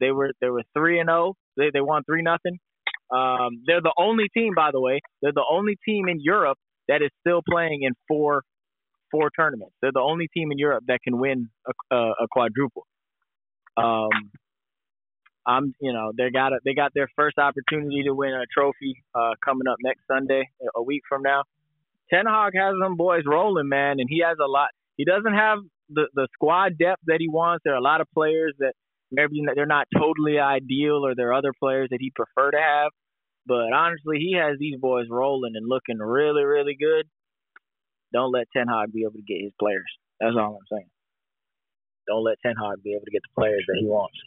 They 0.00 0.10
were 0.10 0.32
they 0.40 0.48
were 0.48 0.62
three 0.76 0.98
and 1.00 1.08
zero. 1.08 1.34
They 1.56 1.70
they 1.72 1.80
won 1.80 2.02
three 2.04 2.22
nothing. 2.22 2.58
Um, 3.10 3.62
they're 3.66 3.82
the 3.82 3.94
only 3.98 4.28
team, 4.32 4.52
by 4.54 4.70
the 4.72 4.80
way. 4.80 5.00
They're 5.20 5.32
the 5.32 5.44
only 5.50 5.76
team 5.84 6.08
in 6.08 6.20
Europe 6.20 6.58
that 6.88 7.02
is 7.02 7.10
still 7.20 7.42
playing 7.48 7.82
in 7.82 7.92
four 8.08 8.42
four 9.10 9.30
tournaments. 9.30 9.74
They're 9.82 9.92
the 9.92 10.00
only 10.00 10.28
team 10.28 10.52
in 10.52 10.58
Europe 10.58 10.84
that 10.86 11.00
can 11.02 11.18
win 11.18 11.48
a, 11.66 11.94
a, 11.94 12.10
a 12.22 12.28
quadruple. 12.30 12.86
Um, 13.76 14.30
I'm, 15.46 15.74
you 15.80 15.92
know, 15.92 16.12
they 16.16 16.30
got 16.30 16.52
a, 16.52 16.58
they 16.64 16.74
got 16.74 16.92
their 16.94 17.08
first 17.16 17.38
opportunity 17.38 18.02
to 18.04 18.14
win 18.14 18.30
a 18.30 18.44
trophy 18.52 19.02
uh, 19.14 19.32
coming 19.44 19.66
up 19.66 19.78
next 19.82 20.02
Sunday, 20.06 20.48
a 20.76 20.82
week 20.82 21.02
from 21.08 21.22
now. 21.22 21.42
Ten 22.12 22.26
Hag 22.26 22.52
has 22.54 22.74
them 22.80 22.96
boys 22.96 23.22
rolling, 23.26 23.68
man, 23.68 24.00
and 24.00 24.08
he 24.08 24.22
has 24.26 24.36
a 24.42 24.48
lot. 24.48 24.68
He 24.96 25.04
doesn't 25.04 25.34
have 25.34 25.58
the 25.88 26.08
the 26.14 26.28
squad 26.34 26.78
depth 26.78 27.02
that 27.06 27.18
he 27.18 27.28
wants. 27.28 27.62
There 27.64 27.74
are 27.74 27.78
a 27.78 27.82
lot 27.82 28.00
of 28.00 28.08
players 28.14 28.54
that 28.58 28.72
maybe 29.10 29.42
they're 29.54 29.66
not 29.66 29.86
totally 29.96 30.38
ideal, 30.38 31.04
or 31.04 31.14
there 31.14 31.30
are 31.30 31.34
other 31.34 31.52
players 31.58 31.88
that 31.90 31.98
he 32.00 32.12
prefer 32.14 32.50
to 32.50 32.58
have. 32.58 32.90
But 33.46 33.72
honestly, 33.72 34.18
he 34.18 34.36
has 34.36 34.58
these 34.58 34.78
boys 34.78 35.06
rolling 35.10 35.52
and 35.54 35.68
looking 35.68 35.98
really, 35.98 36.44
really 36.44 36.76
good. 36.78 37.08
Don't 38.12 38.32
let 38.32 38.46
Ten 38.54 38.66
Hag 38.66 38.92
be 38.92 39.02
able 39.02 39.18
to 39.18 39.26
get 39.26 39.42
his 39.42 39.52
players. 39.58 39.90
That's 40.20 40.34
all 40.36 40.58
I'm 40.58 40.68
saying. 40.70 40.90
Don't 42.08 42.24
let 42.24 42.36
Ten 42.42 42.54
Hag 42.56 42.82
be 42.82 42.92
able 42.92 43.04
to 43.04 43.10
get 43.10 43.22
the 43.22 43.40
players 43.40 43.64
that 43.66 43.78
he 43.80 43.86
wants. 43.86 44.18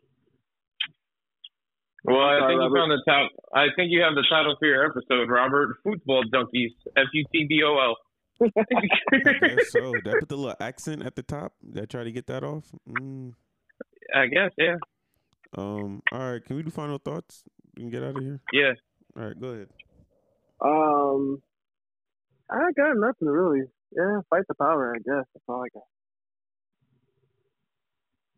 Well, 2.05 2.19
I 2.19 2.39
Sorry, 2.39 2.53
think 2.53 2.59
you 2.61 2.67
Robert. 2.67 2.77
found 2.79 2.91
the 2.91 3.03
title. 3.07 3.29
I 3.55 3.65
think 3.75 3.91
you 3.91 4.01
have 4.01 4.13
the 4.15 4.25
title 4.29 4.55
for 4.59 4.67
your 4.67 4.85
episode, 4.85 5.29
Robert. 5.29 5.77
Football 5.83 6.23
junkies. 6.33 6.71
F 6.97 7.05
U 7.13 7.23
T 7.31 7.45
B 7.47 7.61
O 7.65 7.77
L. 7.79 7.95
so. 9.69 9.93
Did 10.03 10.07
I 10.07 10.19
put 10.19 10.27
the 10.29 10.35
little 10.35 10.55
accent 10.59 11.03
at 11.05 11.15
the 11.15 11.23
top? 11.23 11.53
Did 11.65 11.83
I 11.83 11.85
try 11.85 12.03
to 12.03 12.11
get 12.11 12.27
that 12.27 12.43
off? 12.43 12.65
Mm. 12.89 13.31
I 14.13 14.25
guess, 14.27 14.51
yeah, 14.57 14.75
Um. 15.57 16.01
All 16.11 16.19
right. 16.31 16.43
Can 16.43 16.57
we 16.57 16.63
do 16.63 16.69
final 16.71 16.97
thoughts? 16.97 17.43
We 17.77 17.83
can 17.83 17.89
get 17.89 18.03
out 18.03 18.17
of 18.17 18.21
here. 18.23 18.41
yeah. 18.51 18.73
All 19.15 19.27
right. 19.27 19.39
Go 19.39 19.47
ahead. 19.49 19.67
Um, 20.61 21.41
I 22.51 22.71
got 22.75 22.95
nothing 22.97 23.27
really. 23.29 23.61
Yeah, 23.95 24.19
fight 24.29 24.43
the 24.49 24.55
power. 24.55 24.93
I 24.93 24.97
guess 24.97 25.25
that's 25.33 25.43
all 25.47 25.63
I 25.63 25.67
got. 25.73 25.83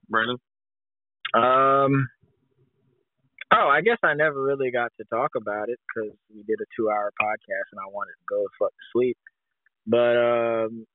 Brandon. 0.10 0.38
Um. 1.34 2.08
Oh, 3.58 3.70
I 3.70 3.80
guess 3.82 3.98
I 4.04 4.16
never 4.16 4.42
really 4.44 4.70
got 4.70 4.92
to 5.00 5.06
talk 5.06 5.32
about 5.38 5.70
it 5.70 5.80
because 5.88 6.12
we 6.34 6.44
did 6.44 6.60
a 6.60 6.68
two-hour 6.76 7.14
podcast 7.22 7.72
and 7.72 7.80
I 7.80 7.88
wanted 7.90 8.12
to 8.12 8.26
go 8.30 8.44
fuck 8.60 8.72
to 8.72 8.86
sleep. 8.92 9.18
But 9.88 10.18
um, 10.18 10.86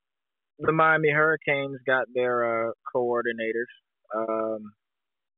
the 0.58 0.72
Miami 0.72 1.10
Hurricanes 1.10 1.78
got 1.86 2.06
their 2.14 2.68
uh, 2.68 2.72
coordinators, 2.94 3.70
um, 4.14 4.72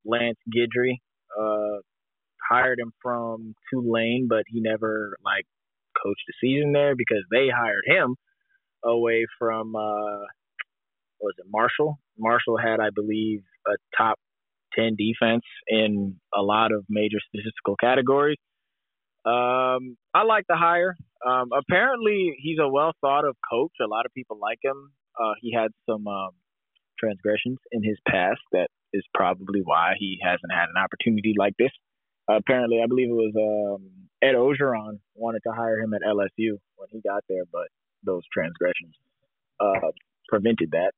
Lance 0.05 0.39
Guidry, 0.53 0.97
uh, 1.39 1.81
hired 2.51 2.81
him 2.81 2.93
from 3.01 3.55
Tulane, 3.73 4.27
but 4.29 4.43
he 4.49 4.61
never 4.61 5.17
like 5.25 5.47
coached 6.03 6.25
a 6.29 6.35
season 6.41 6.73
there 6.73 6.97
because 6.97 7.23
they 7.31 7.47
hired 7.55 7.85
him 7.87 8.17
away 8.85 9.27
from 9.39 9.77
uh, 9.77 10.27
was 11.21 11.35
it 11.39 11.47
Marshall? 11.49 12.01
Marshall 12.19 12.59
had, 12.59 12.81
I 12.81 12.91
believe, 12.93 13.43
a 13.67 13.77
top 13.97 14.19
10 14.77 14.97
defense 14.97 15.43
in 15.67 16.17
a 16.35 16.43
lot 16.43 16.73
of 16.73 16.85
major 16.89 17.19
statistical 17.29 17.77
categories. 17.77 18.39
Um, 19.25 19.97
I 20.15 20.25
like 20.27 20.45
the 20.49 20.57
hire. 20.57 20.97
Um, 21.25 21.51
apparently, 21.57 22.35
he's 22.39 22.59
a 22.61 22.69
well 22.69 22.93
thought 23.01 23.25
of 23.25 23.37
coach. 23.51 23.73
A 23.81 23.87
lot 23.87 24.07
of 24.07 24.13
people 24.15 24.39
like 24.41 24.59
him. 24.63 24.93
Uh, 25.19 25.35
he 25.41 25.53
had 25.53 25.71
some 25.89 26.07
um, 26.09 26.31
transgressions 26.99 27.59
in 27.71 27.85
his 27.85 27.99
past. 28.09 28.41
That 28.53 28.69
is 28.93 29.05
probably 29.15 29.61
why 29.65 29.95
he 29.99 30.19
hasn't 30.23 30.53
had 30.53 30.69
an 30.75 30.83
opportunity 30.83 31.35
like 31.39 31.55
this. 31.59 31.71
Uh, 32.29 32.37
apparently, 32.37 32.81
I 32.83 32.87
believe 32.87 33.09
it 33.09 33.13
was 33.13 33.35
um, 33.37 33.89
Ed 34.23 34.35
Orgeron 34.35 34.99
wanted 35.15 35.43
to 35.47 35.53
hire 35.53 35.79
him 35.79 35.95
at 35.95 36.03
LSU 36.03 36.59
when 36.77 36.89
he 36.91 37.01
got 37.01 37.23
there, 37.29 37.45
but 37.51 37.69
those 38.05 38.23
transgressions 38.33 38.95
uh, 39.61 39.91
prevented 40.29 40.73
that. 40.73 40.93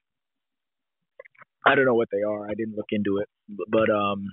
I 1.67 1.75
don't 1.75 1.87
know 1.87 1.95
what 1.95 2.09
they 2.13 2.23
are. 2.23 2.45
I 2.47 2.55
didn't 2.55 2.77
look 2.77 2.91
into 2.91 3.19
it, 3.19 3.29
but 3.69 3.89
um, 3.91 4.29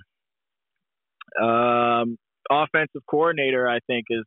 um, 1.42 2.18
offensive 2.50 3.02
coordinator, 3.08 3.68
I 3.68 3.78
think, 3.86 4.06
is 4.10 4.24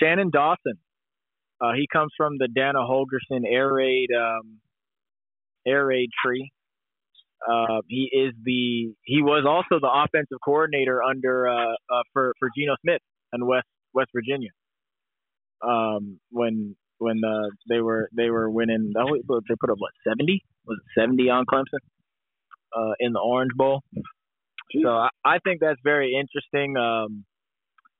Shannon 0.00 0.30
Dawson. 0.30 0.78
Uh, 1.60 1.72
he 1.76 1.86
comes 1.92 2.12
from 2.16 2.38
the 2.38 2.48
Dana 2.48 2.80
Holgorsen 2.80 3.42
air 3.46 3.72
raid 3.72 4.08
um, 4.16 4.58
air 5.66 5.86
raid 5.86 6.10
tree. 6.24 6.50
Uh, 7.48 7.82
he 7.88 8.10
is 8.12 8.34
the 8.44 8.92
he 9.04 9.22
was 9.22 9.44
also 9.46 9.80
the 9.80 9.90
offensive 9.90 10.38
coordinator 10.44 11.02
under 11.02 11.48
uh, 11.48 11.72
uh, 11.72 12.02
for 12.12 12.34
for 12.38 12.48
Geno 12.56 12.74
Smith 12.82 13.00
in 13.32 13.46
West 13.46 13.66
West 13.92 14.10
Virginia. 14.12 14.50
Um, 15.62 16.18
when 16.30 16.76
when 16.98 17.20
uh, 17.24 17.50
they 17.68 17.80
were 17.80 18.08
they 18.16 18.30
were 18.30 18.50
winning, 18.50 18.92
oh, 18.96 19.16
they 19.16 19.54
put 19.60 19.70
up 19.70 19.78
what 19.78 19.92
seventy 20.06 20.42
was 20.66 20.78
it 20.78 21.00
seventy 21.00 21.30
on 21.30 21.44
Clemson 21.46 21.78
uh, 22.76 22.92
in 23.00 23.12
the 23.12 23.20
Orange 23.20 23.52
Bowl. 23.54 23.82
So 24.82 24.90
I, 24.90 25.08
I 25.24 25.38
think 25.38 25.60
that's 25.60 25.80
very 25.82 26.14
interesting. 26.14 26.76
Um, 26.76 27.24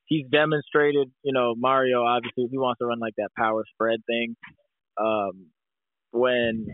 he's 0.06 0.26
demonstrated, 0.30 1.10
you 1.22 1.32
know, 1.32 1.54
Mario 1.56 2.02
obviously 2.02 2.46
he 2.50 2.58
wants 2.58 2.78
to 2.80 2.86
run 2.86 2.98
like 2.98 3.14
that 3.16 3.30
power 3.36 3.64
spread 3.74 4.00
thing. 4.06 4.36
Um, 5.00 5.46
when 6.10 6.66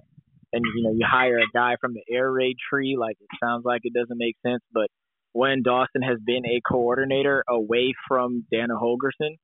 and 0.53 0.65
you 0.77 0.85
know 0.85 0.93
you 0.93 1.05
hire 1.09 1.39
a 1.39 1.51
guy 1.53 1.75
from 1.81 1.95
the 1.95 2.03
air 2.13 2.31
raid 2.31 2.57
tree, 2.71 2.97
like 2.99 3.17
it 3.21 3.39
sounds 3.43 3.65
like 3.65 3.81
it 3.85 3.93
doesn't 3.93 4.19
make 4.19 4.37
sense, 4.47 4.63
but 4.73 4.89
when 5.33 5.63
Dawson 5.65 6.03
has 6.03 6.19
been 6.25 6.47
a 6.47 6.61
coordinator 6.67 7.43
away 7.49 7.93
from 8.07 8.47
Dana 8.53 8.75
Holgorsen, 8.75 9.35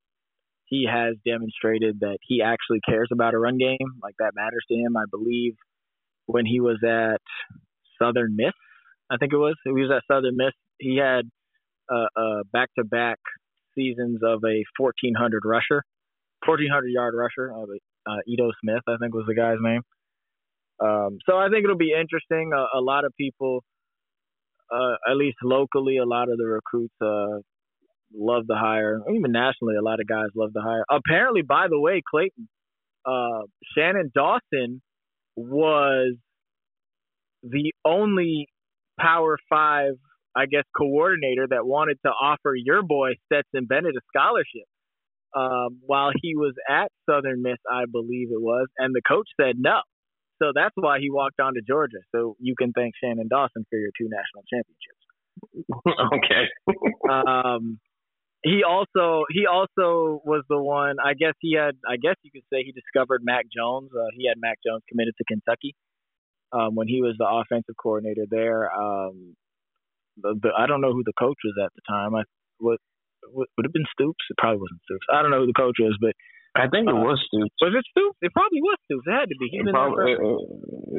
he 0.65 0.87
has 0.89 1.15
demonstrated 1.27 1.99
that 1.99 2.17
he 2.21 2.41
actually 2.41 2.79
cares 2.87 3.09
about 3.11 3.33
a 3.33 3.37
run 3.37 3.57
game, 3.57 3.99
like 4.01 4.15
that 4.19 4.31
matters 4.33 4.63
to 4.69 4.75
him. 4.75 4.95
I 4.95 5.03
believe 5.11 5.55
when 6.27 6.45
he 6.45 6.61
was 6.61 6.77
at 6.81 7.21
Southern 8.01 8.35
Miss, 8.35 8.53
I 9.11 9.17
think 9.17 9.33
it 9.33 9.37
was, 9.37 9.55
he 9.63 9.71
was 9.71 9.91
at 9.95 10.03
Southern 10.13 10.37
Miss. 10.37 10.53
He 10.79 10.97
had 10.97 11.29
uh, 11.91 12.07
uh, 12.15 12.43
back-to-back 12.51 13.17
seasons 13.75 14.21
of 14.23 14.39
a 14.45 14.63
1400 14.77 15.43
rusher, 15.45 15.83
1400 16.45 16.87
yard 16.87 17.13
rusher. 17.17 17.53
Uh, 17.53 17.65
uh, 18.09 18.17
Ito 18.27 18.51
Smith, 18.61 18.81
I 18.87 18.95
think 18.99 19.13
was 19.13 19.25
the 19.27 19.35
guy's 19.35 19.57
name. 19.61 19.81
Um, 20.79 21.19
so 21.29 21.37
I 21.37 21.49
think 21.49 21.63
it'll 21.63 21.77
be 21.77 21.93
interesting. 21.93 22.51
a 22.53 22.81
lot 22.81 23.05
of 23.05 23.13
people, 23.15 23.63
uh, 24.73 24.95
at 25.09 25.15
least 25.15 25.37
locally, 25.43 25.97
a 25.97 26.05
lot 26.05 26.29
of 26.29 26.37
the 26.37 26.47
recruits 26.47 26.95
uh, 27.01 27.41
love 28.15 28.47
the 28.47 28.55
hire. 28.55 28.99
Even 29.13 29.31
nationally, 29.31 29.75
a 29.75 29.83
lot 29.83 29.99
of 29.99 30.07
guys 30.07 30.27
love 30.35 30.51
the 30.53 30.61
hire. 30.61 30.83
Apparently, 30.89 31.43
by 31.43 31.67
the 31.69 31.79
way, 31.79 32.01
Clayton, 32.09 32.49
uh, 33.05 33.41
Shannon 33.75 34.11
Dawson 34.13 34.81
was 35.35 36.15
the 37.43 37.73
only 37.85 38.47
Power 38.99 39.37
Five, 39.49 39.93
I 40.35 40.45
guess, 40.45 40.63
coordinator 40.75 41.47
that 41.49 41.65
wanted 41.65 41.97
to 42.05 42.09
offer 42.09 42.53
your 42.55 42.83
boy 42.83 43.11
Stetson 43.25 43.65
Bennett 43.65 43.95
a 43.95 44.01
scholarship 44.15 44.67
um, 45.35 45.79
while 45.85 46.11
he 46.21 46.35
was 46.35 46.53
at 46.69 46.91
Southern 47.09 47.41
Miss, 47.41 47.57
I 47.69 47.85
believe 47.91 48.29
it 48.31 48.41
was, 48.41 48.67
and 48.77 48.93
the 48.93 49.01
coach 49.01 49.27
said 49.39 49.55
no. 49.57 49.79
So 50.41 50.51
that's 50.55 50.73
why 50.75 50.99
he 50.99 51.11
walked 51.11 51.39
on 51.39 51.53
to 51.53 51.61
Georgia. 51.61 52.01
So 52.13 52.35
you 52.39 52.55
can 52.57 52.73
thank 52.73 52.95
Shannon 53.01 53.27
Dawson 53.29 53.65
for 53.69 53.77
your 53.77 53.91
two 53.97 54.09
national 54.09 54.43
championships. 54.49 55.01
okay. 56.17 56.45
um, 57.09 57.79
he 58.43 58.63
also 58.67 59.25
he 59.29 59.45
also 59.45 60.19
was 60.25 60.43
the 60.49 60.57
one. 60.57 60.97
I 61.03 61.13
guess 61.13 61.33
he 61.39 61.55
had. 61.55 61.77
I 61.87 61.97
guess 61.97 62.15
you 62.23 62.31
could 62.31 62.45
say 62.51 62.63
he 62.65 62.71
discovered 62.71 63.21
Mac 63.23 63.45
Jones. 63.55 63.91
Uh, 63.93 64.09
he 64.17 64.27
had 64.27 64.41
Mac 64.41 64.57
Jones 64.65 64.81
committed 64.89 65.13
to 65.19 65.23
Kentucky 65.25 65.75
um, 66.53 66.75
when 66.75 66.87
he 66.87 67.01
was 67.01 67.15
the 67.17 67.27
offensive 67.27 67.75
coordinator 67.81 68.25
there. 68.29 68.71
Um, 68.71 69.35
the, 70.17 70.35
the, 70.41 70.49
I 70.57 70.67
don't 70.67 70.81
know 70.81 70.93
who 70.93 71.03
the 71.03 71.15
coach 71.17 71.37
was 71.43 71.55
at 71.63 71.71
the 71.75 71.81
time. 71.87 72.15
I 72.15 72.23
would 72.59 72.79
would 73.33 73.65
have 73.65 73.73
been 73.73 73.87
Stoops? 73.93 74.23
It 74.29 74.37
probably 74.37 74.59
wasn't 74.59 74.81
Stoops. 74.83 75.07
I 75.13 75.21
don't 75.21 75.31
know 75.31 75.41
who 75.45 75.51
the 75.51 75.57
coach 75.57 75.77
was, 75.79 75.95
but 76.01 76.13
I 76.55 76.67
think 76.67 76.89
it 76.89 76.95
uh, 76.95 76.99
was 76.99 77.21
Stoops. 77.31 77.55
Was 77.61 77.73
it 77.77 77.85
Stoops? 77.95 78.19
It 78.21 78.33
probably 78.33 78.59
was 78.59 78.77
Stoops. 78.85 79.07
It 79.07 79.15
had 79.15 79.29
to 79.31 79.37
be. 79.39 79.47
He 79.47 79.61
probably, 79.71 80.19
uh, 80.19 80.41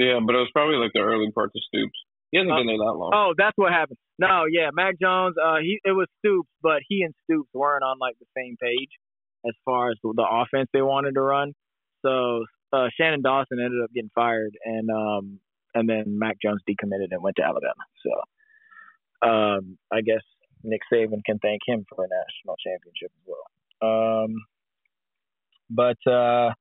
yeah, 0.00 0.18
but 0.24 0.32
it 0.32 0.42
was 0.48 0.52
probably 0.54 0.80
like 0.80 0.96
the 0.96 1.04
early 1.04 1.28
part 1.34 1.52
of 1.52 1.60
Stoops. 1.68 1.98
He 2.32 2.40
hasn't 2.40 2.52
uh, 2.52 2.56
been 2.64 2.72
there 2.72 2.80
that 2.80 2.96
long. 2.96 3.12
Oh, 3.12 3.30
that's 3.36 3.56
what 3.60 3.72
happened. 3.72 4.00
No, 4.16 4.48
yeah, 4.48 4.72
Mac 4.72 4.96
Jones. 4.96 5.36
Uh, 5.36 5.60
he 5.60 5.76
it 5.84 5.92
was 5.92 6.08
Stoops, 6.24 6.48
but 6.62 6.80
he 6.88 7.02
and 7.02 7.12
Stoops 7.28 7.50
weren't 7.52 7.84
on 7.84 8.00
like 8.00 8.16
the 8.16 8.30
same 8.32 8.56
page 8.56 8.96
as 9.44 9.52
far 9.64 9.90
as 9.90 9.98
the 10.00 10.24
offense 10.24 10.70
they 10.72 10.80
wanted 10.80 11.14
to 11.14 11.20
run. 11.20 11.52
So 12.00 12.46
uh, 12.72 12.88
Shannon 12.96 13.22
Dawson 13.22 13.58
ended 13.62 13.82
up 13.82 13.92
getting 13.94 14.10
fired, 14.14 14.56
and 14.64 14.88
um, 14.90 15.40
and 15.74 15.88
then 15.88 16.18
Mac 16.18 16.36
Jones 16.42 16.62
decommitted 16.68 17.08
and 17.10 17.22
went 17.22 17.36
to 17.36 17.44
Alabama. 17.44 17.84
So 18.02 19.28
um, 19.28 19.78
I 19.92 20.00
guess 20.00 20.22
Nick 20.64 20.80
Saban 20.92 21.24
can 21.24 21.38
thank 21.38 21.60
him 21.66 21.84
for 21.88 22.04
a 22.04 22.08
national 22.08 22.56
championship 22.64 23.12
as 23.16 23.26
well. 23.26 24.24
Um, 24.24 24.34
but 25.70 26.10
uh, 26.10 26.52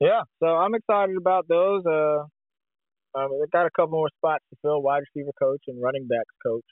yeah, 0.00 0.22
so 0.40 0.46
I'm 0.46 0.74
excited 0.74 1.16
about 1.16 1.46
those. 1.48 1.84
Uh, 1.86 2.24
um, 3.14 3.28
got 3.52 3.66
a 3.66 3.70
couple 3.70 3.98
more 3.98 4.08
spots 4.16 4.44
to 4.50 4.56
fill: 4.62 4.82
wide 4.82 5.02
receiver 5.14 5.32
coach 5.38 5.62
and 5.68 5.80
running 5.82 6.06
backs 6.08 6.34
coach. 6.44 6.64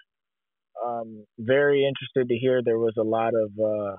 Um, 0.85 1.25
very 1.39 1.85
interested 1.85 2.29
to 2.33 2.39
hear 2.39 2.63
there 2.65 2.79
was 2.79 2.95
a 2.99 3.03
lot 3.03 3.33
of 3.35 3.51
uh, 3.59 3.97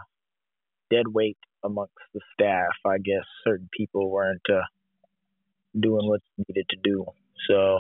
dead 0.90 1.08
weight 1.08 1.38
amongst 1.64 1.94
the 2.14 2.22
staff. 2.34 2.74
I 2.86 2.98
guess 2.98 3.26
certain 3.44 3.70
people 3.76 4.10
weren't 4.10 4.46
uh, 4.50 4.62
doing 5.80 6.08
what's 6.08 6.26
needed 6.48 6.66
to 6.70 6.78
do. 6.84 7.06
So 7.48 7.80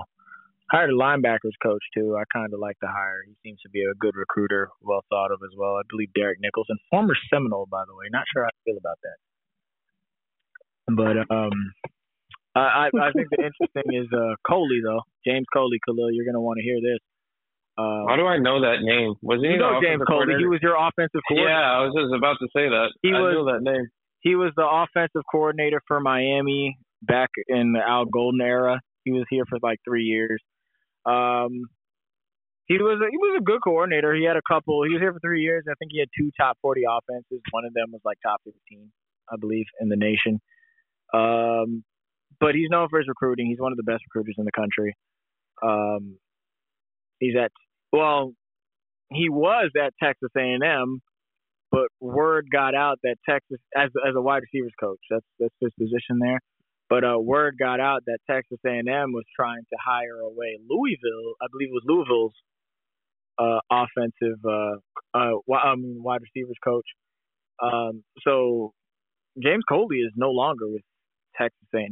hired 0.72 0.89
a 0.89 0.93
linebackers 0.93 1.57
coach 1.62 1.84
too. 1.93 2.18
I 2.18 2.24
kind 2.32 2.53
of 2.53 2.60
like 2.60 2.78
the 2.82 2.88
hire. 2.88 3.24
He 3.26 3.36
seems 3.43 3.60
to 3.62 3.70
be 3.70 3.82
a 3.82 3.95
good 3.99 4.16
recruiter, 4.16 4.70
well 4.82 5.03
thought 5.10 5.32
of 5.32 5.39
as 5.43 5.55
well. 5.57 5.76
I 5.76 5.82
believe 5.89 6.14
Derek 6.14 6.39
Nicholson, 6.41 6.78
former 6.89 7.16
Seminole, 7.30 7.68
by 7.70 7.84
the 7.88 7.95
way. 7.95 8.05
Not 8.12 8.26
sure 8.32 8.43
how 8.43 8.49
I 8.49 8.64
feel 8.66 8.78
about 8.78 8.99
that. 9.03 9.18
But 10.95 11.34
um, 11.34 11.74
I 12.55 12.89
I 12.93 13.12
think 13.14 13.30
the 13.30 13.43
interesting 13.49 13.93
is 13.93 14.07
uh 14.14 14.36
Coley 14.47 14.82
though. 14.84 15.01
James 15.26 15.45
Coley, 15.53 15.80
Khalil. 15.86 16.12
You're 16.12 16.26
gonna 16.26 16.41
want 16.41 16.57
to 16.57 16.64
hear 16.64 16.80
this. 16.82 16.99
Uh, 17.80 18.04
How 18.12 18.18
do 18.18 18.28
I 18.28 18.38
know 18.38 18.60
that 18.60 18.84
name? 18.84 19.16
Was 19.24 19.40
he 19.40 19.56
you 19.56 19.58
know 19.58 19.80
James 19.82 20.04
Coley? 20.04 20.36
He 20.38 20.46
was 20.46 20.60
your 20.62 20.76
offensive 20.76 21.24
coordinator. 21.24 21.56
Yeah, 21.56 21.64
I 21.64 21.80
was 21.88 21.96
just 21.96 22.12
about 22.12 22.36
to 22.44 22.48
say 22.52 22.68
that. 22.68 22.92
He 23.02 23.16
I 23.16 23.20
was, 23.24 23.32
knew 23.32 23.46
that 23.48 23.64
name. 23.64 23.88
He 24.20 24.36
was 24.36 24.52
the 24.58 24.68
offensive 24.68 25.24
coordinator 25.32 25.80
for 25.88 26.02
Miami 26.02 26.76
back 27.02 27.30
in 27.48 27.72
the 27.72 27.80
Al 27.80 28.04
Golden 28.04 28.42
era. 28.42 28.82
He 29.06 29.14
was 29.14 29.24
here 29.30 29.46
for 29.48 29.60
like 29.64 29.80
three 29.88 30.04
years. 30.04 30.44
Um, 31.06 31.72
he 32.68 32.76
was 32.84 33.00
a, 33.00 33.08
he 33.10 33.16
was 33.16 33.40
a 33.40 33.44
good 33.44 33.62
coordinator. 33.64 34.14
He 34.14 34.26
had 34.26 34.36
a 34.36 34.44
couple. 34.44 34.84
He 34.84 34.92
was 34.92 35.00
here 35.00 35.14
for 35.14 35.24
three 35.24 35.42
years. 35.42 35.64
I 35.72 35.74
think 35.80 35.92
he 35.96 36.00
had 36.00 36.10
two 36.20 36.32
top 36.36 36.58
forty 36.62 36.84
offenses. 36.84 37.40
One 37.52 37.64
of 37.64 37.74
them 37.74 37.96
was 37.96 38.02
like 38.04 38.18
top 38.22 38.42
fifteen, 38.44 38.92
I 39.32 39.38
believe, 39.40 39.66
in 39.80 39.88
the 39.88 39.96
nation. 39.96 40.42
Um, 41.16 41.86
but 42.41 42.56
he's 42.56 42.70
known 42.70 42.90
for 42.90 42.99
his 42.99 43.08
recruiting. 43.08 43.48
He's 43.48 43.60
one 43.60 43.72
of 43.72 43.78
the 43.78 43.88
best 43.88 44.03
recruiters 44.03 44.36
in 44.38 44.44
the 44.44 44.52
country. 44.52 44.95
Um, 45.64 46.20
he's 47.20 47.36
at 47.40 47.52
well, 47.91 48.34
he 49.11 49.30
was 49.30 49.72
at 49.82 49.94
Texas 50.02 50.30
A&M, 50.38 51.02
but 51.72 51.88
word 51.99 52.48
got 52.52 52.76
out 52.76 52.99
that 53.03 53.16
Texas, 53.28 53.60
as 53.76 53.90
as 54.07 54.16
a 54.16 54.22
wide 54.22 54.44
receivers 54.44 54.74
coach, 54.80 54.99
that's 55.10 55.26
that's 55.40 55.56
his 55.60 55.72
position 55.80 56.20
there. 56.20 56.40
But 56.90 57.03
uh, 57.03 57.20
word 57.20 57.56
got 57.60 57.80
out 57.80 58.03
that 58.07 58.18
Texas 58.30 58.57
A&M 58.66 59.11
was 59.14 59.26
trying 59.36 59.61
to 59.61 59.78
hire 59.84 60.20
away 60.20 60.60
Louisville. 60.68 61.36
I 61.41 61.45
believe 61.52 61.70
it 61.70 61.74
was 61.74 61.84
Louisville's 61.86 62.34
uh, 63.38 63.60
offensive 63.72 64.40
uh, 64.44 64.78
uh, 65.14 65.56
um, 65.72 66.03
wide 66.03 66.22
receivers 66.22 66.57
coach. 66.64 66.86
Um, 67.61 68.03
so 68.26 68.74
James 69.41 69.64
Coley 69.70 69.98
is 69.98 70.14
no 70.16 70.32
longer 70.32 70.68
with 70.68 70.82
Texas 71.38 71.68
A&M, 71.74 71.91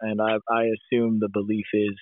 and 0.00 0.20
I, 0.20 0.38
I 0.50 0.64
assume 0.64 1.18
the 1.20 1.28
belief 1.32 1.66
is 1.74 1.94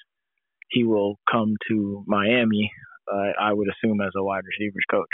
he 0.70 0.84
will 0.84 1.16
come 1.30 1.56
to 1.68 2.04
Miami. 2.06 2.70
Uh, 3.10 3.32
I 3.40 3.52
would 3.52 3.68
assume 3.68 4.00
as 4.00 4.12
a 4.16 4.22
wide 4.22 4.44
receivers 4.44 4.84
coach. 4.90 5.08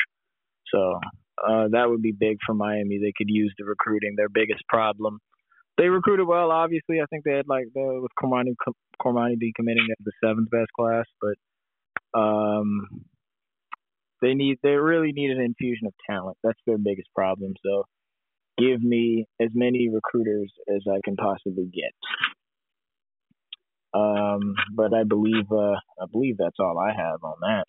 So 0.72 0.98
uh, 1.46 1.68
that 1.72 1.88
would 1.88 2.02
be 2.02 2.12
big 2.12 2.38
for 2.46 2.54
Miami. 2.54 2.98
They 2.98 3.12
could 3.16 3.28
use 3.28 3.54
the 3.58 3.64
recruiting. 3.64 4.14
Their 4.16 4.28
biggest 4.28 4.62
problem 4.68 5.20
they 5.78 5.88
recruited 5.88 6.26
well. 6.26 6.50
Obviously, 6.50 7.00
I 7.00 7.06
think 7.08 7.24
they 7.24 7.36
had 7.36 7.48
like 7.48 7.66
the, 7.72 8.00
with 8.02 8.10
Cormani 8.20 8.54
Cormani 9.00 9.36
decommitting 9.36 9.86
as 9.90 10.04
the 10.04 10.12
seventh 10.22 10.50
best 10.50 10.70
class, 10.76 11.04
but 11.20 12.18
um, 12.18 13.04
they 14.20 14.34
need 14.34 14.58
they 14.62 14.70
really 14.70 15.12
need 15.12 15.30
an 15.30 15.40
infusion 15.40 15.86
of 15.86 15.94
talent. 16.10 16.36
That's 16.42 16.58
their 16.66 16.78
biggest 16.78 17.08
problem. 17.14 17.54
So 17.64 17.84
give 18.58 18.82
me 18.82 19.26
as 19.40 19.50
many 19.54 19.88
recruiters 19.88 20.52
as 20.68 20.82
I 20.90 20.98
can 21.04 21.16
possibly 21.16 21.70
get. 21.72 21.94
Um, 23.94 24.54
but 24.74 24.92
I 24.92 25.04
believe 25.04 25.46
uh, 25.50 25.78
I 26.02 26.06
believe 26.10 26.36
that's 26.38 26.58
all 26.58 26.76
I 26.78 26.88
have 26.88 27.22
on 27.22 27.36
that. 27.42 27.64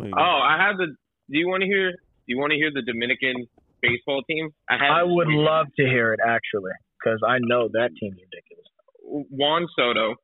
Oh, 0.00 0.40
I 0.42 0.56
have 0.60 0.76
the. 0.76 0.86
Do 0.86 1.38
you 1.38 1.48
want 1.48 1.62
to 1.62 1.66
hear? 1.66 1.90
Do 1.92 2.28
you 2.28 2.38
want 2.38 2.50
to 2.52 2.56
hear 2.56 2.70
the 2.72 2.82
Dominican 2.82 3.46
baseball 3.84 4.22
team. 4.28 4.50
I, 4.68 5.00
I 5.00 5.02
would 5.02 5.28
love 5.28 5.66
to 5.76 5.84
hear 5.84 6.12
it 6.12 6.20
actually, 6.24 6.72
because 6.98 7.20
I 7.26 7.38
know 7.40 7.68
that 7.72 7.90
team's 8.00 8.16
ridiculous. 8.16 8.68
Juan 9.30 9.66
Soto. 9.76 10.16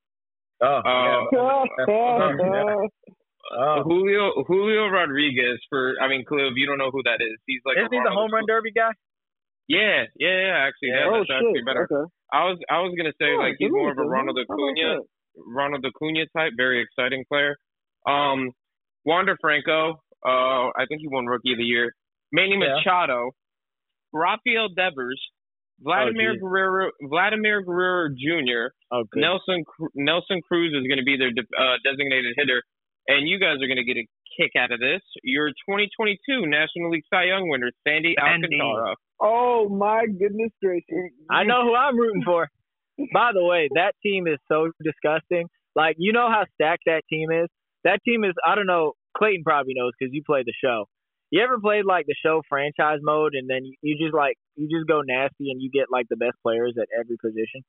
Oh, 0.63 0.81
uh, 0.85 1.25
yeah. 1.33 1.65
Oh. 3.51 3.83
Julio 3.83 4.45
Julio 4.47 4.87
Rodriguez 4.87 5.59
for 5.69 5.95
I 6.01 6.07
mean 6.07 6.25
Cliff, 6.25 6.53
you 6.55 6.67
don't 6.67 6.79
know 6.79 6.93
who 6.93 7.03
that 7.03 7.19
is. 7.19 7.35
He's 7.47 7.59
like 7.65 7.79
Isn't 7.79 7.91
he 7.91 7.99
the 7.99 8.15
home 8.15 8.31
run 8.31 8.45
derby 8.47 8.71
guy? 8.71 8.95
Yeah, 9.67 10.07
yeah, 10.15 10.47
yeah. 10.47 10.69
Actually, 10.71 10.95
Yeah. 10.95 11.11
that, 11.11 11.19
oh 11.19 11.23
actually 11.27 11.59
shit. 11.59 11.67
better. 11.67 11.89
Okay. 11.91 12.07
I 12.33 12.45
was 12.47 12.59
I 12.71 12.79
was 12.79 12.95
gonna 12.95 13.17
say 13.19 13.35
Oh, 13.35 13.43
like 13.43 13.57
he's 13.59 13.73
more 13.73 13.91
of 13.91 13.99
a 13.99 14.07
Ronald 14.07 14.39
Acuna. 14.39 15.03
Ronald 15.35 15.85
Acuna 15.85 16.27
type, 16.37 16.53
very 16.57 16.79
exciting 16.79 17.25
player. 17.27 17.57
Um, 18.07 18.53
Wander 19.05 19.37
Franco, 19.41 20.01
uh, 20.25 20.69
I 20.77 20.85
think 20.89 21.01
he 21.01 21.09
won 21.09 21.27
Rookie 21.27 21.53
of 21.53 21.59
the 21.59 21.65
Year. 21.65 21.93
Manny 22.33 22.57
Yeah. 22.61 22.75
Machado, 22.77 23.31
Rafael 24.13 24.69
Devers, 24.75 25.21
Vladimir 25.81 26.33
geez. 26.35 26.43
Guerrero, 26.43 26.91
Vladimir 27.03 27.63
Guerrero 27.63 28.09
Jr. 28.11 28.75
Oh. 28.93 29.05
Nelson 29.15 29.65
Nelson 29.95 30.41
Cruz 30.47 30.73
is 30.75 30.87
going 30.87 30.99
to 30.99 31.05
be 31.05 31.17
their 31.17 31.31
de- 31.33 31.41
uh, 31.59 31.77
designated 31.85 32.35
hitter, 32.37 32.63
and 33.09 33.29
you 33.29 33.39
guys 33.39 33.57
are 33.63 33.67
going 33.67 33.79
to 33.81 33.85
get 33.85 33.97
a 33.97 34.07
kick 34.39 34.53
out 34.59 34.71
of 34.73 34.81
this. 34.81 35.01
Your 35.23 35.49
2022 35.49 36.47
National 36.47 36.91
League 36.91 37.05
Cy 37.13 37.25
Young 37.25 37.49
winner, 37.49 37.71
Sandy 37.87 38.15
Sandy. 38.21 38.47
Alcantara. 38.61 38.95
Oh 39.23 39.69
my 39.69 40.07
goodness 40.07 40.51
gracious! 40.63 41.13
I 41.31 41.45
know 41.45 41.63
who 41.65 41.75
I'm 41.75 41.99
rooting 41.99 42.23
for. 42.25 42.49
By 43.15 43.31
the 43.33 43.43
way, 43.45 43.69
that 43.75 43.95
team 44.03 44.27
is 44.27 44.39
so 44.51 44.71
disgusting. 44.85 45.47
Like, 45.75 45.97
you 45.99 46.13
know 46.13 46.29
how 46.29 46.45
stacked 46.55 46.83
that 46.87 47.03
team 47.09 47.31
is? 47.31 47.49
That 47.85 48.01
team 48.05 48.25
is, 48.25 48.35
I 48.45 48.55
don't 48.55 48.67
know, 48.67 48.93
Clayton 49.17 49.45
probably 49.45 49.75
knows 49.75 49.93
because 49.99 50.13
you 50.13 50.23
played 50.25 50.47
the 50.47 50.55
show. 50.63 50.87
You 51.31 51.43
ever 51.43 51.59
played 51.61 51.85
like 51.85 52.07
the 52.07 52.17
show 52.25 52.43
franchise 52.49 52.99
mode 53.03 53.35
and 53.35 53.49
then 53.49 53.65
you, 53.65 53.75
you 53.83 53.97
just 53.99 54.15
like, 54.15 54.37
you 54.57 54.69
just 54.69 54.89
go 54.89 55.03
nasty 55.03 55.51
and 55.51 55.63
you 55.63 55.71
get 55.71 55.87
like 55.91 56.07
the 56.11 56.17
best 56.17 56.37
players 56.43 56.75
at 56.81 56.89
every 56.99 57.17
position? 57.17 57.63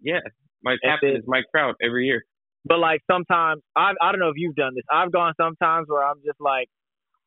Yeah, 0.00 0.20
my 0.62 0.76
captain 0.82 1.16
is 1.16 1.22
Mike 1.26 1.44
Trout 1.54 1.76
every 1.82 2.06
year. 2.06 2.22
But 2.64 2.78
like 2.78 3.00
sometimes, 3.10 3.62
I 3.76 3.92
I 4.00 4.10
don't 4.10 4.20
know 4.20 4.30
if 4.30 4.36
you've 4.36 4.56
done 4.56 4.72
this. 4.74 4.84
I've 4.90 5.12
gone 5.12 5.34
sometimes 5.38 5.86
where 5.88 6.02
I'm 6.02 6.16
just 6.24 6.40
like, 6.40 6.68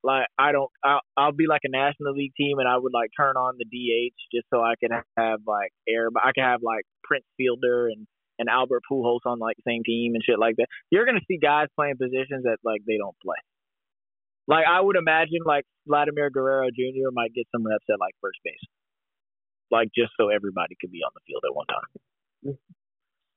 like 0.03 0.25
I 0.37 0.51
don't, 0.51 0.69
I'll, 0.83 1.01
I'll 1.15 1.31
be 1.31 1.45
like 1.47 1.61
a 1.63 1.69
National 1.69 2.13
League 2.13 2.33
team 2.35 2.57
and 2.59 2.67
I 2.67 2.77
would 2.77 2.93
like 2.93 3.11
turn 3.15 3.35
on 3.35 3.57
the 3.57 3.65
DH 3.65 4.17
just 4.33 4.47
so 4.51 4.61
I 4.61 4.73
can 4.79 4.89
have 5.17 5.41
like 5.45 5.71
air, 5.87 6.09
but 6.09 6.23
I 6.25 6.31
can 6.33 6.43
have 6.43 6.61
like 6.63 6.85
Prince 7.03 7.25
Fielder 7.37 7.87
and 7.87 8.07
and 8.39 8.49
Albert 8.49 8.83
Pujols 8.89 9.25
on 9.25 9.39
like 9.39 9.57
the 9.57 9.69
same 9.69 9.83
team 9.83 10.13
and 10.15 10.23
shit 10.23 10.39
like 10.39 10.55
that. 10.57 10.67
You're 10.89 11.05
gonna 11.05 11.25
see 11.27 11.37
guys 11.37 11.67
playing 11.75 11.97
positions 11.97 12.43
that 12.43 12.57
like 12.63 12.81
they 12.85 12.97
don't 12.97 13.15
play. 13.23 13.37
Like 14.47 14.65
I 14.65 14.79
would 14.79 14.95
imagine 14.95 15.39
like 15.45 15.65
Vladimir 15.87 16.29
Guerrero 16.29 16.69
Jr. 16.69 17.11
might 17.11 17.33
get 17.33 17.47
some 17.51 17.65
reps 17.65 17.85
at 17.89 17.99
like 17.99 18.13
first 18.21 18.39
base, 18.43 18.63
like 19.71 19.89
just 19.95 20.11
so 20.19 20.29
everybody 20.29 20.75
could 20.79 20.91
be 20.91 20.99
on 21.03 21.11
the 21.13 21.21
field 21.27 21.43
at 21.45 21.55
one 21.55 21.67
time. 21.67 22.57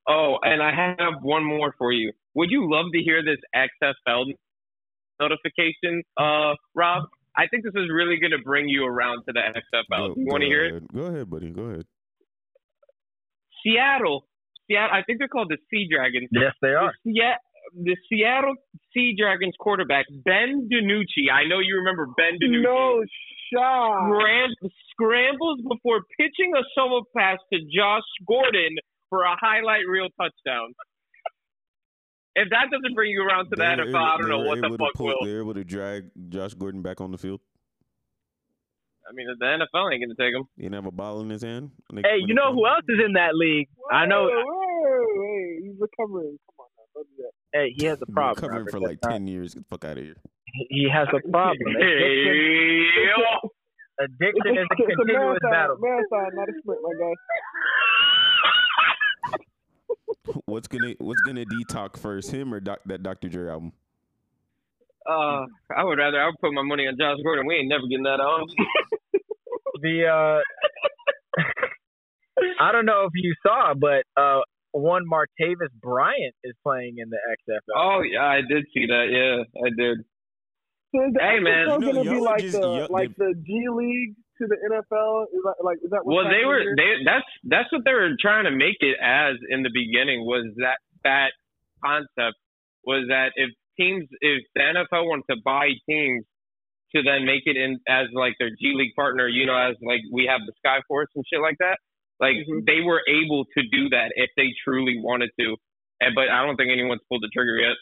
Oh, 0.08 0.38
and 0.42 0.62
I 0.62 0.72
have 0.74 1.22
one 1.22 1.44
more 1.44 1.74
for 1.78 1.92
you. 1.92 2.12
Would 2.34 2.50
you 2.50 2.70
love 2.70 2.86
to 2.92 3.00
hear 3.00 3.22
this 3.22 3.38
XFL 3.54 4.24
notification, 5.20 6.02
uh, 6.16 6.54
Rob? 6.74 7.04
I 7.36 7.46
think 7.46 7.64
this 7.64 7.74
is 7.76 7.88
really 7.92 8.18
going 8.18 8.32
to 8.32 8.42
bring 8.44 8.68
you 8.68 8.84
around 8.84 9.24
to 9.26 9.32
the 9.32 9.40
XFL. 9.40 10.16
you 10.16 10.26
want 10.26 10.42
to 10.42 10.46
hear 10.46 10.64
it? 10.64 10.74
it? 10.82 10.94
Go 10.94 11.02
ahead, 11.02 11.30
buddy. 11.30 11.50
Go 11.50 11.62
ahead. 11.62 11.84
Seattle, 13.62 14.24
Seattle. 14.70 14.94
I 14.96 15.02
think 15.02 15.18
they're 15.18 15.28
called 15.28 15.50
the 15.50 15.58
Sea 15.70 15.88
Dragons. 15.90 16.28
Yes, 16.30 16.54
they 16.62 16.68
The, 16.70 16.92
Sea- 17.04 17.34
the 17.82 17.96
Seattle 18.08 18.54
Sea 18.94 19.14
Dragons 19.18 19.54
quarterback 19.58 20.06
Ben 20.24 20.68
DiNucci. 20.72 21.26
I 21.32 21.46
know 21.48 21.58
you 21.58 21.76
remember 21.82 22.06
Ben 22.16 22.38
DiNucci. 22.38 22.62
No 22.62 23.02
shot. 23.52 24.06
Scram- 24.06 24.70
scrambles 24.92 25.58
before 25.68 26.00
pitching 26.18 26.52
a 26.56 26.62
solo 26.74 27.02
pass 27.16 27.38
to 27.52 27.58
Josh 27.74 28.06
Gordon 28.26 28.76
for 29.08 29.22
a 29.24 29.34
highlight 29.40 29.82
reel 29.88 30.06
touchdown. 30.20 30.72
If 32.36 32.48
that 32.50 32.70
doesn't 32.70 32.94
bring 32.94 33.10
you 33.10 33.22
around 33.26 33.46
to 33.46 33.50
the 33.50 33.56
They 33.56 33.64
were 33.64 33.82
NFL, 33.82 33.88
able- 33.88 33.96
I 33.98 34.16
don't 34.18 34.28
know 34.28 34.38
what 34.46 34.60
the 34.60 34.78
fuck 34.78 34.94
pull- 34.94 35.06
will. 35.06 35.26
They 35.26 35.34
were 35.34 35.40
able 35.40 35.54
to 35.54 35.64
drag 35.64 36.10
Josh 36.28 36.54
Gordon 36.54 36.80
back 36.80 37.00
on 37.00 37.10
the 37.10 37.18
field. 37.18 37.40
I 39.08 39.12
mean, 39.12 39.26
the 39.26 39.44
NFL 39.44 39.90
ain't 39.92 40.04
gonna 40.04 40.14
take 40.14 40.32
him. 40.32 40.44
He 40.56 40.62
didn't 40.62 40.76
have 40.76 40.86
a 40.86 40.92
ball 40.92 41.20
in 41.22 41.30
his 41.30 41.42
hand. 41.42 41.72
they- 41.92 42.02
Hey, 42.02 42.18
you 42.24 42.32
know 42.34 42.52
who 42.54 42.64
else 42.68 42.84
is 42.88 43.00
in 43.04 43.14
that 43.14 43.34
league? 43.34 43.68
I 43.90 44.06
know. 44.06 44.28
He's 44.28 44.36
recovering. 45.80 46.38
Come 46.46 46.58
on 46.58 46.68
now, 46.76 46.84
don't 46.94 47.06
that. 47.18 47.32
Hey, 47.58 47.74
he 47.76 47.84
has 47.86 48.00
a 48.02 48.06
Been 48.06 48.14
problem. 48.14 48.40
Covering 48.40 48.58
Robert. 48.66 48.70
for 48.70 48.80
like 48.80 49.00
That's 49.00 49.10
not- 49.10 49.12
ten 49.12 49.26
years. 49.26 49.54
Get 49.54 49.62
the 49.64 49.68
fuck 49.70 49.84
out 49.86 49.98
of 49.98 50.04
here. 50.04 50.16
He 50.68 50.88
has 50.92 51.08
a 51.08 51.20
problem. 51.30 51.58
Addiction, 54.00 54.40
addiction 54.46 54.56
is 54.56 54.58
a 54.58 54.62
it's 54.70 54.80
a 54.80 54.96
continuous 54.96 55.38
marathon, 55.42 55.50
battle. 55.50 55.76
marathon, 55.80 56.30
not 56.34 56.48
a 56.48 56.52
sprint, 56.62 56.80
my 56.82 56.94
guy. 56.98 57.14
What's 60.46 60.68
gonna 60.68 60.94
What's 60.98 61.20
gonna 61.26 61.44
detox 61.44 61.98
first, 61.98 62.30
him 62.30 62.54
or 62.54 62.60
doc, 62.60 62.80
that 62.86 63.02
Dr. 63.02 63.28
Dre 63.28 63.50
album? 63.50 63.72
Uh, 65.08 65.44
I 65.76 65.84
would 65.84 65.98
rather 65.98 66.20
I 66.20 66.26
would 66.26 66.36
put 66.40 66.52
my 66.52 66.62
money 66.62 66.86
on 66.86 66.96
Josh 66.98 67.18
Gordon. 67.22 67.46
We 67.46 67.56
ain't 67.56 67.68
never 67.68 67.82
getting 67.88 68.04
that 68.04 68.20
on. 68.20 68.46
The 69.82 70.06
uh, 70.06 70.40
I 72.60 72.72
don't 72.72 72.86
know 72.86 73.04
if 73.04 73.12
you 73.14 73.34
saw, 73.46 73.74
but 73.74 74.04
uh, 74.20 74.40
one 74.72 75.02
Martavis 75.10 75.72
Bryant 75.80 76.34
is 76.44 76.54
playing 76.62 76.96
in 76.98 77.10
the 77.10 77.18
XFL. 77.48 77.76
Oh 77.76 78.00
yeah, 78.02 78.24
I 78.24 78.40
did 78.48 78.64
see 78.74 78.86
that. 78.86 79.06
Yeah, 79.10 79.44
I 79.64 79.70
did. 79.76 79.98
So 80.94 81.06
is 81.06 81.12
the 81.14 81.20
Hey, 81.20 81.38
man. 81.40 81.66
XFL 81.68 81.80
You 81.82 81.92
know, 81.92 81.92
gonna 82.04 82.10
be 82.10 82.20
like 82.20 82.40
just- 82.40 82.60
the 82.60 82.66
y'all- 82.66 82.88
like 82.90 83.14
the 83.16 83.34
G 83.46 83.66
League 83.70 84.14
to 84.38 84.46
the 84.46 84.56
NFL? 84.72 85.24
Is 85.34 85.42
that 85.44 85.56
like 85.62 85.78
is 85.84 85.90
that 85.90 86.00
what's 86.04 86.16
Well, 86.24 86.30
they 86.32 86.44
were 86.46 86.60
here? 86.60 86.74
they 86.76 87.04
that's 87.04 87.26
that's 87.44 87.70
what 87.72 87.82
they 87.84 87.92
were 87.92 88.10
trying 88.20 88.44
to 88.44 88.50
make 88.50 88.76
it 88.80 88.96
as 89.02 89.36
in 89.50 89.62
the 89.62 89.70
beginning 89.72 90.24
was 90.24 90.46
that 90.56 90.78
that 91.04 91.32
concept 91.84 92.36
was 92.84 93.06
that 93.08 93.32
if 93.36 93.50
teams 93.78 94.06
if 94.20 94.42
the 94.54 94.60
NFL 94.62 95.06
wanted 95.06 95.24
to 95.30 95.36
buy 95.44 95.70
teams 95.88 96.24
to 96.94 97.02
then 97.02 97.24
make 97.24 97.42
it 97.46 97.56
in 97.56 97.78
as 97.86 98.08
like 98.12 98.34
their 98.38 98.50
G 98.50 98.72
League 98.74 98.94
partner, 98.96 99.28
you 99.28 99.46
know, 99.46 99.56
as 99.56 99.76
like 99.82 100.00
we 100.12 100.26
have 100.26 100.40
the 100.46 100.52
Sky 100.58 100.80
Force 100.88 101.08
and 101.14 101.24
shit 101.30 101.40
like 101.40 101.56
that. 101.58 101.78
Like 102.20 102.36
Mhm. 102.36 102.66
they 102.66 102.80
were 102.84 103.02
able 103.08 103.46
to 103.56 103.60
do 103.72 103.88
that 103.90 104.12
if 104.14 104.30
they 104.36 104.52
truly 104.64 105.00
wanted 105.00 105.30
to. 105.40 105.56
And 106.00 106.14
but 106.14 106.28
I 106.28 106.44
don't 106.44 106.56
think 106.56 106.70
anyone's 106.70 107.00
pulled 107.08 107.22
the 107.22 107.30
trigger 107.32 107.56
yet. 107.58 107.76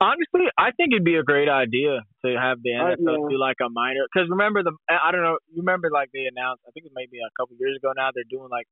Honestly, 0.00 0.46
I 0.56 0.70
think 0.78 0.92
it'd 0.94 1.02
be 1.04 1.16
a 1.16 1.24
great 1.24 1.48
idea 1.48 2.02
to 2.24 2.28
have 2.38 2.62
the 2.62 2.74
Uh, 2.74 2.94
NFL 2.94 3.22
yeah. 3.22 3.28
do 3.30 3.36
like 3.38 3.56
a 3.60 3.68
minor. 3.68 4.06
Because 4.12 4.30
remember 4.30 4.62
the 4.62 4.72
I 4.88 5.10
don't 5.10 5.22
know. 5.22 5.38
You 5.50 5.62
remember 5.62 5.90
like 5.90 6.10
they 6.12 6.26
announced. 6.26 6.62
I 6.66 6.70
think 6.70 6.86
it 6.86 6.92
might 6.94 7.10
be 7.10 7.18
a 7.18 7.30
couple 7.38 7.56
years 7.58 7.76
ago 7.76 7.92
now. 7.96 8.10
They're 8.14 8.24
doing 8.30 8.48
like 8.48 8.66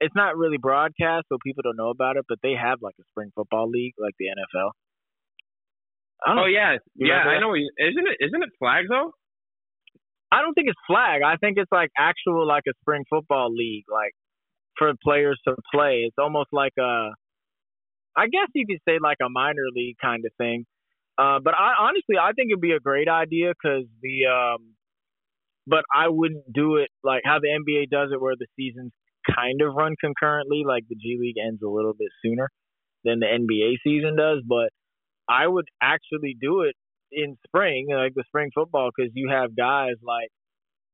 it's 0.00 0.14
not 0.14 0.36
really 0.36 0.58
broadcast, 0.58 1.26
so 1.28 1.38
people 1.42 1.62
don't 1.62 1.76
know 1.76 1.88
about 1.90 2.16
it. 2.16 2.26
But 2.28 2.38
they 2.42 2.52
have 2.54 2.80
like 2.82 2.94
a 3.00 3.04
spring 3.10 3.32
football 3.34 3.68
league, 3.68 3.94
like 3.98 4.14
the 4.18 4.26
NFL. 4.28 4.70
Oh 6.26 6.46
yeah, 6.46 6.78
yeah. 6.94 7.26
remember 7.26 7.30
I 7.30 7.40
know. 7.40 7.54
Isn't 7.54 8.06
it? 8.08 8.16
Isn't 8.20 8.42
it 8.42 8.50
flag 8.58 8.86
though? 8.88 9.12
I 10.32 10.42
don't 10.42 10.54
think 10.54 10.68
it's 10.68 10.78
flag. 10.86 11.22
I 11.22 11.36
think 11.36 11.56
it's 11.58 11.70
like 11.70 11.90
actual 11.96 12.46
like 12.46 12.64
a 12.68 12.72
spring 12.80 13.04
football 13.08 13.52
league, 13.54 13.84
like 13.90 14.12
for 14.76 14.92
players 15.02 15.40
to 15.46 15.54
play. 15.72 16.04
It's 16.06 16.16
almost 16.18 16.48
like 16.52 16.72
a, 16.78 17.10
I 18.16 18.26
guess 18.26 18.48
you 18.54 18.66
could 18.66 18.80
say 18.88 18.98
like 19.00 19.18
a 19.24 19.28
minor 19.28 19.66
league 19.74 19.96
kind 20.02 20.24
of 20.24 20.32
thing. 20.38 20.64
Uh, 21.18 21.38
but 21.42 21.54
I 21.54 21.74
honestly, 21.80 22.16
I 22.20 22.32
think 22.32 22.50
it'd 22.50 22.60
be 22.60 22.72
a 22.72 22.80
great 22.80 23.08
idea 23.08 23.52
because 23.52 23.84
the, 24.02 24.26
um, 24.26 24.74
but 25.66 25.84
I 25.94 26.08
wouldn't 26.08 26.52
do 26.52 26.76
it 26.76 26.88
like 27.02 27.22
how 27.24 27.38
the 27.40 27.48
NBA 27.48 27.88
does 27.90 28.10
it, 28.12 28.20
where 28.20 28.34
the 28.38 28.46
seasons 28.56 28.92
kind 29.34 29.60
of 29.62 29.74
run 29.74 29.94
concurrently. 30.00 30.64
Like 30.66 30.84
the 30.88 30.96
G 30.96 31.16
League 31.18 31.36
ends 31.38 31.62
a 31.62 31.68
little 31.68 31.94
bit 31.98 32.08
sooner 32.24 32.50
than 33.04 33.20
the 33.20 33.26
NBA 33.26 33.76
season 33.82 34.16
does, 34.16 34.42
but 34.46 34.70
I 35.28 35.46
would 35.46 35.66
actually 35.82 36.36
do 36.40 36.62
it 36.62 36.74
in 37.12 37.36
spring, 37.46 37.88
like 37.90 38.14
the 38.14 38.24
spring 38.26 38.50
football, 38.54 38.90
because 38.94 39.12
you 39.14 39.28
have 39.30 39.56
guys 39.56 39.94
like 40.02 40.30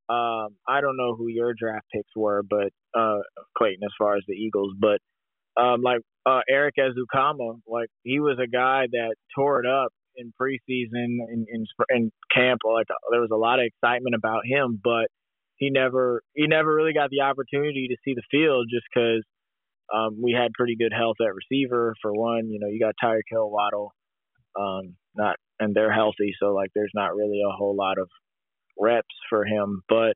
um, 0.09 0.55
I 0.67 0.81
don't 0.81 0.97
know 0.97 1.15
who 1.15 1.27
your 1.27 1.53
draft 1.57 1.85
picks 1.93 2.11
were, 2.15 2.43
but 2.43 2.69
uh, 2.97 3.19
Clayton, 3.57 3.83
as 3.83 3.93
far 3.97 4.15
as 4.17 4.23
the 4.27 4.33
Eagles, 4.33 4.73
but 4.79 4.99
um, 5.59 5.81
like 5.81 6.01
uh, 6.25 6.41
Erik 6.49 6.75
Ezukanma, 6.77 7.59
like 7.67 7.89
he 8.03 8.19
was 8.19 8.37
a 8.41 8.47
guy 8.47 8.85
that 8.91 9.15
tore 9.35 9.63
it 9.63 9.65
up 9.65 9.91
in 10.15 10.33
preseason 10.39 11.19
in 11.31 11.45
in, 11.49 11.65
in 11.89 12.11
camp. 12.33 12.61
Like 12.65 12.87
there 13.11 13.21
was 13.21 13.31
a 13.31 13.37
lot 13.37 13.59
of 13.59 13.65
excitement 13.65 14.15
about 14.15 14.41
him, 14.45 14.79
but 14.83 15.07
he 15.55 15.69
never 15.69 16.21
he 16.35 16.47
never 16.47 16.73
really 16.73 16.93
got 16.93 17.09
the 17.09 17.21
opportunity 17.21 17.87
to 17.89 17.95
see 18.03 18.13
the 18.13 18.23
field 18.29 18.67
just 18.69 18.85
because 18.93 19.23
um, 19.93 20.21
we 20.21 20.33
had 20.33 20.51
pretty 20.53 20.75
good 20.75 20.91
health 20.95 21.17
at 21.21 21.33
receiver 21.33 21.95
for 22.01 22.13
one. 22.13 22.49
You 22.49 22.59
know, 22.59 22.67
you 22.67 22.79
got 22.79 22.95
Tyreek 23.01 23.29
Hill, 23.29 23.49
Waddle, 23.49 23.93
um, 24.59 24.95
not 25.15 25.35
and 25.59 25.75
they're 25.75 25.93
healthy, 25.93 26.33
so 26.39 26.53
like 26.53 26.71
there's 26.75 26.91
not 26.93 27.15
really 27.15 27.41
a 27.47 27.55
whole 27.55 27.75
lot 27.75 27.97
of 27.97 28.09
reps 28.79 29.15
for 29.29 29.45
him. 29.45 29.81
But 29.87 30.13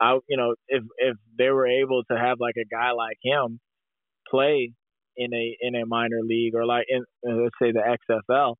I, 0.00 0.18
you 0.28 0.36
know, 0.36 0.54
if 0.68 0.82
if 0.98 1.16
they 1.38 1.48
were 1.50 1.66
able 1.66 2.02
to 2.10 2.18
have 2.18 2.38
like 2.40 2.56
a 2.56 2.68
guy 2.68 2.92
like 2.92 3.18
him 3.22 3.60
play 4.28 4.72
in 5.16 5.34
a 5.34 5.56
in 5.60 5.74
a 5.74 5.86
minor 5.86 6.20
league 6.22 6.54
or 6.54 6.66
like 6.66 6.86
in 6.88 7.04
let's 7.22 7.56
say 7.60 7.72
the 7.72 7.96
XFL, 8.10 8.54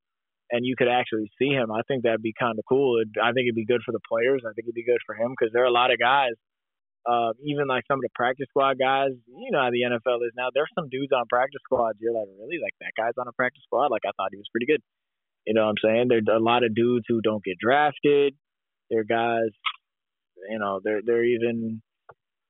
and 0.51 0.67
you 0.67 0.75
could 0.77 0.89
actually 0.89 1.31
see 1.39 1.49
him, 1.49 1.71
I 1.71 1.83
think 1.87 2.03
that'd 2.03 2.23
be 2.23 2.35
kind 2.39 2.59
of 2.59 2.65
cool. 2.69 3.01
It, 3.01 3.09
I 3.23 3.33
think 3.33 3.47
it'd 3.47 3.55
be 3.55 3.67
good 3.67 3.83
for 3.85 3.93
the 3.93 4.05
players. 4.09 4.43
I 4.45 4.53
think 4.53 4.67
it'd 4.67 4.75
be 4.75 4.85
good 4.85 5.01
for 5.07 5.15
him 5.15 5.31
because 5.31 5.53
there 5.53 5.63
are 5.63 5.71
a 5.71 5.75
lot 5.75 5.93
of 5.93 5.99
guys. 5.99 6.35
Uh, 7.09 7.33
even 7.41 7.65
like 7.67 7.83
some 7.89 7.97
of 7.97 8.05
the 8.05 8.13
practice 8.15 8.45
squad 8.53 8.77
guys, 8.77 9.17
you 9.27 9.51
know 9.51 9.65
how 9.65 9.73
the 9.73 9.89
NFL 9.89 10.21
is 10.21 10.37
now. 10.37 10.53
There's 10.53 10.69
some 10.77 10.91
dudes 10.91 11.13
on 11.17 11.25
practice 11.33 11.65
squads. 11.65 11.97
You're 11.99 12.13
like, 12.13 12.29
really? 12.37 12.61
Like 12.61 12.77
that 12.85 12.93
guy's 12.93 13.17
on 13.17 13.27
a 13.27 13.33
practice 13.33 13.65
squad? 13.65 13.89
Like 13.89 14.05
I 14.05 14.13
thought 14.21 14.29
he 14.33 14.37
was 14.37 14.53
pretty 14.53 14.67
good. 14.69 14.85
You 15.47 15.55
know 15.55 15.63
what 15.63 15.71
I'm 15.71 15.83
saying? 15.83 16.07
There's 16.09 16.29
a 16.31 16.43
lot 16.43 16.65
of 16.65 16.75
dudes 16.75 17.07
who 17.09 17.21
don't 17.21 17.45
get 17.45 17.59
drafted. 17.59 18.35
They're 18.91 19.05
guys, 19.05 19.51
you 20.49 20.59
know, 20.59 20.81
they're 20.83 21.01
they're 21.05 21.25
even 21.25 21.81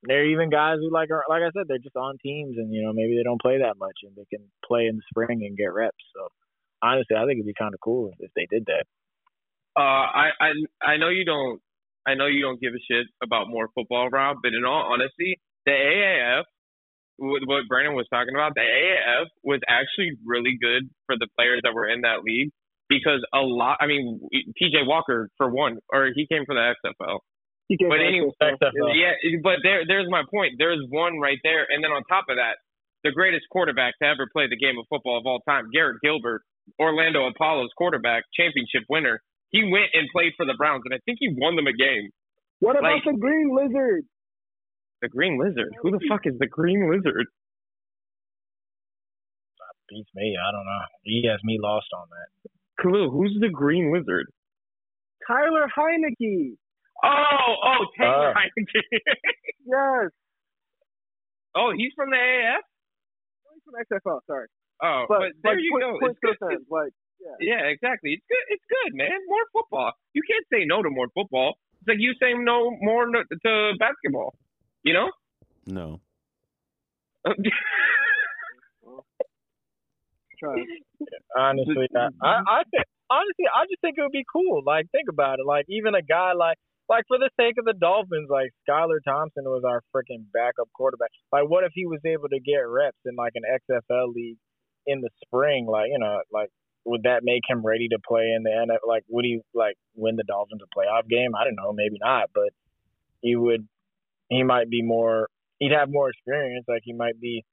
they're 0.02 0.26
even 0.26 0.50
guys 0.50 0.76
who 0.80 0.90
like 0.92 1.10
are 1.10 1.24
like 1.28 1.42
I 1.42 1.50
said, 1.52 1.66
they're 1.68 1.78
just 1.78 1.96
on 1.96 2.16
teams 2.22 2.56
and 2.56 2.72
you 2.72 2.82
know 2.82 2.92
maybe 2.92 3.16
they 3.16 3.22
don't 3.22 3.40
play 3.40 3.58
that 3.58 3.78
much 3.78 3.96
and 4.02 4.14
they 4.16 4.24
can 4.30 4.46
play 4.66 4.86
in 4.86 4.96
the 4.96 5.02
spring 5.10 5.44
and 5.46 5.56
get 5.56 5.72
reps. 5.72 6.02
So 6.14 6.28
honestly, 6.82 7.16
I 7.16 7.26
think 7.26 7.38
it'd 7.38 7.46
be 7.46 7.54
kind 7.58 7.74
of 7.74 7.80
cool 7.80 8.12
if 8.18 8.30
they 8.34 8.46
did 8.50 8.66
that. 8.66 8.84
Uh, 9.76 9.80
I, 9.80 10.26
I 10.40 10.50
I 10.82 10.96
know 10.96 11.08
you 11.08 11.24
don't 11.24 11.60
I 12.06 12.14
know 12.14 12.26
you 12.26 12.42
don't 12.42 12.60
give 12.60 12.72
a 12.72 12.82
shit 12.90 13.06
about 13.22 13.48
more 13.48 13.68
football, 13.74 14.08
Rob, 14.08 14.38
but 14.42 14.52
in 14.52 14.64
all 14.64 14.92
honesty, 14.92 15.38
the 15.66 15.72
AAF, 15.72 16.44
with 17.18 17.42
what 17.44 17.68
Brandon 17.68 17.94
was 17.94 18.08
talking 18.10 18.34
about, 18.34 18.54
the 18.54 18.64
AAF 18.64 19.26
was 19.44 19.60
actually 19.68 20.16
really 20.24 20.56
good 20.60 20.88
for 21.06 21.16
the 21.16 21.28
players 21.38 21.60
that 21.62 21.74
were 21.74 21.86
in 21.86 22.00
that 22.00 22.24
league 22.24 22.50
because 22.90 23.22
a 23.32 23.38
lot. 23.38 23.78
I 23.80 23.86
mean, 23.86 24.20
PJ 24.60 24.84
Walker 24.84 25.30
for 25.38 25.48
one, 25.48 25.78
or 25.88 26.10
he 26.12 26.26
came 26.26 26.44
from 26.44 26.58
the 26.58 26.74
XFL. 26.84 27.22
He 27.70 27.78
came 27.78 27.88
But 27.88 28.02
back 28.02 28.10
anyway, 28.10 28.34
to 28.34 28.46
us, 28.50 28.58
XFL. 28.58 28.90
Yeah, 28.98 29.14
but 29.46 29.62
there, 29.62 29.86
there's 29.86 30.10
my 30.10 30.26
point. 30.26 30.58
There's 30.58 30.82
one 30.90 31.22
right 31.22 31.38
there, 31.46 31.64
and 31.70 31.78
then 31.82 31.94
on 31.94 32.02
top 32.10 32.26
of 32.28 32.36
that, 32.36 32.58
the 33.06 33.14
greatest 33.14 33.46
quarterback 33.48 33.94
to 34.02 34.10
ever 34.10 34.26
play 34.34 34.50
the 34.50 34.58
game 34.58 34.74
of 34.76 34.84
football 34.90 35.16
of 35.16 35.24
all 35.24 35.38
time, 35.48 35.70
Garrett 35.72 36.02
Gilbert, 36.02 36.42
Orlando 36.82 37.30
Apollo's 37.30 37.70
quarterback, 37.78 38.24
championship 38.34 38.82
winner. 38.90 39.22
He 39.54 39.62
went 39.62 39.94
and 39.94 40.10
played 40.12 40.34
for 40.36 40.44
the 40.44 40.58
Browns, 40.58 40.82
and 40.84 40.92
I 40.92 40.98
think 41.06 41.18
he 41.22 41.30
won 41.38 41.54
them 41.54 41.70
a 41.70 41.72
game. 41.72 42.10
What 42.58 42.76
about 42.76 42.92
like- 42.92 43.06
the 43.06 43.14
Green 43.14 43.54
Lizard? 43.54 44.04
The 45.00 45.08
Green 45.08 45.38
Lizard. 45.38 45.72
Who 45.80 45.92
the 45.92 46.02
fuck 46.10 46.26
is 46.26 46.36
the 46.38 46.46
Green 46.46 46.90
Lizard? 46.90 47.24
That 49.56 49.74
beats 49.88 50.10
me. 50.14 50.36
I 50.36 50.52
don't 50.52 50.66
know. 50.66 50.84
He 51.04 51.24
has 51.30 51.40
me 51.42 51.58
lost 51.58 51.88
on 51.94 52.06
that. 52.10 52.50
Clue. 52.80 53.10
Who's 53.10 53.36
the 53.40 53.48
Green 53.48 53.90
Wizard? 53.90 54.26
Tyler 55.26 55.66
Heinicke. 55.76 56.56
Oh, 57.04 57.54
oh, 57.64 57.86
Taylor 57.98 58.30
Oh. 58.30 58.32
Ah. 58.36 58.40
Heinicke. 58.40 58.82
Yes. 59.66 60.10
oh, 61.54 61.70
he's 61.76 61.92
from 61.94 62.10
the 62.10 62.16
AAF. 62.16 62.64
He's 63.54 63.62
from 63.62 63.74
XFL. 63.86 64.20
Sorry. 64.26 64.46
Oh, 64.82 65.04
but, 65.08 65.18
But, 65.18 65.28
there 65.44 65.54
but 65.54 65.62
you 65.62 65.70
point, 65.72 65.84
go. 65.84 65.98
Point 66.00 66.10
It's 66.12 66.20
good. 66.20 66.36
still. 66.36 66.58
Like, 66.70 66.92
yeah. 67.20 67.36
Yeah, 67.40 67.62
exactly. 67.68 68.12
It's 68.14 68.24
good. 68.28 68.44
It's 68.48 68.64
good, 68.68 68.96
man. 68.96 69.12
More 69.28 69.44
football. 69.52 69.92
You 70.14 70.22
can't 70.26 70.46
say 70.52 70.64
no 70.66 70.82
to 70.82 70.90
more 70.90 71.08
football. 71.14 71.54
It's 71.80 71.88
like 71.88 71.98
you 72.00 72.14
saying 72.20 72.44
no 72.44 72.70
more 72.80 73.06
no, 73.08 73.22
to 73.22 73.72
basketball. 73.78 74.34
You 74.82 74.94
know? 74.94 75.10
No. 75.66 76.00
Honestly, 81.36 81.88
I, 81.96 82.08
I, 82.22 82.32
I 82.48 82.62
think 82.70 82.86
honestly, 83.10 83.46
I 83.50 83.66
just 83.66 83.80
think 83.80 83.98
it 83.98 84.02
would 84.02 84.12
be 84.12 84.24
cool. 84.30 84.62
Like, 84.64 84.86
think 84.92 85.08
about 85.10 85.38
it. 85.38 85.46
Like, 85.46 85.66
even 85.68 85.94
a 85.94 86.02
guy 86.02 86.32
like, 86.32 86.56
like 86.88 87.04
for 87.06 87.18
the 87.18 87.30
sake 87.38 87.54
of 87.58 87.64
the 87.64 87.74
Dolphins, 87.74 88.28
like 88.30 88.50
Skylar 88.68 88.98
Thompson 89.04 89.44
was 89.44 89.62
our 89.66 89.82
freaking 89.94 90.24
backup 90.32 90.68
quarterback. 90.74 91.10
Like, 91.32 91.48
what 91.48 91.64
if 91.64 91.72
he 91.74 91.86
was 91.86 92.00
able 92.04 92.28
to 92.28 92.40
get 92.40 92.66
reps 92.66 92.98
in 93.04 93.14
like 93.16 93.34
an 93.34 93.44
XFL 93.46 94.14
league 94.14 94.38
in 94.86 95.00
the 95.00 95.10
spring? 95.24 95.66
Like, 95.66 95.88
you 95.92 95.98
know, 95.98 96.20
like 96.32 96.50
would 96.84 97.02
that 97.04 97.20
make 97.22 97.42
him 97.48 97.64
ready 97.64 97.88
to 97.88 97.98
play 98.06 98.32
in 98.34 98.42
the 98.42 98.50
NFL? 98.50 98.88
Like, 98.88 99.04
would 99.08 99.24
he 99.24 99.40
like 99.54 99.76
win 99.94 100.16
the 100.16 100.24
Dolphins 100.24 100.62
a 100.62 100.78
playoff 100.78 101.08
game? 101.08 101.34
I 101.38 101.44
don't 101.44 101.56
know, 101.56 101.72
maybe 101.72 101.96
not, 102.00 102.30
but 102.34 102.50
he 103.20 103.36
would. 103.36 103.66
He 104.28 104.42
might 104.44 104.70
be 104.70 104.82
more. 104.82 105.28
He'd 105.58 105.72
have 105.72 105.90
more 105.90 106.08
experience. 106.08 106.64
Like, 106.68 106.82
he 106.84 106.92
might 106.92 107.20
be 107.20 107.44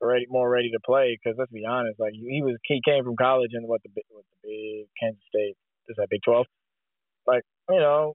ready, 0.00 0.26
more 0.28 0.48
ready 0.48 0.70
to 0.70 0.80
play. 0.84 1.16
Because 1.16 1.36
let's 1.38 1.52
be 1.52 1.64
honest, 1.66 2.00
like 2.00 2.12
he 2.12 2.42
was, 2.42 2.56
he 2.64 2.80
came 2.84 3.04
from 3.04 3.16
college 3.16 3.50
in 3.54 3.66
what 3.66 3.82
the 3.82 3.90
big, 3.94 4.04
what 4.10 4.24
the 4.30 4.48
big 4.48 4.86
Kansas 5.00 5.22
State 5.28 5.56
is 5.88 5.96
that 5.96 6.08
Big 6.10 6.20
Twelve. 6.24 6.46
Like 7.26 7.42
you 7.68 7.80
know, 7.80 8.14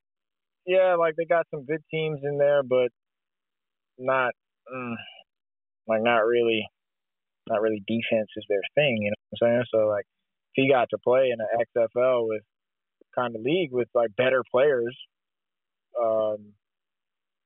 yeah, 0.66 0.96
like 0.96 1.16
they 1.16 1.26
got 1.26 1.46
some 1.52 1.66
good 1.66 1.82
teams 1.92 2.20
in 2.24 2.38
there, 2.38 2.64
but 2.64 2.90
not 3.98 4.34
mm, 4.74 4.96
like 5.88 6.02
not 6.02 6.26
really, 6.26 6.66
not 7.48 7.62
really 7.62 7.84
defense 7.88 8.30
is 8.36 8.46
their 8.50 8.62
thing. 8.76 8.98
You 9.02 9.12
know 9.12 9.16
what 9.30 9.48
I'm 9.48 9.54
saying? 9.54 9.66
So 9.74 9.88
like, 9.88 10.06
if 10.56 10.64
he 10.64 10.70
got 10.70 10.90
to 10.90 10.98
play 11.04 11.32
in 11.32 11.38
an 11.40 11.66
XFL 11.76 12.28
with 12.28 12.42
kind 13.16 13.36
of 13.36 13.42
league 13.42 13.72
with 13.72 13.88
like 13.94 14.16
better 14.18 14.44
players, 14.52 14.96
um, 16.02 16.54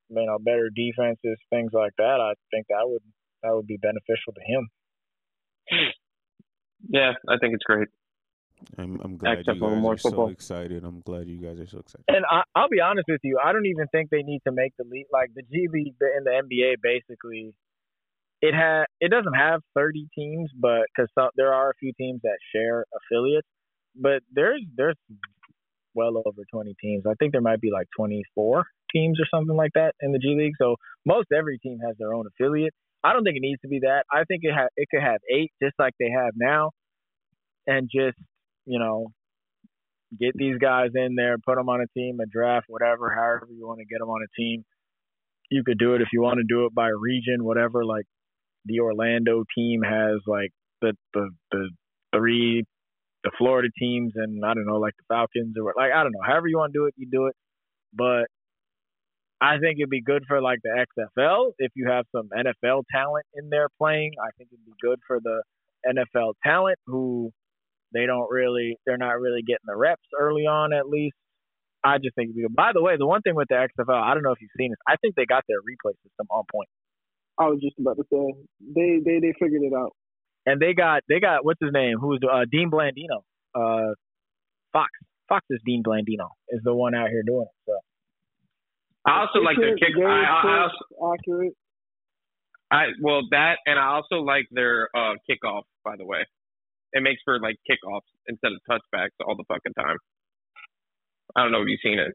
you 0.10 0.26
know, 0.26 0.38
better 0.40 0.70
defenses, 0.74 1.38
things 1.50 1.72
like 1.74 1.94
that, 1.98 2.20
I 2.20 2.34
think 2.52 2.68
that 2.70 2.88
would 2.88 3.04
that 3.44 3.54
would 3.54 3.68
be 3.68 3.78
beneficial 3.78 4.34
to 4.34 4.42
him. 4.46 4.70
yeah, 6.90 7.14
I 7.28 7.38
think 7.38 7.54
it's 7.54 7.64
great. 7.64 7.88
I'm, 8.78 9.00
I'm 9.04 9.18
glad 9.18 9.40
Except 9.40 9.56
you 9.56 9.62
guys 9.62 9.82
more 9.82 9.94
are 9.94 9.98
football. 9.98 10.28
so 10.28 10.32
excited. 10.32 10.84
I'm 10.84 11.02
glad 11.02 11.28
you 11.28 11.38
guys 11.38 11.60
are 11.60 11.68
so 11.68 11.80
excited. 11.80 12.04
And 12.08 12.26
I, 12.30 12.42
I'll 12.56 12.70
be 12.70 12.82
honest 12.82 13.06
with 13.08 13.22
you, 13.24 13.40
I 13.44 13.54
don't 13.54 13.66
even 13.66 13.88
think 13.92 14.10
they 14.10 14.24
need 14.24 14.42
to 14.48 14.52
make 14.52 14.74
the 14.78 14.84
league 14.84 15.08
like 15.14 15.30
the 15.34 15.44
G 15.44 15.68
League 15.72 15.96
and 16.02 16.26
the 16.26 16.32
NBA. 16.32 16.76
Basically, 16.84 17.54
it 18.42 18.54
had 18.54 18.86
it 19.00 19.12
doesn't 19.12 19.34
have 19.34 19.62
30 19.76 20.08
teams, 20.14 20.50
but 20.60 20.84
because 20.96 21.10
there 21.36 21.54
are 21.54 21.70
a 21.70 21.74
few 21.80 21.94
teams 21.98 22.22
that 22.24 22.38
share 22.54 22.86
affiliates, 22.96 23.48
but 23.96 24.22
there's 24.34 24.62
there's 24.76 24.98
well 25.94 26.22
over 26.26 26.44
20 26.52 26.76
teams. 26.82 27.04
I 27.08 27.14
think 27.20 27.32
there 27.32 27.42
might 27.42 27.62
be 27.62 27.72
like 27.72 27.88
24 27.96 28.66
teams 28.94 29.20
or 29.20 29.26
something 29.34 29.56
like 29.56 29.72
that 29.76 29.94
in 30.02 30.12
the 30.12 30.20
G 30.20 30.36
League. 30.38 30.54
So 30.60 30.76
most 31.06 31.28
every 31.36 31.60
team 31.60 31.80
has 31.86 31.96
their 31.98 32.14
own 32.14 32.26
affiliate. 32.28 32.74
I 33.04 33.14
don't 33.14 33.24
think 33.24 33.38
it 33.38 33.42
needs 33.42 33.62
to 33.62 33.68
be 33.68 33.80
that. 33.82 34.04
I 34.12 34.24
think 34.26 34.42
it 34.44 34.54
ha- 34.54 34.74
it 34.76 34.88
could 34.92 35.02
have 35.02 35.20
eight, 35.34 35.52
just 35.62 35.76
like 35.80 35.94
they 36.00 36.10
have 36.12 36.34
now, 36.36 36.72
and 37.68 37.90
just 37.94 38.18
you 38.66 38.80
know 38.80 39.08
get 40.20 40.32
these 40.36 40.58
guys 40.58 40.90
in 40.96 41.16
there, 41.16 41.38
put 41.38 41.56
them 41.56 41.70
on 41.70 41.82
a 41.82 41.88
team, 41.98 42.20
a 42.20 42.26
draft, 42.26 42.66
whatever, 42.68 43.10
however 43.14 43.48
you 43.52 43.68
want 43.68 43.80
to 43.80 43.86
get 43.86 44.00
them 44.00 44.10
on 44.10 44.22
a 44.24 44.42
team. 44.42 44.64
You 45.52 45.64
could 45.66 45.78
do 45.80 45.96
it 45.96 46.02
if 46.02 46.10
you 46.14 46.22
want 46.22 46.38
to 46.38 46.44
do 46.48 46.66
it 46.66 46.74
by 46.76 46.90
region, 46.90 47.44
whatever. 47.44 47.86
Like 47.86 48.06
the 48.66 48.80
Orlando 48.82 49.44
team 49.56 49.82
has 49.84 50.22
like 50.28 50.52
the 50.82 50.94
the 51.14 51.30
the 51.52 51.70
three 52.16 52.66
the 53.24 53.32
Florida 53.38 53.70
teams 53.78 54.14
and 54.16 54.44
I 54.46 54.54
don't 54.54 54.66
know 54.66 54.80
like 54.80 54.94
the 54.98 55.04
Falcons 55.14 55.56
or 55.62 55.74
like 55.76 55.92
I 55.94 56.04
don't 56.04 56.12
know. 56.14 56.26
However 56.26 56.48
you 56.48 56.58
want 56.58 56.74
to 56.74 56.80
do 56.80 56.86
it, 56.86 56.94
you 56.98 57.08
do 57.12 57.28
it. 57.28 57.36
But 57.94 58.28
I 59.42 59.58
think 59.60 59.80
it'd 59.80 59.90
be 59.90 60.02
good 60.02 60.26
for 60.28 60.42
like 60.42 60.60
the 60.64 60.86
XFL 60.98 61.52
if 61.60 61.72
you 61.76 61.88
have 61.88 62.06
some 62.14 62.30
NFL 62.36 62.84
talent 62.92 63.26
in 63.36 63.50
there 63.50 63.68
playing. 63.78 64.12
I 64.22 64.32
think 64.38 64.50
it'd 64.52 64.66
be 64.66 64.74
good 64.82 65.00
for 65.08 65.20
the 65.24 65.44
NFL 65.88 66.34
talent 66.44 66.78
who 66.86 67.32
they 67.94 68.06
don't 68.06 68.30
really 68.30 68.78
they're 68.86 68.98
not 68.98 69.20
really 69.20 69.42
getting 69.42 69.66
the 69.66 69.76
reps 69.76 70.04
early 70.20 70.44
on 70.46 70.74
at 70.74 70.90
least. 70.90 71.16
I 71.84 71.98
just 71.98 72.16
think 72.16 72.28
it'd 72.28 72.36
be 72.36 72.42
good. 72.42 72.56
By 72.56 72.72
the 72.74 72.82
way, 72.82 72.98
the 72.98 73.08
one 73.08 73.22
thing 73.22 73.36
with 73.36 73.48
the 73.48 73.56
XFL, 73.56 73.96
I 73.96 74.14
don't 74.14 74.24
know 74.24 74.32
if 74.34 74.42
you've 74.42 74.52
seen 74.58 74.72
this, 74.72 74.80
I 74.88 74.98
think 74.98 75.16
they 75.16 75.26
got 75.26 75.46
their 75.48 75.60
replay 75.60 75.94
system 76.04 76.28
on 76.30 76.44
point. 76.52 76.68
I 77.40 77.48
was 77.48 77.60
just 77.62 77.80
about 77.80 77.96
to 77.96 78.04
say 78.12 78.34
they 78.76 79.00
they 79.04 79.20
they 79.20 79.34
figured 79.40 79.64
it 79.64 79.74
out. 79.74 79.96
And 80.46 80.62
they 80.62 80.74
got 80.74 81.04
they 81.08 81.22
got 81.22 81.46
what's 81.46 81.62
his 81.62 81.72
name? 81.72 81.98
Who's 82.00 82.20
uh 82.30 82.44
Dean 82.52 82.70
Blandino. 82.70 83.24
Uh 83.56 83.94
Fox. 84.74 84.90
Fox 85.30 85.46
is 85.50 85.62
Dean 85.66 85.84
Blandino 85.84 86.28
is 86.50 86.60
the 86.64 86.74
one 86.74 86.94
out 86.94 87.10
here 87.10 87.24
doing 87.26 87.46
it. 87.48 87.58
So 87.66 87.74
I 89.06 89.22
also 89.22 89.40
like 89.40 89.58
their 89.58 89.76
kick. 89.76 89.96
I, 89.98 90.04
I, 90.04 90.42
I, 90.44 90.62
also, 90.64 91.14
accurate. 91.14 91.54
I 92.72 92.84
well 93.02 93.22
that, 93.32 93.58
and 93.66 93.80
I 93.80 93.96
also 93.96 94.18
like 94.18 94.46
their 94.52 94.90
uh 94.96 95.16
kickoff. 95.30 95.64
By 95.84 95.96
the 95.98 96.06
way, 96.06 96.20
it 96.94 97.02
makes 97.02 97.22
for 97.24 97.40
like 97.40 97.56
kickoffs 97.70 98.10
instead 98.28 98.52
of 98.52 98.60
touchbacks 98.70 99.16
all 99.26 99.36
the 99.36 99.46
fucking 99.48 99.74
time. 99.74 99.98
I 101.36 101.44
don't 101.44 101.52
know 101.52 101.62
if 101.62 101.68
you've 101.68 101.80
seen 101.84 102.00
it. 102.00 102.14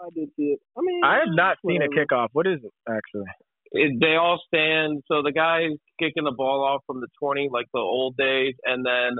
I 0.00 0.08
did 0.14 0.28
see 0.36 0.54
it. 0.54 0.60
I 0.76 0.80
mean, 0.82 1.00
I 1.04 1.18
have 1.18 1.34
not 1.34 1.56
seen 1.66 1.82
a 1.82 1.86
whatever. 1.86 2.06
kickoff. 2.06 2.28
What 2.32 2.46
is 2.46 2.60
it 2.62 2.72
actually? 2.88 3.26
it, 3.72 4.00
they 4.00 4.16
all 4.16 4.40
stand. 4.46 5.02
So 5.08 5.22
the 5.22 5.32
guy's 5.32 5.76
kicking 5.98 6.24
the 6.24 6.32
ball 6.32 6.64
off 6.64 6.82
from 6.86 7.00
the 7.00 7.08
20, 7.20 7.48
like 7.52 7.66
the 7.72 7.80
old 7.80 8.16
days, 8.16 8.54
and 8.64 8.84
then 8.84 9.16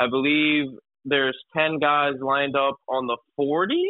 I 0.00 0.08
believe 0.08 0.66
there's 1.04 1.38
10 1.56 1.78
guys 1.78 2.14
lined 2.20 2.56
up 2.56 2.76
on 2.88 3.06
the 3.06 3.18
40, 3.36 3.74
the 3.74 3.80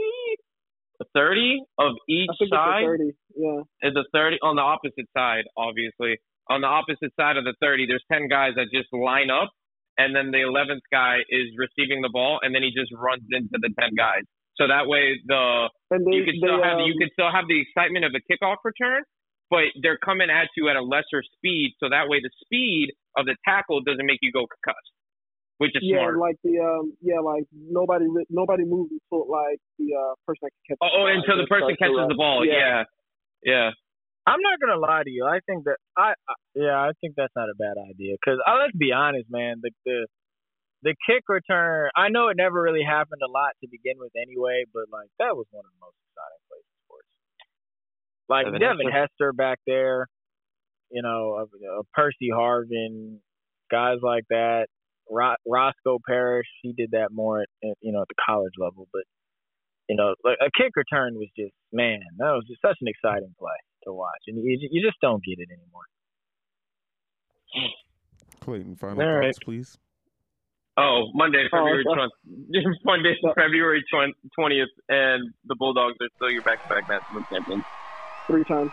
30 1.15 1.61
of 1.79 1.93
each 2.09 2.31
side. 2.39 2.41
it's 2.41 2.53
a 2.53 2.87
thirty. 2.87 3.11
Yeah. 3.37 3.89
Is 3.89 3.95
the 3.95 4.05
30 4.13 4.39
on 4.43 4.57
the 4.57 4.63
opposite 4.63 5.09
side, 5.17 5.45
obviously. 5.57 6.19
On 6.51 6.61
the 6.61 6.67
opposite 6.67 7.13
side 7.19 7.37
of 7.37 7.45
the 7.45 7.55
30, 7.61 7.87
there's 7.87 8.05
10 8.11 8.29
guys 8.29 8.53
that 8.57 8.67
just 8.75 8.93
line 8.93 9.31
up, 9.31 9.51
and 9.97 10.15
then 10.15 10.31
the 10.33 10.43
11th 10.43 10.85
guy 10.91 11.23
is 11.31 11.49
receiving 11.57 12.03
the 12.03 12.11
ball, 12.13 12.41
and 12.43 12.55
then 12.55 12.63
he 12.63 12.71
just 12.75 12.93
runs 12.93 13.23
into 13.31 13.57
the 13.63 13.71
10 13.79 13.95
guys. 13.97 14.27
So 14.57 14.69
that 14.69 14.85
way, 14.85 15.17
the 15.25 15.71
they 15.89 15.97
you 16.13 16.25
can 16.29 16.37
they, 16.37 16.45
still 16.45 16.61
have 16.61 16.79
um, 16.79 16.85
you 16.85 16.95
can 17.01 17.09
still 17.17 17.33
have 17.33 17.49
the 17.49 17.57
excitement 17.57 18.05
of 18.05 18.13
the 18.13 18.21
kickoff 18.29 18.61
return, 18.65 19.01
but 19.49 19.73
they're 19.81 19.99
coming 19.99 20.29
at 20.29 20.53
you 20.57 20.69
at 20.69 20.77
a 20.77 20.85
lesser 20.85 21.25
speed, 21.37 21.73
so 21.81 21.89
that 21.89 22.09
way 22.09 22.21
the 22.21 22.31
speed 22.45 22.93
of 23.17 23.25
the 23.25 23.37
tackle 23.49 23.81
doesn't 23.81 24.05
make 24.05 24.21
you 24.21 24.31
go 24.31 24.45
concussed, 24.45 24.93
which 25.63 25.79
is 25.79 25.87
yeah, 25.87 26.03
smart. 26.03 26.19
like 26.19 26.35
the 26.43 26.59
um 26.59 26.91
yeah, 26.99 27.23
like 27.23 27.47
nobody 27.55 28.11
nobody 28.27 28.67
moves 28.67 28.91
until 28.91 29.31
like 29.31 29.63
the 29.79 29.95
uh 29.95 30.19
person 30.27 30.51
that 30.51 30.53
can 30.67 30.75
catch. 30.75 30.83
oh, 30.83 30.91
oh, 30.91 31.07
ball, 31.07 31.15
until 31.15 31.39
the 31.39 31.47
person 31.47 31.79
catches 31.79 31.95
run. 31.95 32.11
the 32.11 32.19
ball. 32.19 32.43
Yeah, 32.43 32.83
yeah. 33.47 33.71
I'm 34.27 34.43
not 34.43 34.59
gonna 34.59 34.83
lie 34.83 35.07
to 35.07 35.11
you. 35.11 35.23
I 35.23 35.39
think 35.47 35.71
that 35.71 35.79
I, 35.95 36.19
I 36.27 36.35
yeah, 36.59 36.75
I 36.75 36.91
think 36.99 37.15
that's 37.15 37.35
not 37.39 37.47
a 37.47 37.55
bad 37.55 37.79
idea. 37.79 38.19
Cause 38.27 38.43
uh, 38.43 38.59
let's 38.59 38.75
be 38.75 38.91
honest, 38.91 39.31
man. 39.31 39.63
The 39.63 39.71
the 39.87 40.07
the 40.83 40.95
kick 41.07 41.23
return. 41.31 41.95
I 41.95 42.11
know 42.11 42.27
it 42.27 42.37
never 42.37 42.59
really 42.59 42.83
happened 42.83 43.23
a 43.23 43.31
lot 43.31 43.55
to 43.63 43.71
begin 43.71 44.03
with, 44.03 44.11
anyway. 44.19 44.67
But 44.67 44.91
like 44.91 45.15
that 45.23 45.39
was 45.39 45.47
one 45.55 45.63
of 45.63 45.71
the 45.71 45.79
most 45.79 45.95
exciting 46.11 46.43
plays 46.51 46.67
in 46.67 46.79
sports. 46.91 47.11
Like 48.27 48.47
Devin 48.51 48.59
Devin 48.59 48.91
Hester 48.91 49.31
back 49.31 49.63
there, 49.67 50.11
you 50.91 51.03
know, 51.03 51.39
a, 51.39 51.47
uh, 51.47 51.83
Percy 51.95 52.35
Harvin, 52.35 53.23
guys 53.71 54.03
like 54.03 54.27
that. 54.31 54.67
Ro- 55.11 55.41
Roscoe 55.47 55.99
Parrish, 56.07 56.49
he 56.63 56.73
did 56.73 56.93
that 56.93 57.09
more 57.13 57.43
at, 57.43 57.49
at 57.65 57.77
you 57.81 57.93
know 57.93 58.03
at 58.03 58.09
the 58.09 58.21
college 58.27 58.55
level, 58.59 58.89
but 58.93 59.03
you 59.89 59.97
know, 59.97 60.15
like 60.25 60.39
a 60.41 60.51
kick 60.57 60.73
return 60.77 61.15
was 61.15 61.29
just 61.37 61.53
man, 61.73 62.01
that 62.19 62.33
was 62.33 62.45
just 62.49 62.63
such 62.63 62.77
an 62.81 62.89
exciting 62.89 63.35
play 63.39 63.57
to 63.85 63.93
watch, 63.93 64.23
and 64.27 64.37
you, 64.39 64.59
you 64.71 64.83
just 64.83 65.01
don't 65.01 65.23
get 65.25 65.39
it 65.39 65.49
anymore. 65.51 65.83
Clayton, 68.41 68.77
final 68.77 69.03
All 69.03 69.13
right. 69.13 69.27
thoughts, 69.27 69.39
please. 69.45 69.79
Oh, 70.79 71.11
Monday, 71.15 71.45
oh, 71.53 71.57
February 71.57 71.85
Oh, 71.87 71.95
twentieth. 71.95 72.79
Monday, 72.85 73.15
February 73.37 73.85
twentieth, 74.35 74.69
and 74.89 75.33
the 75.47 75.55
Bulldogs 75.59 75.97
are 76.01 76.09
still 76.17 76.31
your 76.31 76.43
back-to-back 76.43 76.85
national 76.89 77.23
champions. 77.31 77.65
Three 78.31 78.45
times. 78.45 78.71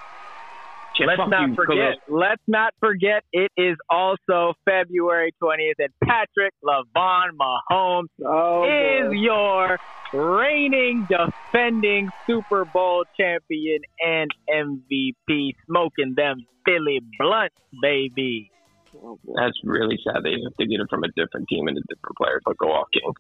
Yeah, 1.00 1.06
let's 1.08 1.18
fuck 1.18 1.30
not 1.30 1.50
you, 1.50 1.56
forget. 1.56 1.96
Khalil. 2.06 2.20
Let's 2.20 2.44
not 2.48 2.74
forget. 2.80 3.24
It 3.32 3.52
is 3.58 3.78
also 3.90 4.54
February 4.66 5.34
20th, 5.42 5.74
and 5.80 5.90
Patrick 6.04 6.54
LaVon 6.64 7.30
Mahomes 7.40 8.08
Oh, 8.26 8.64
is 8.66 9.08
boy. 9.10 9.14
your 9.14 9.80
reigning, 10.14 11.08
defending 11.10 12.10
Super 12.28 12.66
Bowl 12.66 13.06
champion 13.20 13.80
and 14.00 14.30
MVP, 14.54 15.56
smoking 15.68 16.14
them 16.16 16.46
Philly 16.66 17.00
blunts, 17.20 17.56
baby. 17.82 18.52
Oh. 18.96 19.20
That's 19.36 19.58
really 19.64 20.00
sad. 20.04 20.24
They 20.24 20.32
have 20.44 20.56
to 20.60 20.66
get 20.66 20.80
it 20.80 20.88
from 20.90 21.04
a 21.04 21.08
different 21.16 21.48
team 21.48 21.68
and 21.68 21.78
a 21.78 21.82
different 21.82 22.18
player 22.18 22.42
to 22.48 22.54
go 22.56 22.68
off 22.72 22.88
game. 22.92 23.14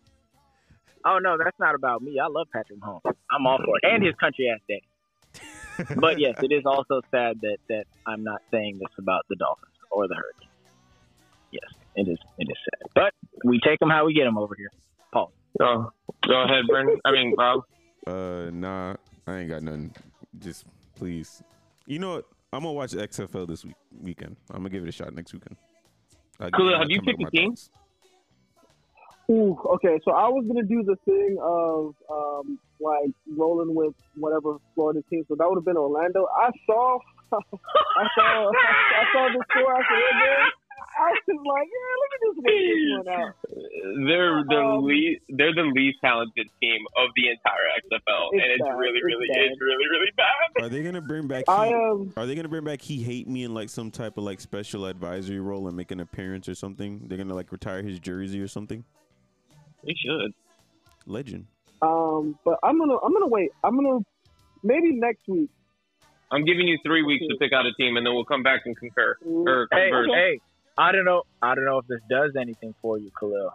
Oh 1.06 1.20
no, 1.22 1.38
that's 1.38 1.58
not 1.60 1.76
about 1.76 2.02
me. 2.02 2.20
I 2.20 2.28
love 2.28 2.48
Patrick 2.52 2.80
Mahomes. 2.80 3.02
I'm 3.32 3.46
all 3.48 3.58
for 3.64 3.78
it, 3.82 3.88
and 3.90 4.04
his 4.04 4.16
country 4.16 4.50
ass 4.54 4.60
daddy. 4.68 4.89
But 5.98 6.20
yes, 6.20 6.36
it 6.44 6.52
is 6.52 6.64
also 6.66 7.02
sad 7.12 7.40
that 7.42 7.58
that 7.70 7.86
I'm 8.06 8.24
not 8.24 8.42
saying 8.52 8.80
this 8.80 8.92
about 8.98 9.26
the 9.30 9.36
Dolphins 9.36 9.74
or 9.92 10.08
the 10.08 10.16
Hurricanes. 10.16 10.52
Yes, 11.52 11.70
it 11.96 12.08
is. 12.08 12.18
It 12.38 12.48
is 12.50 12.58
sad, 12.66 12.90
but 12.96 13.14
we 13.44 13.60
take 13.66 13.80
them 13.80 13.90
how 13.90 14.06
we 14.06 14.14
get 14.14 14.26
them 14.26 14.38
over 14.38 14.56
here. 14.56 14.72
Paul. 15.12 15.32
Go, 15.60 15.92
go 16.28 16.44
ahead, 16.44 16.66
Brandon. 16.68 17.00
I 17.06 17.12
mean, 17.12 17.34
Bob. 17.36 17.64
Uh, 18.06 18.50
nah, 18.52 18.96
I 19.28 19.38
ain't 19.38 19.50
got 19.50 19.64
nothing. 19.64 19.94
Just 20.38 20.66
please. 20.96 21.42
You 21.88 22.00
know 22.00 22.16
what? 22.16 22.26
I'm 22.54 22.62
gonna 22.62 22.74
watch 22.74 22.92
XFL 22.92 23.48
this 23.48 23.66
week 23.66 23.76
weekend. 24.02 24.36
I'm 24.52 24.58
gonna 24.58 24.70
give 24.70 24.84
it 24.84 24.90
a 24.90 24.92
shot 24.92 25.14
next 25.14 25.34
weekend. 25.34 25.56
I'll 26.40 26.48
give 26.48 26.54
Khalil, 26.58 26.70
you 26.72 26.76
my- 26.76 26.80
have 26.80 26.90
you 26.90 27.02
picked 27.02 27.20
with 27.20 27.28
a 27.28 27.32
team? 27.32 27.50
thoughts. 27.52 27.70
Ooh, 29.30 29.58
okay. 29.76 30.00
So 30.06 30.12
I 30.12 30.28
was 30.28 30.46
gonna 30.48 30.64
do 30.66 30.84
the 30.84 30.96
thing 31.06 31.38
of 31.42 31.94
um, 32.10 32.58
like 32.80 33.12
rolling 33.38 33.76
with 33.76 33.94
whatever 34.16 34.58
Florida 34.76 35.02
team. 35.10 35.24
So 35.28 35.36
that 35.38 35.48
would 35.48 35.58
have 35.58 35.66
been 35.66 35.78
Orlando. 35.78 36.26
I 36.36 36.50
saw, 36.66 36.98
I 37.34 38.06
saw, 38.18 38.52
I 38.52 39.04
saw 39.14 39.28
the 39.30 39.44
score 39.52 39.74
after 39.78 39.96
that 39.96 40.16
game. 40.18 40.52
I 41.00 41.12
was 41.28 41.40
like, 41.46 41.68
yeah, 41.70 41.94
let 42.02 42.10
me 42.12 42.18
just 42.26 42.40
wait 42.44 42.60
this 42.66 42.84
one 42.98 43.08
out. 43.08 43.34
They're 44.10 44.44
the 44.50 44.62
Um, 44.66 44.84
least. 44.84 45.22
They're 45.30 45.54
the 45.54 45.70
least 45.76 46.00
talented 46.04 46.48
team 46.60 46.82
of 46.98 47.10
the 47.16 47.30
entire 47.30 47.68
XFL, 47.86 48.30
It's 48.34 48.44
and 48.44 48.52
it's 48.52 48.64
bad. 48.64 48.78
really, 48.78 48.98
It's 48.98 49.06
really, 49.06 49.28
bad. 49.28 49.46
it's 49.46 49.62
really, 49.62 49.88
really 49.94 50.12
bad. 50.18 50.64
Are 50.66 50.70
they 50.70 50.84
gonna 50.84 51.02
bring 51.02 51.28
back? 51.28 51.46
I 51.48 51.68
He- 51.68 51.74
um, 51.74 52.12
Are 52.18 52.26
they 52.26 52.36
gonna 52.36 52.50
bring 52.50 52.64
back 52.66 52.82
he 52.82 53.02
hate 53.04 53.28
me 53.28 53.44
in 53.44 53.54
like 53.54 53.70
some 53.70 53.92
type 53.92 54.18
of 54.18 54.24
like 54.24 54.42
special 54.42 54.86
advisory 54.88 55.40
role 55.40 55.68
and 55.68 55.78
make 55.78 55.92
an 55.92 56.00
appearance 56.00 56.50
or 56.50 56.56
something? 56.56 57.04
They're 57.08 57.18
gonna 57.20 57.36
like 57.36 57.52
retire 57.52 57.84
his 57.84 58.00
jersey 58.00 58.42
or 58.42 58.48
something. 58.48 58.84
They 59.86 59.94
should. 59.94 60.34
Legend. 61.06 61.48
um, 61.82 62.38
but 62.46 62.60
I'm 62.64 62.78
gonna, 62.78 62.98
I'm 63.04 63.14
gonna 63.14 63.28
wait. 63.28 63.52
I'm 63.64 63.76
gonna 63.76 64.00
maybe 64.64 64.94
next 64.94 65.28
week. 65.28 65.50
I'm 66.32 66.46
giving 66.46 66.68
you 66.68 66.78
three 66.86 67.02
weeks 67.04 67.26
to 67.28 67.38
pick 67.40 67.54
out 67.54 67.66
a 67.66 67.74
team, 67.74 67.98
and 67.98 68.06
then 68.06 68.14
we'll 68.14 68.26
come 68.26 68.44
back 68.44 68.62
and 68.66 68.78
concur 68.78 69.16
or 69.26 69.68
Hey, 69.72 69.90
converse. 69.90 70.10
hey, 70.14 70.40
I 70.78 70.92
don't 70.92 71.06
know. 71.06 71.24
I 71.42 71.56
don't 71.56 71.66
know 71.66 71.80
if 71.80 71.88
this 71.88 72.02
does 72.10 72.34
anything 72.40 72.76
for 72.82 73.00
you, 73.00 73.10
Khalil. 73.20 73.52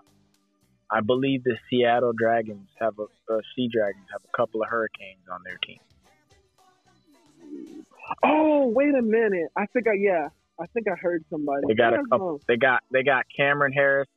I 0.90 1.00
believe 1.00 1.44
the 1.44 1.56
Seattle 1.70 2.12
Dragons 2.12 2.68
have 2.80 2.94
a 2.98 3.04
uh, 3.32 3.38
Sea 3.54 3.68
Dragons 3.72 4.06
have 4.12 4.22
a 4.24 4.36
couple 4.36 4.62
of 4.62 4.68
Hurricanes 4.68 5.22
on 5.32 5.40
their 5.44 5.58
team. 5.64 5.78
Oh, 8.22 8.66
wait 8.68 8.94
a 8.94 9.02
minute. 9.02 9.48
I 9.56 9.66
think 9.66 9.86
I 9.88 9.92
yeah. 9.94 10.28
I 10.60 10.66
think 10.66 10.86
I 10.88 10.94
heard 10.94 11.24
somebody. 11.30 11.62
They 11.68 11.74
got 11.74 11.92
I 11.92 11.94
a 11.94 11.96
don't 11.98 12.10
couple. 12.10 12.26
know. 12.32 12.40
They 12.46 12.56
got 12.56 12.82
they 12.92 13.02
got 13.02 13.24
Cameron 13.36 13.72
Harris, 13.72 14.08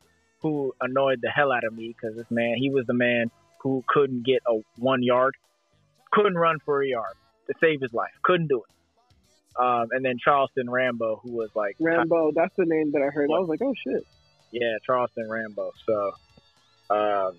who 0.47 0.73
annoyed 0.81 1.19
the 1.21 1.29
hell 1.29 1.51
out 1.51 1.63
of 1.65 1.73
me 1.73 1.93
because 1.95 2.15
this 2.15 2.29
man 2.29 2.55
he 2.57 2.69
was 2.69 2.85
the 2.85 2.93
man 2.93 3.29
who 3.61 3.83
couldn't 3.87 4.25
get 4.25 4.41
a 4.47 4.61
one 4.77 5.03
yard, 5.03 5.35
couldn't 6.11 6.37
run 6.37 6.57
for 6.63 6.81
a 6.81 6.87
yard 6.87 7.15
to 7.47 7.53
save 7.59 7.81
his 7.81 7.93
life, 7.93 8.11
couldn't 8.23 8.47
do 8.47 8.63
it. 8.63 9.61
Um, 9.61 9.87
and 9.91 10.05
then 10.05 10.17
Charleston 10.23 10.69
Rambo, 10.69 11.19
who 11.23 11.31
was 11.31 11.49
like 11.55 11.75
Rambo. 11.79 12.31
That's 12.33 12.53
the 12.57 12.65
name 12.65 12.91
that 12.93 13.01
I 13.01 13.09
heard. 13.09 13.29
I 13.33 13.39
was 13.39 13.49
like, 13.49 13.61
oh 13.61 13.73
shit. 13.83 14.05
Yeah, 14.51 14.77
Charleston 14.85 15.29
Rambo. 15.29 15.71
So 15.85 16.11
um, 16.95 17.31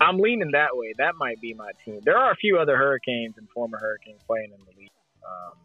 I'm 0.00 0.18
leaning 0.18 0.52
that 0.52 0.76
way. 0.76 0.92
That 0.98 1.14
might 1.18 1.40
be 1.40 1.54
my 1.54 1.72
team. 1.84 2.00
There 2.04 2.16
are 2.16 2.30
a 2.30 2.36
few 2.36 2.58
other 2.58 2.76
Hurricanes 2.76 3.34
and 3.38 3.48
former 3.48 3.78
Hurricanes 3.78 4.20
playing 4.26 4.50
in 4.52 4.64
the 4.64 4.78
league. 4.78 4.90
Um, 5.24 5.58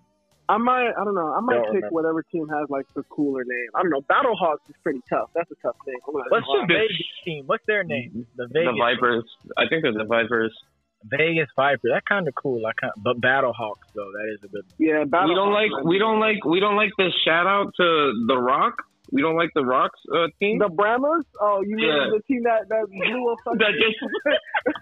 I 0.49 0.57
might, 0.57 0.89
I 0.89 1.03
don't 1.05 1.13
know. 1.13 1.31
I 1.31 1.39
might 1.41 1.61
pick 1.65 1.85
remember. 1.85 1.89
whatever 1.91 2.23
team 2.23 2.49
has 2.49 2.67
like 2.69 2.87
the 2.95 3.03
cooler 3.03 3.43
name. 3.45 3.69
I 3.75 3.83
don't 3.83 3.91
know. 3.91 4.01
Battlehawks 4.01 4.67
is 4.67 4.75
pretty 4.81 5.01
tough. 5.07 5.29
That's 5.35 5.49
a 5.51 5.55
tough 5.61 5.75
thing. 5.85 5.99
What's 6.03 6.47
the 6.47 6.65
Vegas 6.67 7.07
team? 7.23 7.43
What's 7.45 7.63
their 7.67 7.83
name? 7.83 8.09
Mm-hmm. 8.09 8.21
The 8.35 8.47
Vegas 8.47 8.73
The 8.73 8.79
Vipers. 8.81 9.23
I 9.59 9.67
think 9.69 9.83
they're 9.83 9.93
the 9.93 10.05
Vipers. 10.09 10.57
Vegas 11.03 11.47
Vipers. 11.55 11.91
That 11.93 12.03
kind 12.09 12.27
of 12.27 12.33
cool. 12.33 12.65
I 12.65 12.73
kind, 12.73 12.91
but 12.97 13.21
Battlehawks 13.21 13.93
though. 13.93 14.11
That 14.11 14.33
is 14.33 14.43
a 14.43 14.47
good. 14.47 14.65
Yeah, 14.79 15.03
Battlehawks. 15.05 15.29
We 15.29 15.35
don't 15.35 15.53
like. 15.53 15.71
might 15.71 15.85
We 15.85 15.99
don't 15.99 16.19
like. 16.19 16.43
We 16.43 16.59
don't 16.59 16.75
like 16.75 16.91
the 16.97 17.11
shout 17.23 17.45
out 17.45 17.71
to 17.77 18.25
the 18.27 18.37
Rock. 18.37 18.73
We 19.11 19.21
don't 19.23 19.35
like 19.35 19.49
the 19.55 19.65
Rock's 19.65 19.99
uh, 20.13 20.27
team. 20.39 20.59
The 20.59 20.69
Brahmas? 20.69 21.25
Oh, 21.41 21.61
you 21.65 21.75
mean 21.75 21.85
Yeah. 21.87 22.09
the 22.15 22.21
team 22.27 22.43
that 22.43 22.69
that 22.69 22.85
blew 22.89 23.29
a 23.31 23.35
fucking 23.43 23.59
That 23.59 23.73
just- 23.73 23.97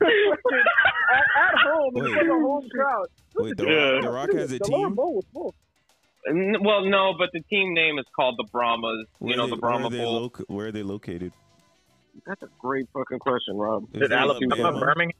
at, 1.13 1.25
at 1.43 1.57
home 1.65 1.97
in 1.97 2.03
Wait. 2.03 2.13
front 2.13 2.29
of 2.29 2.35
a 2.37 2.39
home 2.41 2.69
crowd. 2.69 3.07
Wait, 3.35 3.57
the, 3.57 3.63
Yeah. 3.65 3.89
Rock, 3.91 4.01
the 4.03 4.09
Rock 4.11 4.33
has 4.33 4.51
a 4.51 4.57
the 4.59 4.65
team. 4.65 4.95
Bowl 4.95 5.15
was 5.15 5.25
full. 5.33 5.55
Well, 6.29 6.83
no, 6.85 7.13
but 7.17 7.29
the 7.31 7.39
team 7.49 7.73
name 7.73 7.99
is 7.99 8.05
called 8.15 8.35
the 8.37 8.43
Brahmas. 8.51 9.05
Where 9.19 9.31
You 9.31 9.37
know, 9.37 9.45
they- 9.45 9.51
the 9.51 9.57
Brahma 9.57 9.83
where 9.87 9.89
they 9.97 10.03
Bowl. 10.03 10.21
loc- 10.23 10.41
where 10.47 10.67
are 10.67 10.71
they 10.71 10.83
located? 10.83 11.31
That's 12.25 12.41
a 12.41 12.49
great 12.59 12.87
fucking 12.93 13.19
question, 13.19 13.55
Rob. 13.57 13.83
Is 13.93 14.01
Did 14.01 14.01
it 14.03 14.11
Alabama, 14.11 14.55
Alabama? 14.55 14.79
Birmingham, 14.85 15.17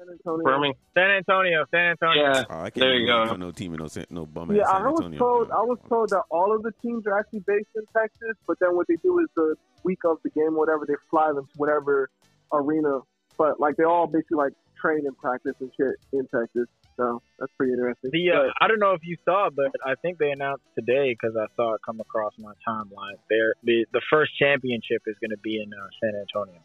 San 0.00 0.08
Antonio. 0.12 0.44
Birmingham. 0.44 0.80
San 0.94 1.10
Antonio, 1.10 1.64
San 1.70 1.90
Antonio. 1.90 2.22
Yeah. 2.22 2.44
Oh, 2.48 2.60
I 2.60 2.70
can't 2.70 2.74
There 2.76 2.94
you 2.94 3.06
go. 3.06 3.36
No 3.36 3.50
team, 3.50 3.74
in 3.74 3.80
no 3.80 3.88
no 4.10 4.26
bum 4.26 4.54
Yeah, 4.54 4.62
ass 4.62 4.68
San 4.70 4.82
I 4.82 4.88
was 4.88 5.00
Antonio. 5.00 5.18
told 5.18 5.50
I 5.50 5.62
was 5.62 5.78
told 5.88 6.08
that 6.10 6.22
all 6.30 6.54
of 6.54 6.62
the 6.62 6.72
teams 6.82 7.06
are 7.06 7.18
actually 7.18 7.40
based 7.40 7.68
in 7.74 7.82
Texas, 7.94 8.36
but 8.46 8.58
then 8.60 8.74
what 8.74 8.86
they 8.88 8.96
do 9.02 9.18
is 9.18 9.26
the 9.36 9.56
week 9.84 10.00
of 10.04 10.18
the 10.24 10.30
game, 10.30 10.54
whatever, 10.56 10.86
they 10.86 10.94
fly 11.10 11.28
them 11.34 11.44
to 11.44 11.52
whatever 11.56 12.08
arena. 12.52 13.00
But 13.36 13.60
like 13.60 13.76
they 13.76 13.84
all 13.84 14.06
basically 14.06 14.38
like 14.38 14.52
train 14.80 15.06
and 15.06 15.16
practice 15.18 15.54
and 15.60 15.70
shit 15.76 15.96
in 16.12 16.26
Texas. 16.28 16.66
So 16.96 17.22
that's 17.38 17.52
pretty 17.58 17.72
interesting. 17.74 18.10
The 18.10 18.30
uh, 18.30 18.52
I 18.60 18.68
don't 18.68 18.80
know 18.80 18.92
if 18.92 19.00
you 19.02 19.16
saw, 19.24 19.50
but 19.54 19.72
I 19.84 19.94
think 19.96 20.18
they 20.18 20.30
announced 20.30 20.64
today 20.78 21.12
because 21.12 21.36
I 21.36 21.46
saw 21.56 21.74
it 21.74 21.80
come 21.84 22.00
across 22.00 22.32
my 22.38 22.52
timeline. 22.66 23.16
There, 23.28 23.54
the 23.64 23.84
the 23.92 24.00
first 24.10 24.32
championship 24.38 25.02
is 25.06 25.16
going 25.20 25.30
to 25.30 25.38
be 25.38 25.62
in 25.62 25.72
uh, 25.72 25.86
San 26.00 26.14
Antonio 26.18 26.60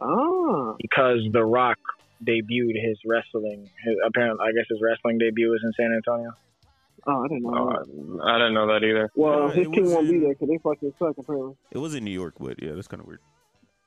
ah, 0.00 0.74
because 0.78 1.20
The 1.32 1.44
Rock 1.44 1.78
debuted 2.24 2.76
his 2.82 2.98
wrestling. 3.06 3.68
His, 3.84 3.96
apparently, 4.06 4.44
I 4.46 4.52
guess 4.52 4.66
his 4.68 4.80
wrestling 4.80 5.18
debut 5.18 5.50
was 5.50 5.60
in 5.64 5.72
San 5.76 5.92
Antonio. 5.92 6.30
oh, 7.06 7.24
I 7.24 7.28
didn't 7.28 7.42
know. 7.42 7.68
Uh, 7.68 7.82
that. 7.84 8.22
I 8.24 8.38
didn't 8.38 8.54
know 8.54 8.66
that 8.68 8.84
either. 8.84 9.10
Well, 9.16 9.44
Uh, 9.44 9.50
his 9.50 9.68
team 9.68 9.86
won't 9.90 10.08
be 10.10 10.18
there 10.18 10.30
because 10.30 10.48
they 10.48 10.58
fucking 10.58 10.94
suck 10.98 11.18
apparently. 11.18 11.56
It 11.70 11.78
was 11.78 11.94
in 11.94 12.04
New 12.04 12.10
York, 12.12 12.34
but 12.38 12.62
yeah, 12.62 12.72
that's 12.72 12.88
kind 12.88 13.00
of 13.00 13.06
weird. 13.06 13.20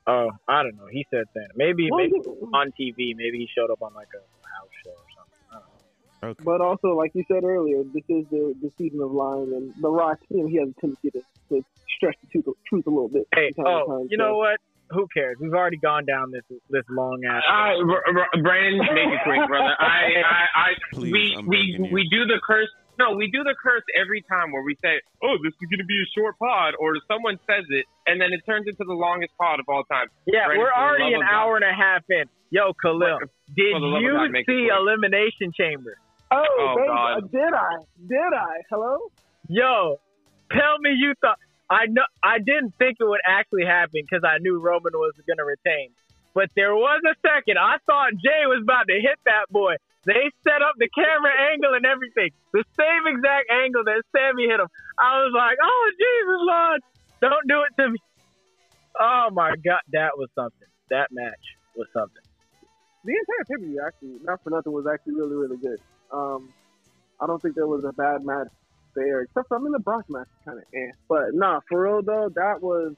Oh, 0.06 0.30
I 0.46 0.62
don't 0.62 0.76
know. 0.76 0.86
He 0.90 1.04
said 1.10 1.24
that 1.34 1.48
Maybe 1.56 1.90
Well, 1.90 1.98
maybe 2.04 2.20
on 2.54 2.72
TV. 2.78 3.16
Maybe 3.16 3.38
he 3.38 3.48
showed 3.56 3.70
up 3.72 3.82
on 3.82 3.92
like 3.94 4.08
a 4.14 4.22
house 4.56 4.68
show 4.84 4.90
or 4.90 5.06
something. 5.16 5.40
I 5.50 5.54
don't 5.54 5.64
know. 6.22 6.28
Okay. 6.30 6.44
But 6.44 6.60
also, 6.60 6.88
like 6.96 7.10
you 7.14 7.24
said 7.26 7.42
earlier, 7.42 7.82
this 7.82 8.04
is 8.08 8.24
the, 8.30 8.54
the 8.62 8.70
season 8.78 9.00
of 9.00 9.10
lying, 9.10 9.52
and 9.52 9.74
The 9.80 9.90
Rock, 9.90 10.18
you 10.28 10.42
know, 10.42 10.46
he 10.46 10.56
has 10.58 10.68
a 10.68 10.80
tendency 10.80 11.10
to, 11.10 11.22
to 11.48 11.64
stretch 11.96 12.16
the 12.22 12.28
truth, 12.40 12.54
truth 12.68 12.86
a 12.86 12.90
little 12.90 13.08
bit. 13.08 13.26
Hey, 13.34 13.50
from 13.56 13.64
time 13.64 13.74
to 13.78 13.84
oh, 13.84 13.98
time, 13.98 14.08
you 14.10 14.16
so- 14.18 14.24
know 14.24 14.36
what? 14.36 14.60
Who 14.90 15.06
cares? 15.12 15.36
We've 15.40 15.52
already 15.54 15.78
gone 15.78 16.04
down 16.06 16.30
this 16.30 16.44
this 16.70 16.84
long 16.88 17.22
ass. 17.28 17.42
I, 17.48 17.74
R- 17.74 18.04
R- 18.06 18.42
Brandon, 18.42 18.78
make 18.94 19.10
it 19.12 19.20
quick, 19.24 19.42
brother. 19.48 19.74
I, 19.78 20.22
I, 20.22 20.44
I 20.54 20.68
Please, 20.92 21.12
we, 21.12 21.34
I'm 21.36 21.46
we, 21.48 21.56
begging 21.56 21.84
you. 21.86 21.92
we 21.92 22.08
do 22.08 22.24
the 22.26 22.38
curse. 22.46 22.68
No, 22.98 23.14
we 23.14 23.28
do 23.30 23.42
the 23.44 23.54
curse 23.62 23.82
every 24.00 24.22
time 24.22 24.52
where 24.52 24.62
we 24.62 24.74
say, 24.80 25.02
"Oh, 25.22 25.36
this 25.44 25.52
is 25.52 25.66
going 25.68 25.82
to 25.82 25.84
be 25.90 26.00
a 26.00 26.08
short 26.16 26.38
pod," 26.38 26.74
or 26.78 26.94
someone 27.10 27.36
says 27.50 27.66
it, 27.68 27.84
and 28.06 28.20
then 28.20 28.32
it 28.32 28.40
turns 28.46 28.66
into 28.68 28.84
the 28.86 28.94
longest 28.94 29.32
pod 29.36 29.60
of 29.60 29.66
all 29.68 29.82
time. 29.84 30.06
Yeah, 30.26 30.46
Brandon, 30.46 30.58
we're 30.64 30.72
already 30.72 31.12
an 31.12 31.20
of 31.20 31.28
God. 31.28 31.34
hour 31.34 31.56
and 31.56 31.64
a 31.66 31.74
half 31.74 32.02
in. 32.08 32.24
Yo, 32.50 32.72
Khalil, 32.80 33.18
did 33.54 33.74
for 33.74 33.80
the 33.80 33.86
love 33.90 34.00
of 34.00 34.02
you 34.02 34.14
God, 34.14 34.44
see. 34.46 34.68
Elimination 34.72 35.52
Chamber? 35.52 35.98
Oh, 36.30 36.40
Oh, 36.40 36.74
baby, 36.76 36.88
God. 36.88 37.16
uh, 37.16 37.20
did 37.26 37.52
I? 37.52 37.74
Did 38.08 38.32
I? 38.32 38.54
Hello? 38.70 38.98
Yo, 39.48 39.98
tell 40.52 40.78
me 40.80 40.90
you 40.96 41.12
thought. 41.20 41.38
I 41.70 41.86
know 41.86 42.04
I 42.22 42.38
didn't 42.38 42.74
think 42.78 42.98
it 43.00 43.04
would 43.08 43.20
actually 43.26 43.64
happen 43.66 44.02
because 44.06 44.22
I 44.24 44.38
knew 44.38 44.60
Roman 44.60 44.92
was 44.94 45.14
going 45.26 45.38
to 45.38 45.44
retain. 45.44 45.90
But 46.34 46.50
there 46.54 46.74
was 46.74 47.00
a 47.04 47.14
second 47.26 47.58
I 47.58 47.78
thought 47.86 48.12
Jay 48.22 48.46
was 48.46 48.60
about 48.62 48.86
to 48.88 48.94
hit 49.00 49.18
that 49.24 49.48
boy. 49.50 49.76
They 50.04 50.30
set 50.46 50.62
up 50.62 50.78
the 50.78 50.88
camera 50.94 51.32
angle 51.50 51.74
and 51.74 51.84
everything, 51.84 52.30
the 52.52 52.62
same 52.78 53.02
exact 53.10 53.50
angle 53.50 53.82
that 53.84 54.02
Sami 54.14 54.46
hit 54.46 54.60
him. 54.60 54.68
I 55.00 55.18
was 55.24 55.32
like, 55.34 55.58
"Oh 55.60 55.90
Jesus 55.98 56.40
Lord, 56.46 56.80
don't 57.20 57.48
do 57.48 57.58
it 57.66 57.82
to 57.82 57.90
me!" 57.90 57.98
Oh 59.00 59.30
my 59.32 59.56
God, 59.56 59.82
that 59.92 60.16
was 60.16 60.28
something. 60.34 60.68
That 60.90 61.08
match 61.10 61.42
was 61.74 61.88
something. 61.92 62.22
the 63.04 63.12
entire 63.12 63.58
pay 63.58 63.78
actually, 63.86 64.18
not 64.22 64.42
for 64.44 64.50
nothing, 64.50 64.72
was 64.72 64.86
actually 64.86 65.14
really, 65.14 65.36
really 65.36 65.56
good. 65.56 65.80
Um, 66.12 66.52
I 67.20 67.26
don't 67.26 67.40
think 67.42 67.54
there 67.56 67.66
was 67.66 67.84
a 67.84 67.92
bad 67.92 68.24
match 68.24 68.48
there, 68.96 69.20
except 69.20 69.48
for 69.48 69.58
I 69.58 69.60
mean 69.60 69.72
the 69.72 69.78
Brock 69.78 70.04
match 70.08 70.26
kind 70.44 70.58
of 70.58 70.64
eh. 70.74 70.90
But 71.08 71.34
nah, 71.34 71.60
for 71.68 71.82
real 71.82 72.02
though, 72.02 72.30
that 72.34 72.60
was 72.60 72.94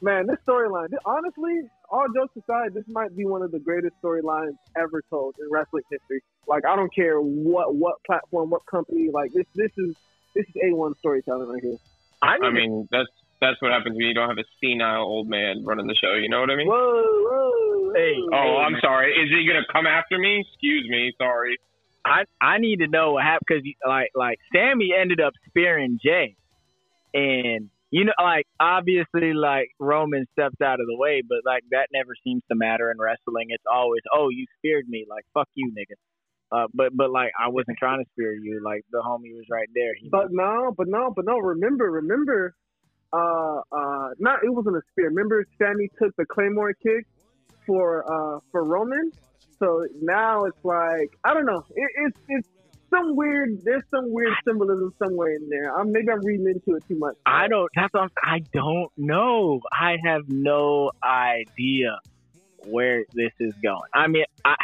man. 0.00 0.26
This 0.26 0.38
storyline, 0.48 0.88
honestly, 1.04 1.60
all 1.90 2.06
jokes 2.14 2.36
aside, 2.36 2.74
this 2.74 2.84
might 2.88 3.16
be 3.16 3.24
one 3.24 3.42
of 3.42 3.52
the 3.52 3.60
greatest 3.60 3.94
storylines 4.02 4.56
ever 4.76 5.02
told 5.10 5.36
in 5.38 5.46
wrestling 5.50 5.84
history. 5.90 6.22
Like 6.48 6.64
I 6.66 6.74
don't 6.74 6.92
care 6.94 7.20
what 7.20 7.74
what 7.74 8.02
platform, 8.04 8.50
what 8.50 8.66
company. 8.66 9.10
Like 9.12 9.32
this, 9.32 9.46
this 9.54 9.70
is 9.76 9.94
this 10.34 10.46
is 10.48 10.54
a 10.70 10.74
one 10.74 10.94
storytelling 10.98 11.48
right 11.48 11.62
here. 11.62 11.78
I, 12.22 12.38
I 12.42 12.50
mean, 12.50 12.88
that's 12.90 13.08
that's 13.40 13.60
what 13.60 13.70
happens 13.72 13.96
when 13.96 14.06
you 14.06 14.14
don't 14.14 14.28
have 14.28 14.38
a 14.38 14.48
senile 14.60 15.02
old 15.04 15.28
man 15.28 15.64
running 15.64 15.86
the 15.86 15.94
show. 15.94 16.14
You 16.14 16.28
know 16.28 16.40
what 16.40 16.50
I 16.50 16.56
mean? 16.56 16.68
Whoa, 16.68 17.04
whoa. 17.04 17.92
Hey, 17.94 18.14
Oh, 18.16 18.28
hey, 18.32 18.64
I'm 18.64 18.76
sorry. 18.80 19.12
Is 19.12 19.30
he 19.30 19.46
gonna 19.46 19.66
come 19.72 19.86
after 19.86 20.18
me? 20.18 20.44
Excuse 20.48 20.88
me. 20.88 21.12
Sorry. 21.18 21.56
I 22.06 22.24
I 22.40 22.58
need 22.58 22.78
to 22.78 22.86
know 22.86 23.12
what 23.12 23.24
happened 23.24 23.46
because 23.48 23.62
like 23.86 24.10
like 24.14 24.38
Sami 24.54 24.90
ended 24.98 25.20
up 25.20 25.32
spearing 25.48 25.98
Jay, 26.02 26.36
and 27.12 27.68
you 27.90 28.04
know 28.04 28.12
like 28.22 28.46
obviously 28.60 29.34
like 29.34 29.70
Roman 29.80 30.26
steps 30.32 30.56
out 30.62 30.80
of 30.80 30.86
the 30.86 30.96
way, 30.96 31.22
but 31.28 31.38
like 31.44 31.64
that 31.72 31.88
never 31.92 32.14
seems 32.22 32.42
to 32.50 32.56
matter 32.56 32.90
in 32.90 32.98
wrestling. 32.98 33.48
It's 33.48 33.64
always 33.70 34.02
oh 34.14 34.28
you 34.30 34.46
speared 34.58 34.88
me 34.88 35.04
like 35.10 35.24
fuck 35.34 35.48
you 35.54 35.72
nigga. 35.76 35.96
Uh, 36.52 36.68
but 36.72 36.96
but 36.96 37.10
like 37.10 37.32
I 37.38 37.48
wasn't 37.48 37.76
trying 37.78 38.02
to 38.04 38.10
spear 38.12 38.32
you. 38.32 38.62
Like 38.64 38.84
the 38.92 38.98
homie 38.98 39.34
was 39.34 39.46
right 39.50 39.68
there. 39.74 39.94
He 40.00 40.08
But 40.08 40.28
no, 40.30 40.72
but 40.76 40.86
no, 40.88 41.12
but 41.14 41.24
no. 41.24 41.38
Remember, 41.38 41.90
remember. 41.90 42.54
Uh, 43.12 43.60
uh, 43.72 44.08
not 44.18 44.44
it 44.44 44.50
wasn't 44.50 44.76
a 44.76 44.82
spear. 44.92 45.08
Remember, 45.08 45.44
Sami 45.58 45.88
took 46.00 46.14
the 46.16 46.26
Claymore 46.26 46.74
kick 46.74 47.06
for 47.66 48.04
uh 48.04 48.40
for 48.52 48.64
Roman. 48.64 49.10
So 49.58 49.84
now 50.00 50.44
it's 50.44 50.64
like 50.64 51.16
I 51.24 51.34
don't 51.34 51.46
know. 51.46 51.64
It, 51.74 51.90
it's 52.06 52.20
it's 52.28 52.48
some 52.90 53.16
weird. 53.16 53.60
There's 53.64 53.82
some 53.90 54.12
weird 54.12 54.32
symbolism 54.46 54.92
somewhere 55.02 55.32
in 55.32 55.48
there. 55.48 55.76
I'm, 55.76 55.92
maybe 55.92 56.10
I'm 56.10 56.24
reading 56.24 56.46
into 56.46 56.76
it 56.76 56.84
too 56.88 56.98
much. 56.98 57.16
I 57.24 57.48
don't. 57.48 57.70
That's 57.74 57.92
what 57.92 58.02
I'm, 58.04 58.10
I 58.22 58.38
don't 58.52 58.92
know. 58.96 59.60
I 59.72 59.96
have 60.04 60.28
no 60.28 60.92
idea 61.02 61.98
where 62.66 63.04
this 63.12 63.32
is 63.40 63.54
going. 63.62 63.88
I 63.94 64.06
mean, 64.08 64.24
I 64.44 64.56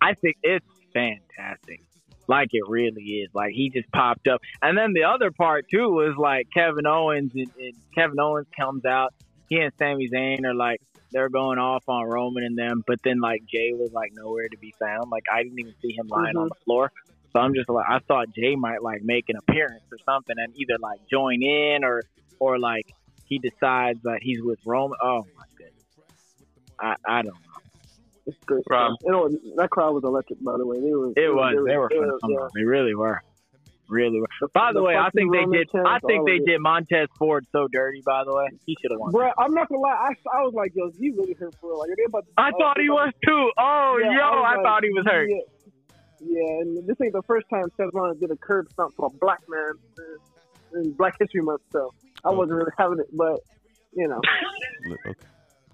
I 0.00 0.14
think 0.14 0.36
it's 0.42 0.66
fantastic. 0.92 1.82
Like 2.26 2.48
it 2.52 2.62
really 2.68 3.02
is. 3.02 3.30
Like 3.34 3.52
he 3.52 3.70
just 3.70 3.90
popped 3.90 4.28
up, 4.28 4.40
and 4.62 4.78
then 4.78 4.92
the 4.92 5.04
other 5.04 5.30
part 5.30 5.66
too 5.68 5.88
was 5.88 6.14
like 6.16 6.46
Kevin 6.54 6.86
Owens 6.86 7.32
and, 7.34 7.50
and 7.58 7.74
Kevin 7.94 8.20
Owens 8.20 8.46
comes 8.58 8.84
out. 8.84 9.14
He 9.48 9.58
and 9.58 9.72
Sami 9.78 10.08
Zayn 10.08 10.44
are 10.44 10.54
like 10.54 10.80
they're 11.12 11.28
going 11.28 11.58
off 11.58 11.84
on 11.88 12.04
Roman 12.04 12.44
and 12.44 12.58
them, 12.58 12.82
but 12.86 13.02
then 13.02 13.20
like 13.20 13.42
Jay 13.46 13.72
was 13.72 13.92
like 13.92 14.12
nowhere 14.14 14.48
to 14.48 14.58
be 14.58 14.74
found. 14.78 15.10
Like 15.10 15.24
I 15.32 15.42
didn't 15.42 15.58
even 15.58 15.74
see 15.82 15.92
him 15.92 16.08
lying 16.08 16.36
on 16.36 16.44
mm-hmm. 16.44 16.48
the 16.48 16.64
floor. 16.64 16.92
So 17.32 17.40
I'm 17.40 17.54
just 17.54 17.68
like 17.68 17.86
I 17.88 17.98
thought 18.00 18.34
Jay 18.34 18.56
might 18.56 18.82
like 18.82 19.02
make 19.02 19.28
an 19.28 19.36
appearance 19.36 19.84
or 19.92 19.98
something 20.04 20.36
and 20.38 20.52
either 20.56 20.78
like 20.80 21.00
join 21.08 21.42
in 21.42 21.84
or 21.84 22.02
or 22.38 22.58
like 22.58 22.86
he 23.26 23.38
decides 23.38 24.02
that 24.02 24.18
he's 24.22 24.42
with 24.42 24.58
Roman. 24.64 24.98
Oh 25.02 25.24
my 25.36 25.44
goodness. 25.56 25.84
I 26.80 26.94
I 27.06 27.22
don't 27.22 27.34
know. 27.34 27.50
It's 28.26 28.36
good. 28.46 28.62
Rob. 28.68 28.92
You 29.02 29.10
know, 29.10 29.28
that 29.56 29.70
crowd 29.70 29.94
was 29.94 30.04
electric, 30.04 30.42
by 30.44 30.56
the 30.56 30.66
way. 30.66 30.76
They 30.80 30.92
were. 30.92 31.10
It 31.16 31.34
was. 31.34 31.66
They 31.66 31.76
were 31.76 31.88
it 31.90 31.98
fun. 31.98 32.06
was, 32.06 32.20
Come 32.20 32.30
yeah. 32.32 32.48
They 32.54 32.64
really 32.64 32.94
were. 32.94 33.22
Really 33.90 34.20
were. 34.20 34.28
By 34.54 34.70
the 34.72 34.78
The 34.78 34.84
way, 34.84 34.94
I 34.96 35.10
think 35.10 35.32
they 35.32 35.44
did. 35.50 35.68
I 35.84 35.98
think 36.06 36.24
they 36.24 36.38
did 36.38 36.60
Montez 36.60 37.08
Ford 37.18 37.44
so 37.50 37.66
dirty. 37.72 38.02
By 38.06 38.22
the 38.24 38.32
way, 38.32 38.46
he 38.64 38.76
should 38.80 38.92
have 38.92 39.00
won. 39.00 39.12
Bruh, 39.12 39.32
I'm 39.36 39.52
not 39.52 39.68
gonna 39.68 39.80
lie. 39.80 39.90
I, 39.90 40.38
I 40.38 40.42
was 40.42 40.54
like, 40.54 40.70
yo, 40.76 40.90
he 40.96 41.10
really 41.10 41.34
hurt 41.34 41.54
for 41.60 41.70
real. 41.70 41.80
Like, 41.80 41.90
are 41.90 41.96
they 41.96 42.04
about 42.06 42.24
to, 42.26 42.32
I 42.38 42.50
oh, 42.54 42.58
thought 42.58 42.78
he 42.78 42.86
about 42.86 43.06
was 43.06 43.12
too. 43.26 43.50
Oh, 43.58 43.98
Yeah, 44.00 44.12
yo, 44.12 44.30
was 44.30 44.44
I 44.46 44.54
like, 44.54 44.64
thought 44.64 44.82
he 44.84 44.90
was 44.90 45.04
hurt. 45.06 45.28
Yeah, 45.28 45.42
yeah, 46.20 46.60
and 46.60 46.86
this 46.86 46.96
ain't 47.02 47.12
the 47.12 47.22
first 47.26 47.46
time 47.50 47.64
Seth 47.76 47.90
Rollins 47.92 48.20
did 48.20 48.30
a 48.30 48.36
curb 48.36 48.70
stomp 48.72 48.94
for 48.94 49.06
a 49.06 49.18
black 49.18 49.40
man 49.48 49.72
in- 49.98 50.82
in 50.82 50.92
Black 50.92 51.16
History 51.18 51.42
Month, 51.42 51.62
so 51.72 51.92
I 52.24 52.28
oh. 52.28 52.34
wasn't 52.34 52.58
really 52.58 52.70
having 52.78 53.00
it. 53.00 53.08
But 53.12 53.40
you 53.92 54.06
know, 54.06 54.20
Okay. 54.92 55.14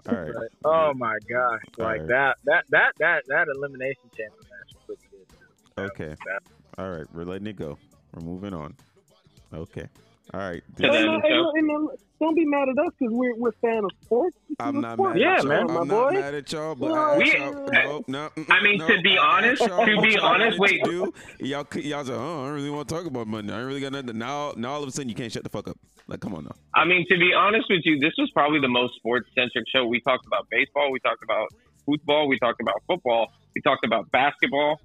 All 0.09 0.14
right. 0.14 0.48
Oh 0.64 0.93
my 0.94 1.16
gosh, 1.28 1.60
like 1.76 2.01
Alright. 2.01 2.09
that, 2.09 2.36
that, 2.44 2.64
that, 2.70 2.93
that, 2.98 3.22
that 3.28 3.47
elimination 3.56 4.09
chamber 4.16 4.36
match 4.43 4.86
was 4.88 4.97
pretty 4.98 5.02
good. 5.10 5.28
too. 5.28 6.05
Okay. 6.05 6.14
All 6.78 6.90
right. 6.90 7.06
We're 7.12 7.24
letting 7.24 7.47
it 7.48 7.56
go. 7.56 7.76
We're 8.16 8.22
moving 8.24 8.55
on. 8.55 8.74
Okay. 9.52 9.86
All 10.34 10.40
right. 10.40 10.62
To 10.78 10.82
Hey, 10.82 10.88
them, 11.02 11.06
man, 11.06 11.20
hey, 11.22 11.28
so- 11.30 11.34
look, 11.43 11.55
man, 11.55 11.88
don't 12.18 12.34
be 12.34 12.44
mad 12.47 12.68
at 12.70 12.78
us 12.78 12.93
because 12.98 13.12
we're 13.14 13.36
we're 13.36 13.52
fan 13.60 13.84
of 13.84 13.90
sports. 14.02 14.36
I'm 14.59 14.80
not 14.80 14.94
sport. 14.94 15.12
mad 15.14 15.20
Yeah, 15.20 15.34
at 15.34 15.43
y'all. 15.43 15.48
man, 15.48 15.66
my 15.66 15.80
I'm 15.80 15.88
boy. 15.88 15.94
not 16.05 16.12
mad 16.14 16.34
at 16.34 16.52
y'all, 16.52 16.74
but 16.74 16.88
No, 16.88 16.94
I 16.94 17.18
We- 17.18 17.38
y'all, 17.38 17.52
no, 17.68 18.05
no, 18.09 18.30
I 18.48 18.62
mean, 18.62 18.78
no, 18.78 18.86
to 18.88 19.02
be 19.02 19.18
honest- 19.18 19.62
to 19.62 19.68
be 20.02 20.18
honest, 20.18 20.59
wanted 20.59 20.80
wait. 20.82 20.84
do. 20.84 21.12
Y'all, 21.40 21.66
y'all 21.76 21.98
was 21.98 22.09
like, 22.09 22.18
oh, 22.18 22.43
I 22.43 22.47
don't 22.47 22.55
really 22.55 22.70
want 22.70 22.88
to 22.88 22.94
talk 22.94 23.05
about 23.06 23.26
money. 23.28 23.52
I 23.52 23.59
ain't 23.59 23.66
really 23.66 23.80
got 23.80 23.93
nothing. 23.93 24.18
Now, 24.18 24.52
now 24.56 24.72
all 24.72 24.82
of 24.82 24.88
a 24.88 24.93
sudden 24.93 25.09
you 25.10 25.14
can't 25.14 25.30
shut 25.30 25.44
the 25.44 25.51
fuck 25.51 25.68
up. 25.68 25.76
Like, 26.09 26.20
come 26.20 26.34
on 26.34 26.44
now. 26.44 26.55
I 26.74 26.84
mean, 26.86 27.05
to 27.10 27.18
be 27.18 27.32
honest 27.36 27.66
with 27.68 27.82
you, 27.84 27.98
this 28.01 28.14
was 28.18 28.30
probably 28.32 28.60
the 28.60 28.68
most 28.68 28.94
sports 28.97 29.28
centric 29.34 29.66
show. 29.68 29.86
We 29.86 30.01
talked 30.01 30.26
about 30.26 30.47
baseball, 30.51 30.90
we 30.90 30.98
talked 31.01 31.22
about 31.22 31.48
football, 31.84 32.26
we 32.28 32.38
talked 32.38 32.60
about 32.60 32.82
football, 32.88 33.28
we 33.55 33.60
talked 33.62 33.84
about 33.84 34.10
basketball. 34.10 34.80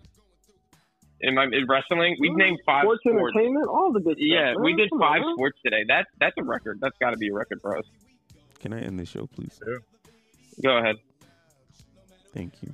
In 1.24 1.36
my 1.36 1.44
in 1.46 1.66
wrestling, 1.68 2.16
we 2.20 2.30
named 2.30 2.60
five 2.66 2.84
sports, 2.84 3.02
sports. 3.02 3.34
entertainment, 3.36 3.68
all 3.68 3.92
the 3.94 4.00
good 4.00 4.18
stuff. 4.18 4.26
Yeah, 4.28 4.54
we 4.60 4.74
did 4.76 4.90
Come 4.90 5.02
on, 5.02 5.08
five 5.10 5.22
man. 5.22 5.36
sports 5.36 5.60
today. 5.64 5.84
That's 5.88 6.08
that's 6.20 6.36
a 6.40 6.44
record. 6.44 6.80
That's 6.82 6.98
got 7.00 7.12
to 7.12 7.18
be 7.18 7.30
a 7.30 7.34
record 7.34 7.60
for 7.62 7.78
us. 7.78 7.86
Can 8.60 8.74
I 8.74 8.82
end 8.82 9.00
the 9.00 9.06
show, 9.06 9.28
please? 9.28 9.60
Go 10.64 10.78
ahead. 10.78 10.96
Thank 12.34 12.54
you. 12.64 12.74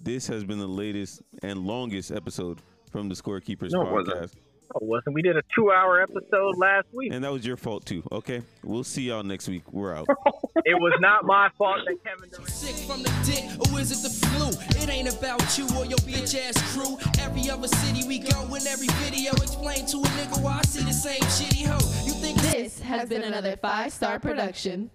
This 0.00 0.26
has 0.28 0.44
been 0.44 0.58
the 0.58 0.66
latest 0.66 1.22
and 1.42 1.60
longest 1.66 2.10
episode 2.10 2.60
from 2.90 3.08
the 3.08 3.14
Scorekeepers 3.14 3.70
No, 3.70 3.98
it 3.98 4.30
wasn't. 4.74 4.82
Oh, 4.82 4.86
wasn't 4.86 5.14
we 5.14 5.22
did 5.22 5.36
a 5.36 5.42
two-hour 5.54 6.00
episode 6.02 6.56
last 6.58 6.86
week? 6.92 7.12
And 7.12 7.24
that 7.24 7.32
was 7.32 7.46
your 7.46 7.56
fault 7.56 7.84
too. 7.86 8.02
Okay. 8.12 8.42
We'll 8.62 8.84
see 8.84 9.02
y'all 9.02 9.22
next 9.22 9.48
week. 9.48 9.62
We're 9.72 9.94
out. 9.94 10.06
It 10.64 10.74
was 10.74 10.92
not 11.00 11.24
my 11.24 11.48
fault 11.58 11.78
that 11.88 12.04
Kevin 12.04 12.28
Durant. 12.30 12.48
Sick 12.48 12.76
from 12.86 13.02
the 13.02 13.08
dick, 13.24 13.44
or 13.72 13.80
is 13.80 13.90
it 13.90 14.06
the 14.06 14.26
flu? 14.26 14.48
It 14.80 14.88
ain't 14.88 15.12
about 15.12 15.58
you 15.58 15.64
or 15.76 15.84
your 15.86 15.98
bitch 15.98 16.38
ass 16.38 16.54
crew. 16.72 16.98
Every 17.18 17.50
other 17.50 17.66
city 17.66 18.06
we 18.06 18.20
go, 18.20 18.42
in 18.54 18.64
every 18.68 18.86
video, 19.02 19.32
explain 19.32 19.86
to 19.86 19.96
a 19.96 20.02
nigga 20.02 20.40
why 20.40 20.58
I 20.58 20.62
see 20.62 20.84
the 20.84 20.92
same 20.92 21.20
shitty 21.22 21.66
hoe. 21.66 22.04
You 22.06 22.12
think 22.12 22.40
This 22.42 22.78
has 22.80 23.08
been 23.08 23.22
another 23.22 23.56
five 23.56 23.92
star 23.92 24.20
production. 24.20 24.90